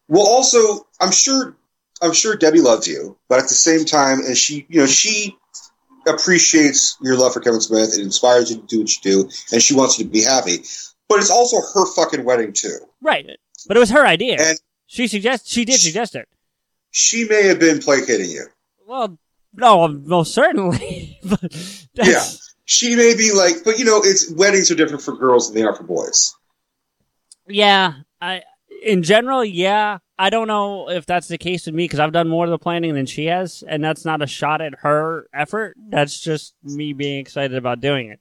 Well, 0.08 0.26
also, 0.26 0.86
I'm 1.00 1.10
sure, 1.12 1.56
I'm 2.02 2.12
sure 2.12 2.36
Debbie 2.36 2.60
loves 2.60 2.86
you, 2.86 3.16
but 3.28 3.38
at 3.38 3.48
the 3.48 3.54
same 3.54 3.84
time, 3.84 4.18
and 4.20 4.36
she, 4.36 4.66
you 4.68 4.80
know, 4.80 4.86
she 4.86 5.36
appreciates 6.06 6.96
your 7.00 7.16
love 7.16 7.32
for 7.32 7.40
Kevin 7.40 7.60
Smith. 7.60 7.94
It 7.98 8.02
inspires 8.02 8.50
you 8.50 8.58
to 8.58 8.66
do 8.66 8.80
what 8.80 8.90
you 9.04 9.12
do, 9.22 9.30
and 9.52 9.62
she 9.62 9.74
wants 9.74 9.98
you 9.98 10.04
to 10.04 10.10
be 10.10 10.22
happy. 10.22 10.58
But 11.08 11.18
it's 11.20 11.30
also 11.30 11.56
her 11.74 11.86
fucking 11.94 12.24
wedding 12.24 12.52
too. 12.52 12.78
Right, 13.00 13.26
but 13.66 13.76
it 13.76 13.80
was 13.80 13.90
her 13.90 14.06
idea. 14.06 14.36
And- 14.40 14.60
she 14.86 15.08
suggest 15.08 15.48
she 15.48 15.64
did 15.64 15.80
suggest 15.80 16.14
it. 16.14 16.28
She 16.90 17.26
may 17.26 17.44
have 17.48 17.58
been 17.58 17.80
placating 17.80 18.30
you. 18.30 18.46
Well, 18.86 19.18
no, 19.54 19.88
most 19.88 20.34
certainly. 20.34 21.18
but 21.24 21.52
Yeah. 21.94 22.22
She 22.66 22.96
may 22.96 23.14
be 23.14 23.32
like, 23.32 23.56
but 23.64 23.78
you 23.78 23.84
know, 23.84 24.00
it's 24.02 24.30
weddings 24.32 24.70
are 24.70 24.74
different 24.74 25.02
for 25.02 25.16
girls 25.16 25.48
than 25.48 25.60
they 25.60 25.66
are 25.66 25.74
for 25.74 25.84
boys. 25.84 26.34
Yeah, 27.46 27.94
I 28.20 28.42
in 28.82 29.02
general, 29.02 29.44
yeah. 29.44 29.98
I 30.18 30.30
don't 30.30 30.46
know 30.46 30.88
if 30.88 31.06
that's 31.06 31.26
the 31.28 31.38
case 31.38 31.66
with 31.66 31.74
me 31.74 31.84
because 31.84 31.98
I've 31.98 32.12
done 32.12 32.28
more 32.28 32.44
of 32.44 32.50
the 32.50 32.58
planning 32.58 32.94
than 32.94 33.06
she 33.06 33.26
has, 33.26 33.64
and 33.66 33.82
that's 33.82 34.04
not 34.04 34.22
a 34.22 34.26
shot 34.26 34.60
at 34.60 34.74
her 34.80 35.26
effort. 35.34 35.76
That's 35.88 36.20
just 36.20 36.54
me 36.62 36.92
being 36.92 37.18
excited 37.18 37.56
about 37.56 37.80
doing 37.80 38.10
it. 38.10 38.20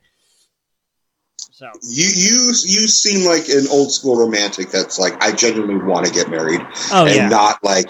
So 1.63 1.69
You 1.83 2.07
you 2.25 2.53
you 2.65 2.87
seem 2.87 3.25
like 3.25 3.47
an 3.49 3.67
old 3.71 3.91
school 3.91 4.15
romantic 4.17 4.69
that's 4.71 4.97
like 4.99 5.15
I 5.21 5.31
genuinely 5.31 5.81
want 5.83 6.05
to 6.05 6.11
get 6.11 6.29
married 6.29 6.61
Oh 6.91 7.05
and 7.05 7.15
yeah. 7.15 7.29
not 7.29 7.57
like 7.63 7.89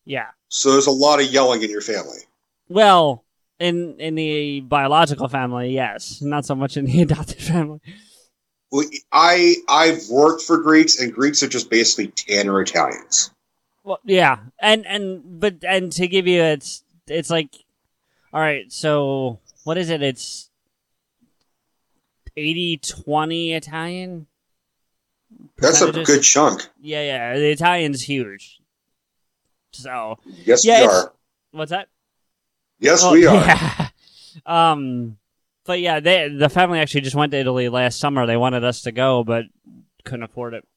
yeah. 0.06 0.27
so 0.49 0.72
there's 0.72 0.86
a 0.86 0.91
lot 0.91 1.19
of 1.19 1.26
yelling 1.26 1.64
in 1.64 1.69
your 1.72 1.82
family. 1.82 2.19
Well, 2.69 3.26
in 3.60 3.99
in 3.99 4.14
the 4.14 4.61
biological 4.61 5.27
family, 5.27 5.73
yes, 5.73 6.22
not 6.22 6.45
so 6.45 6.53
much 6.53 6.77
in 6.77 6.86
the 6.86 7.02
adopted 7.03 7.41
family. 7.41 7.80
Well, 8.72 8.86
I 9.11 9.56
I've 9.68 10.10
worked 10.11 10.44
for 10.44 10.60
Greeks, 10.60 10.99
and 10.99 11.11
Greeks 11.11 11.41
are 11.41 11.48
just 11.48 11.72
basically 11.72 12.07
Tanner 12.10 12.61
Italians. 12.61 13.32
Well, 13.84 13.99
yeah, 14.03 14.38
and 14.60 14.86
and 14.86 15.40
but 15.40 15.64
and 15.64 15.91
to 15.94 16.07
give 16.07 16.27
you 16.27 16.44
it's 16.44 16.84
it's 17.07 17.30
like, 17.30 17.53
all 18.36 18.41
right, 18.41 18.70
so 18.70 19.40
what 19.64 19.78
is 19.78 19.90
it? 19.90 20.02
It's 20.03 20.49
80-20 22.38 23.53
Italian. 23.56 24.28
That's 25.57 25.82
a 25.82 25.91
good 25.91 26.22
chunk. 26.22 26.68
Yeah, 26.82 27.02
yeah, 27.02 27.34
the 27.36 27.49
Italian's 27.49 28.02
huge. 28.02 28.60
So 29.72 30.20
Yes, 30.26 30.66
Yeah, 30.66 30.82
we 30.82 30.88
are. 30.88 31.14
what's 31.52 31.72
that? 31.72 31.88
Yes, 32.80 33.02
Oh, 33.06 33.14
we 33.14 33.26
are. 33.26 33.36
yeah. 33.36 33.88
um, 34.45 35.18
but 35.66 35.80
yeah, 35.80 36.02
they 36.02 36.28
the 36.28 36.49
family 36.49 36.80
actually 36.80 37.02
just 37.02 37.16
went 37.16 37.32
to 37.32 37.38
Italy 37.38 37.70
last 37.70 37.99
summer. 37.99 38.26
They 38.26 38.36
wanted 38.38 38.66
us 38.66 38.82
to 38.82 38.91
go, 38.91 39.24
but 39.24 39.45
couldn't 40.03 40.24
afford 40.24 40.53
it. 40.56 40.68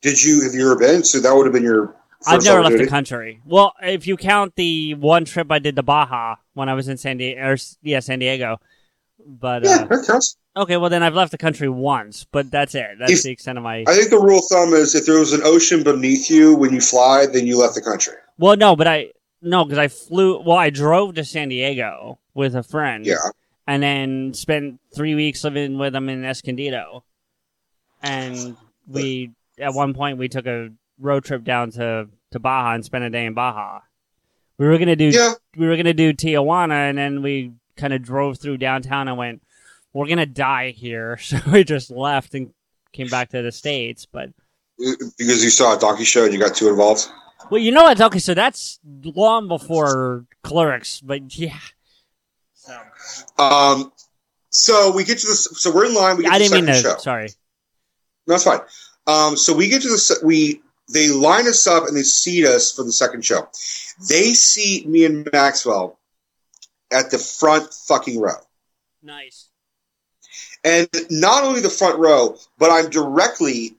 Did 0.00 0.22
you 0.22 0.42
have 0.44 0.54
you 0.54 0.70
ever 0.70 0.78
been? 0.78 1.04
So 1.04 1.20
that 1.20 1.34
would 1.34 1.44
have 1.44 1.52
been 1.52 1.62
your. 1.62 1.94
I've 2.26 2.44
never 2.44 2.62
left 2.62 2.78
the 2.78 2.86
country. 2.86 3.40
Well, 3.44 3.74
if 3.82 4.06
you 4.06 4.16
count 4.16 4.54
the 4.56 4.94
one 4.94 5.24
trip 5.24 5.50
I 5.50 5.58
did 5.58 5.76
to 5.76 5.82
Baja 5.82 6.36
when 6.54 6.68
I 6.68 6.74
was 6.74 6.88
in 6.88 6.96
San 6.96 7.16
Diego, 7.18 7.40
or 7.42 7.56
yeah, 7.82 8.00
San 8.00 8.18
Diego. 8.20 8.58
But 9.28 9.64
Yeah, 9.64 9.70
uh, 9.82 9.84
that 9.86 10.06
counts. 10.06 10.36
okay, 10.56 10.76
well 10.76 10.88
then 10.88 11.02
I've 11.02 11.14
left 11.14 11.32
the 11.32 11.38
country 11.38 11.68
once, 11.68 12.24
but 12.30 12.50
that's 12.50 12.74
it. 12.76 12.96
That's 12.98 13.12
If- 13.12 13.22
the 13.24 13.30
extent 13.32 13.58
of 13.58 13.64
my. 13.64 13.84
I 13.88 13.94
think 13.94 14.10
the 14.10 14.18
rule 14.20 14.38
of 14.38 14.44
thumb 14.50 14.72
is 14.72 14.94
if 14.94 15.04
there 15.06 15.18
was 15.18 15.32
an 15.32 15.40
ocean 15.42 15.82
beneath 15.82 16.30
you 16.30 16.54
when 16.54 16.72
you 16.72 16.80
fly, 16.80 17.26
then 17.26 17.46
you 17.46 17.58
left 17.58 17.74
the 17.74 17.82
country. 17.82 18.14
Well, 18.38 18.56
no, 18.56 18.76
but 18.76 18.86
I 18.86 19.12
no 19.42 19.64
because 19.64 19.78
I 19.78 19.88
flew. 19.88 20.40
Well, 20.40 20.56
I 20.56 20.70
drove 20.70 21.14
to 21.16 21.24
San 21.24 21.48
Diego 21.48 22.18
with 22.34 22.54
a 22.54 22.62
friend. 22.62 23.04
Yeah. 23.04 23.16
and 23.68 23.82
then 23.82 24.32
spent 24.32 24.78
three 24.94 25.16
weeks 25.16 25.42
living 25.42 25.76
with 25.76 25.92
them 25.92 26.08
in 26.08 26.24
Escondido. 26.24 27.02
And 28.00 28.56
we, 28.86 29.32
at 29.58 29.74
one 29.74 29.92
point, 29.92 30.18
we 30.18 30.28
took 30.28 30.46
a 30.46 30.70
road 30.98 31.24
trip 31.24 31.44
down 31.44 31.70
to, 31.72 32.08
to 32.32 32.38
Baja 32.38 32.74
and 32.74 32.84
spend 32.84 33.04
a 33.04 33.10
day 33.10 33.26
in 33.26 33.34
Baja. 33.34 33.80
We 34.58 34.66
were 34.66 34.78
gonna 34.78 34.96
do 34.96 35.10
Yeah. 35.10 35.34
we 35.56 35.66
were 35.66 35.76
gonna 35.76 35.92
do 35.94 36.12
Tijuana, 36.14 36.88
and 36.88 36.96
then 36.98 37.22
we 37.22 37.52
kind 37.76 37.92
of 37.92 38.02
drove 38.02 38.38
through 38.38 38.56
downtown 38.56 39.06
and 39.08 39.18
went, 39.18 39.42
"We're 39.92 40.06
gonna 40.08 40.24
die 40.26 40.70
here," 40.70 41.18
so 41.20 41.38
we 41.52 41.62
just 41.64 41.90
left 41.90 42.34
and 42.34 42.52
came 42.92 43.08
back 43.08 43.30
to 43.30 43.42
the 43.42 43.52
states. 43.52 44.06
But 44.06 44.30
Because 44.78 45.44
you 45.44 45.50
saw 45.50 45.76
a 45.76 45.78
donkey 45.78 46.04
show 46.04 46.24
and 46.24 46.32
you 46.32 46.40
got 46.40 46.54
too 46.56 46.68
involved. 46.70 47.06
well, 47.50 47.60
you 47.60 47.70
know 47.70 47.82
what? 47.84 48.00
Okay, 48.00 48.18
so 48.18 48.32
that's 48.32 48.80
long 49.04 49.46
before 49.48 50.24
Clerks, 50.42 51.00
but 51.02 51.36
yeah. 51.38 51.58
So 52.54 52.78
Um, 53.38 53.92
so 54.48 54.90
we 54.90 55.04
get 55.04 55.18
to 55.18 55.26
this. 55.26 55.44
So 55.60 55.70
we're 55.74 55.84
in 55.86 55.94
line. 55.94 56.16
We 56.16 56.22
get 56.24 56.32
I 56.32 56.38
to 56.38 56.44
the 56.44 56.48
didn't 56.50 56.64
mean 56.66 56.74
to. 56.76 56.80
show. 56.80 56.96
Sorry. 56.96 57.28
No, 58.26 58.34
that's 58.34 58.44
fine. 58.44 58.60
Um, 59.06 59.36
so 59.36 59.54
we 59.54 59.68
get 59.68 59.82
to 59.82 59.88
the 59.88 60.18
we 60.24 60.62
they 60.92 61.08
line 61.08 61.46
us 61.48 61.66
up 61.66 61.86
and 61.88 61.96
they 61.96 62.02
seat 62.02 62.44
us 62.46 62.72
for 62.72 62.82
the 62.84 62.92
second 62.92 63.24
show. 63.24 63.48
They 64.08 64.34
seat 64.34 64.88
me 64.88 65.04
and 65.04 65.28
Maxwell 65.32 65.98
at 66.92 67.10
the 67.10 67.18
front 67.18 67.72
fucking 67.72 68.20
row, 68.20 68.38
Nice. 69.02 69.48
and 70.64 70.88
not 71.10 71.44
only 71.44 71.60
the 71.60 71.70
front 71.70 71.98
row, 71.98 72.36
but 72.58 72.70
I'm 72.70 72.90
directly, 72.90 73.76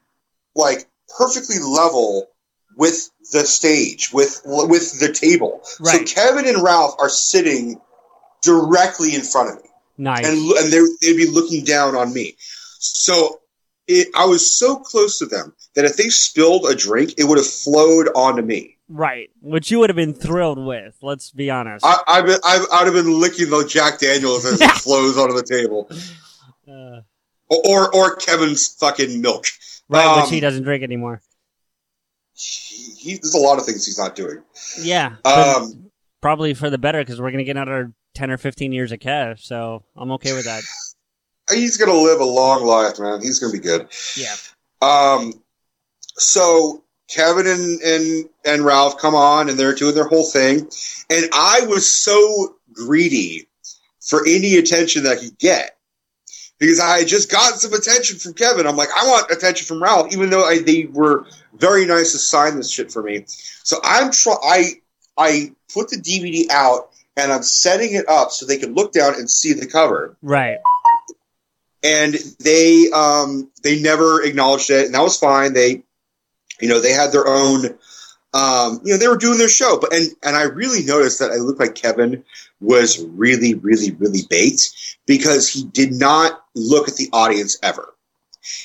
like, 0.56 0.86
perfectly 1.18 1.58
level 1.60 2.28
with 2.76 3.10
the 3.32 3.46
stage, 3.46 4.12
with 4.14 4.42
with 4.46 5.00
the 5.00 5.12
table. 5.14 5.62
Right. 5.80 6.08
So 6.08 6.16
Kevin 6.16 6.48
and 6.48 6.62
Ralph 6.62 6.96
are 7.00 7.10
sitting 7.10 7.80
directly 8.44 9.16
in 9.16 9.22
front 9.22 9.50
of 9.58 9.64
me. 9.64 9.70
Nice. 9.98 10.26
and 10.28 10.38
and 10.52 10.72
they 10.72 10.82
they'd 11.02 11.18
be 11.18 11.28
looking 11.30 11.64
down 11.64 11.96
on 11.96 12.14
me. 12.14 12.36
So 12.80 13.40
it, 13.88 14.08
I 14.16 14.26
was 14.26 14.58
so 14.58 14.76
close 14.78 15.18
to 15.20 15.26
them 15.26 15.54
that 15.76 15.86
if 15.86 15.96
they 15.98 16.10
spilled 16.10 16.66
a 16.66 16.76
drink, 16.76 17.14
it 17.18 17.24
would 17.26 17.38
have 17.38 17.48
flowed 17.48 18.08
onto 18.16 18.42
me. 18.42 18.78
Right, 18.90 19.30
which 19.42 19.70
you 19.70 19.80
would 19.80 19.90
have 19.90 19.98
been 19.98 20.14
thrilled 20.14 20.66
with. 20.66 20.96
Let's 21.02 21.32
be 21.32 21.50
honest. 21.50 21.86
I, 21.86 21.98
I've 22.08 22.26
been, 22.26 22.40
I've, 22.46 22.66
I'd 22.72 22.86
have 22.86 22.94
been 22.94 23.20
licking 23.20 23.50
the 23.50 23.66
Jack 23.68 24.00
Daniels 24.00 24.46
as 24.46 24.62
it 24.62 24.72
flows 24.82 25.18
onto 25.18 25.34
the 25.36 25.44
table, 25.44 25.90
Uh, 26.68 27.02
or 27.50 27.94
or, 27.94 28.16
Kevin's 28.16 28.68
fucking 28.80 29.22
milk. 29.22 29.46
right, 29.90 30.16
which 30.18 30.26
Um, 30.26 30.32
he 30.32 30.40
doesn't 30.40 30.64
drink 30.64 30.84
anymore. 30.84 31.22
He, 32.34 32.92
he, 32.98 33.14
there's 33.16 33.34
a 33.34 33.40
lot 33.40 33.58
of 33.58 33.66
things 33.66 33.86
he's 33.86 33.98
not 33.98 34.16
doing. 34.16 34.42
Yeah, 34.80 35.16
Um, 35.26 35.90
probably 36.22 36.54
for 36.54 36.70
the 36.70 36.78
better 36.78 37.00
because 37.00 37.20
we're 37.20 37.32
gonna 37.32 37.44
get 37.44 37.58
another 37.58 37.94
ten 38.16 38.32
or 38.32 38.38
fifteen 38.38 38.72
years 38.72 38.92
of 38.92 39.00
Kev, 39.00 39.40
so 39.40 39.84
I'm 39.96 40.12
okay 40.14 40.34
with 40.34 40.46
that. 40.46 40.64
he's 41.52 41.78
gonna 41.78 41.94
live 41.94 42.19
a 42.19 42.26
long 42.26 42.65
life, 42.65 42.99
man. 42.99 43.22
He's 43.22 43.40
gonna 43.40 43.53
be 43.53 43.60
good. 43.60 43.88
Yeah, 44.15 44.36
Um, 44.82 45.34
so 46.18 46.84
Kevin 47.10 47.48
and, 47.48 47.82
and 47.82 48.30
and 48.45 48.65
Ralph 48.65 48.98
come 48.98 49.15
on 49.15 49.49
and 49.49 49.57
they're 49.57 49.76
doing 49.76 49.95
their 49.95 50.07
whole 50.07 50.26
thing, 50.26 50.68
and 51.10 51.30
I 51.34 51.61
was 51.68 51.91
so 51.91 52.56
greedy 52.74 53.48
for 54.02 54.26
any 54.28 54.56
attention 54.56 55.03
that 55.03 55.18
I 55.18 55.22
could 55.22 55.38
get 55.38 55.78
because 56.60 56.80
I 56.80 56.99
had 56.99 57.07
just 57.07 57.32
gotten 57.32 57.60
some 57.60 57.74
attention 57.74 58.18
from 58.18 58.34
Kevin. 58.34 58.65
I'm 58.65 58.76
like, 58.76 58.90
I 58.95 59.06
want 59.06 59.32
attention 59.32 59.65
from 59.65 59.82
Ralph, 59.82 60.14
even 60.14 60.30
though 60.30 60.45
I, 60.45 60.60
they 60.60 60.86
were 60.86 61.26
very 61.53 61.86
nice 61.86 62.11
to 62.14 62.18
sign 62.18 62.56
this 62.56 62.69
shit 62.69 62.91
for 62.91 63.03
me. 63.03 63.26
So 63.28 63.78
I'm 63.84 64.11
try 64.11 64.36
I 64.44 64.64
I 65.18 65.52
put 65.74 65.90
the 65.90 65.98
DVD 65.98 66.49
out 66.52 66.90
and 67.15 67.32
I'm 67.32 67.44
setting 67.44 67.94
it 67.94 68.07
up 68.07 68.32
so 68.32 68.45
they 68.45 68.57
can 68.57 68.74
look 68.74 68.91
down 68.91 69.15
and 69.15 69.30
see 69.30 69.53
the 69.53 69.65
cover 69.65 70.15
right. 70.22 70.60
And 71.84 72.16
they 72.40 72.90
um 72.91 73.49
they 73.64 73.82
never 73.82 74.24
acknowledged 74.24 74.70
it. 74.70 74.86
And 74.86 74.95
that 74.95 75.02
was 75.02 75.18
fine. 75.18 75.54
They 75.54 75.84
you 76.60 76.68
know 76.68 76.80
they 76.80 76.91
had 76.91 77.12
their 77.12 77.28
own 77.28 77.78
um 78.34 78.82
you 78.84 78.94
know 78.94 78.98
they 78.98 79.08
were 79.08 79.18
doing 79.18 79.38
their 79.38 79.49
show. 79.49 79.80
But 79.80 79.94
and 79.94 80.08
and 80.24 80.36
i 80.36 80.44
really 80.44 80.84
noticed 80.84 81.20
that 81.20 81.32
i 81.32 81.36
looked 81.36 81.60
like 81.60 81.76
kevin 81.76 82.24
was 82.60 83.04
really 83.04 83.54
really 83.56 83.91
really 83.91 84.22
baked 84.30 84.98
because 85.06 85.49
he 85.49 85.64
did 85.66 85.94
not 85.94 86.44
look 86.56 86.88
at 86.88 86.95
the 86.95 87.10
audience 87.14 87.58
ever. 87.64 87.94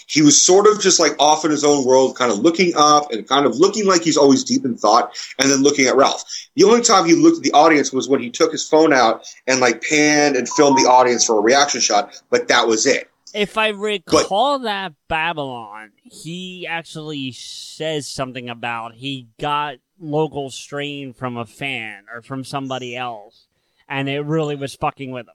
He 0.06 0.22
was 0.22 0.40
sort 0.40 0.66
of 0.66 0.80
just 0.80 1.00
like 1.00 1.12
off 1.18 1.44
in 1.44 1.50
his 1.50 1.64
own 1.64 1.84
world, 1.84 2.16
kind 2.16 2.30
of 2.30 2.38
looking 2.38 2.72
up 2.76 3.10
and 3.10 3.26
kind 3.26 3.46
of 3.46 3.56
looking 3.56 3.86
like 3.86 4.02
he's 4.02 4.16
always 4.16 4.44
deep 4.44 4.64
in 4.64 4.76
thought, 4.76 5.16
and 5.38 5.50
then 5.50 5.62
looking 5.62 5.86
at 5.86 5.96
Ralph. 5.96 6.22
The 6.54 6.64
only 6.64 6.82
time 6.82 7.06
he 7.06 7.14
looked 7.14 7.38
at 7.38 7.42
the 7.42 7.52
audience 7.52 7.92
was 7.92 8.08
when 8.08 8.20
he 8.20 8.30
took 8.30 8.52
his 8.52 8.68
phone 8.68 8.92
out 8.92 9.26
and 9.46 9.60
like 9.60 9.82
panned 9.82 10.36
and 10.36 10.48
filmed 10.48 10.78
the 10.78 10.88
audience 10.88 11.24
for 11.24 11.38
a 11.38 11.40
reaction 11.40 11.80
shot, 11.80 12.22
but 12.30 12.48
that 12.48 12.66
was 12.66 12.86
it. 12.86 13.08
If 13.34 13.56
I 13.56 13.68
recall 13.68 14.58
that 14.60 14.92
Babble-On, 15.08 15.92
he 16.02 16.66
actually 16.66 17.32
says 17.32 18.06
something 18.06 18.50
about 18.50 18.94
he 18.94 19.28
got 19.40 19.76
local 19.98 20.50
strain 20.50 21.14
from 21.14 21.38
a 21.38 21.46
fan 21.46 22.04
or 22.12 22.20
from 22.20 22.44
somebody 22.44 22.94
else, 22.94 23.46
and 23.88 24.08
it 24.08 24.20
really 24.20 24.56
was 24.56 24.74
fucking 24.74 25.12
with 25.12 25.28
him. 25.28 25.34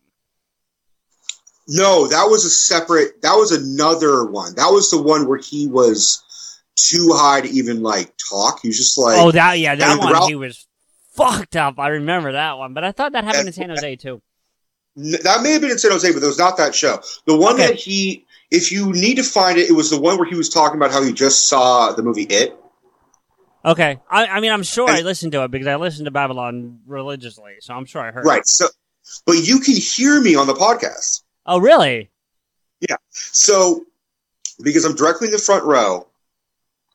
No, 1.67 2.07
that 2.07 2.29
was 2.29 2.45
a 2.45 2.49
separate. 2.49 3.23
That 3.23 3.33
was 3.33 3.51
another 3.51 4.25
one. 4.25 4.53
That 4.55 4.69
was 4.69 4.91
the 4.91 5.01
one 5.01 5.27
where 5.27 5.39
he 5.39 5.67
was 5.67 6.23
too 6.75 7.09
high 7.13 7.41
to 7.41 7.49
even 7.49 7.81
like 7.81 8.13
talk. 8.29 8.59
He 8.61 8.67
was 8.67 8.77
just 8.77 8.97
like, 8.97 9.17
oh, 9.17 9.31
that 9.31 9.57
yeah, 9.57 9.73
that 9.73 9.99
one 9.99 10.27
he 10.27 10.35
was 10.35 10.66
fucked 11.17 11.55
up. 11.55 11.79
I 11.79 11.89
remember 11.89 12.31
that 12.33 12.57
one, 12.57 12.73
but 12.73 12.83
I 12.83 12.91
thought 12.93 13.11
that 13.11 13.23
happened 13.25 13.47
in 13.47 13.53
San 13.53 13.69
Jose 13.69 13.95
too. 13.97 14.21
That 14.95 15.41
may 15.43 15.51
have 15.51 15.61
been 15.61 15.71
in 15.71 15.77
San 15.77 15.91
Jose, 15.91 16.11
but 16.11 16.23
it 16.23 16.25
was 16.25 16.39
not 16.39 16.57
that 16.57 16.73
show. 16.73 16.99
The 17.25 17.37
one 17.37 17.55
Okay. 17.55 17.67
that 17.67 17.75
he, 17.75 18.25
if 18.49 18.71
you 18.71 18.91
need 18.93 19.15
to 19.15 19.23
find 19.23 19.57
it, 19.59 19.69
it 19.69 19.73
was 19.73 19.89
the 19.89 19.99
one 19.99 20.17
where 20.17 20.27
he 20.27 20.35
was 20.35 20.49
talking 20.49 20.77
about 20.77 20.91
how 20.91 21.03
he 21.03 21.13
just 21.13 21.47
saw 21.47 21.91
the 21.91 22.01
movie 22.01 22.23
It. 22.23 22.55
Okay, 23.65 23.99
I, 24.09 24.27
I 24.27 24.39
mean, 24.39 24.51
I'm 24.51 24.63
sure 24.63 24.89
I 24.89 25.01
listened 25.01 25.33
to 25.33 25.43
it 25.43 25.51
because 25.51 25.67
I 25.67 25.75
listened 25.75 26.05
to 26.05 26.11
Babble-On 26.11 26.79
religiously, 26.87 27.55
so 27.59 27.73
I'm 27.73 27.85
sure 27.85 28.01
I 28.01 28.11
heard. 28.11 28.23
it. 28.25 28.27
Right. 28.27 28.47
So, 28.47 28.67
but 29.25 29.33
you 29.45 29.59
can 29.59 29.75
hear 29.75 30.21
me 30.21 30.35
on 30.35 30.47
the 30.47 30.53
podcast. 30.53 31.23
Oh, 31.45 31.59
really? 31.59 32.09
Yeah. 32.79 32.95
So, 33.11 33.85
because 34.63 34.85
I'm 34.85 34.95
directly 34.95 35.27
in 35.27 35.31
the 35.31 35.37
front 35.37 35.65
row, 35.65 36.07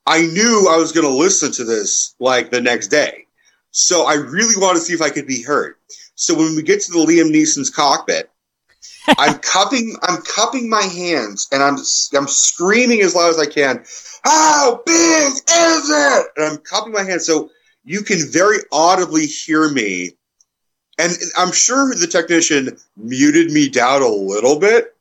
I 0.06 0.22
knew 0.22 0.66
I 0.70 0.76
was 0.78 0.92
going 0.92 1.06
to 1.06 1.12
listen 1.12 1.52
to 1.52 1.64
this 1.64 2.14
like 2.18 2.50
the 2.50 2.60
next 2.60 2.88
day. 2.88 3.26
So 3.72 4.06
I 4.06 4.14
really 4.14 4.54
wanted 4.56 4.78
to 4.78 4.84
see 4.84 4.92
if 4.92 5.02
I 5.02 5.10
could 5.10 5.26
be 5.26 5.42
heard. 5.42 5.76
So 6.14 6.34
when 6.34 6.54
we 6.54 6.62
get 6.62 6.82
to 6.82 6.92
the 6.92 6.98
Liam 6.98 7.32
Neeson's 7.32 7.70
cockpit, 7.70 8.30
I'm 9.18 9.38
cupping, 9.38 9.96
I'm 10.02 10.22
cupping 10.22 10.68
my 10.68 10.82
hands, 10.82 11.48
and 11.50 11.62
I'm 11.62 11.76
I'm 12.14 12.28
screaming 12.28 13.00
as 13.00 13.14
loud 13.14 13.30
as 13.30 13.38
I 13.38 13.46
can. 13.46 13.84
How 14.24 14.80
big 14.86 15.32
is 15.32 15.90
it? 15.90 16.26
And 16.36 16.46
I'm 16.46 16.58
cupping 16.58 16.92
my 16.92 17.02
hands 17.02 17.26
so 17.26 17.50
you 17.84 18.02
can 18.02 18.18
very 18.30 18.58
audibly 18.70 19.26
hear 19.26 19.68
me. 19.68 20.12
And 20.98 21.12
I'm 21.36 21.52
sure 21.52 21.94
the 21.94 22.06
technician 22.06 22.76
muted 22.96 23.50
me 23.50 23.68
down 23.68 24.02
a 24.02 24.08
little 24.08 24.60
bit, 24.60 24.94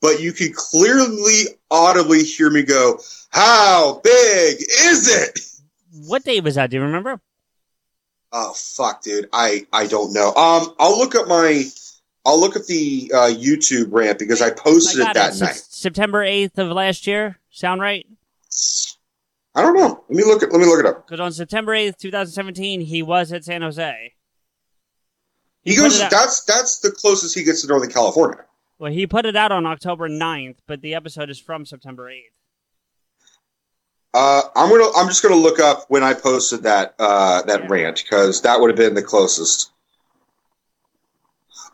but 0.00 0.20
you 0.20 0.32
can 0.32 0.52
clearly 0.52 1.44
audibly 1.70 2.22
hear 2.22 2.50
me 2.50 2.62
go, 2.62 3.00
How 3.30 4.00
big 4.04 4.58
is 4.60 5.08
it? 5.08 5.40
What 6.06 6.24
day 6.24 6.40
was 6.40 6.56
that? 6.56 6.70
Do 6.70 6.76
you 6.76 6.82
remember? 6.82 7.20
Oh 8.32 8.52
fuck, 8.52 9.02
dude. 9.02 9.28
I 9.32 9.66
I 9.72 9.86
don't 9.86 10.12
know. 10.12 10.28
Um, 10.34 10.74
I'll 10.78 10.98
look 10.98 11.14
up 11.14 11.28
my 11.28 11.64
I'll 12.24 12.40
look 12.40 12.56
at 12.56 12.66
the 12.66 13.10
uh, 13.14 13.28
YouTube 13.28 13.88
rant 13.92 14.18
because 14.18 14.42
I 14.42 14.50
posted 14.50 15.00
I 15.00 15.10
it 15.10 15.14
that 15.14 15.36
it. 15.36 15.40
night. 15.40 15.54
Sep- 15.54 15.72
September 15.72 16.24
8th 16.24 16.58
of 16.58 16.68
last 16.70 17.06
year. 17.06 17.38
Sound 17.50 17.80
right? 17.80 18.04
I 19.54 19.62
don't 19.62 19.76
know. 19.76 20.04
Let 20.08 20.16
me 20.16 20.24
look 20.24 20.42
at 20.42 20.50
let 20.52 20.60
me 20.60 20.66
look 20.66 20.80
it 20.80 20.86
up. 20.86 21.06
Because 21.06 21.20
on 21.20 21.32
September 21.32 21.72
8th, 21.72 21.98
2017, 21.98 22.80
he 22.80 23.02
was 23.02 23.32
at 23.32 23.44
San 23.44 23.62
Jose. 23.62 24.12
He, 25.62 25.74
put 25.74 25.82
goes. 25.82 25.98
That's 25.98 26.44
that's 26.44 26.80
the 26.80 26.90
closest 26.90 27.34
he 27.34 27.44
gets 27.44 27.62
to 27.62 27.68
Northern 27.68 27.90
California. 27.90 28.44
Well, 28.78 28.92
he 28.92 29.06
put 29.06 29.24
it 29.24 29.36
out 29.36 29.52
on 29.52 29.64
October 29.64 30.08
9th, 30.08 30.58
but 30.66 30.82
the 30.82 30.94
episode 30.94 31.30
is 31.30 31.38
from 31.40 31.64
September 31.64 32.10
8th. 32.10 32.35
Uh, 34.16 34.40
I'm 34.56 34.70
gonna. 34.70 34.90
I'm 34.96 35.08
just 35.08 35.22
gonna 35.22 35.34
look 35.36 35.60
up 35.60 35.84
when 35.88 36.02
I 36.02 36.14
posted 36.14 36.62
that 36.62 36.94
uh, 36.98 37.42
that 37.42 37.68
rant 37.68 38.02
because 38.02 38.40
that 38.42 38.58
would 38.58 38.70
have 38.70 38.76
been 38.78 38.94
the 38.94 39.02
closest. 39.02 39.70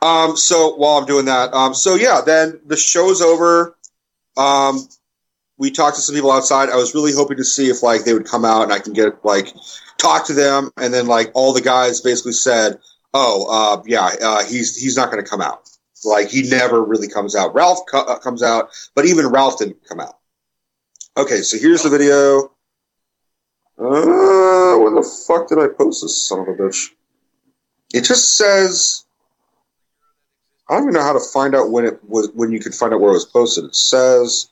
Um. 0.02 0.36
So 0.36 0.74
while 0.74 0.98
I'm 0.98 1.06
doing 1.06 1.26
that, 1.26 1.54
um. 1.54 1.72
So 1.72 1.94
yeah, 1.94 2.20
then 2.26 2.58
the 2.66 2.76
show's 2.76 3.22
over. 3.22 3.76
Um. 4.36 4.88
We 5.56 5.70
talked 5.70 5.94
to 5.94 6.02
some 6.02 6.16
people 6.16 6.32
outside. 6.32 6.68
I 6.68 6.74
was 6.74 6.96
really 6.96 7.12
hoping 7.12 7.36
to 7.36 7.44
see 7.44 7.70
if 7.70 7.80
like 7.80 8.02
they 8.02 8.12
would 8.12 8.26
come 8.26 8.44
out 8.44 8.64
and 8.64 8.72
I 8.72 8.80
can 8.80 8.92
get 8.92 9.24
like 9.24 9.54
talk 9.98 10.26
to 10.26 10.32
them, 10.32 10.72
and 10.76 10.92
then 10.92 11.06
like 11.06 11.30
all 11.34 11.52
the 11.52 11.60
guys 11.60 12.00
basically 12.00 12.32
said, 12.32 12.76
"Oh, 13.14 13.46
uh, 13.48 13.82
yeah, 13.86 14.10
uh, 14.20 14.42
he's 14.42 14.76
he's 14.76 14.96
not 14.96 15.12
going 15.12 15.22
to 15.22 15.30
come 15.30 15.42
out. 15.42 15.70
Like 16.04 16.28
he 16.28 16.42
never 16.42 16.82
really 16.82 17.06
comes 17.06 17.36
out. 17.36 17.54
Ralph 17.54 17.86
co- 17.88 18.00
uh, 18.04 18.18
comes 18.18 18.42
out, 18.42 18.70
but 18.96 19.06
even 19.06 19.28
Ralph 19.28 19.60
didn't 19.60 19.86
come 19.88 20.00
out." 20.00 20.16
Okay, 21.16 21.42
so 21.42 21.58
here's 21.58 21.82
the 21.82 21.90
video. 21.90 22.52
Uh, 23.78 24.62
the 25.02 25.24
fuck 25.26 25.48
did 25.48 25.58
I 25.58 25.68
post 25.68 26.02
this 26.02 26.26
son 26.26 26.40
of 26.40 26.48
a 26.48 26.52
bitch? 26.52 26.90
It 27.92 28.04
just 28.04 28.36
says. 28.36 29.04
I 30.68 30.74
don't 30.74 30.84
even 30.84 30.94
know 30.94 31.02
how 31.02 31.12
to 31.12 31.20
find 31.32 31.54
out 31.54 31.70
when 31.70 31.84
it 31.84 31.98
was 32.08 32.30
when 32.34 32.52
you 32.52 32.60
could 32.60 32.74
find 32.74 32.94
out 32.94 33.00
where 33.00 33.10
it 33.10 33.14
was 33.14 33.26
posted. 33.26 33.64
It 33.64 33.74
says 33.74 34.48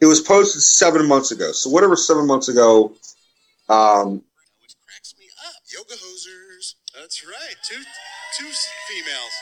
it 0.00 0.06
was 0.06 0.20
posted 0.20 0.62
seven 0.62 1.06
months 1.06 1.30
ago. 1.30 1.52
So 1.52 1.70
whatever 1.70 1.96
seven 1.96 2.26
months 2.26 2.48
ago. 2.48 2.92
Um, 3.68 4.24
which 4.62 4.74
cracks 4.84 5.14
me 5.18 5.26
up. 5.46 5.62
Yoga 5.72 5.94
hosers. 5.94 6.74
That's 6.98 7.24
right. 7.24 7.54
Two 7.68 7.82
two 8.38 8.50
females. 8.88 9.32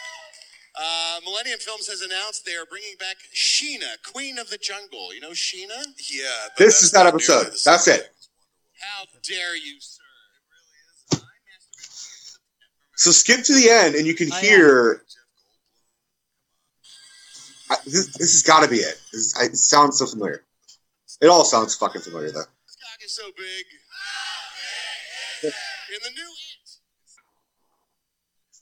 Uh, 0.80 1.20
Millennium 1.24 1.58
Films 1.58 1.88
has 1.88 2.02
announced 2.02 2.44
they 2.46 2.54
are 2.54 2.66
bringing 2.66 2.94
back 3.00 3.16
Sheena, 3.34 4.00
Queen 4.12 4.38
of 4.38 4.48
the 4.48 4.58
Jungle. 4.58 5.12
You 5.12 5.20
know 5.20 5.30
Sheena? 5.30 5.86
Yeah. 6.10 6.24
but 6.56 6.64
this 6.64 6.82
is 6.82 6.92
that 6.92 7.06
episode. 7.06 7.34
nearly 7.34 7.50
the 7.50 7.62
That's 7.64 7.88
it. 7.88 8.12
How 8.80 9.04
dare 9.24 9.56
you, 9.56 9.76
sir? 9.80 10.02
Really 11.14 11.24
So 12.94 13.10
skip 13.10 13.42
to 13.44 13.54
the 13.54 13.68
end, 13.70 13.96
and 13.96 14.06
you 14.06 14.14
can 14.14 14.28
yeah. 14.28 14.40
hear. 14.40 15.02
I, 17.70 17.76
this, 17.84 18.06
this 18.16 18.32
has 18.32 18.42
got 18.42 18.62
to 18.62 18.70
be 18.70 18.76
it. 18.76 19.00
This, 19.12 19.36
I, 19.36 19.46
it 19.46 19.56
sounds 19.56 19.98
so 19.98 20.06
familiar. 20.06 20.44
It 21.20 21.26
all 21.26 21.44
sounds 21.44 21.74
fucking 21.74 22.02
familiar, 22.02 22.30
though. 22.30 22.38
This 22.38 22.76
cock 22.76 23.04
is 23.04 23.14
so 23.14 23.24
big. 23.36 23.64
In 25.42 25.98
the 26.04 26.10
new 26.10 26.22
It. 26.22 26.70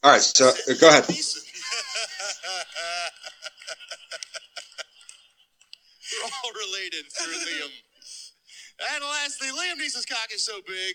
All 0.02 0.12
right, 0.12 0.22
so 0.22 0.48
uh, 0.48 0.74
go 0.80 0.88
ahead. 0.88 1.04
Neeson. 1.76 3.10
We're 6.12 6.24
all 6.24 6.52
related 6.52 7.04
through 7.12 7.34
Liam. 7.34 7.70
And 8.94 9.04
lastly, 9.04 9.48
Liam 9.48 9.80
Neeson's 9.82 10.06
cock 10.06 10.28
is 10.34 10.44
so 10.44 10.60
big. 10.66 10.94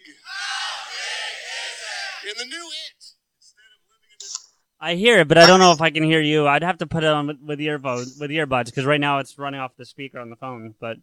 In 2.29 2.37
the 2.37 2.45
new 2.45 2.67
It. 2.67 3.03
Instead 3.37 3.65
of 3.73 3.81
living 3.89 4.11
in 4.11 4.17
this 4.19 4.49
I 4.79 4.95
hear 4.95 5.19
it, 5.19 5.27
but 5.27 5.37
I 5.37 5.47
don't 5.47 5.59
know 5.59 5.71
if 5.71 5.81
I 5.81 5.89
can 5.89 6.03
hear 6.03 6.21
you. 6.21 6.47
I'd 6.47 6.63
have 6.63 6.77
to 6.79 6.87
put 6.87 7.03
it 7.03 7.09
on 7.09 7.27
with, 7.27 7.37
with 7.41 7.59
earbuds, 7.59 8.19
with 8.19 8.29
earbuds, 8.31 8.65
because 8.65 8.85
right 8.85 8.99
now 9.01 9.19
it's 9.19 9.37
running 9.37 9.59
off 9.59 9.75
the 9.77 9.85
speaker 9.85 10.19
on 10.19 10.29
the 10.29 10.35
phone. 10.35 10.75
But 10.79 10.97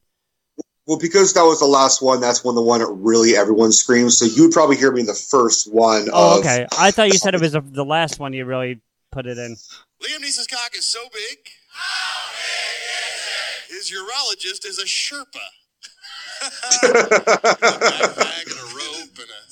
Well, 0.87 0.99
because 0.99 1.35
that 1.35 1.43
was 1.43 1.59
the 1.61 1.67
last 1.67 2.01
one, 2.01 2.21
that's 2.21 2.45
when 2.45 2.55
the 2.55 2.63
one 2.63 2.81
that 2.81 2.91
really 2.93 3.37
everyone 3.37 3.73
screams. 3.73 4.17
So 4.19 4.25
you'd 4.25 4.53
probably 4.53 4.77
hear 4.77 4.93
me 4.93 5.01
in 5.01 5.07
the 5.07 5.15
first 5.15 5.71
one. 5.73 6.09
oh, 6.13 6.39
of, 6.39 6.47
okay. 6.47 6.67
I 6.79 6.93
thought 6.93 7.09
you 7.09 7.19
said 7.19 7.35
it 7.35 7.41
was 7.41 7.53
the- 7.53 7.61
the 7.61 7.85
last 7.85 8.19
one 8.21 8.33
you 8.33 8.45
really 8.45 8.81
put 9.11 9.27
it 9.27 9.39
in. 9.39 9.57
Liam 10.03 10.21
Neeson's 10.21 10.47
cock 10.47 10.71
is 10.77 10.85
so 10.85 11.01
big. 11.13 11.39
His 13.69 13.91
urologist 13.91 14.65
is 14.67 14.79
a 14.79 14.85
Sherpa. 14.85 15.25
Backpack 16.83 18.47
and 18.47 18.59
a 18.59 18.75
rope 18.75 19.19
and 19.19 19.31
a. 19.31 19.49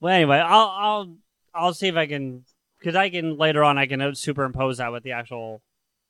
Well, 0.00 0.14
anyway, 0.14 0.38
I'll 0.38 0.68
I'll 0.68 1.16
I'll 1.54 1.74
see 1.74 1.86
if 1.88 1.94
I 1.94 2.06
can, 2.06 2.44
because 2.78 2.96
I 2.96 3.08
can 3.10 3.36
later 3.36 3.62
on 3.62 3.78
I 3.78 3.86
can 3.86 4.14
superimpose 4.14 4.78
that 4.78 4.90
with 4.90 5.04
the 5.04 5.12
actual 5.12 5.62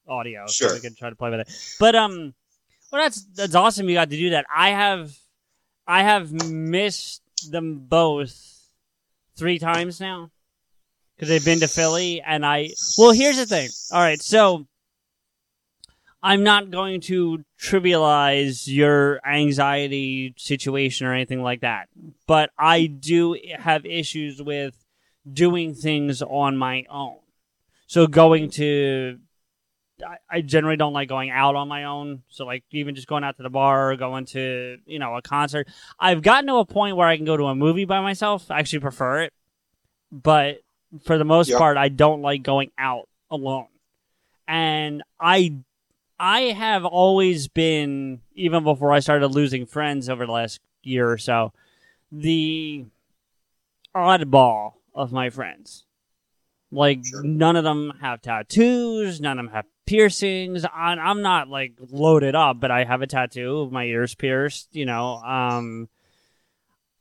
audio, 0.09 0.47
so 0.47 0.67
Sure. 0.69 0.75
we 0.75 0.81
can 0.81 0.95
try 0.95 1.11
to 1.11 1.17
play 1.17 1.31
with 1.31 1.41
it. 1.41 1.77
But 1.79 1.95
um, 1.95 2.33
well, 2.91 3.03
that's 3.03 3.23
that's 3.35 3.55
awesome. 3.55 3.89
You 3.89 3.95
got 3.97 4.09
to 4.11 4.17
do 4.17 4.31
that. 4.31 4.47
I 4.55 4.71
have 4.71 5.15
I 5.87 6.03
have 6.05 6.33
missed 6.33 7.21
them 7.51 7.81
both 7.81 8.69
three 9.37 9.59
times 9.59 10.01
now 10.01 10.31
because 11.23 11.29
they've 11.29 11.45
been 11.45 11.61
to 11.61 11.69
Philly, 11.69 12.21
and 12.21 12.45
I 12.45 12.71
well, 12.99 13.13
here's 13.13 13.37
the 13.37 13.47
thing. 13.47 13.71
All 13.93 14.01
right, 14.01 14.21
so. 14.21 14.67
I'm 16.25 16.45
not 16.45 16.71
going 16.71 17.01
to 17.03 17.45
trivialize 17.61 18.69
your 18.69 19.21
anxiety 19.27 20.35
situation 20.39 21.05
or 21.09 21.15
anything 21.15 21.43
like 21.43 21.63
that, 21.63 21.89
but 22.29 22.51
I 22.57 22.87
do 22.87 23.37
have 23.59 23.85
issues 23.85 24.41
with 24.41 24.77
doing 25.29 25.75
things 25.75 26.23
on 26.23 26.57
my 26.57 26.85
own. 26.89 27.17
So 27.89 28.07
going 28.07 28.51
to, 28.51 29.19
I, 30.07 30.19
I 30.31 30.41
generally 30.43 30.77
don't 30.77 30.93
like 30.93 31.09
going 31.09 31.31
out 31.31 31.57
on 31.57 31.67
my 31.67 31.85
own. 31.85 32.23
So 32.29 32.47
like 32.47 32.63
even 32.71 32.95
just 32.95 33.09
going 33.09 33.25
out 33.25 33.37
to 33.39 33.43
the 33.43 33.51
bar 33.51 33.91
or 33.91 33.97
going 33.97 34.27
to 34.27 34.79
you 34.87 35.01
know 35.01 35.17
a 35.17 35.23
concert. 35.23 35.67
I've 35.99 36.23
gotten 36.23 36.47
to 36.47 36.57
a 36.59 36.65
point 36.65 36.97
where 36.97 37.09
I 37.09 37.17
can 37.17 37.27
go 37.27 37.37
to 37.37 37.47
a 37.47 37.55
movie 37.57 37.85
by 37.85 38.01
myself. 38.01 38.49
I 38.49 38.61
actually 38.61 38.79
prefer 38.79 39.23
it, 39.23 39.33
but 40.13 40.59
for 41.05 41.19
the 41.19 41.25
most 41.25 41.49
Yep. 41.49 41.59
part, 41.59 41.77
I 41.77 41.89
don't 41.89 42.23
like 42.23 42.43
going 42.43 42.71
out 42.79 43.09
alone. 43.31 43.67
And 44.47 45.03
I 45.21 45.57
I 46.19 46.41
have 46.53 46.85
always 46.85 47.49
been, 47.49 48.21
even 48.35 48.63
before 48.65 48.93
I 48.93 49.01
started 49.01 49.29
losing 49.29 49.67
friends 49.67 50.09
over 50.09 50.25
the 50.27 50.33
last 50.33 50.61
year 50.83 51.11
or 51.11 51.19
so, 51.19 51.53
the 52.13 52.85
oddball 53.95 54.75
of 54.95 55.13
my 55.13 55.31
friends. 55.31 55.85
Like 56.71 57.05
Sure. 57.05 57.23
none 57.23 57.57
of 57.57 57.65
them 57.65 57.93
have 58.01 58.23
tattoos, 58.23 59.21
none 59.21 59.39
of 59.39 59.45
them 59.47 59.55
have 59.55 59.67
piercings. 59.87 60.65
I, 60.65 60.95
I'm 60.95 61.21
not 61.23 61.49
like 61.49 61.75
loaded 61.91 62.35
up, 62.35 62.61
but 62.61 62.71
I 62.71 62.85
have 62.85 63.03
a 63.03 63.07
tattoo, 63.07 63.59
of 63.61 63.73
my 63.73 63.85
ears 63.85 64.15
pierced. 64.15 64.75
You 64.75 64.87
know, 64.87 65.17
um, 65.17 65.89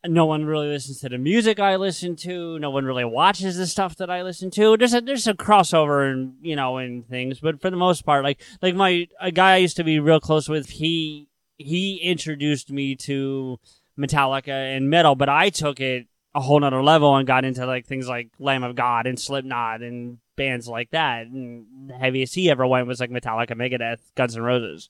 no 0.07 0.25
one 0.25 0.45
really 0.45 0.67
listens 0.67 0.99
to 1.01 1.09
the 1.09 1.17
music 1.17 1.59
I 1.59 1.75
listen 1.75 2.15
to. 2.17 2.57
No 2.59 2.71
one 2.71 2.85
really 2.85 3.05
watches 3.05 3.57
the 3.57 3.67
stuff 3.67 3.97
that 3.97 4.09
I 4.09 4.23
listen 4.23 4.49
to. 4.51 4.75
There's 4.77 4.93
a 4.93 5.01
there's 5.01 5.27
a 5.27 5.33
crossover 5.33 6.11
and 6.11 6.35
you 6.41 6.55
know 6.55 6.77
and 6.77 7.07
things, 7.07 7.39
but 7.39 7.61
for 7.61 7.69
the 7.69 7.77
most 7.77 8.05
part, 8.05 8.23
like 8.23 8.41
like 8.61 8.75
my 8.75 9.07
a 9.19 9.31
guy 9.31 9.53
I 9.53 9.57
used 9.57 9.77
to 9.77 9.83
be 9.83 9.99
real 9.99 10.19
close 10.19 10.49
with, 10.49 10.69
he 10.69 11.27
he 11.57 11.97
introduced 11.97 12.71
me 12.71 12.95
to 12.95 13.59
Metallica 13.97 14.75
and 14.75 14.89
metal, 14.89 15.15
but 15.15 15.29
I 15.29 15.49
took 15.49 15.79
it 15.79 16.07
a 16.33 16.41
whole 16.41 16.59
nother 16.59 16.81
level 16.81 17.15
and 17.15 17.27
got 17.27 17.45
into 17.45 17.65
like 17.65 17.85
things 17.85 18.07
like 18.07 18.29
Lamb 18.39 18.63
of 18.63 18.75
God 18.75 19.05
and 19.05 19.19
Slipknot 19.19 19.81
and 19.81 20.17
bands 20.35 20.67
like 20.67 20.89
that. 20.91 21.27
And 21.27 21.89
the 21.89 21.93
heaviest 21.93 22.33
he 22.33 22.49
ever 22.49 22.65
went 22.65 22.87
was 22.87 22.99
like 22.99 23.11
Metallica, 23.11 23.51
Megadeth, 23.51 23.99
Guns 24.15 24.35
N' 24.35 24.41
Roses 24.41 24.89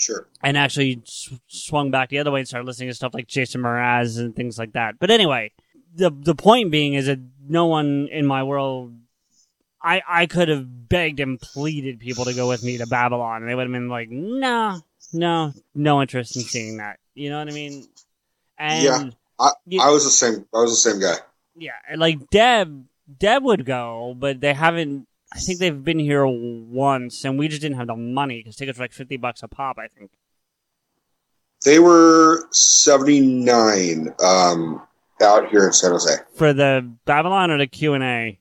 Sure. 0.00 0.26
and 0.42 0.56
actually 0.56 1.02
sw- 1.04 1.34
swung 1.46 1.90
back 1.90 2.08
the 2.08 2.18
other 2.18 2.30
way 2.30 2.40
and 2.40 2.48
started 2.48 2.66
listening 2.66 2.88
to 2.88 2.94
stuff 2.94 3.12
like 3.14 3.26
Jason 3.28 3.60
Mraz 3.60 4.18
and 4.18 4.34
things 4.34 4.58
like 4.58 4.72
that. 4.72 4.98
But 4.98 5.10
anyway, 5.10 5.52
the 5.94 6.10
the 6.10 6.34
point 6.34 6.70
being 6.70 6.94
is 6.94 7.06
that 7.06 7.18
no 7.46 7.66
one 7.66 8.08
in 8.10 8.24
my 8.26 8.42
world, 8.42 8.94
I 9.82 10.00
I 10.08 10.26
could 10.26 10.48
have 10.48 10.88
begged 10.88 11.20
and 11.20 11.38
pleaded 11.40 12.00
people 12.00 12.24
to 12.24 12.32
go 12.34 12.48
with 12.48 12.62
me 12.64 12.78
to 12.78 12.86
Babble-On, 12.86 13.42
and 13.42 13.50
they 13.50 13.54
would 13.54 13.64
have 13.66 13.72
been 13.72 13.88
like, 13.90 14.08
no, 14.10 14.80
no, 15.12 15.52
no 15.74 16.00
interest 16.00 16.34
in 16.36 16.42
seeing 16.42 16.78
that. 16.78 16.98
You 17.14 17.28
know 17.30 17.38
what 17.38 17.48
I 17.48 17.52
mean? 17.52 17.86
And 18.58 18.82
Yeah. 18.84 19.10
I, 19.38 19.50
You- 19.66 19.80
I 19.82 19.90
was 19.90 20.04
the 20.04 20.10
same. 20.10 20.46
I 20.54 20.60
was 20.60 20.70
the 20.82 20.90
same 20.90 21.00
guy. 21.00 21.16
yeah, 21.56 21.72
and 21.90 22.00
like 22.00 22.30
Deb, 22.30 22.86
Deb 23.18 23.42
would 23.42 23.64
go, 23.66 24.14
but 24.18 24.40
they 24.40 24.54
haven't. 24.54 25.06
I 25.32 25.38
think 25.38 25.58
they've 25.58 25.84
been 25.84 25.98
here 25.98 26.26
once, 26.26 27.24
and 27.24 27.38
we 27.38 27.48
just 27.48 27.62
didn't 27.62 27.76
have 27.78 27.86
the 27.86 27.96
money 27.96 28.38
because 28.40 28.56
tickets 28.56 28.78
were 28.78 28.84
like 28.84 28.92
fifty 28.92 29.16
bucks 29.16 29.42
a 29.42 29.48
pop. 29.48 29.78
I 29.78 29.86
think. 29.86 30.10
They 31.64 31.78
were 31.78 32.46
seventy 32.50 33.20
nine 33.20 34.14
um, 34.24 34.82
out 35.22 35.48
here 35.50 35.66
in 35.66 35.72
San 35.72 35.90
Jose. 35.92 36.14
for 36.34 36.52
the 36.52 36.90
Babble-On 37.04 37.50
or 37.50 37.58
the 37.58 37.66
Q 37.66 37.94
and 37.94 38.02
A. 38.02 38.38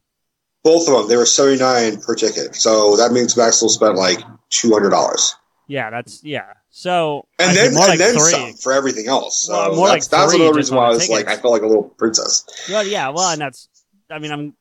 Both 0.63 0.87
of 0.87 0.95
them. 0.97 1.07
They 1.09 1.17
were 1.17 1.25
seventy 1.25 1.59
nine 1.59 2.01
per 2.01 2.15
ticket. 2.15 2.55
So 2.55 2.95
that 2.97 3.11
means 3.11 3.35
Maxwell 3.37 3.69
spent 3.69 3.95
like 3.95 4.19
two 4.49 4.71
hundred 4.71 4.89
dollars, 4.89 5.35
Yeah, 5.67 5.89
that's 5.89 6.23
yeah. 6.23 6.53
So 6.71 7.27
and 7.39 7.55
then 7.55 7.73
more 7.73 7.83
and 7.83 7.89
like 7.91 7.99
then 7.99 8.13
three. 8.13 8.31
some 8.31 8.53
for 8.53 8.71
everything 8.73 9.07
else. 9.07 9.41
So 9.47 9.53
Well, 9.53 9.75
more 9.75 9.87
like 9.87 10.01
that's, 10.01 10.07
that's 10.07 10.33
another 10.33 10.53
reason 10.53 10.75
why 10.77 10.85
I 10.85 10.89
was 10.89 11.09
like, 11.09 11.27
I 11.27 11.35
felt 11.35 11.53
like 11.53 11.61
a 11.61 11.67
little 11.67 11.83
princess. 11.83 12.45
Well, 12.69 12.85
yeah, 12.85 13.09
well, 13.09 13.29
and 13.29 13.41
that's. 13.41 13.69
I 14.09 14.19
mean, 14.19 14.31
I'm. 14.31 14.55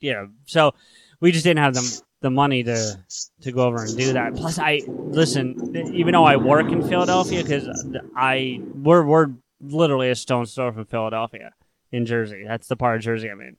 Yeah, 0.00 0.26
so 0.46 0.72
we 1.20 1.32
just 1.32 1.44
didn't 1.44 1.62
have 1.62 1.74
the 1.74 2.02
the 2.20 2.30
money 2.30 2.62
to 2.62 2.98
to 3.42 3.52
go 3.52 3.64
over 3.66 3.82
and 3.84 3.96
do 3.96 4.12
that. 4.14 4.34
Plus, 4.34 4.58
I 4.58 4.82
listen. 4.86 5.74
Even 5.94 6.12
though 6.12 6.24
I 6.24 6.36
work 6.36 6.70
in 6.70 6.86
Philadelphia, 6.88 7.42
because 7.42 7.68
I 8.16 8.60
we're 8.74 9.04
we're 9.04 9.28
literally 9.60 10.10
a 10.10 10.14
stone's 10.14 10.54
throw 10.54 10.72
from 10.72 10.86
Philadelphia 10.86 11.52
in 11.92 12.06
Jersey. 12.06 12.44
That's 12.46 12.66
the 12.68 12.76
part 12.76 12.96
of 12.96 13.02
Jersey 13.02 13.28
I'm 13.28 13.40
in. 13.40 13.56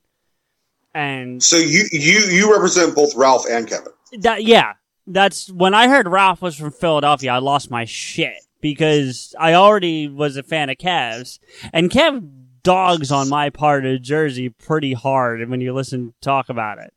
And 0.94 1.42
So 1.42 1.56
you 1.56 1.84
you 1.92 2.18
you 2.30 2.52
represent 2.52 2.94
both 2.94 3.14
Ralph 3.14 3.44
and 3.48 3.68
Kevin. 3.68 3.92
that 4.20 4.44
yeah 4.44 4.74
that's 5.08 5.50
when 5.52 5.74
i 5.74 5.86
heard 5.88 6.08
ralph 6.08 6.40
was 6.42 6.56
from 6.56 6.70
philadelphia 6.70 7.30
i 7.32 7.38
lost 7.38 7.70
my 7.70 7.84
shit 7.84 8.38
because 8.60 9.34
i 9.38 9.52
already 9.54 10.08
was 10.08 10.36
a 10.36 10.42
fan 10.42 10.68
of 10.70 10.76
Kev's, 10.78 11.38
and 11.72 11.90
kev 11.90 12.28
dogs 12.62 13.12
on 13.12 13.28
my 13.28 13.50
part 13.50 13.84
of 13.86 14.00
jersey 14.02 14.48
pretty 14.48 14.94
hard 14.94 15.40
and 15.40 15.50
when 15.50 15.60
you 15.60 15.72
listen 15.72 16.12
talk 16.20 16.48
about 16.48 16.78
it 16.78 16.92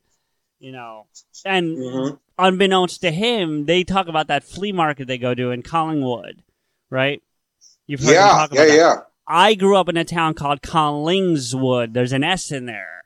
you 0.60 0.70
know 0.72 1.06
and 1.44 1.76
Mhm. 1.78 2.18
unbeknownst 2.38 3.00
to 3.00 3.10
him 3.10 3.64
they 3.66 3.82
talk 3.82 4.06
about 4.08 4.28
that 4.28 4.44
flea 4.44 4.72
market 4.72 5.06
they 5.08 5.18
go 5.18 5.34
to 5.34 5.50
in 5.50 5.62
collingwood 5.62 6.42
right 6.90 7.22
you've 7.86 8.00
heard 8.00 8.08
them 8.10 8.14
Yeah, 8.14 8.28
talk 8.28 8.52
yeah, 8.52 8.62
about 8.62 8.68
that. 8.68 8.76
yeah. 8.76 8.96
i 9.26 9.54
grew 9.54 9.76
up 9.76 9.88
in 9.88 9.96
a 9.96 10.04
town 10.04 10.34
called 10.34 10.60
collingswood 10.62 11.92
there's 11.94 12.12
an 12.12 12.22
s 12.24 12.52
in 12.52 12.66
there 12.66 13.02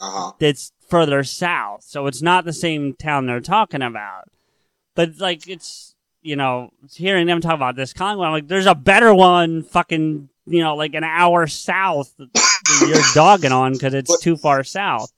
Uh 0.00 0.10
huh. 0.10 0.32
that's 0.38 0.72
further 0.88 1.22
south. 1.24 1.82
So 1.82 2.06
it's 2.06 2.22
not 2.22 2.44
the 2.46 2.52
same 2.54 2.94
town 2.94 3.26
they're 3.26 3.40
talking 3.40 3.82
about. 3.82 4.30
But 4.94 5.18
like 5.18 5.46
it's 5.48 5.94
you 6.22 6.34
know, 6.36 6.70
hearing 6.94 7.26
them 7.26 7.40
talk 7.40 7.54
about 7.54 7.76
this 7.76 7.92
Collingwood, 7.92 8.26
I'm 8.26 8.32
like, 8.32 8.48
there's 8.48 8.66
a 8.66 8.74
better 8.74 9.12
one 9.14 9.62
fucking 9.64 10.28
you 10.46 10.62
know, 10.62 10.74
like 10.76 10.94
an 10.94 11.04
hour 11.04 11.46
south 11.46 12.14
that 12.16 12.30
you're 12.88 13.02
dogging 13.14 13.52
on 13.52 13.72
because 13.74 13.92
it's 13.92 14.10
But- 14.10 14.20
too 14.22 14.36
far 14.36 14.64
south. 14.64 15.12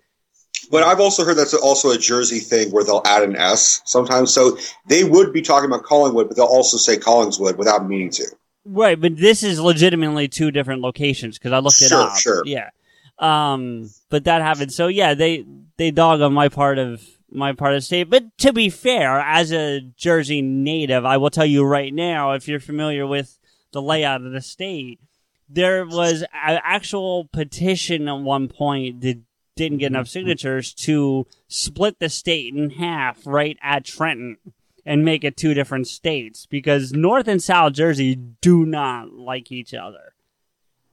But 0.70 0.84
I've 0.84 1.00
also 1.00 1.24
heard 1.24 1.36
that's 1.36 1.52
also 1.54 1.90
a 1.90 1.98
Jersey 1.98 2.38
thing 2.38 2.70
where 2.70 2.84
they'll 2.84 3.02
add 3.04 3.22
an 3.24 3.34
S 3.36 3.82
sometimes. 3.84 4.32
So 4.32 4.56
they 4.86 5.02
would 5.04 5.32
be 5.32 5.42
talking 5.42 5.68
about 5.68 5.82
Collingwood, 5.82 6.28
but 6.28 6.36
they'll 6.36 6.46
also 6.46 6.76
say 6.76 6.96
Collingswood 6.96 7.56
without 7.56 7.86
meaning 7.88 8.10
to. 8.10 8.24
Right, 8.64 9.00
but 9.00 9.16
this 9.16 9.42
is 9.42 9.58
legitimately 9.58 10.28
two 10.28 10.50
different 10.50 10.82
locations 10.82 11.38
because 11.38 11.52
I 11.52 11.58
looked 11.58 11.80
it 11.80 11.88
Sure, 11.88 12.02
up. 12.02 12.16
sure. 12.18 12.42
Yeah. 12.46 12.70
Um, 13.18 13.90
but 14.10 14.24
that 14.24 14.42
happened. 14.42 14.72
So 14.72 14.86
yeah, 14.86 15.14
they 15.14 15.44
they 15.76 15.90
dog 15.90 16.20
on 16.20 16.32
my 16.32 16.48
part 16.48 16.78
of 16.78 17.02
my 17.30 17.52
part 17.52 17.74
of 17.74 17.78
the 17.78 17.84
state. 17.84 18.04
But 18.10 18.36
to 18.38 18.52
be 18.52 18.70
fair, 18.70 19.18
as 19.20 19.52
a 19.52 19.80
Jersey 19.96 20.40
native, 20.42 21.04
I 21.04 21.16
will 21.16 21.30
tell 21.30 21.46
you 21.46 21.64
right 21.64 21.92
now, 21.92 22.32
if 22.32 22.48
you're 22.48 22.60
familiar 22.60 23.06
with 23.06 23.38
the 23.72 23.82
layout 23.82 24.24
of 24.24 24.32
the 24.32 24.40
state, 24.40 25.00
there 25.48 25.84
was 25.84 26.22
an 26.22 26.60
actual 26.64 27.28
petition 27.32 28.08
at 28.08 28.18
one 28.20 28.48
point 28.48 29.00
that 29.02 29.20
didn't 29.60 29.78
get 29.78 29.88
enough 29.88 30.06
mm-hmm. 30.06 30.12
signatures 30.12 30.72
to 30.72 31.26
split 31.46 31.98
the 31.98 32.08
state 32.08 32.54
in 32.54 32.70
half 32.70 33.26
right 33.26 33.58
at 33.62 33.84
Trenton 33.84 34.38
and 34.86 35.04
make 35.04 35.22
it 35.22 35.36
two 35.36 35.52
different 35.52 35.86
states 35.86 36.46
because 36.46 36.92
North 36.92 37.28
and 37.28 37.42
South 37.42 37.74
Jersey 37.74 38.14
do 38.14 38.64
not 38.64 39.12
like 39.12 39.52
each 39.52 39.74
other. 39.74 40.14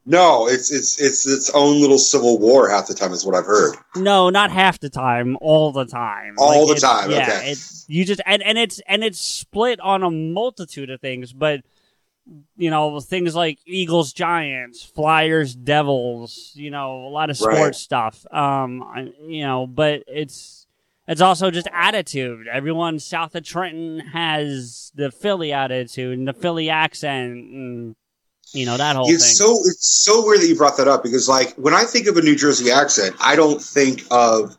No, 0.06 0.48
it's 0.48 0.72
it's 0.72 1.02
it's 1.02 1.28
its 1.28 1.50
own 1.50 1.82
little 1.82 1.98
civil 1.98 2.40
war 2.40 2.70
half 2.70 2.88
the 2.88 2.94
time 2.94 3.12
is 3.12 3.26
what 3.26 3.36
I've 3.36 3.46
heard. 3.46 3.76
No, 3.96 4.30
not 4.30 4.52
half 4.52 4.80
the 4.80 4.90
time, 4.90 5.38
all 5.42 5.74
the 5.74 5.86
time. 5.86 6.36
All 6.38 6.66
the 6.66 6.76
it's- 6.76 6.82
time, 6.82 7.12
Yeah, 7.12 7.28
okay. 7.28 7.56
you 7.88 8.06
just 8.06 8.22
and, 8.26 8.42
and 8.44 8.58
it's 8.58 8.80
and 8.88 9.04
it's 9.04 9.20
split 9.20 9.80
on 9.82 10.04
a 10.04 10.12
multitude 10.12 10.90
of 10.90 11.02
things, 11.02 11.34
but 11.34 11.62
you 12.58 12.70
know, 12.70 13.00
things 13.00 13.36
like 13.36 13.60
Eagles 13.66 14.12
Giants, 14.14 14.84
Flyers 14.84 15.56
Devils, 15.56 16.52
you 16.56 16.70
know, 16.72 17.08
a 17.08 17.10
lot 17.10 17.30
of 17.30 17.38
sports 17.38 17.60
Right. 17.60 17.76
stuff. 17.76 18.26
Um 18.32 18.84
I- 18.84 19.14
you 19.28 19.44
know, 19.44 19.68
but 19.68 20.04
it's 20.08 20.66
it's 21.08 21.22
also 21.22 21.50
just 21.52 21.68
attitude. 21.72 22.48
Everyone 22.50 23.00
south 23.00 23.34
of 23.36 23.44
Trenton 23.46 24.00
has 24.00 24.92
the 24.94 25.10
Philly 25.10 25.54
attitude 25.54 26.18
and 26.18 26.28
the 26.28 26.34
Philly 26.34 26.70
accent 26.70 27.32
and 27.34 27.96
you 28.54 28.66
know 28.66 28.78
that 28.78 28.96
whole 28.96 29.10
It's 29.10 29.26
thing. 29.26 29.36
so 29.36 29.52
it's 29.66 29.88
so 30.04 30.26
weird 30.26 30.42
that 30.42 30.48
you 30.48 30.56
brought 30.56 30.78
that 30.78 30.88
up 30.88 31.04
because 31.04 31.28
like 31.30 31.54
when 31.56 31.74
I 31.74 31.84
think 31.84 32.08
of 32.08 32.18
a 32.18 32.22
New 32.22 32.36
Jersey 32.36 32.72
accent, 32.72 33.16
I 33.22 33.36
don't 33.36 33.62
think 33.62 34.04
of 34.12 34.58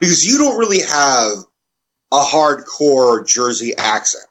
because 0.00 0.26
you 0.26 0.38
don't 0.38 0.58
really 0.58 0.80
have 0.82 1.38
a 2.12 2.20
hardcore 2.22 3.26
Jersey 3.26 3.74
accent. 3.76 4.24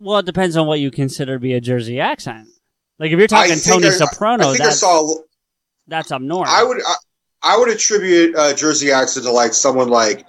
Well, 0.00 0.18
it 0.18 0.26
depends 0.26 0.56
on 0.56 0.66
what 0.66 0.80
you 0.80 0.90
consider 0.90 1.34
to 1.34 1.40
be 1.40 1.54
a 1.54 1.60
Jersey 1.60 2.00
accent. 2.00 2.48
Like 2.98 3.10
if 3.12 3.18
you're 3.18 3.28
talking 3.28 3.52
I 3.52 3.56
Tony 3.56 3.86
I- 3.88 3.90
Soprano, 3.90 4.48
I 4.50 4.56
that's 4.58 4.80
saw. 4.80 5.14
that's 5.86 6.10
up 6.12 6.20
north. 6.22 6.48
I 6.50 6.64
would 6.64 6.78
I, 6.84 6.94
I 7.42 7.56
would 7.58 7.68
attribute 7.68 8.34
a 8.36 8.54
Jersey 8.54 8.90
accent 8.92 9.26
to 9.26 9.32
like 9.32 9.54
someone 9.54 9.88
like 9.88 10.26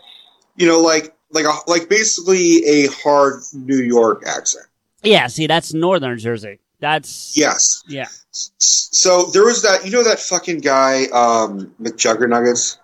you 0.55 0.67
know 0.67 0.79
like 0.79 1.15
like 1.31 1.45
a, 1.45 1.53
like 1.69 1.89
basically 1.89 2.63
a 2.65 2.87
hard 2.87 3.41
New 3.53 3.77
York 3.81 4.23
accent. 4.27 4.65
yeah, 5.03 5.27
see, 5.27 5.47
that's 5.47 5.73
northern 5.73 6.17
Jersey. 6.19 6.59
That's 6.79 7.35
Yes. 7.35 7.83
yeah. 7.87 8.07
So 8.31 9.25
there 9.33 9.43
was 9.43 9.61
that 9.63 9.83
you 9.85 9.91
know 9.91 10.03
that 10.03 10.19
fucking 10.19 10.59
guy 10.59 11.05
um 11.13 11.73
McJuggernuggets. 11.81 12.77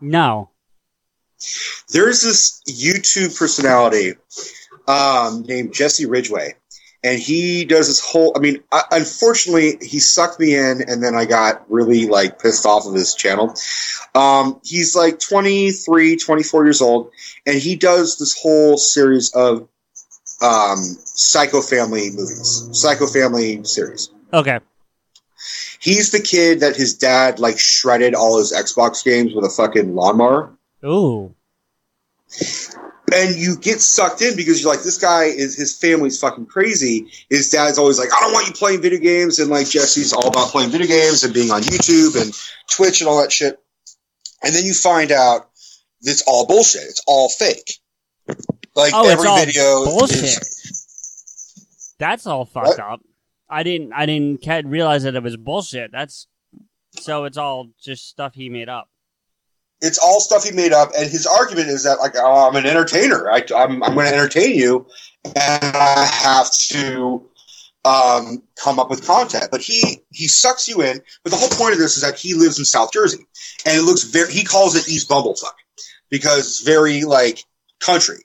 No. 0.00 0.50
there's 1.92 2.22
this 2.22 2.62
YouTube 2.68 3.36
personality 3.38 4.14
um, 4.88 5.42
named 5.42 5.74
Jesse 5.74 6.06
Ridgway, 6.06 6.54
and 7.04 7.20
he 7.20 7.64
does 7.64 7.86
this 7.86 8.00
whole. 8.00 8.32
I 8.34 8.40
mean, 8.40 8.62
I, 8.72 8.82
unfortunately, 8.90 9.78
he 9.82 10.00
sucked 10.00 10.40
me 10.40 10.56
in, 10.56 10.82
and 10.88 11.02
then 11.02 11.14
I 11.14 11.26
got 11.26 11.70
really 11.70 12.06
like 12.06 12.42
pissed 12.42 12.66
off 12.66 12.86
of 12.86 12.94
his 12.94 13.14
channel. 13.14 13.54
Um, 14.14 14.60
he's 14.64 14.96
like 14.96 15.20
23, 15.20 16.16
24 16.16 16.64
years 16.64 16.80
old, 16.80 17.12
and 17.46 17.56
he 17.56 17.76
does 17.76 18.18
this 18.18 18.36
whole 18.40 18.78
series 18.78 19.32
of 19.34 19.68
um, 20.40 20.78
Psycho 21.04 21.60
Family 21.60 22.10
movies, 22.10 22.68
Psycho 22.72 23.06
Family 23.06 23.62
series. 23.64 24.10
Okay. 24.32 24.58
He's 25.80 26.10
the 26.10 26.20
kid 26.20 26.60
that 26.60 26.76
his 26.76 26.94
dad 26.94 27.38
like 27.38 27.58
shredded 27.58 28.14
all 28.14 28.38
his 28.38 28.52
Xbox 28.52 29.04
games 29.04 29.34
with 29.34 29.44
a 29.44 29.50
fucking 29.50 29.94
lawnmower. 29.94 30.52
Ooh. 30.84 31.34
And 33.14 33.36
you 33.36 33.56
get 33.56 33.80
sucked 33.80 34.22
in 34.22 34.36
because 34.36 34.60
you're 34.62 34.72
like, 34.72 34.82
this 34.82 34.98
guy 34.98 35.24
is 35.24 35.56
his 35.56 35.76
family's 35.76 36.18
fucking 36.20 36.46
crazy. 36.46 37.06
His 37.30 37.50
dad's 37.50 37.78
always 37.78 37.98
like, 37.98 38.08
I 38.14 38.20
don't 38.20 38.32
want 38.32 38.46
you 38.46 38.52
playing 38.52 38.82
video 38.82 38.98
games, 39.00 39.38
and 39.38 39.50
like 39.50 39.68
Jesse's 39.68 40.12
all 40.12 40.26
about 40.28 40.48
playing 40.48 40.70
video 40.70 40.86
games 40.86 41.24
and 41.24 41.32
being 41.32 41.50
on 41.50 41.62
YouTube 41.62 42.20
and 42.20 42.32
Twitch 42.70 43.00
and 43.00 43.08
all 43.08 43.20
that 43.22 43.32
shit. 43.32 43.58
And 44.42 44.54
then 44.54 44.64
you 44.64 44.74
find 44.74 45.10
out 45.12 45.48
it's 46.02 46.22
all 46.26 46.46
bullshit. 46.46 46.82
It's 46.82 47.02
all 47.06 47.28
fake. 47.28 47.74
Like 48.76 48.92
oh, 48.94 49.08
every 49.08 49.26
all 49.28 49.38
video 49.38 49.84
bullshit. 49.84 50.22
is- 50.24 51.94
That's 51.98 52.26
all 52.26 52.44
fucked 52.44 52.78
up. 52.78 53.00
I 53.50 53.62
didn't. 53.62 53.92
I 53.92 54.06
didn't 54.06 54.68
realize 54.68 55.04
that 55.04 55.14
it 55.16 55.22
was 55.22 55.36
bullshit. 55.36 55.90
That's 55.90 56.26
so. 56.98 57.24
It's 57.24 57.38
all 57.38 57.68
just 57.80 58.08
stuff 58.08 58.34
he 58.34 58.48
made 58.50 58.68
up. 58.68 58.88
It's 59.80 59.98
all 59.98 60.20
stuff 60.20 60.44
he 60.44 60.52
made 60.52 60.72
up, 60.72 60.90
and 60.98 61.08
his 61.08 61.26
argument 61.26 61.68
is 61.68 61.84
that 61.84 61.98
like 61.98 62.14
oh, 62.16 62.48
I'm 62.48 62.56
an 62.56 62.66
entertainer. 62.66 63.30
I, 63.30 63.44
I'm 63.56 63.82
I'm 63.82 63.94
going 63.94 64.08
to 64.08 64.14
entertain 64.14 64.56
you, 64.56 64.86
and 65.24 65.76
I 65.76 66.04
have 66.04 66.50
to 66.70 67.28
um, 67.84 68.42
come 68.62 68.78
up 68.78 68.90
with 68.90 69.06
content. 69.06 69.48
But 69.50 69.60
he 69.60 70.00
he 70.10 70.28
sucks 70.28 70.68
you 70.68 70.82
in. 70.82 71.00
But 71.22 71.30
the 71.30 71.38
whole 71.38 71.48
point 71.50 71.74
of 71.74 71.78
this 71.78 71.96
is 71.96 72.02
that 72.02 72.18
he 72.18 72.34
lives 72.34 72.58
in 72.58 72.64
South 72.64 72.92
Jersey, 72.92 73.24
and 73.64 73.76
it 73.76 73.82
looks 73.82 74.04
very. 74.04 74.32
He 74.32 74.44
calls 74.44 74.74
it 74.74 74.88
East 74.88 75.08
Bumblefuck 75.08 75.54
because 76.10 76.38
it's 76.40 76.62
very 76.62 77.04
like 77.04 77.44
country. 77.80 78.24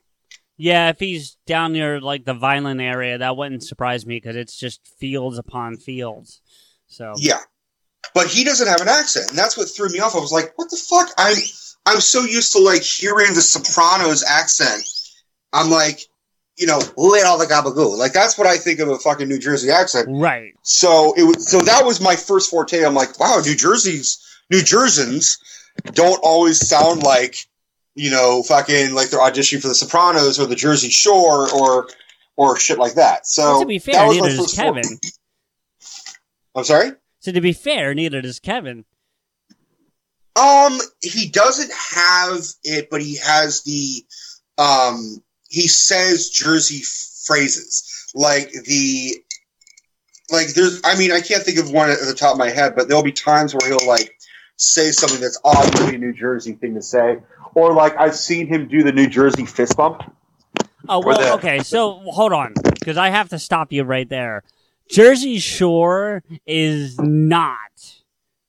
Yeah, 0.57 0.89
if 0.89 0.99
he's 0.99 1.38
down 1.47 1.73
near 1.73 1.99
like 1.99 2.25
the 2.25 2.34
Vineland 2.34 2.81
area, 2.81 3.17
that 3.17 3.38
wouldn't 3.38 3.63
surprise 3.63 4.05
me 4.05 4.17
because 4.17 4.35
it's 4.35 4.57
just 4.57 4.81
fields 4.99 5.38
upon 5.38 5.77
fields. 5.77 6.41
So 6.88 7.13
Yeah, 7.17 7.39
but 8.13 8.27
he 8.27 8.43
doesn't 8.43 8.67
have 8.67 8.81
an 8.81 8.88
accent, 8.88 9.30
and 9.30 9.38
that's 9.38 9.57
what 9.57 9.69
threw 9.69 9.89
me 9.89 9.99
off. 9.99 10.15
I 10.15 10.19
was 10.19 10.31
like, 10.31 10.53
"What 10.57 10.69
the 10.69 10.77
fuck?" 10.77 11.09
I'm 11.17 11.35
I'm 11.85 12.01
so 12.01 12.21
used 12.21 12.53
to 12.53 12.59
like 12.59 12.81
hearing 12.81 13.34
the 13.34 13.41
Sopranos 13.41 14.23
accent. 14.27 14.88
I'm 15.51 15.69
like, 15.69 16.01
you 16.57 16.67
know, 16.67 16.80
ate 16.80 17.25
all 17.25 17.38
the 17.38 17.45
gabagoo? 17.45 17.97
Like 17.97 18.13
that's 18.13 18.38
what 18.38 18.47
I 18.47 18.57
think 18.57 18.80
of 18.80 18.89
a 18.89 18.97
fucking 18.99 19.27
New 19.27 19.39
Jersey 19.39 19.69
accent. 19.69 20.07
right. 20.09 20.53
So 20.63 21.13
it 21.17 21.23
was 21.23 21.49
so 21.49 21.59
that 21.59 21.85
was 21.85 22.01
my 22.01 22.15
first 22.15 22.49
forte. 22.49 22.84
I'm 22.84 22.93
like, 22.93 23.19
wow, 23.19 23.41
New 23.43 23.55
Jersey's 23.55 24.19
New 24.49 24.59
Jerseyans 24.59 25.39
don't 25.93 26.19
always 26.23 26.65
sound 26.67 27.03
like 27.03 27.47
you 27.95 28.11
know 28.11 28.43
fucking 28.43 28.93
like 28.93 29.09
they're 29.09 29.19
auditioning 29.19 29.61
for 29.61 29.67
the 29.67 29.75
Sopranos 29.75 30.39
or 30.39 30.45
the 30.45 30.55
Jersey 30.55 30.89
Shore 30.89 31.51
or 31.53 31.88
or 32.35 32.57
shit 32.57 32.77
like 32.77 32.93
that. 32.93 33.27
So 33.27 33.43
Well, 33.43 33.59
to 33.61 33.65
be 33.65 33.80
fair, 33.80 33.95
that 33.95 34.07
was 34.07 34.19
my 34.19 34.30
first 34.30 34.55
forte. 34.55 34.81
Kevin. 34.81 34.99
I'm 36.55 36.63
sorry. 36.63 36.91
So 37.24 37.32
to 37.32 37.40
be 37.40 37.54
fair, 37.54 37.94
neither 37.94 38.22
does 38.22 38.41
Kevin. 38.41 38.84
Um, 40.36 40.78
he 41.02 41.30
doesn't 41.30 41.72
have 41.72 42.41
it, 42.66 42.90
but 42.91 43.02
he 43.02 43.16
has 43.16 43.64
the 43.64 44.04
um. 44.58 45.24
He 45.48 45.70
says 45.70 46.30
Jersey 46.30 46.82
phrases 47.26 48.12
like 48.14 48.52
the 48.52 49.16
like. 50.32 50.48
There's, 50.54 50.82
I 50.84 50.98
mean, 50.98 51.14
I 51.14 51.22
can't 51.22 51.44
think 51.44 51.60
of 51.60 51.72
one 51.72 51.90
at 51.90 52.00
the 52.00 52.14
top 52.14 52.34
of 52.34 52.40
my 52.40 52.50
head, 52.50 52.76
but 52.76 52.90
there'll 52.90 53.04
be 53.04 53.14
times 53.14 53.56
where 53.56 53.70
he'll 53.70 53.88
like 53.88 54.20
say 54.58 54.91
something 54.91 55.22
that's 55.22 55.40
obviously 55.45 55.95
a 55.95 56.00
New 56.00 56.12
Jersey 56.12 56.54
thing 56.54 56.74
to 56.76 56.82
say, 56.82 57.20
or 57.56 57.74
like 57.74 57.95
I've 57.98 58.18
seen 58.18 58.48
him 58.48 58.68
do 58.68 58.84
the 58.84 58.91
New 58.91 59.08
Jersey 59.08 59.45
fist 59.45 59.78
bump. 59.78 60.04
Oh 60.90 61.00
well, 61.00 61.20
the- 61.20 61.34
okay. 61.36 61.60
So 61.60 62.02
hold 62.08 62.34
on, 62.34 62.54
because 62.66 62.98
I 62.98 63.12
have 63.12 63.30
to 63.30 63.40
stop 63.40 63.72
you 63.72 63.84
right 63.86 64.10
there. 64.10 64.44
Jersey 64.89 65.39
Shore 65.39 66.23
is 66.45 66.99
not, 66.99 67.57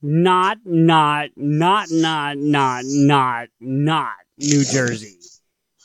not, 0.02 0.59
not, 0.65 1.31
not, 1.36 1.90
not, 1.90 2.36
not, 2.36 2.85
not, 2.85 3.48
not 3.61 4.15
New 4.39 4.65
Jersey. 4.65 5.19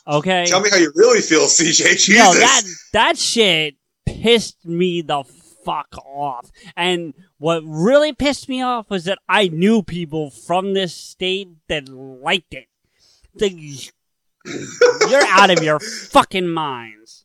Okay. 0.06 0.46
Tell 0.46 0.60
me 0.60 0.70
how 0.70 0.76
you 0.76 0.92
really 0.94 1.20
feel, 1.20 1.42
CJ. 1.42 2.04
Jesus. 2.04 2.16
No, 2.16 2.34
that 2.34 2.62
that 2.92 3.18
shit 3.18 3.76
pissed 4.06 4.64
me 4.64 5.02
the 5.02 5.24
fuck 5.64 5.96
off. 6.04 6.50
And 6.76 7.14
what 7.38 7.62
really 7.64 8.12
pissed 8.12 8.48
me 8.48 8.62
off 8.62 8.90
was 8.90 9.04
that 9.04 9.18
I 9.28 9.48
knew 9.48 9.82
people 9.82 10.30
from 10.30 10.74
this 10.74 10.94
state 10.94 11.48
that 11.68 11.88
liked 11.88 12.54
it. 12.54 12.66
The, 13.34 13.50
you're 15.08 15.26
out 15.26 15.50
of 15.50 15.62
your 15.62 15.78
fucking 16.10 16.48
minds. 16.48 17.19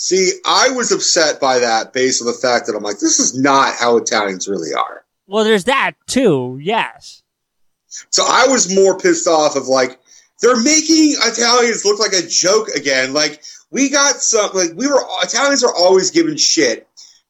See, 0.00 0.30
I 0.46 0.70
was 0.70 0.92
upset 0.92 1.40
by 1.40 1.58
that 1.58 1.92
based 1.92 2.22
on 2.22 2.28
the 2.28 2.32
fact 2.32 2.66
that 2.66 2.76
I'm 2.76 2.84
like, 2.84 3.00
this 3.00 3.18
is 3.18 3.36
not 3.36 3.74
how 3.74 3.96
Italians 3.96 4.46
really 4.46 4.72
are. 4.72 5.04
Well, 5.26 5.42
there's 5.42 5.64
that 5.64 5.94
too. 6.06 6.56
Yes. 6.62 7.24
So 8.10 8.22
I 8.24 8.46
was 8.46 8.72
more 8.72 8.96
pissed 8.96 9.26
off 9.26 9.56
of 9.56 9.66
like 9.66 9.98
they're 10.40 10.62
making 10.62 11.16
Italians 11.18 11.84
look 11.84 11.98
like 11.98 12.12
a 12.12 12.24
joke 12.26 12.68
again. 12.76 13.12
Like 13.12 13.42
we 13.72 13.90
got 13.90 14.16
some 14.16 14.50
like 14.54 14.70
we 14.76 14.86
were 14.86 15.02
Italians 15.20 15.64
are 15.64 15.74
always 15.74 16.12
given 16.12 16.36
shit 16.36 16.86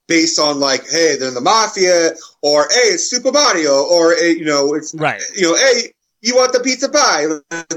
based 0.06 0.38
on 0.38 0.60
like, 0.60 0.82
hey, 0.90 1.16
they're 1.16 1.28
in 1.28 1.34
the 1.34 1.40
mafia, 1.40 2.10
or 2.42 2.68
hey, 2.70 2.88
it's 2.90 3.08
Super 3.08 3.32
Mario, 3.32 3.82
or 3.84 4.12
eh, 4.12 4.34
you 4.36 4.44
know, 4.44 4.74
it's 4.74 4.94
Right. 4.94 5.22
you 5.34 5.42
know, 5.42 5.56
hey, 5.56 5.94
you 6.20 6.36
want 6.36 6.52
the 6.52 6.60
pizza 6.60 6.90
pie? 6.90 7.24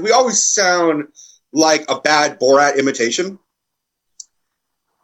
We 0.02 0.10
always 0.10 0.42
sound 0.44 1.08
like 1.52 1.86
a 1.88 1.98
bad 1.98 2.38
Borat 2.38 2.78
imitation. 2.78 3.38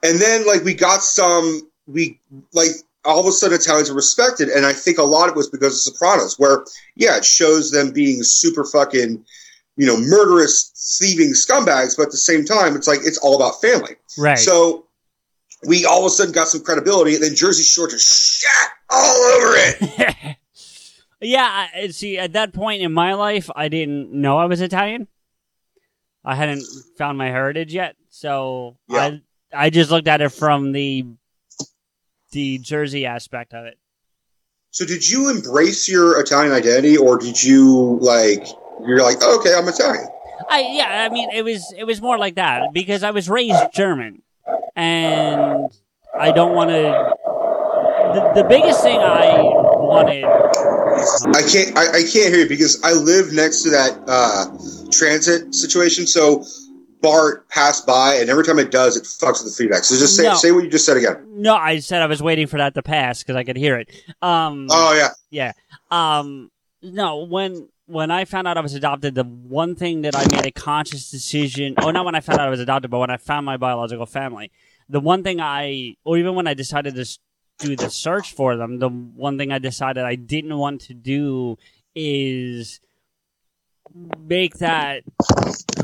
And 0.02 0.18
then 0.18 0.46
like 0.46 0.64
we 0.64 0.74
got 0.74 1.02
some 1.02 1.68
we 1.86 2.20
like 2.52 2.70
all 3.04 3.20
of 3.20 3.26
a 3.26 3.32
sudden 3.32 3.56
Italians 3.56 3.90
are 3.90 3.94
respected, 3.94 4.48
and 4.48 4.66
I 4.66 4.72
think 4.72 4.98
a 4.98 5.02
lot 5.02 5.28
of 5.28 5.34
it 5.34 5.36
was 5.36 5.48
because 5.48 5.74
of 5.74 5.94
Sopranos, 5.94 6.38
where 6.38 6.64
yeah, 6.96 7.16
it 7.16 7.24
shows 7.24 7.70
them 7.70 7.90
being 7.92 8.22
super 8.22 8.64
fucking, 8.64 9.24
you 9.76 9.86
know, 9.86 9.96
murderous, 9.98 10.98
thieving 11.00 11.30
scumbags, 11.30 11.96
but 11.96 12.04
at 12.04 12.10
the 12.10 12.16
same 12.18 12.44
time, 12.44 12.76
it's 12.76 12.86
like 12.86 13.00
it's 13.02 13.18
all 13.18 13.36
about 13.36 13.60
family. 13.60 13.96
Right. 14.18 14.38
So 14.38 14.86
we 15.66 15.84
all 15.84 16.00
of 16.00 16.06
a 16.06 16.10
sudden 16.10 16.32
got 16.32 16.48
some 16.48 16.62
credibility, 16.62 17.14
and 17.14 17.24
then 17.24 17.34
Jersey 17.34 17.62
Shore 17.62 17.88
just 17.88 18.06
shat 18.40 18.70
all 18.90 19.16
over 19.16 19.52
it. 19.56 20.36
yeah. 21.20 21.66
I, 21.74 21.88
see, 21.88 22.18
at 22.18 22.34
that 22.34 22.52
point 22.52 22.82
in 22.82 22.92
my 22.92 23.14
life, 23.14 23.50
I 23.56 23.68
didn't 23.68 24.12
know 24.12 24.38
I 24.38 24.44
was 24.46 24.60
Italian. 24.60 25.08
I 26.24 26.34
hadn't 26.34 26.64
found 26.98 27.16
my 27.16 27.28
heritage 27.28 27.72
yet, 27.72 27.96
so 28.10 28.76
Yeah. 28.88 28.98
I 28.98 29.20
I 29.52 29.70
just 29.70 29.90
looked 29.90 30.08
at 30.08 30.20
it 30.20 30.30
from 30.30 30.72
the 30.72 31.06
the 32.32 32.58
Jersey 32.58 33.06
aspect 33.06 33.54
of 33.54 33.64
it. 33.64 33.78
So 34.70 34.84
did 34.84 35.08
you 35.08 35.30
embrace 35.30 35.88
your 35.88 36.20
Italian 36.20 36.52
identity, 36.52 36.96
or 36.96 37.18
did 37.18 37.42
you 37.42 37.98
like 38.00 38.46
you're 38.86 39.02
like 39.02 39.22
okay, 39.22 39.54
I'm 39.54 39.68
Italian? 39.68 40.06
I 40.48 40.60
yeah, 40.72 41.06
I 41.10 41.12
mean 41.12 41.30
it 41.30 41.42
was 41.42 41.72
it 41.76 41.84
was 41.84 42.00
more 42.00 42.18
like 42.18 42.36
that 42.36 42.72
because 42.72 43.02
I 43.02 43.10
was 43.10 43.28
raised 43.28 43.72
German, 43.72 44.22
and 44.76 45.70
I 46.18 46.32
don't 46.32 46.54
want 46.54 46.70
to. 46.70 47.14
The, 48.08 48.42
the 48.42 48.48
biggest 48.48 48.82
thing 48.82 48.98
I 48.98 49.36
wanted. 49.42 50.24
I 50.24 51.42
can't 51.42 51.76
I, 51.76 51.98
I 51.98 52.02
can't 52.02 52.32
hear 52.32 52.38
you 52.38 52.48
because 52.48 52.82
I 52.82 52.92
live 52.92 53.32
next 53.32 53.62
to 53.62 53.70
that 53.70 53.98
uh, 54.06 54.46
transit 54.90 55.54
situation. 55.54 56.06
So 56.06 56.44
Bart 57.00 57.48
passed 57.48 57.86
by, 57.86 58.14
and 58.16 58.28
every 58.28 58.44
time 58.44 58.58
it 58.58 58.70
does, 58.70 58.96
it 58.96 59.04
fucks 59.04 59.42
with 59.44 59.52
the 59.52 59.56
feedback. 59.56 59.84
So 59.84 59.96
just 59.96 60.16
say 60.16 60.24
No. 60.24 60.34
say 60.34 60.50
what 60.52 60.64
you 60.64 60.70
just 60.70 60.84
said 60.86 60.96
again. 60.96 61.24
No, 61.28 61.54
I 61.54 61.78
said 61.78 62.02
I 62.02 62.06
was 62.06 62.22
waiting 62.22 62.46
for 62.46 62.56
that 62.58 62.74
to 62.74 62.82
pass 62.82 63.22
because 63.22 63.36
I 63.36 63.44
could 63.44 63.56
hear 63.56 63.76
it. 63.76 63.90
Um, 64.22 64.66
Oh 64.70 64.94
yeah, 64.94 65.10
yeah. 65.30 65.52
Um, 65.90 66.50
no, 66.82 67.24
when 67.24 67.68
when 67.86 68.10
I 68.10 68.24
found 68.26 68.46
out 68.46 68.58
I 68.58 68.60
was 68.60 68.74
adopted, 68.74 69.14
the 69.14 69.24
one 69.24 69.74
thing 69.74 70.02
that 70.02 70.14
I 70.14 70.26
made 70.30 70.44
a 70.46 70.50
conscious 70.50 71.10
decision. 71.10 71.74
Oh, 71.78 71.90
not 71.90 72.04
when 72.04 72.14
I 72.14 72.20
found 72.20 72.38
out 72.40 72.46
I 72.46 72.50
was 72.50 72.60
adopted, 72.60 72.90
but 72.90 72.98
when 72.98 73.10
I 73.10 73.16
found 73.16 73.46
my 73.46 73.56
biological 73.56 74.06
family. 74.06 74.50
The 74.90 75.00
one 75.00 75.22
thing 75.22 75.40
I, 75.40 75.96
or 76.04 76.16
even 76.18 76.34
when 76.34 76.46
I 76.46 76.54
decided 76.54 76.94
to 76.96 77.18
do 77.58 77.76
the 77.76 77.90
search 77.90 78.32
for 78.32 78.56
them, 78.56 78.78
the 78.78 78.88
one 78.88 79.36
thing 79.38 79.52
I 79.52 79.58
decided 79.58 80.04
I 80.04 80.14
didn't 80.14 80.56
want 80.56 80.80
to 80.82 80.94
do 80.94 81.58
is 81.94 82.80
make 84.18 84.58
that 84.58 85.02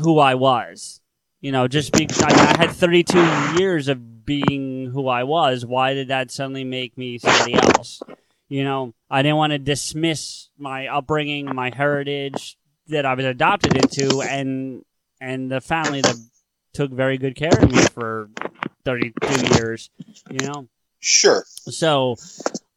who 0.01 0.19
I 0.19 0.35
was. 0.35 1.01
You 1.41 1.51
know, 1.51 1.67
just 1.67 1.91
because 1.91 2.21
I, 2.21 2.29
I 2.29 2.57
had 2.57 2.71
32 2.71 3.59
years 3.59 3.87
of 3.87 4.25
being 4.25 4.89
who 4.91 5.07
I 5.07 5.23
was, 5.23 5.65
why 5.65 5.93
did 5.93 6.07
that 6.07 6.31
suddenly 6.31 6.63
make 6.63 6.97
me 6.97 7.17
somebody 7.17 7.53
else? 7.53 8.01
You 8.47 8.63
know, 8.63 8.93
I 9.09 9.21
didn't 9.21 9.37
want 9.37 9.51
to 9.51 9.59
dismiss 9.59 10.49
my 10.57 10.87
upbringing, 10.87 11.53
my 11.53 11.71
heritage 11.75 12.57
that 12.87 13.05
I 13.05 13.13
was 13.13 13.25
adopted 13.25 13.75
into, 13.75 14.21
and 14.21 14.83
and 15.19 15.51
the 15.51 15.61
family 15.61 16.01
that 16.01 16.15
took 16.73 16.91
very 16.91 17.17
good 17.17 17.35
care 17.35 17.57
of 17.57 17.71
me 17.71 17.81
for 17.93 18.29
32 18.83 19.57
years. 19.57 19.89
You 20.29 20.47
know, 20.47 20.67
sure. 20.99 21.45
so 21.47 22.15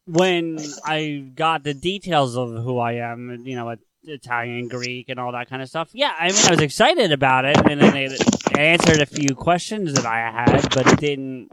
when 0.07 0.59
I 0.85 1.31
got 1.35 1.65
the 1.65 1.75
details 1.75 2.37
of 2.37 2.51
who 2.65 2.79
I 2.79 2.95
am, 2.95 3.43
you 3.45 3.57
know, 3.57 3.77
Italian, 4.11 4.69
Greek, 4.69 5.09
and 5.09 5.19
all 5.19 5.33
that 5.33 5.49
kind 5.49 5.63
of 5.63 5.69
stuff, 5.69 5.91
yeah, 5.93 6.15
I 6.19 6.29
mean, 6.29 6.47
I 6.47 6.51
was 6.51 6.61
excited 6.61 7.13
about 7.13 7.45
it, 7.45 7.57
and 7.57 7.81
then 7.81 7.97
it 7.97 8.59
answered 8.59 9.01
a 9.01 9.07
few 9.07 9.35
questions 9.35 9.95
that 9.95 10.07
I 10.07 10.19
had, 10.31 10.63
but 10.75 10.93
it 10.93 11.01
didn't. 11.01 11.51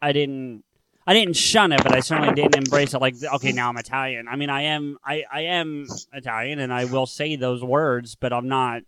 I 0.00 0.12
didn't. 0.12 0.64
I 1.06 1.12
didn't 1.12 1.36
shun 1.36 1.72
it, 1.72 1.82
but 1.82 1.94
I 1.94 2.00
certainly 2.00 2.34
didn't 2.34 2.56
embrace 2.56 2.94
it. 2.94 3.00
Like, 3.00 3.14
okay, 3.22 3.52
now 3.52 3.68
I'm 3.68 3.76
Italian. 3.76 4.26
I 4.26 4.36
mean, 4.36 4.48
I 4.48 4.62
am. 4.62 4.96
I, 5.04 5.24
I 5.30 5.40
am 5.42 5.86
Italian, 6.12 6.60
and 6.60 6.72
I 6.72 6.86
will 6.86 7.06
say 7.06 7.36
those 7.36 7.62
words, 7.62 8.14
but 8.14 8.32
I'm 8.32 8.48
not 8.48 8.82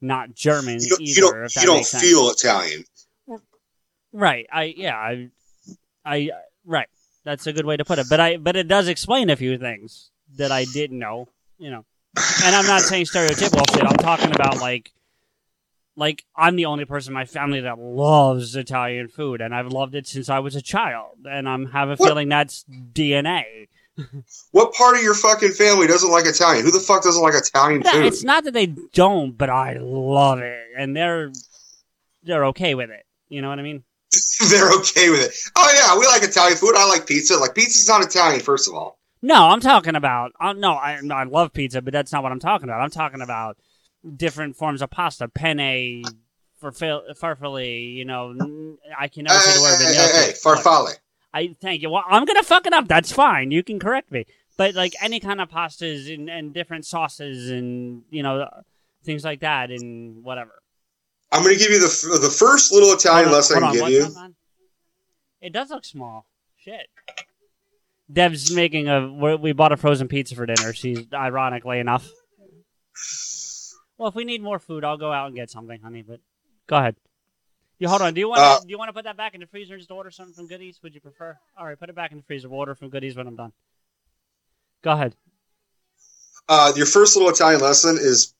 not 0.00 0.34
German 0.34 0.80
You 0.80 0.88
don't, 0.88 1.00
either. 1.00 1.14
you 1.14 1.22
don't, 1.22 1.56
you 1.56 1.66
don't 1.66 1.86
feel 1.86 2.30
Italian. 2.30 2.84
Right. 4.12 4.46
I 4.52 4.64
yeah. 4.76 4.96
I 4.96 5.30
I 6.04 6.30
right. 6.66 6.88
That's 7.24 7.46
a 7.46 7.52
good 7.52 7.64
way 7.64 7.76
to 7.76 7.84
put 7.84 7.98
it. 7.98 8.06
But 8.10 8.20
I 8.20 8.36
but 8.36 8.56
it 8.56 8.68
does 8.68 8.88
explain 8.88 9.30
a 9.30 9.36
few 9.36 9.56
things 9.56 10.10
that 10.36 10.52
I 10.52 10.64
didn't 10.64 10.98
know. 10.98 11.28
You 11.58 11.70
know, 11.70 11.84
and 12.44 12.54
I'm 12.56 12.66
not 12.66 12.82
saying 12.82 13.06
stereotypical 13.06 13.70
shit. 13.74 13.84
I'm 13.84 13.96
talking 13.96 14.32
about 14.34 14.60
like 14.60 14.92
like 15.96 16.24
I'm 16.36 16.56
the 16.56 16.66
only 16.66 16.84
person 16.84 17.10
in 17.10 17.14
my 17.14 17.24
family 17.24 17.60
that 17.60 17.78
loves 17.78 18.56
Italian 18.56 19.08
food, 19.08 19.40
and 19.40 19.54
I've 19.54 19.68
loved 19.68 19.94
it 19.94 20.06
since 20.06 20.28
I 20.28 20.38
was 20.38 20.56
a 20.56 20.62
child. 20.62 21.18
And 21.24 21.48
I'm 21.48 21.66
have 21.66 21.88
a 21.88 21.96
What? 21.96 22.08
feeling 22.08 22.28
that's 22.28 22.64
DNA. 22.92 23.68
What 24.52 24.72
part 24.72 24.96
of 24.96 25.02
your 25.02 25.14
fucking 25.14 25.50
family 25.50 25.86
doesn't 25.86 26.10
like 26.10 26.24
Italian? 26.24 26.64
Who 26.64 26.70
the 26.70 26.80
fuck 26.80 27.02
doesn't 27.02 27.22
like 27.22 27.34
Italian 27.34 27.82
Yeah, 27.84 27.92
food? 27.92 28.06
it's 28.06 28.24
not 28.24 28.44
that 28.44 28.54
they 28.54 28.66
don't, 28.66 29.36
but 29.36 29.50
I 29.50 29.76
love 29.78 30.38
it, 30.38 30.58
and 30.78 30.96
they're 30.96 31.30
they're 32.22 32.46
okay 32.46 32.74
with 32.74 32.90
it. 32.90 33.04
You 33.28 33.42
know 33.42 33.48
what 33.50 33.58
I 33.58 33.62
mean? 33.62 33.84
They're 34.50 34.70
okay 34.72 35.08
with 35.08 35.20
it. 35.24 35.34
Oh 35.56 35.72
yeah, 35.74 35.98
we 35.98 36.06
like 36.06 36.22
Italian 36.22 36.58
food. 36.58 36.74
I 36.76 36.86
like 36.86 37.06
pizza. 37.06 37.38
Like 37.38 37.54
pizza's 37.54 37.88
not 37.88 38.02
Italian, 38.04 38.40
first 38.40 38.68
of 38.68 38.74
all. 38.74 38.98
No, 39.22 39.48
I'm 39.48 39.60
talking 39.60 39.94
about. 39.94 40.32
Uh, 40.40 40.52
no, 40.52 40.76
I 40.76 41.00
no, 41.00 41.14
I 41.14 41.24
love 41.24 41.52
pizza, 41.52 41.80
but 41.80 41.92
that's 41.92 42.12
not 42.12 42.22
what 42.22 42.32
I'm 42.32 42.40
talking 42.40 42.68
about. 42.68 42.80
I'm 42.80 42.90
talking 42.90 43.22
about 43.22 43.56
different 44.16 44.56
forms 44.56 44.82
of 44.82 44.90
pasta, 44.90 45.28
penne, 45.28 46.02
farfel- 46.60 47.16
farfalle. 47.18 47.94
You 47.94 48.04
know, 48.04 48.76
I 48.98 49.08
can 49.08 49.24
never 49.24 49.38
say 49.38 49.54
the 49.54 49.62
word. 49.62 49.78
Hey, 49.80 49.94
hey, 49.94 50.26
hey, 50.26 50.32
farfalle. 50.32 50.94
I 51.32 51.54
thank 51.60 51.82
you. 51.82 51.90
Well, 51.90 52.04
I'm 52.06 52.24
gonna 52.24 52.42
fuck 52.42 52.66
it 52.66 52.72
up. 52.72 52.88
That's 52.88 53.12
fine. 53.12 53.52
You 53.52 53.62
can 53.62 53.78
correct 53.78 54.10
me. 54.10 54.26
But 54.56 54.74
like 54.74 54.94
any 55.00 55.20
kind 55.20 55.40
of 55.40 55.48
pastas 55.48 56.12
and, 56.12 56.28
and 56.28 56.52
different 56.52 56.84
sauces 56.84 57.48
and 57.50 58.02
you 58.10 58.22
know 58.22 58.48
things 59.04 59.24
like 59.24 59.40
that 59.40 59.70
and 59.70 60.22
whatever. 60.24 60.52
I'm 61.30 61.42
going 61.42 61.54
to 61.54 61.58
give 61.58 61.70
you 61.70 61.80
the 61.80 61.86
f- 61.86 62.20
the 62.20 62.28
first 62.28 62.72
little 62.72 62.92
Italian 62.92 63.28
on, 63.28 63.32
lesson 63.32 63.56
I 63.56 63.60
can 63.72 63.80
on, 63.82 63.88
give 63.88 63.88
you. 63.90 64.34
It 65.40 65.52
does 65.52 65.70
look 65.70 65.84
small. 65.84 66.26
Shit. 66.58 66.88
Deb's 68.12 68.52
making 68.54 68.88
a. 68.88 69.10
we 69.12 69.34
we 69.36 69.52
bought 69.52 69.72
a 69.72 69.76
frozen 69.76 70.08
pizza 70.08 70.34
for 70.34 70.44
dinner. 70.46 70.72
She's 70.72 71.06
ironically 71.12 71.78
enough. 71.78 72.08
Well, 73.98 74.08
if 74.08 74.14
we 74.14 74.24
need 74.24 74.42
more 74.42 74.58
food, 74.58 74.84
I'll 74.84 74.96
go 74.96 75.12
out 75.12 75.26
and 75.28 75.34
get 75.36 75.50
something, 75.50 75.80
honey. 75.80 76.02
But 76.02 76.20
go 76.66 76.76
ahead. 76.76 76.96
You 77.78 77.88
hold 77.88 78.02
on. 78.02 78.14
Do 78.14 78.20
you 78.20 78.28
want 78.28 78.40
Uh, 78.40 78.58
to, 78.60 78.66
do 78.66 78.70
you 78.70 78.78
want 78.78 78.88
to 78.90 78.92
put 78.92 79.04
that 79.04 79.16
back 79.16 79.34
in 79.34 79.40
the 79.40 79.46
freezer 79.46 79.74
and 79.74 79.80
just 79.80 79.90
order 79.90 80.10
something 80.10 80.34
from 80.34 80.46
Goodies? 80.46 80.80
Would 80.82 80.94
you 80.94 81.00
prefer? 81.00 81.38
All 81.56 81.66
right, 81.66 81.78
put 81.78 81.88
it 81.88 81.94
back 81.96 82.12
in 82.12 82.18
the 82.18 82.24
freezer. 82.24 82.48
We'll 82.48 82.60
order 82.60 82.74
from 82.74 82.90
Goodies 82.90 83.16
when 83.16 83.26
I'm 83.26 83.36
done. 83.36 83.52
Go 84.82 84.92
ahead. 84.92 85.14
Uh, 86.48 86.72
your 86.76 86.86
first 86.86 87.16
little 87.16 87.30
Italian 87.30 87.60
lesson 87.60 87.96
is 88.00 88.34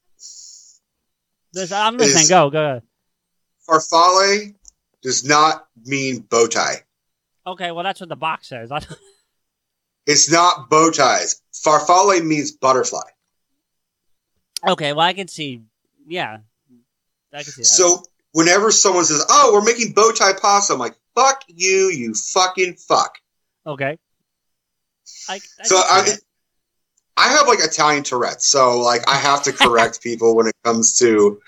This, 1.52 1.70
I'm 1.72 1.96
listening. 1.96 2.24
Is- 2.24 2.28
Go, 2.28 2.50
go 2.50 2.62
ahead. 2.64 2.82
farfalle 3.68 4.54
does 5.02 5.24
not 5.24 5.66
mean 5.84 6.20
bow 6.20 6.46
tie. 6.46 6.82
Okay, 7.46 7.70
well 7.72 7.84
that's 7.84 8.00
what 8.00 8.08
the 8.08 8.16
box 8.16 8.48
says. 8.48 8.70
It's 10.06 10.30
not 10.30 10.68
bow 10.68 10.90
ties. 10.90 11.40
Farfalle 11.52 12.24
means 12.24 12.52
butterfly. 12.52 13.08
okay, 14.66 14.92
well 14.92 15.06
I 15.06 15.12
can 15.12 15.28
see. 15.28 15.62
Yeah, 16.06 16.38
I 17.32 17.42
can 17.42 17.52
see 17.52 17.62
that. 17.62 17.66
So 17.66 18.02
whenever 18.32 18.70
someone 18.70 19.04
says, 19.04 19.24
"Oh, 19.28 19.50
we're 19.52 19.64
making 19.64 19.92
bow 19.92 20.12
tie 20.12 20.32
pasta," 20.32 20.72
I'm 20.72 20.78
like, 20.78 20.96
"Fuck 21.14 21.44
you, 21.48 21.90
you 21.90 22.14
fucking 22.14 22.74
fuck." 22.74 23.18
okay. 23.66 23.98
I, 25.28 25.34
I 25.34 25.38
So 25.64 25.76
I, 25.76 26.02
that. 26.02 26.20
I 27.16 27.28
have 27.28 27.46
like 27.46 27.58
Italian 27.60 28.02
Tourette's, 28.02 28.46
so 28.46 28.78
like 28.80 29.08
I 29.08 29.16
have 29.16 29.42
to 29.44 29.52
correct 29.52 30.02
people 30.02 30.34
when 30.34 30.46
it 30.46 30.56
comes 30.64 30.98
to 30.98 31.40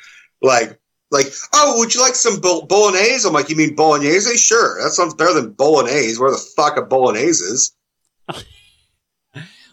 like 0.43 0.78
like 1.10 1.26
oh, 1.52 1.78
would 1.78 1.94
you 1.94 2.01
like 2.01 2.14
some 2.14 2.40
bol- 2.40 2.66
bolognese? 2.66 3.26
I'm 3.26 3.35
like, 3.35 3.51
you 3.51 3.56
mean 3.56 3.74
bolognese? 3.74 4.36
Sure, 4.36 4.82
that 4.82 4.90
sounds 4.93 5.14
better 5.14 5.32
than 5.32 5.52
bolognese. 5.52 6.18
Where 6.18 6.31
the 6.31 6.52
fuck 6.56 6.76
a 6.76 6.82
bolognese 6.82 7.43
is? 7.43 7.74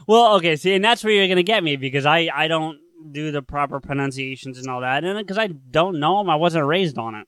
Well, 0.07 0.35
okay, 0.37 0.55
see, 0.55 0.73
and 0.73 0.83
that's 0.83 1.03
where 1.03 1.13
you're 1.13 1.27
gonna 1.27 1.43
get 1.43 1.63
me 1.63 1.75
because 1.75 2.05
I 2.05 2.27
I 2.33 2.47
don't 2.47 2.79
do 3.11 3.31
the 3.31 3.41
proper 3.41 3.79
pronunciations 3.79 4.57
and 4.57 4.67
all 4.67 4.81
that, 4.81 5.03
and 5.03 5.17
uh, 5.17 5.21
because 5.21 5.37
I 5.37 5.47
don't 5.47 5.99
know 5.99 6.17
them, 6.17 6.29
I 6.29 6.35
wasn't 6.35 6.65
raised 6.65 6.97
on 6.97 7.15
it. 7.15 7.27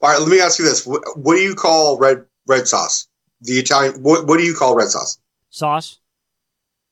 All 0.00 0.10
right, 0.10 0.20
let 0.20 0.28
me 0.28 0.40
ask 0.40 0.58
you 0.58 0.64
this: 0.64 0.86
what, 0.86 1.02
what 1.16 1.34
do 1.34 1.42
you 1.42 1.54
call 1.56 1.98
red 1.98 2.24
red 2.46 2.68
sauce? 2.68 3.08
The 3.40 3.54
Italian. 3.54 4.00
What 4.02 4.26
what 4.26 4.38
do 4.38 4.44
you 4.44 4.54
call 4.54 4.76
red 4.76 4.88
sauce? 4.88 5.18
Sauce, 5.50 5.98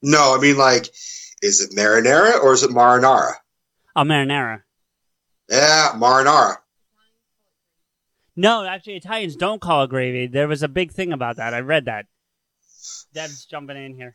No, 0.03 0.35
I 0.37 0.41
mean 0.41 0.59
like, 0.59 0.89
is 1.41 1.61
it 1.63 1.71
marinara 1.71 2.43
or 2.43 2.53
is 2.53 2.63
it 2.65 2.71
marinara? 2.71 3.35
a 3.97 4.05
marinara. 4.05 4.63
Yeah, 5.49 5.93
marinara. 5.95 6.57
No, 8.37 8.65
actually, 8.65 8.97
Italians 8.97 9.37
don't 9.37 9.61
call 9.61 9.85
it 9.85 9.91
gravy. 9.91 10.27
There 10.27 10.49
was 10.49 10.63
a 10.63 10.69
big 10.69 10.93
thing 10.93 11.13
about 11.13 11.37
that. 11.37 11.55
I 11.55 11.61
read 11.61 11.85
that. 11.87 12.07
Deb's 13.13 13.45
jumping 13.47 13.77
in 13.77 13.95
here. 13.95 14.13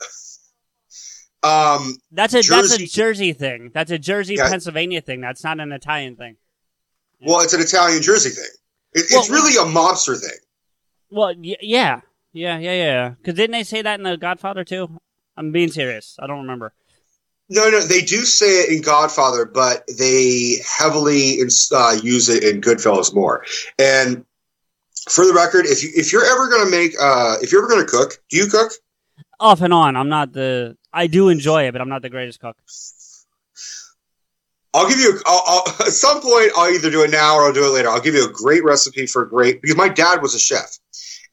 Um, 1.44 1.98
That's 2.12 2.34
a 2.34 2.38
that's 2.38 2.74
a 2.74 2.78
Jersey- 2.78 2.88
Jersey 2.88 3.34
thing. 3.34 3.72
That's 3.74 3.92
a 3.92 4.00
Jersey, 4.00 4.36
Yeah. 4.36 4.50
Pennsylvania 4.50 5.02
thing. 5.02 5.22
That's 5.22 5.44
not 5.44 5.60
an 5.60 5.72
Italian 5.72 6.16
thing. 6.16 6.38
well, 7.22 7.42
it's 7.42 7.54
an 7.54 7.62
Italian 7.62 8.02
Jersey 8.02 8.30
thing. 8.30 8.44
It, 8.94 9.06
Well- 9.12 9.22
it's 9.22 9.30
really 9.30 9.56
a 9.56 9.72
mobster 9.72 10.20
thing. 10.20 10.38
Well, 11.12 11.34
y- 11.38 11.56
yeah, 11.62 12.02
yeah, 12.34 12.58
yeah, 12.58 12.74
yeah. 12.74 13.10
Because 13.10 13.36
didn't 13.36 13.52
they 13.54 13.64
say 13.64 13.82
that 13.82 14.00
in 14.00 14.04
The 14.04 14.18
Godfather 14.18 14.64
too? 14.64 15.00
I'm 15.38 15.52
being 15.52 15.72
serious. 15.72 16.16
I 16.20 16.28
don't 16.28 16.42
remember. 16.42 16.74
No, 17.50 17.70
no, 17.70 17.80
they 17.82 18.02
do 18.02 18.26
say 18.26 18.62
it 18.64 18.70
in 18.76 18.82
Godfather, 18.82 19.46
but 19.46 19.86
they 20.00 20.56
heavily 20.68 21.40
uh, 21.72 21.96
use 22.02 22.28
it 22.28 22.44
in 22.44 22.60
Goodfellas 22.62 23.14
more. 23.14 23.46
And 23.78 24.26
for 25.10 25.26
the 25.28 25.34
record, 25.34 25.68
if 25.68 25.84
you 25.84 25.92
if 25.96 26.12
you're 26.12 26.26
ever 26.26 26.50
gonna 26.50 26.72
make 26.72 26.94
uh, 27.00 27.36
if 27.42 27.52
you're 27.52 27.62
ever 27.64 27.70
gonna 27.72 27.86
cook, 27.88 28.18
do 28.30 28.38
you 28.38 28.48
cook? 28.48 28.72
Off 29.40 29.62
and 29.62 29.74
on. 29.74 29.96
I'm 29.96 30.10
not 30.10 30.34
the. 30.34 30.78
I 30.94 31.08
do 31.08 31.30
enjoy 31.30 31.68
it, 31.68 31.72
but 31.72 31.82
I'm 31.82 31.90
not 31.90 32.02
the 32.02 32.10
greatest 32.10 32.40
cook. 32.40 32.58
I'll 34.74 34.88
give 34.88 35.00
you. 35.00 35.20
I'll, 35.26 35.44
I'll, 35.46 35.88
at 35.88 35.94
some 35.94 36.22
point, 36.22 36.52
I'll 36.56 36.74
either 36.74 36.90
do 36.90 37.04
it 37.04 37.12
now 37.12 37.36
or 37.36 37.44
I'll 37.44 37.54
do 37.54 37.66
it 37.66 37.70
later. 37.70 37.90
I'll 37.90 38.02
give 38.02 38.16
you 38.16 38.28
a 38.28 38.32
great 38.32 38.64
recipe 38.64 39.06
for 39.08 39.24
a 39.24 39.30
great 39.30 39.62
because 39.62 39.78
my 39.78 39.90
dad 39.90 40.22
was 40.22 40.36
a 40.36 40.40
chef, 40.40 40.78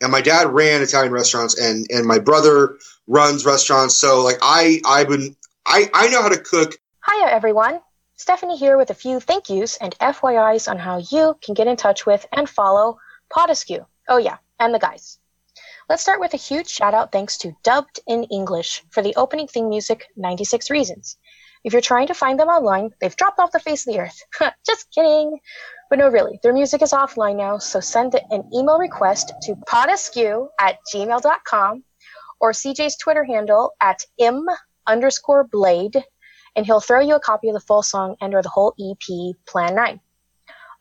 and 0.00 0.10
my 0.10 0.20
dad 0.20 0.48
ran 0.48 0.82
Italian 0.82 1.12
restaurants, 1.12 1.58
and 1.58 1.86
and 1.90 2.06
my 2.06 2.18
brother 2.18 2.78
runs 3.06 3.44
restaurants. 3.44 3.96
So 3.96 4.22
like 4.22 4.38
I 4.42 4.80
I've 4.86 5.08
been 5.08 5.36
I 5.66 5.90
I 5.94 6.08
know 6.08 6.22
how 6.22 6.28
to 6.28 6.38
cook. 6.38 6.76
Hiya, 7.08 7.26
everyone. 7.26 7.80
Stephanie 8.22 8.56
here 8.56 8.76
with 8.76 8.90
a 8.90 8.94
few 8.94 9.18
thank 9.18 9.50
yous 9.50 9.76
and 9.78 9.98
FYIs 9.98 10.70
on 10.70 10.78
how 10.78 10.98
you 11.10 11.36
can 11.42 11.54
get 11.54 11.66
in 11.66 11.76
touch 11.76 12.06
with 12.06 12.24
and 12.32 12.48
follow 12.48 12.96
Pod 13.30 13.50
Askew. 13.50 13.84
Oh, 14.08 14.18
yeah, 14.18 14.36
and 14.60 14.72
the 14.72 14.78
guys. 14.78 15.18
Let's 15.92 16.04
start 16.04 16.20
with 16.20 16.32
a 16.32 16.38
huge 16.38 16.70
shout 16.70 16.94
out 16.94 17.12
thanks 17.12 17.36
to 17.36 17.54
Dubbed 17.62 18.00
in 18.06 18.24
English 18.24 18.82
for 18.88 19.02
the 19.02 19.14
opening 19.14 19.46
theme 19.46 19.68
music, 19.68 20.06
96 20.16 20.70
Reasons. 20.70 21.18
If 21.64 21.74
you're 21.74 21.82
trying 21.82 22.06
to 22.06 22.14
find 22.14 22.40
them 22.40 22.48
online, 22.48 22.94
they've 22.98 23.14
dropped 23.14 23.38
off 23.38 23.52
the 23.52 23.60
face 23.60 23.86
of 23.86 23.92
the 23.92 24.00
earth. 24.00 24.18
Just 24.66 24.90
kidding. 24.90 25.38
But 25.90 25.98
no, 25.98 26.08
really, 26.08 26.40
their 26.42 26.54
music 26.54 26.80
is 26.80 26.92
offline 26.92 27.36
now, 27.36 27.58
so 27.58 27.78
send 27.78 28.14
an 28.30 28.48
email 28.54 28.78
request 28.78 29.34
to 29.42 29.54
podaskew 29.70 30.48
at 30.58 30.78
gmail.com 30.94 31.84
or 32.40 32.52
CJ's 32.52 32.96
Twitter 32.96 33.24
handle 33.24 33.72
at 33.82 34.02
im 34.16 34.46
underscore 34.86 35.44
blade 35.44 36.02
and 36.56 36.64
he'll 36.64 36.80
throw 36.80 37.00
you 37.00 37.16
a 37.16 37.20
copy 37.20 37.48
of 37.48 37.54
the 37.54 37.60
full 37.60 37.82
song 37.82 38.16
and 38.22 38.34
or 38.34 38.40
the 38.40 38.48
whole 38.48 38.74
EP 38.80 39.36
Plan 39.46 39.74
9. 39.74 40.00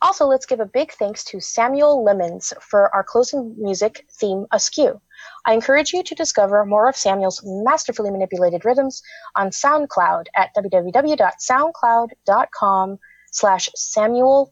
Also, 0.01 0.25
let's 0.25 0.47
give 0.47 0.59
a 0.59 0.65
big 0.65 0.91
thanks 0.93 1.23
to 1.25 1.39
Samuel 1.39 2.03
Lemons 2.03 2.51
for 2.59 2.91
our 2.93 3.03
closing 3.03 3.55
music 3.57 4.07
theme 4.19 4.47
Askew. 4.51 4.99
I 5.45 5.53
encourage 5.53 5.93
you 5.93 6.03
to 6.03 6.15
discover 6.15 6.65
more 6.65 6.89
of 6.89 6.95
Samuel's 6.95 7.43
masterfully 7.45 8.09
manipulated 8.09 8.65
rhythms 8.65 9.03
on 9.35 9.51
SoundCloud 9.51 10.25
at 10.35 10.49
www.soundcloud.com 10.55 12.99
slash 13.31 13.69
Samuel 13.75 14.51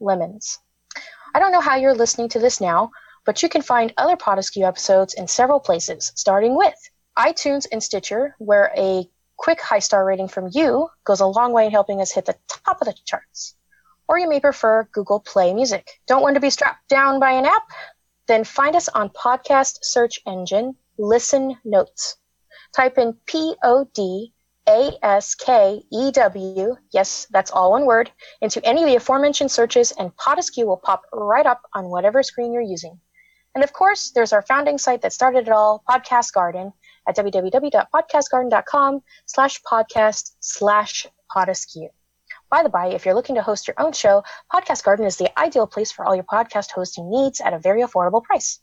Lemons. 0.00 0.58
I 1.34 1.40
don't 1.40 1.52
know 1.52 1.60
how 1.60 1.76
you're 1.76 1.94
listening 1.94 2.30
to 2.30 2.38
this 2.38 2.58
now, 2.60 2.90
but 3.26 3.42
you 3.42 3.48
can 3.48 3.62
find 3.62 3.92
other 3.96 4.16
Pod 4.16 4.38
Askew 4.38 4.64
episodes 4.64 5.14
in 5.14 5.26
several 5.26 5.58
places, 5.60 6.12
starting 6.14 6.56
with 6.56 6.76
iTunes 7.18 7.66
and 7.72 7.82
Stitcher, 7.82 8.36
where 8.38 8.72
a 8.76 9.08
quick 9.36 9.60
high 9.60 9.80
star 9.80 10.04
rating 10.04 10.28
from 10.28 10.48
you 10.52 10.88
goes 11.04 11.20
a 11.20 11.26
long 11.26 11.52
way 11.52 11.66
in 11.66 11.72
helping 11.72 12.00
us 12.00 12.12
hit 12.12 12.26
the 12.26 12.36
top 12.64 12.80
of 12.80 12.86
the 12.86 12.94
charts. 13.04 13.56
Or 14.08 14.18
you 14.18 14.28
may 14.28 14.40
prefer 14.40 14.88
Google 14.92 15.20
Play 15.20 15.52
Music. 15.52 15.86
Don't 16.06 16.22
want 16.22 16.34
to 16.34 16.40
be 16.40 16.50
strapped 16.50 16.88
down 16.88 17.20
by 17.20 17.32
an 17.32 17.44
app? 17.44 17.68
Then 18.26 18.44
find 18.44 18.74
us 18.74 18.88
on 18.88 19.10
podcast 19.10 19.78
search 19.82 20.20
engine 20.26 20.76
Listen 20.98 21.56
Notes. 21.64 22.16
Type 22.74 22.98
in 22.98 23.14
P 23.26 23.54
O 23.62 23.86
D 23.94 24.32
A 24.68 24.92
S 25.02 25.34
K 25.34 25.82
E 25.90 26.10
W, 26.12 26.76
yes, 26.90 27.26
that's 27.30 27.50
all 27.50 27.70
one 27.72 27.86
word, 27.86 28.10
into 28.40 28.64
any 28.66 28.82
of 28.82 28.88
the 28.88 28.96
aforementioned 28.96 29.50
searches, 29.50 29.92
and 29.92 30.14
Pod 30.16 30.38
Askew 30.38 30.66
will 30.66 30.76
pop 30.76 31.02
right 31.12 31.46
up 31.46 31.62
on 31.74 31.90
whatever 31.90 32.22
screen 32.22 32.52
you're 32.52 32.62
using. 32.62 32.98
And 33.54 33.64
of 33.64 33.72
course, 33.72 34.12
there's 34.14 34.32
our 34.32 34.42
founding 34.42 34.78
site 34.78 35.02
that 35.02 35.12
started 35.12 35.48
it 35.48 35.52
all, 35.52 35.82
Podcast 35.88 36.32
Garden, 36.32 36.72
at 37.08 37.16
www.podcastgarden.com 37.16 39.02
slash 39.26 39.62
podcast 39.62 40.32
slash 40.40 41.06
podaskew. 41.34 41.88
By 42.50 42.62
the 42.62 42.70
by, 42.70 42.86
if 42.86 43.04
you're 43.04 43.14
looking 43.14 43.34
to 43.34 43.42
host 43.42 43.68
your 43.68 43.78
own 43.78 43.92
show, 43.92 44.24
Podcast 44.50 44.82
Garden 44.82 45.04
is 45.04 45.18
the 45.18 45.38
ideal 45.38 45.66
place 45.66 45.92
for 45.92 46.06
all 46.06 46.14
your 46.14 46.24
podcast 46.24 46.70
hosting 46.70 47.10
needs 47.10 47.42
at 47.42 47.52
a 47.52 47.58
very 47.58 47.82
affordable 47.82 48.22
price. 48.22 48.60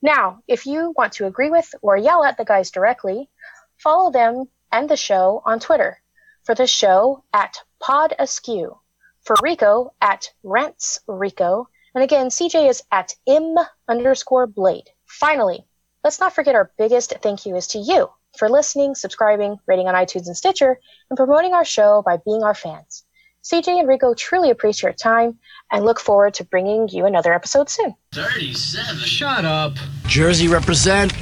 Now, 0.00 0.40
if 0.48 0.64
you 0.64 0.94
want 0.96 1.12
to 1.14 1.26
agree 1.26 1.50
with 1.50 1.74
or 1.82 1.98
yell 1.98 2.24
at 2.24 2.38
the 2.38 2.46
guys 2.46 2.70
directly, 2.70 3.28
follow 3.76 4.10
them 4.10 4.46
and 4.72 4.88
the 4.88 4.96
show 4.96 5.42
on 5.44 5.60
Twitter. 5.60 6.00
For 6.44 6.54
the 6.54 6.66
show 6.66 7.24
at 7.32 7.62
Pod 7.78 8.14
Askew. 8.18 8.80
For 9.20 9.36
Rico 9.42 9.92
at 10.00 10.32
Rants 10.42 11.00
Rico. 11.06 11.68
And 11.94 12.02
again, 12.02 12.28
CJ 12.28 12.70
is 12.70 12.82
at 12.90 13.14
M 13.26 13.54
underscore 13.86 14.46
blade. 14.46 14.88
Finally, 15.04 15.66
let's 16.02 16.20
not 16.20 16.34
forget 16.34 16.54
our 16.54 16.72
biggest 16.78 17.12
thank 17.20 17.44
you 17.44 17.54
is 17.54 17.66
to 17.68 17.78
you 17.78 18.08
for 18.38 18.48
listening, 18.48 18.94
subscribing, 18.94 19.58
rating 19.66 19.88
on 19.88 19.94
iTunes 19.94 20.26
and 20.26 20.36
Stitcher, 20.36 20.78
and 21.10 21.16
promoting 21.16 21.52
our 21.52 21.64
show 21.64 22.02
by 22.04 22.18
being 22.24 22.42
our 22.42 22.54
fans. 22.54 23.04
CJ 23.42 23.80
and 23.80 23.88
Rico 23.88 24.14
truly 24.14 24.50
appreciate 24.50 24.88
your 24.88 24.92
time 24.92 25.38
and 25.70 25.84
look 25.84 26.00
forward 26.00 26.34
to 26.34 26.44
bringing 26.44 26.88
you 26.88 27.06
another 27.06 27.32
episode 27.32 27.68
soon. 27.70 27.94
37. 28.12 28.98
Shut 28.98 29.44
up. 29.44 29.74
Jersey 30.06 30.48
represent. 30.48 31.12